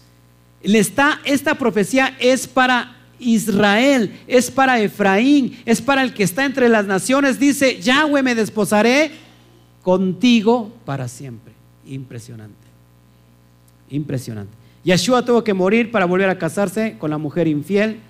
Está, 0.63 1.21
esta 1.25 1.57
profecía 1.57 2.17
es 2.21 2.47
para 2.47 2.97
Israel, 3.19 4.21
es 4.29 4.53
para 4.53 4.81
Efraín, 4.81 5.61
es 5.65 5.83
para 5.83 6.03
el 6.03 6.15
que 6.15 6.23
está 6.23 6.45
entre 6.45 6.69
las 6.69 6.87
naciones. 6.87 7.41
Dice, 7.41 7.81
Yahweh 7.81 8.23
me 8.23 8.37
desposaré 8.37 9.11
contigo 9.83 10.73
para 10.85 11.09
siempre. 11.09 11.53
Impresionante. 11.87 12.55
Impresionante. 13.91 14.58
Yeshua 14.85 15.25
tuvo 15.25 15.43
que 15.45 15.55
morir 15.55 15.91
para 15.91 16.07
volver 16.07 16.29
a 16.29 16.39
casarse 16.39 16.97
con 16.99 17.11
la 17.11 17.19
mujer 17.19 17.49
infiel. 17.49 18.01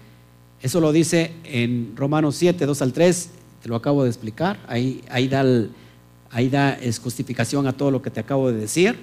Eso 0.60 0.80
lo 0.80 0.92
dice 0.92 1.32
en 1.44 1.92
Romanos 1.96 2.36
7, 2.36 2.66
2 2.66 2.82
al 2.82 2.92
3. 2.92 3.30
Te 3.62 3.68
lo 3.68 3.76
acabo 3.76 4.04
de 4.04 4.10
explicar. 4.10 4.58
Ahí, 4.68 5.28
da 5.28 6.72
es 6.74 6.98
justificación 6.98 7.66
a 7.66 7.72
todo 7.72 7.90
lo 7.90 8.02
que 8.02 8.10
te 8.10 8.20
acabo 8.20 8.50
de 8.50 8.58
decir. 8.58 8.96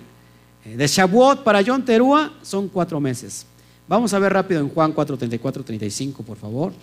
Eh, 0.65 0.77
de 0.77 0.87
Shavuot 0.87 1.43
para 1.43 1.63
John 1.65 1.83
Terúa 1.83 2.33
son 2.41 2.69
cuatro 2.69 2.99
meses. 2.99 3.45
Vamos 3.87 4.13
a 4.13 4.19
ver 4.19 4.33
rápido 4.33 4.61
en 4.61 4.69
Juan 4.69 4.91
4, 4.91 5.17
34, 5.17 5.63
35, 5.63 6.23
por 6.23 6.37
favor. 6.37 6.73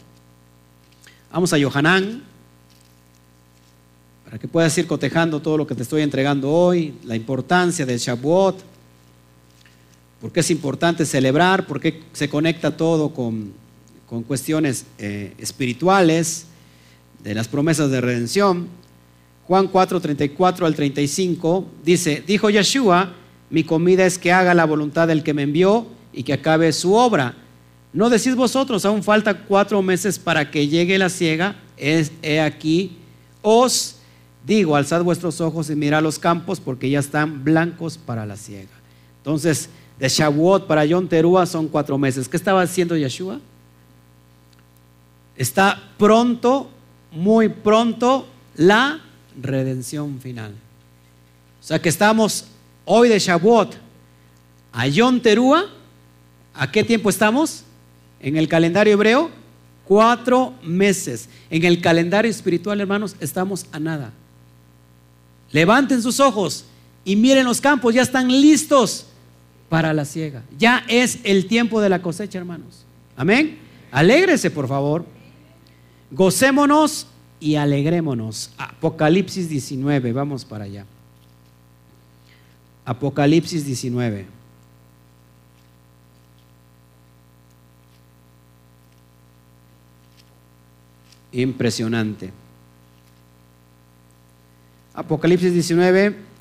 Vamos 1.32 1.52
a 1.52 1.58
Yohanan, 1.58 2.22
para 4.24 4.38
que 4.38 4.46
puedas 4.46 4.76
ir 4.78 4.86
cotejando 4.86 5.40
todo 5.40 5.56
lo 5.56 5.66
que 5.66 5.74
te 5.74 5.82
estoy 5.82 6.02
entregando 6.02 6.50
hoy, 6.50 6.94
la 7.04 7.16
importancia 7.16 7.84
del 7.84 7.98
Shavuot, 7.98 8.71
porque 10.22 10.38
es 10.38 10.52
importante 10.52 11.04
celebrar, 11.04 11.66
porque 11.66 12.00
se 12.12 12.28
conecta 12.28 12.76
todo 12.76 13.12
con, 13.12 13.60
cuestiones 14.28 14.84
eh, 14.98 15.32
espirituales, 15.38 16.46
de 17.24 17.34
las 17.34 17.48
promesas 17.48 17.90
de 17.90 18.00
redención. 18.00 18.68
Juan 19.46 19.66
4, 19.66 20.00
34 20.00 20.66
al 20.66 20.74
35 20.74 21.66
dice, 21.84 22.22
dijo 22.26 22.50
Yeshua, 22.50 23.14
mi 23.50 23.64
comida 23.64 24.06
es 24.06 24.18
que 24.18 24.30
haga 24.32 24.54
la 24.54 24.64
voluntad 24.64 25.08
del 25.08 25.22
que 25.22 25.34
me 25.34 25.42
envió 25.42 25.86
y 26.12 26.22
que 26.22 26.34
acabe 26.34 26.72
su 26.72 26.94
obra. 26.94 27.34
No 27.92 28.08
decís 28.08 28.36
vosotros, 28.36 28.84
aún 28.84 29.02
falta 29.02 29.44
cuatro 29.44 29.82
meses 29.82 30.18
para 30.18 30.50
que 30.50 30.68
llegue 30.68 30.98
la 30.98 31.08
ciega. 31.08 31.56
Es, 31.76 32.12
he 32.22 32.40
aquí, 32.40 32.96
os 33.40 33.96
digo, 34.46 34.76
alzad 34.76 35.02
vuestros 35.02 35.40
ojos 35.40 35.68
y 35.68 35.74
mirad 35.74 36.02
los 36.02 36.18
campos 36.18 36.60
porque 36.60 36.90
ya 36.90 37.00
están 37.00 37.42
blancos 37.42 37.98
para 37.98 38.24
la 38.24 38.36
ciega. 38.36 38.70
Entonces, 39.18 39.68
de 40.02 40.08
Shavuot 40.08 40.66
para 40.66 40.84
Yom 40.84 41.06
Teruah 41.06 41.46
son 41.46 41.68
cuatro 41.68 41.96
meses. 41.96 42.28
¿Qué 42.28 42.36
estaba 42.36 42.60
haciendo 42.60 42.96
Yeshua? 42.96 43.38
Está 45.36 45.80
pronto, 45.96 46.68
muy 47.12 47.48
pronto, 47.48 48.26
la 48.56 49.00
redención 49.40 50.18
final. 50.18 50.54
O 51.60 51.64
sea 51.64 51.80
que 51.80 51.88
estamos 51.88 52.46
hoy 52.84 53.10
de 53.10 53.18
Shavuot 53.20 53.76
a 54.72 54.88
Yom 54.88 55.20
Teruah 55.20 55.66
¿A 56.52 56.70
qué 56.70 56.82
tiempo 56.82 57.08
estamos? 57.08 57.62
En 58.18 58.36
el 58.36 58.48
calendario 58.48 58.94
hebreo, 58.94 59.30
cuatro 59.84 60.52
meses. 60.64 61.28
En 61.48 61.64
el 61.64 61.80
calendario 61.80 62.28
espiritual, 62.28 62.80
hermanos, 62.80 63.14
estamos 63.20 63.66
a 63.70 63.78
nada. 63.78 64.12
Levanten 65.52 66.02
sus 66.02 66.18
ojos 66.18 66.64
y 67.04 67.14
miren 67.14 67.44
los 67.44 67.60
campos, 67.60 67.94
ya 67.94 68.02
están 68.02 68.28
listos 68.28 69.06
para 69.72 69.94
la 69.94 70.04
siega. 70.04 70.42
Ya 70.58 70.84
es 70.86 71.20
el 71.24 71.46
tiempo 71.46 71.80
de 71.80 71.88
la 71.88 72.02
cosecha, 72.02 72.36
hermanos. 72.36 72.84
Amén. 73.16 73.56
Alégrese, 73.90 74.50
por 74.50 74.68
favor. 74.68 75.06
Gocémonos 76.10 77.06
y 77.40 77.54
alegrémonos. 77.54 78.52
Apocalipsis 78.58 79.48
19, 79.48 80.12
vamos 80.12 80.44
para 80.44 80.64
allá. 80.64 80.84
Apocalipsis 82.84 83.64
19. 83.64 84.26
impresionante. 91.34 92.30
Apocalipsis 94.92 95.54
19, 95.54 96.31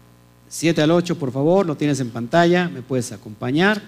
7 0.51 0.81
al 0.81 0.91
8, 0.91 1.17
por 1.17 1.31
favor, 1.31 1.65
lo 1.65 1.77
tienes 1.77 2.01
en 2.01 2.09
pantalla, 2.09 2.67
me 2.67 2.81
puedes 2.81 3.13
acompañar. 3.13 3.81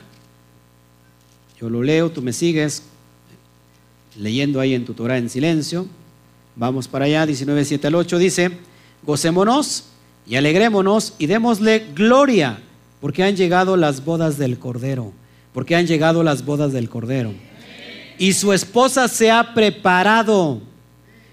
Yo 1.59 1.69
lo 1.69 1.83
leo, 1.83 2.09
tú 2.09 2.21
me 2.21 2.31
sigues 2.31 2.83
leyendo 4.17 4.61
ahí 4.61 4.73
en 4.73 4.85
tu 4.85 4.93
Torah 4.93 5.17
en 5.17 5.29
silencio. 5.29 5.87
Vamos 6.55 6.87
para 6.87 7.03
allá, 7.03 7.25
19, 7.25 7.65
7 7.65 7.87
al 7.87 7.95
8 7.95 8.17
dice, 8.17 8.51
gocémonos 9.05 9.87
y 10.25 10.37
alegrémonos 10.37 11.15
y 11.19 11.25
démosle 11.25 11.87
gloria, 11.93 12.59
porque 13.01 13.23
han 13.25 13.35
llegado 13.35 13.75
las 13.75 14.05
bodas 14.05 14.37
del 14.37 14.57
Cordero, 14.57 15.11
porque 15.53 15.75
han 15.75 15.85
llegado 15.85 16.23
las 16.23 16.45
bodas 16.45 16.71
del 16.71 16.87
Cordero. 16.87 17.33
Y 18.17 18.31
su 18.31 18.53
esposa 18.53 19.09
se 19.09 19.31
ha 19.31 19.53
preparado 19.53 20.61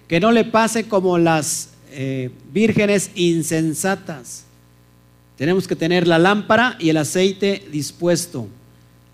que 0.09 0.19
no 0.19 0.33
le 0.33 0.45
pase 0.45 0.89
como 0.89 1.19
las 1.19 1.69
eh, 1.93 2.31
vírgenes 2.53 3.13
insensatas. 3.15 4.47
Tenemos 5.41 5.67
que 5.67 5.75
tener 5.75 6.07
la 6.07 6.19
lámpara 6.19 6.77
y 6.79 6.91
el 6.91 6.99
aceite 6.99 7.67
dispuesto. 7.73 8.47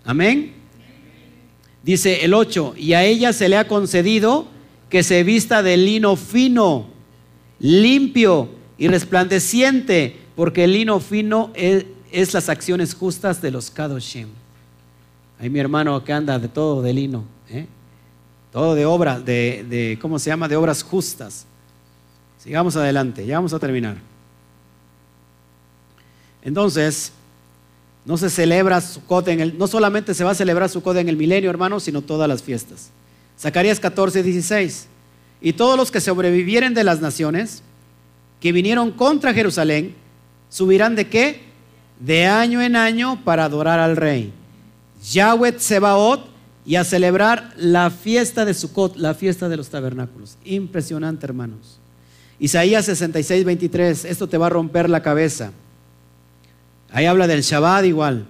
Amén. 0.03 0.55
Dice 1.83 2.25
el 2.25 2.33
8, 2.33 2.73
y 2.75 2.91
a 2.91 3.05
ella 3.05 3.31
se 3.31 3.47
le 3.47 3.55
ha 3.55 3.65
concedido 3.69 4.45
que 4.89 5.03
se 5.03 5.23
vista 5.23 5.63
de 5.63 5.77
lino 5.77 6.17
fino, 6.17 6.87
limpio 7.61 8.49
y 8.77 8.89
resplandeciente, 8.89 10.17
porque 10.35 10.65
el 10.65 10.73
lino 10.73 10.99
fino 10.99 11.53
es, 11.53 11.85
las 12.33 12.49
acciones 12.49 12.93
justas 12.93 13.41
de 13.41 13.49
los 13.49 13.71
Kadoshim. 13.71 14.27
Ahí 15.39 15.49
mi 15.49 15.59
hermano 15.59 16.03
que 16.03 16.11
anda 16.11 16.37
de 16.39 16.49
todo 16.49 16.81
de 16.81 16.91
lino. 16.91 17.23
¿eh? 17.49 17.67
todo 18.51 18.75
de 18.75 18.85
obras, 18.85 19.23
de, 19.23 19.97
¿cómo 20.01 20.19
se 20.19 20.29
llama? 20.29 20.49
De 20.49 20.57
obras 20.57 20.83
justas. 20.83 21.45
Sigamos 22.37 22.75
adelante, 22.75 23.25
ya 23.25 23.35
vamos 23.35 23.53
a 23.53 23.59
terminar. 23.59 24.16
Entonces, 26.47 27.11
no 28.05 28.15
se 28.15 28.29
celebra 28.29 28.79
Sukkot 28.79 29.27
en 29.27 29.41
el, 29.41 29.57
no 29.57 29.67
solamente 29.67 30.13
se 30.13 30.23
va 30.23 30.31
a 30.31 30.33
celebrar 30.33 30.69
Sukkot 30.69 30.95
en 30.95 31.09
el 31.09 31.17
milenio, 31.17 31.49
hermanos, 31.49 31.83
sino 31.83 32.01
todas 32.01 32.29
las 32.29 32.41
fiestas. 32.41 32.89
Zacarías 33.37 33.81
14, 33.81 34.23
16. 34.23 34.87
Y 35.41 35.51
todos 35.51 35.75
los 35.75 35.91
que 35.91 35.99
sobrevivieren 35.99 36.73
de 36.73 36.85
las 36.85 37.01
naciones 37.01 37.63
que 38.39 38.53
vinieron 38.53 38.91
contra 38.91 39.33
Jerusalén, 39.33 39.93
subirán 40.47 40.95
de 40.95 41.09
qué? 41.09 41.41
De 41.99 42.25
año 42.27 42.61
en 42.61 42.77
año 42.77 43.21
para 43.25 43.43
adorar 43.43 43.79
al 43.79 43.97
rey. 43.97 44.31
Yahweh 45.03 45.59
Sebaot 45.59 46.29
y 46.65 46.77
a 46.77 46.85
celebrar 46.85 47.51
la 47.57 47.89
fiesta 47.89 48.45
de 48.45 48.53
Sukkot, 48.53 48.95
la 48.95 49.13
fiesta 49.15 49.49
de 49.49 49.57
los 49.57 49.67
tabernáculos. 49.67 50.37
Impresionante, 50.45 51.25
hermanos. 51.25 51.77
Isaías 52.39 52.85
66, 52.85 53.43
23, 53.43 54.05
esto 54.05 54.29
te 54.29 54.37
va 54.37 54.45
a 54.45 54.51
romper 54.51 54.89
la 54.89 55.03
cabeza. 55.03 55.51
Ahí 56.91 57.05
habla 57.05 57.27
del 57.27 57.41
Shabbat 57.41 57.85
igual. 57.85 58.25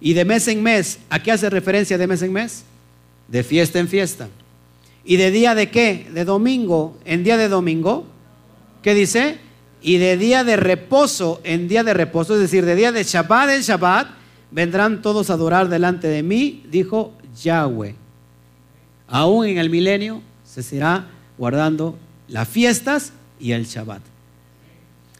Y 0.00 0.14
de 0.14 0.24
mes 0.24 0.48
en 0.48 0.62
mes, 0.62 0.98
¿a 1.10 1.22
qué 1.22 1.32
hace 1.32 1.48
referencia 1.48 1.96
de 1.96 2.06
mes 2.06 2.22
en 2.22 2.32
mes? 2.32 2.64
De 3.28 3.42
fiesta 3.42 3.78
en 3.78 3.88
fiesta. 3.88 4.28
¿Y 5.04 5.16
de 5.16 5.30
día 5.30 5.54
de 5.54 5.70
qué? 5.70 6.08
De 6.12 6.24
domingo, 6.24 6.98
en 7.04 7.24
día 7.24 7.36
de 7.36 7.48
domingo. 7.48 8.06
¿Qué 8.82 8.94
dice? 8.94 9.38
Y 9.80 9.98
de 9.98 10.16
día 10.16 10.44
de 10.44 10.56
reposo, 10.56 11.40
en 11.44 11.68
día 11.68 11.82
de 11.84 11.94
reposo, 11.94 12.34
es 12.34 12.40
decir, 12.40 12.64
de 12.64 12.76
día 12.76 12.92
de 12.92 13.02
Shabbat 13.02 13.50
en 13.50 13.62
Shabbat, 13.62 14.08
vendrán 14.50 15.02
todos 15.02 15.30
a 15.30 15.34
adorar 15.34 15.68
delante 15.68 16.08
de 16.08 16.22
mí, 16.22 16.62
dijo 16.70 17.12
Yahweh. 17.42 17.94
Aún 19.08 19.46
en 19.46 19.58
el 19.58 19.70
milenio 19.70 20.22
se 20.44 20.62
será 20.62 21.06
guardando 21.38 21.98
las 22.28 22.48
fiestas 22.48 23.12
y 23.40 23.52
el 23.52 23.66
Shabbat. 23.66 24.02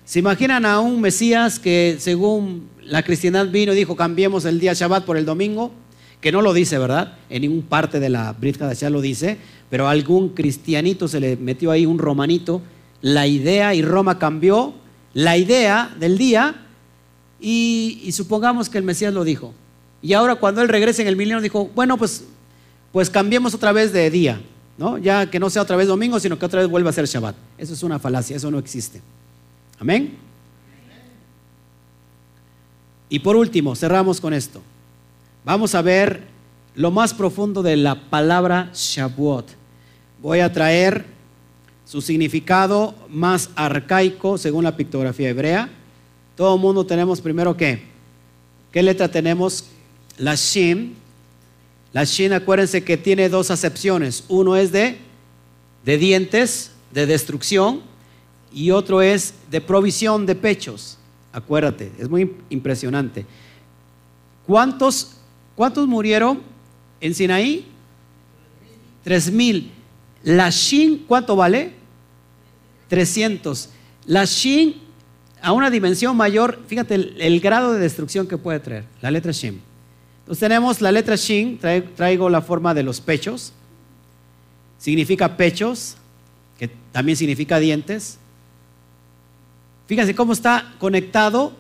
¿Se 0.05 0.19
imaginan 0.19 0.67
a 0.67 0.81
un 0.81 1.01
Mesías 1.01 1.59
que 1.59 1.97
según 1.99 2.69
la 2.93 3.03
cristiandad 3.03 3.49
vino 3.49 3.73
y 3.73 3.77
dijo 3.77 3.97
cambiemos 3.97 4.45
el 4.45 4.61
día 4.61 4.75
Shabbat 4.75 5.07
por 5.07 5.17
el 5.17 5.25
domingo? 5.25 5.73
que 6.21 6.31
no 6.31 6.41
lo 6.41 6.53
dice, 6.53 6.79
¿verdad? 6.79 7.15
En 7.31 7.43
ningún 7.43 7.63
parte 7.63 7.99
de 7.99 8.09
la 8.09 8.33
Brit 8.33 8.63
Hadashah 8.63 8.91
lo 8.91 9.01
dice, 9.01 9.39
pero 9.69 9.89
algún 9.89 10.29
cristianito 10.29 11.09
se 11.09 11.19
le 11.19 11.37
metió 11.37 11.73
ahí 11.73 11.85
un 11.85 11.99
romanito, 11.99 12.63
la 13.01 13.27
idea 13.27 13.75
y 13.75 13.83
Roma 13.83 14.21
cambió 14.21 14.73
la 15.15 15.37
idea 15.37 15.93
del 15.99 16.17
día 16.17 16.55
y, 17.41 18.09
supongamos 18.13 18.69
que 18.69 18.79
el 18.79 18.85
Mesías 18.85 19.13
lo 19.13 19.25
dijo. 19.25 19.53
Y 20.01 20.13
ahora 20.13 20.37
cuando 20.37 20.63
él 20.63 20.69
regrese 20.69 21.03
en 21.03 21.09
el 21.09 21.17
milenio 21.17 21.41
dijo, 21.41 21.69
bueno, 21.75 21.99
pues, 21.99 22.25
pues 22.93 23.11
cambiemos 23.11 23.53
otra 23.53 23.73
vez 23.73 23.93
de 23.93 24.09
día, 24.09 24.41
¿no? 24.79 24.99
Ya 24.99 25.29
que 25.29 25.41
no 25.41 25.51
sea 25.51 25.63
otra 25.63 25.75
vez 25.75 25.89
domingo, 25.89 26.21
sino 26.21 26.39
que 26.39 26.47
otra 26.47 26.61
vez 26.61 26.71
vuelva 26.71 26.91
a 26.91 26.93
ser 26.93 27.07
Shabbat. 27.07 27.35
Eso 27.59 27.73
es 27.73 27.83
una 27.83 27.99
falacia, 27.99 28.37
eso 28.37 28.49
no 28.49 28.61
existe. 28.61 29.03
Amén. 29.81 30.32
Y 33.13 33.19
por 33.19 33.37
último, 33.37 33.77
cerramos 33.77 34.23
con 34.23 34.33
esto. 34.33 34.63
Vamos 35.45 35.75
a 35.75 35.83
ver 35.83 36.23
lo 36.75 36.91
más 36.91 37.13
profundo 37.13 37.63
de 37.63 37.77
la 37.77 38.09
palabra 38.09 38.71
Shavuot. 38.73 39.49
Voy 40.23 40.41
a 40.41 40.51
traer 40.51 41.05
su 41.85 42.01
significado 42.01 42.95
más 43.11 43.51
arcaico 43.55 44.39
según 44.39 44.65
la 44.65 44.79
pictografía 44.79 45.29
hebrea. 45.29 45.69
Todo 46.39 46.55
el 46.55 46.61
mundo 46.63 46.87
tenemos 46.87 47.21
primero 47.21 47.55
qué? 47.55 47.83
¿Qué 48.73 48.83
letra 48.83 49.09
tenemos? 49.09 49.67
La 50.17 50.35
Shin. 50.35 50.95
La 51.93 52.05
Shin, 52.05 52.33
acuérdense 52.33 52.83
que 52.83 52.97
tiene 52.97 53.29
dos 53.29 53.51
acepciones. 53.51 54.25
Uno 54.29 54.57
es 54.57 54.73
de, 54.73 54.97
de 55.85 55.99
dientes, 55.99 56.71
de 56.93 57.05
destrucción, 57.05 57.83
y 58.55 58.71
otro 58.71 59.03
es 59.03 59.35
de 59.51 59.61
provisión 59.61 60.25
de 60.25 60.35
pechos. 60.35 60.97
Acuérdate, 61.33 61.91
es 61.99 62.09
muy 62.09 62.31
impresionante. 62.51 63.25
¿Cuántos, 64.47 65.17
cuántos 65.55 65.87
murieron 65.89 66.41
en 67.01 67.15
Sinaí? 67.15 67.67
Tres 69.03 69.31
mil. 69.31 69.71
La 70.23 70.51
Shin, 70.51 71.05
¿cuánto 71.09 71.35
vale? 71.35 71.73
300. 72.89 73.71
La 74.07 74.25
Shin 74.25 74.81
a 75.41 75.53
una 75.53 75.71
dimensión 75.71 76.17
mayor, 76.17 76.61
fíjate 76.69 76.95
el, 76.95 77.41
grado 77.41 77.73
de 77.73 77.81
destrucción 77.81 78.29
que 78.29 78.39
puede 78.39 78.61
traer, 78.61 78.85
la 79.01 79.11
letra 79.11 79.33
Shin. 79.33 79.61
Entonces 80.21 80.41
tenemos 80.41 80.81
la 80.81 80.93
letra 80.93 81.17
Shin, 81.17 81.59
traigo 81.97 82.31
la 82.31 82.41
forma 82.41 82.75
de 82.75 82.85
los 82.85 83.01
pechos, 83.01 83.53
significa 84.79 85.37
pechos, 85.37 85.97
que 86.59 86.69
también 86.93 87.17
significa 87.17 87.59
dientes. 87.59 88.19
Fíjense 89.93 90.15
cómo 90.15 90.33
está 90.33 90.73
conectado 90.79 91.53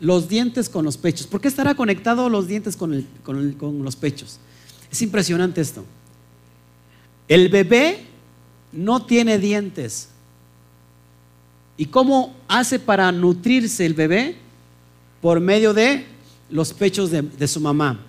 los 0.00 0.28
dientes 0.28 0.68
con 0.68 0.84
los 0.84 0.96
pechos. 0.96 1.28
¿Por 1.28 1.40
qué 1.40 1.46
estará 1.46 1.76
conectado 1.76 2.28
los 2.28 2.48
dientes 2.48 2.74
con, 2.74 3.06
con 3.22 3.84
los 3.84 3.94
pechos? 3.94 4.40
Es 4.90 5.00
impresionante 5.02 5.60
esto. 5.60 5.84
El 7.28 7.48
bebé 7.48 8.06
no 8.72 9.06
tiene 9.06 9.38
dientes. 9.38 10.08
¿Y 11.76 11.86
cómo 11.86 12.34
hace 12.48 12.80
para 12.80 13.12
nutrirse 13.12 13.86
el 13.86 13.94
bebé? 13.94 14.34
Por 15.22 15.38
medio 15.38 15.72
de 15.72 16.06
los 16.50 16.72
pechos 16.72 17.12
de, 17.12 17.46
su 17.46 17.60
mamá. 17.60 18.00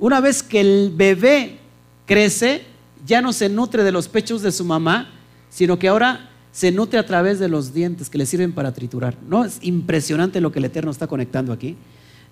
Una 0.00 0.20
vez 0.20 0.42
que 0.42 0.60
el 0.60 0.92
bebé 0.92 1.60
crece, 2.04 2.64
ya 3.06 3.22
no 3.22 3.32
se 3.32 3.48
nutre 3.48 3.84
de 3.84 3.92
los 3.92 4.08
pechos 4.08 4.42
de 4.42 4.50
su 4.50 4.64
mamá, 4.64 5.12
sino 5.50 5.78
que 5.78 5.86
ahora 5.86 6.30
se 6.54 6.70
nutre 6.70 7.00
a 7.00 7.04
través 7.04 7.40
de 7.40 7.48
los 7.48 7.74
dientes 7.74 8.08
que 8.08 8.16
le 8.16 8.26
sirven 8.26 8.52
para 8.52 8.72
triturar. 8.72 9.16
¿No? 9.28 9.44
Es 9.44 9.58
impresionante 9.60 10.40
lo 10.40 10.52
que 10.52 10.60
el 10.60 10.66
Eterno 10.66 10.92
está 10.92 11.08
conectando 11.08 11.52
aquí. 11.52 11.76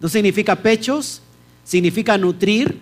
No 0.01 0.09
significa 0.09 0.55
pechos, 0.55 1.21
significa 1.65 2.17
nutrir, 2.17 2.79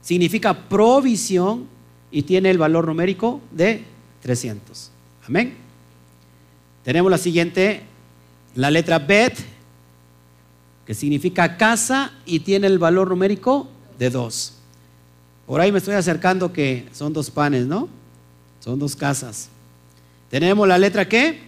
significa 0.00 0.54
provisión 0.68 1.66
y 2.12 2.22
tiene 2.22 2.48
el 2.48 2.58
valor 2.58 2.86
numérico 2.86 3.40
de 3.50 3.82
300. 4.22 4.92
Amén. 5.26 5.54
Tenemos 6.84 7.10
la 7.10 7.18
siguiente, 7.18 7.82
la 8.54 8.70
letra 8.70 9.00
Bet, 9.00 9.36
que 10.86 10.94
significa 10.94 11.56
casa 11.56 12.12
y 12.24 12.40
tiene 12.40 12.68
el 12.68 12.78
valor 12.78 13.08
numérico 13.08 13.68
de 13.98 14.10
dos. 14.10 14.52
Por 15.44 15.60
ahí 15.60 15.72
me 15.72 15.78
estoy 15.78 15.94
acercando 15.94 16.52
que 16.52 16.86
son 16.92 17.12
dos 17.12 17.32
panes, 17.32 17.66
¿no? 17.66 17.88
Son 18.60 18.78
dos 18.78 18.94
casas. 18.94 19.48
Tenemos 20.34 20.66
la 20.66 20.78
letra 20.78 21.08
¿qué? 21.08 21.38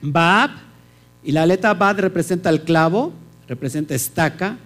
Bab, 0.00 0.50
y 1.22 1.30
la 1.30 1.46
letra 1.46 1.72
Bab 1.74 2.00
representa 2.00 2.50
el 2.50 2.62
clavo, 2.62 3.12
representa 3.46 3.94
estaca, 3.94 4.58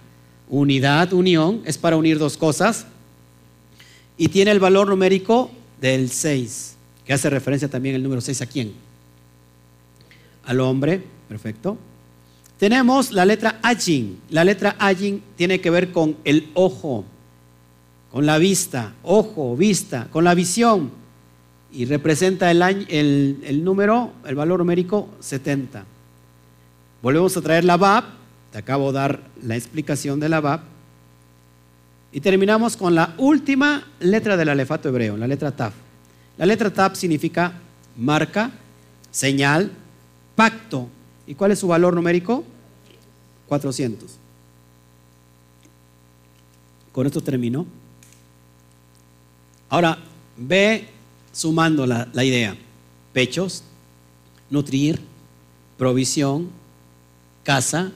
unidad, 0.49 1.13
unión, 1.13 1.61
es 1.63 1.77
para 1.77 1.95
unir 1.95 2.17
dos 2.17 2.35
cosas. 2.35 2.87
Y 4.17 4.29
tiene 4.29 4.49
el 4.49 4.59
valor 4.59 4.87
numérico 4.87 5.51
del 5.79 6.09
6, 6.09 6.77
que 7.05 7.13
hace 7.13 7.29
referencia 7.29 7.67
también 7.67 7.93
el 7.93 8.01
número 8.01 8.21
6 8.21 8.41
a 8.41 8.47
quién? 8.47 8.73
al 10.45 10.59
hombre, 10.59 11.03
perfecto. 11.29 11.77
Tenemos 12.57 13.11
la 13.11 13.23
letra 13.23 13.59
Ajin. 13.61 14.19
La 14.31 14.43
letra 14.43 14.75
Ajin 14.79 15.21
tiene 15.35 15.61
que 15.61 15.69
ver 15.69 15.91
con 15.91 16.17
el 16.23 16.49
ojo, 16.55 17.05
con 18.11 18.25
la 18.25 18.39
vista, 18.39 18.95
ojo, 19.03 19.55
vista, 19.55 20.07
con 20.09 20.23
la 20.23 20.33
visión. 20.33 21.02
Y 21.73 21.85
representa 21.85 22.51
el, 22.51 22.61
el, 23.41 23.63
número, 23.63 24.13
el 24.25 24.35
valor 24.35 24.59
numérico 24.59 25.09
70. 25.19 25.83
Volvemos 27.01 27.35
a 27.35 27.41
traer 27.41 27.65
la 27.65 27.77
Bab. 27.77 28.03
Te 28.51 28.59
acabo 28.59 28.91
de 28.91 28.99
dar 28.99 29.19
la 29.41 29.55
explicación 29.55 30.19
de 30.19 30.29
la 30.29 30.39
Bab. 30.39 30.61
Y 32.11 32.21
terminamos 32.21 32.77
con 32.77 32.93
la 32.93 33.15
última 33.17 33.87
letra 33.99 34.37
del 34.37 34.49
alefato 34.49 34.87
hebreo, 34.87 35.17
la 35.17 35.27
letra 35.27 35.51
Taf. 35.51 35.73
La 36.37 36.45
letra 36.45 36.71
Taf 36.71 36.95
significa 36.95 37.53
marca, 37.97 38.51
señal, 39.09 39.71
pacto. 40.35 40.87
¿Y 41.25 41.33
cuál 41.33 41.51
es 41.51 41.59
su 41.59 41.67
valor 41.67 41.95
numérico? 41.95 42.43
400. 43.47 44.11
Con 46.91 47.07
esto 47.07 47.21
termino. 47.21 47.65
Ahora, 49.69 49.97
ve 50.37 50.92
sumando 51.33 51.85
la, 51.85 52.23
idea. 52.23 52.55
Pechos, 53.11 53.63
nutrir, 54.49 55.01
provisión, 55.77 56.49
casa, 57.43 57.91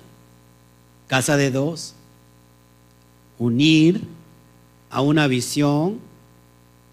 casa 1.08 1.38
de 1.38 1.52
dos, 1.52 1.94
unir 3.38 4.02
a 4.90 5.02
una 5.02 5.28
visión 5.28 6.00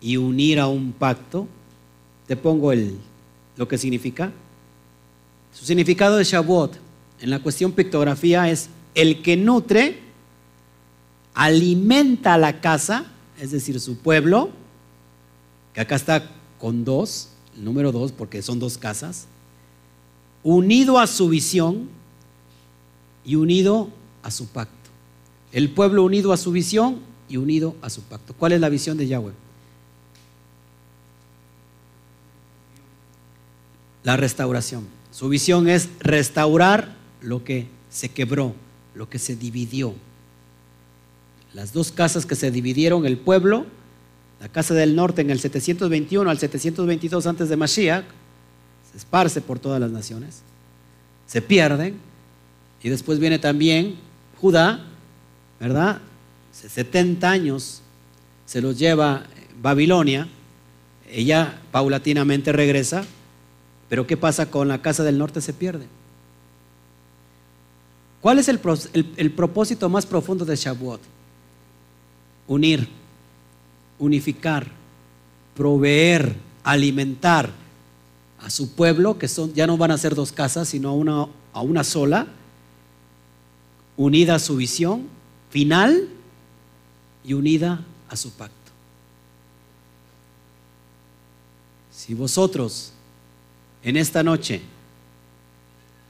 y 0.00 0.18
unir 0.18 0.60
a 0.60 0.68
un 0.68 0.92
pacto. 0.92 1.48
Te 2.28 2.36
pongo 2.36 2.70
el, 2.70 2.98
lo 3.56 3.66
que 3.66 3.78
significa. 3.78 4.32
Su 5.52 5.64
significado 5.64 6.16
de 6.16 6.24
Shavuot 6.24 6.78
en 7.20 7.30
la 7.30 7.42
cuestión 7.42 7.72
pictografía 7.72 8.50
es 8.50 8.68
el 8.94 9.22
que 9.22 9.36
nutre, 9.36 10.00
alimenta 11.34 12.38
la 12.38 12.60
casa, 12.60 13.06
es 13.40 13.50
decir, 13.50 13.80
su 13.80 13.98
pueblo, 13.98 14.50
que 15.74 15.80
acá 15.80 15.96
está 15.96 16.30
con 16.58 16.84
dos, 16.84 17.28
el 17.56 17.64
número 17.64 17.92
dos, 17.92 18.12
porque 18.12 18.40
son 18.40 18.58
dos 18.58 18.78
casas, 18.78 19.26
unido 20.42 20.98
a 20.98 21.06
su 21.06 21.28
visión 21.28 21.88
y 23.24 23.34
unido 23.34 23.90
a 24.22 24.30
su 24.30 24.46
pacto. 24.46 24.72
El 25.52 25.70
pueblo 25.70 26.04
unido 26.04 26.32
a 26.32 26.36
su 26.36 26.52
visión 26.52 27.00
y 27.28 27.36
unido 27.36 27.74
a 27.82 27.90
su 27.90 28.02
pacto. 28.02 28.34
¿Cuál 28.34 28.52
es 28.52 28.60
la 28.60 28.68
visión 28.68 28.96
de 28.96 29.08
Yahweh? 29.08 29.32
La 34.04 34.16
restauración. 34.16 34.86
Su 35.10 35.28
visión 35.28 35.68
es 35.68 35.88
restaurar 36.00 36.96
lo 37.20 37.42
que 37.42 37.68
se 37.90 38.10
quebró, 38.10 38.54
lo 38.94 39.08
que 39.08 39.18
se 39.18 39.34
dividió. 39.34 39.94
Las 41.52 41.72
dos 41.72 41.92
casas 41.92 42.26
que 42.26 42.34
se 42.34 42.50
dividieron, 42.50 43.06
el 43.06 43.16
pueblo, 43.16 43.66
la 44.44 44.50
casa 44.50 44.74
del 44.74 44.94
norte 44.94 45.22
en 45.22 45.30
el 45.30 45.40
721 45.40 46.28
al 46.28 46.38
722 46.38 47.26
antes 47.26 47.48
de 47.48 47.56
Mashiach, 47.56 48.04
se 48.92 48.98
esparce 48.98 49.40
por 49.40 49.58
todas 49.58 49.80
las 49.80 49.90
naciones, 49.90 50.42
se 51.26 51.40
pierden, 51.40 51.98
y 52.82 52.90
después 52.90 53.18
viene 53.18 53.38
también 53.38 53.94
Judá, 54.38 54.84
¿verdad? 55.58 56.02
70 56.52 57.30
años 57.30 57.80
se 58.44 58.60
los 58.60 58.78
lleva 58.78 59.24
Babilonia, 59.62 60.28
ella 61.10 61.58
paulatinamente 61.72 62.52
regresa, 62.52 63.02
pero 63.88 64.06
¿qué 64.06 64.18
pasa 64.18 64.50
con 64.50 64.68
la 64.68 64.82
casa 64.82 65.04
del 65.04 65.16
norte? 65.16 65.40
Se 65.40 65.54
pierde. 65.54 65.86
¿Cuál 68.20 68.40
es 68.40 68.48
el, 68.48 68.58
propósito 69.34 69.88
más 69.88 70.04
profundo 70.04 70.44
de 70.44 70.54
Shavuot? 70.54 71.00
Unir, 72.46 72.86
unificar, 73.98 74.66
proveer, 75.54 76.36
alimentar 76.62 77.50
a 78.38 78.50
su 78.50 78.74
pueblo, 78.74 79.18
que 79.18 79.28
son, 79.28 79.52
ya 79.54 79.66
no 79.66 79.76
van 79.76 79.90
a 79.90 79.98
ser 79.98 80.14
dos 80.14 80.32
casas, 80.32 80.68
sino 80.68 80.90
a 80.90 80.92
una, 80.92 81.26
a 81.52 81.60
una 81.62 81.84
sola, 81.84 82.26
unida 83.96 84.34
a 84.34 84.38
su 84.38 84.56
visión 84.56 85.08
final 85.50 86.08
y 87.24 87.34
unida 87.34 87.84
a 88.08 88.16
su 88.16 88.32
pacto. 88.32 88.54
Si 91.90 92.12
vosotros 92.12 92.92
en 93.82 93.96
esta 93.96 94.22
noche 94.22 94.60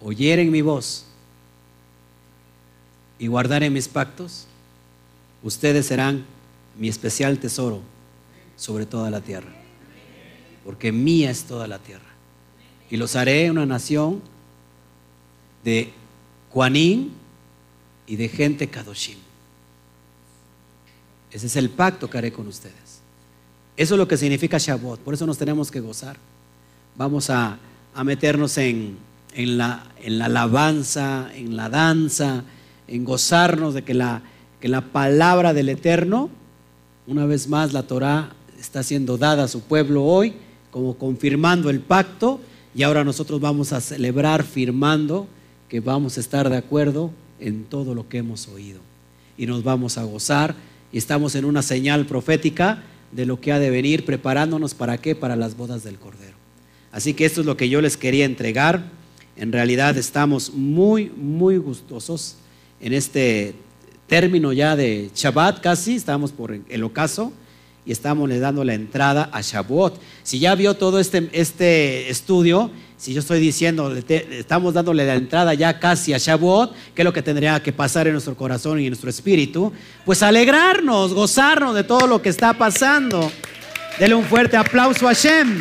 oyeren 0.01 0.51
mi 0.51 0.63
voz 0.63 1.05
y 3.19 3.27
guardaren 3.27 3.73
mis 3.73 3.87
pactos, 3.87 4.47
ustedes 5.43 5.87
serán 5.87 6.25
mi 6.79 6.89
especial 6.89 7.39
tesoro 7.39 7.81
sobre 8.57 8.87
toda 8.87 9.11
la 9.11 9.21
tierra, 9.21 9.53
porque 10.65 10.93
mía 10.93 11.31
es 11.31 11.45
toda 11.45 11.67
la 11.67 11.79
tierra. 11.79 12.03
Y 12.91 12.97
los 12.97 13.17
haré 13.17 13.51
una 13.51 13.67
nación 13.67 14.23
de 15.65 15.93
Juanín 16.51 17.13
y 18.07 18.17
de 18.17 18.29
gente 18.29 18.69
Kadoshim. 18.69 19.19
Ese 21.33 21.47
es 21.47 21.57
el 21.57 21.71
pacto 21.71 22.09
que 22.09 22.19
haré 22.19 22.33
con 22.33 22.47
ustedes. 22.47 23.01
Eso 23.77 23.95
es 23.95 23.99
lo 23.99 24.07
que 24.07 24.17
significa 24.17 24.59
Shavuot. 24.59 25.01
Por 25.01 25.15
eso 25.15 25.27
nos 25.27 25.37
tenemos 25.37 25.71
que 25.71 25.81
gozar. 25.81 26.17
Vamos 26.97 27.29
a, 27.29 27.59
meternos 28.05 28.57
en, 28.59 28.99
la, 29.35 29.85
en, 30.01 30.19
la, 30.19 30.27
alabanza, 30.27 31.29
en 31.35 31.57
la 31.57 31.69
danza, 31.69 32.45
en 32.87 33.05
gozarnos 33.05 33.75
de 33.75 33.83
que 33.83 33.95
la, 33.95 34.23
que 34.61 34.69
la 34.69 34.81
palabra 34.81 35.53
del 35.53 35.71
Eterno, 35.71 36.31
una 37.07 37.27
vez 37.27 37.49
más 37.49 37.73
la 37.73 37.85
Torah 37.85 38.35
está 38.59 38.83
siendo 38.83 39.19
dada 39.19 39.45
a 39.45 39.49
su 39.49 39.61
pueblo 39.61 40.05
hoy, 40.05 40.35
como 40.71 40.97
confirmando 40.97 41.71
el 41.71 41.81
pacto, 41.81 42.41
y 42.75 42.83
ahora 42.83 43.05
nosotros 43.05 43.41
vamos 43.41 43.73
a 43.73 43.81
celebrar 43.81 44.43
firmando 44.43 45.29
que 45.69 45.81
vamos 45.81 46.17
a 46.17 46.21
estar 46.21 46.49
de 46.49 46.57
acuerdo 46.57 47.11
en 47.39 47.65
todo 47.65 47.95
lo 47.95 48.09
que 48.09 48.19
hemos 48.19 48.49
oído. 48.49 48.81
Y 49.37 49.47
nos 49.47 49.63
vamos 49.63 49.99
a 49.99 50.05
gozar 50.05 50.55
y 50.93 50.99
estamos 50.99 51.35
en 51.35 51.45
una 51.45 51.63
señal 51.63 52.07
profética 52.07 52.83
de 53.13 53.27
lo 53.27 53.41
que 53.41 53.53
ha 53.53 53.59
de 53.59 53.71
venir, 53.71 54.05
preparándonos 54.05 54.75
para 54.75 54.99
qué, 54.99 55.15
para 55.15 55.37
las 55.37 55.57
bodas 55.57 55.85
del 55.85 55.99
Cordero. 55.99 56.37
Así 56.91 57.15
que 57.15 57.25
esto 57.25 57.41
es 57.41 57.47
lo 57.47 57.57
que 57.57 57.69
yo 57.69 57.81
les 57.81 57.97
quería 57.97 58.25
entregar. 58.25 58.91
En 59.37 59.53
realidad 59.53 59.97
estamos 59.99 60.53
muy, 60.53 61.11
muy 61.17 61.59
gustosos 61.59 62.37
en 62.81 62.93
este 62.93 63.55
término 64.07 64.53
ya 64.53 64.77
de 64.77 65.11
Shabbat 65.15 65.61
casi, 65.61 65.97
estamos 65.97 66.33
por 66.33 66.59
el 66.69 66.85
ocaso 66.85 67.33
y 67.87 67.93
estamos 67.93 68.29
le 68.29 68.39
dando 68.39 68.65
la 68.65 68.75
entrada 68.75 69.29
a 69.33 69.41
Shavuot. 69.41 70.01
Si 70.23 70.39
ya 70.39 70.55
vio 70.55 70.75
todo 70.75 70.99
este, 70.99 71.29
este 71.33 72.09
estudio, 72.09 72.71
si 72.97 73.13
yo 73.13 73.21
estoy 73.21 73.41
diciendo, 73.41 73.95
estamos 73.95 74.73
dándole 74.73 75.05
la 75.05 75.15
entrada 75.15 75.53
ya 75.53 75.79
casi 75.79 76.15
a 76.15 76.19
Shavuot, 76.19 76.75
¿qué 76.95 77.03
es 77.03 77.05
lo 77.05 77.13
que 77.13 77.23
tendría 77.23 77.63
que 77.63 77.73
pasar 77.73 78.07
en 78.07 78.15
nuestro 78.15 78.35
corazón 78.37 78.81
y 78.81 78.85
en 78.85 78.91
nuestro 78.91 79.11
espíritu? 79.11 79.73
Pues 80.05 80.23
alegrarnos, 80.23 81.13
gozarnos 81.13 81.75
de 81.75 81.85
todo 81.85 82.07
lo 82.07 82.23
que 82.23 82.31
está 82.31 82.55
pasando. 82.55 83.31
Dele 83.99 84.15
un 84.15 84.25
fuerte 84.25 84.57
aplauso 84.57 85.07
a 85.07 85.13
Shem. 85.13 85.59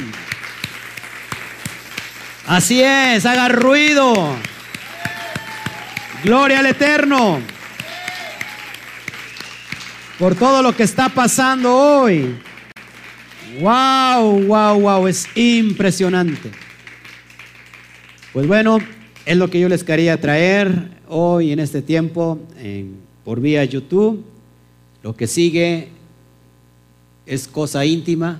Así 2.48 2.82
es, 2.82 3.26
haga 3.26 3.49
ruido. 3.49 4.14
Gloria 6.24 6.60
al 6.60 6.68
Eterno 6.68 7.53
por 10.24 10.36
todo 10.36 10.62
lo 10.62 10.74
que 10.74 10.84
está 10.84 11.10
pasando 11.10 11.76
hoy. 11.76 12.38
Wow, 13.60 14.44
wow, 14.45 14.80
wow, 14.80 15.06
es 15.06 15.28
impresionante. 15.36 16.50
Pues 18.32 18.48
bueno, 18.48 18.78
es 19.26 19.36
lo 19.36 19.50
que 19.50 19.60
yo 19.60 19.68
les 19.68 19.84
quería 19.84 20.22
traer 20.22 20.91
hoy 21.10 21.52
en 21.52 21.60
este 21.60 21.82
tiempo 21.82 22.40
por 23.26 23.41
vía 23.41 23.66
YouTube. 23.66 24.24
Lo 25.02 25.14
que 25.14 25.28
sigue 25.28 25.90
es 27.26 27.50
cosa 27.50 27.86
íntima 27.86 28.40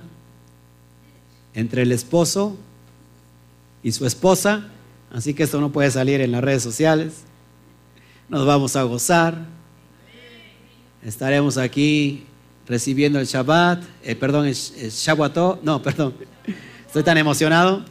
entre 1.52 1.82
el 1.82 1.92
esposo 1.92 2.56
y 3.82 3.92
su 3.92 4.06
esposa, 4.06 4.70
así 5.12 5.34
que 5.34 5.42
esto 5.42 5.60
no 5.60 5.70
puede 5.70 5.90
salir 5.90 6.22
en 6.22 6.32
las 6.32 6.42
redes 6.42 6.62
sociales. 6.62 7.24
Nos 8.30 8.46
vamos 8.46 8.74
a 8.74 8.84
gozar, 8.84 9.52
Estaremos 11.04 11.58
aquí 11.58 12.24
recibiendo 12.66 13.20
el 13.20 13.26
Shabbat, 13.26 13.82
eh, 14.02 14.14
perdón, 14.14 14.46
el, 14.46 14.56
el 14.78 14.92
no, 15.62 15.82
perdón, 15.82 16.14
estoy 16.86 17.02
tan 17.02 17.18
emocionado. 17.18 17.84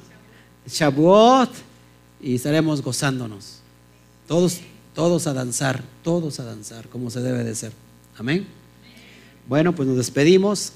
Shavuot 0.68 1.49
y 2.22 2.35
estaremos 2.35 2.81
gozándonos. 2.81 3.60
Todos, 4.27 4.61
todos 4.95 5.27
a 5.27 5.34
danzar, 5.34 5.84
todos 6.03 6.40
a 6.40 6.45
danzar, 6.45 6.88
como 6.88 7.10
se 7.10 7.22
debe 7.22 7.44
de 7.44 7.53
ser. 7.53 7.73
Amén. 8.18 8.48
Bueno, 9.48 9.76
pues 9.76 9.88
nos 9.88 9.98
despedimos. 9.98 10.73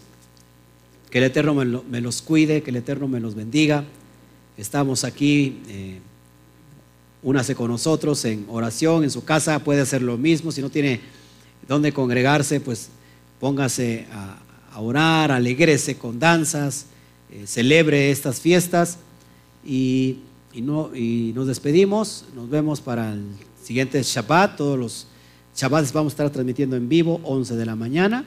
Que 1.10 1.20
el 1.20 1.24
Eterno 1.24 1.56
me, 1.56 2.02
los 2.02 2.22
cuide, 2.22 2.62
que 2.62 2.70
el 2.70 2.76
Eterno 2.76 3.08
me 3.08 3.22
los 3.22 3.34
bendiga. 3.34 3.86
Estamos 4.58 5.06
aquí, 5.06 5.62
eh, 5.70 6.00
únase 7.24 7.56
con 7.56 7.72
nosotros 7.72 8.26
en 8.26 8.46
oración, 8.50 9.06
en 9.06 9.10
su 9.10 9.24
casa, 9.24 9.58
puede 9.60 9.80
hacer 9.80 10.02
lo 10.02 10.18
mismo. 10.18 10.52
Si 10.52 10.62
no 10.62 10.70
tiene 10.70 11.00
donde 11.68 11.92
congregarse, 11.92 12.60
pues 12.60 12.90
póngase 13.40 14.08
a, 14.12 14.44
orar, 14.80 15.32
alegrese 15.32 15.98
con 15.98 16.20
danzas, 16.20 16.86
eh, 17.32 17.48
celebre 17.48 18.12
estas 18.12 18.40
fiestas 18.40 19.00
y, 19.66 20.20
no, 20.54 20.96
y 20.96 21.32
nos 21.34 21.48
despedimos. 21.48 22.26
Nos 22.36 22.48
vemos 22.48 22.80
para 22.80 23.12
el 23.14 23.26
siguiente 23.64 24.02
Shabbat. 24.04 24.56
Todos 24.56 24.78
los 24.78 25.08
Shabbats 25.56 25.92
vamos 25.92 26.12
a 26.12 26.14
estar 26.14 26.30
transmitiendo 26.30 26.76
en 26.76 26.88
vivo, 26.88 27.20
11 27.24 27.56
de 27.56 27.66
la 27.66 27.76
mañana 27.76 28.24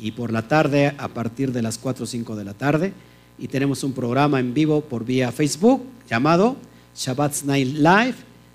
y 0.00 0.12
por 0.12 0.32
la 0.32 0.48
tarde 0.48 0.94
a 0.96 1.08
partir 1.08 1.52
de 1.52 1.60
las 1.60 1.76
4 1.76 2.04
o 2.04 2.06
5 2.06 2.34
de 2.34 2.44
la 2.44 2.54
tarde. 2.54 2.94
Y 3.38 3.48
tenemos 3.48 3.84
un 3.84 3.92
programa 3.92 4.40
en 4.40 4.54
vivo 4.54 4.80
por 4.80 5.04
vía 5.04 5.32
Facebook 5.32 5.84
llamado 6.08 6.56
Shabbat's 6.96 7.44
Night 7.44 7.74
Live 7.74 8.14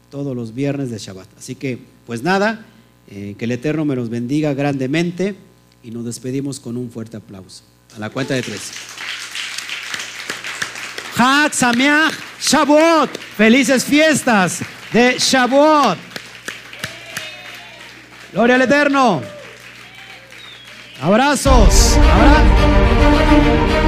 todos 0.09 0.35
los 0.35 0.53
viernes 0.53 0.89
de 0.89 0.97
Shabbat. 0.97 1.27
Así 1.37 1.53
que, 1.53 1.79
pues 2.07 2.23
nada. 2.23 2.65
Eh, 3.11 3.35
que 3.37 3.45
el 3.45 3.51
Eterno 3.51 3.85
me 3.85 3.95
los 3.95 4.09
bendiga 4.09 4.53
grandemente 4.53 5.35
y 5.83 5.89
nos 5.89 6.05
despedimos 6.05 6.59
con 6.59 6.77
un 6.77 6.91
fuerte 6.91 7.17
aplauso. 7.17 7.63
A 7.95 7.99
la 7.99 8.11
cuenta 8.11 8.35
de 8.35 8.43
tres. 8.43 8.71
Hak 11.15 11.53
Sameach 11.53 12.13
Shavuot. 12.39 13.17
Felices 13.35 13.83
fiestas 13.83 14.59
de 14.93 15.15
Shavuot. 15.17 15.97
Gloria 18.31 18.55
al 18.55 18.61
Eterno. 18.61 19.21
Abrazos. 21.01 21.97
Abrazos. 21.97 23.78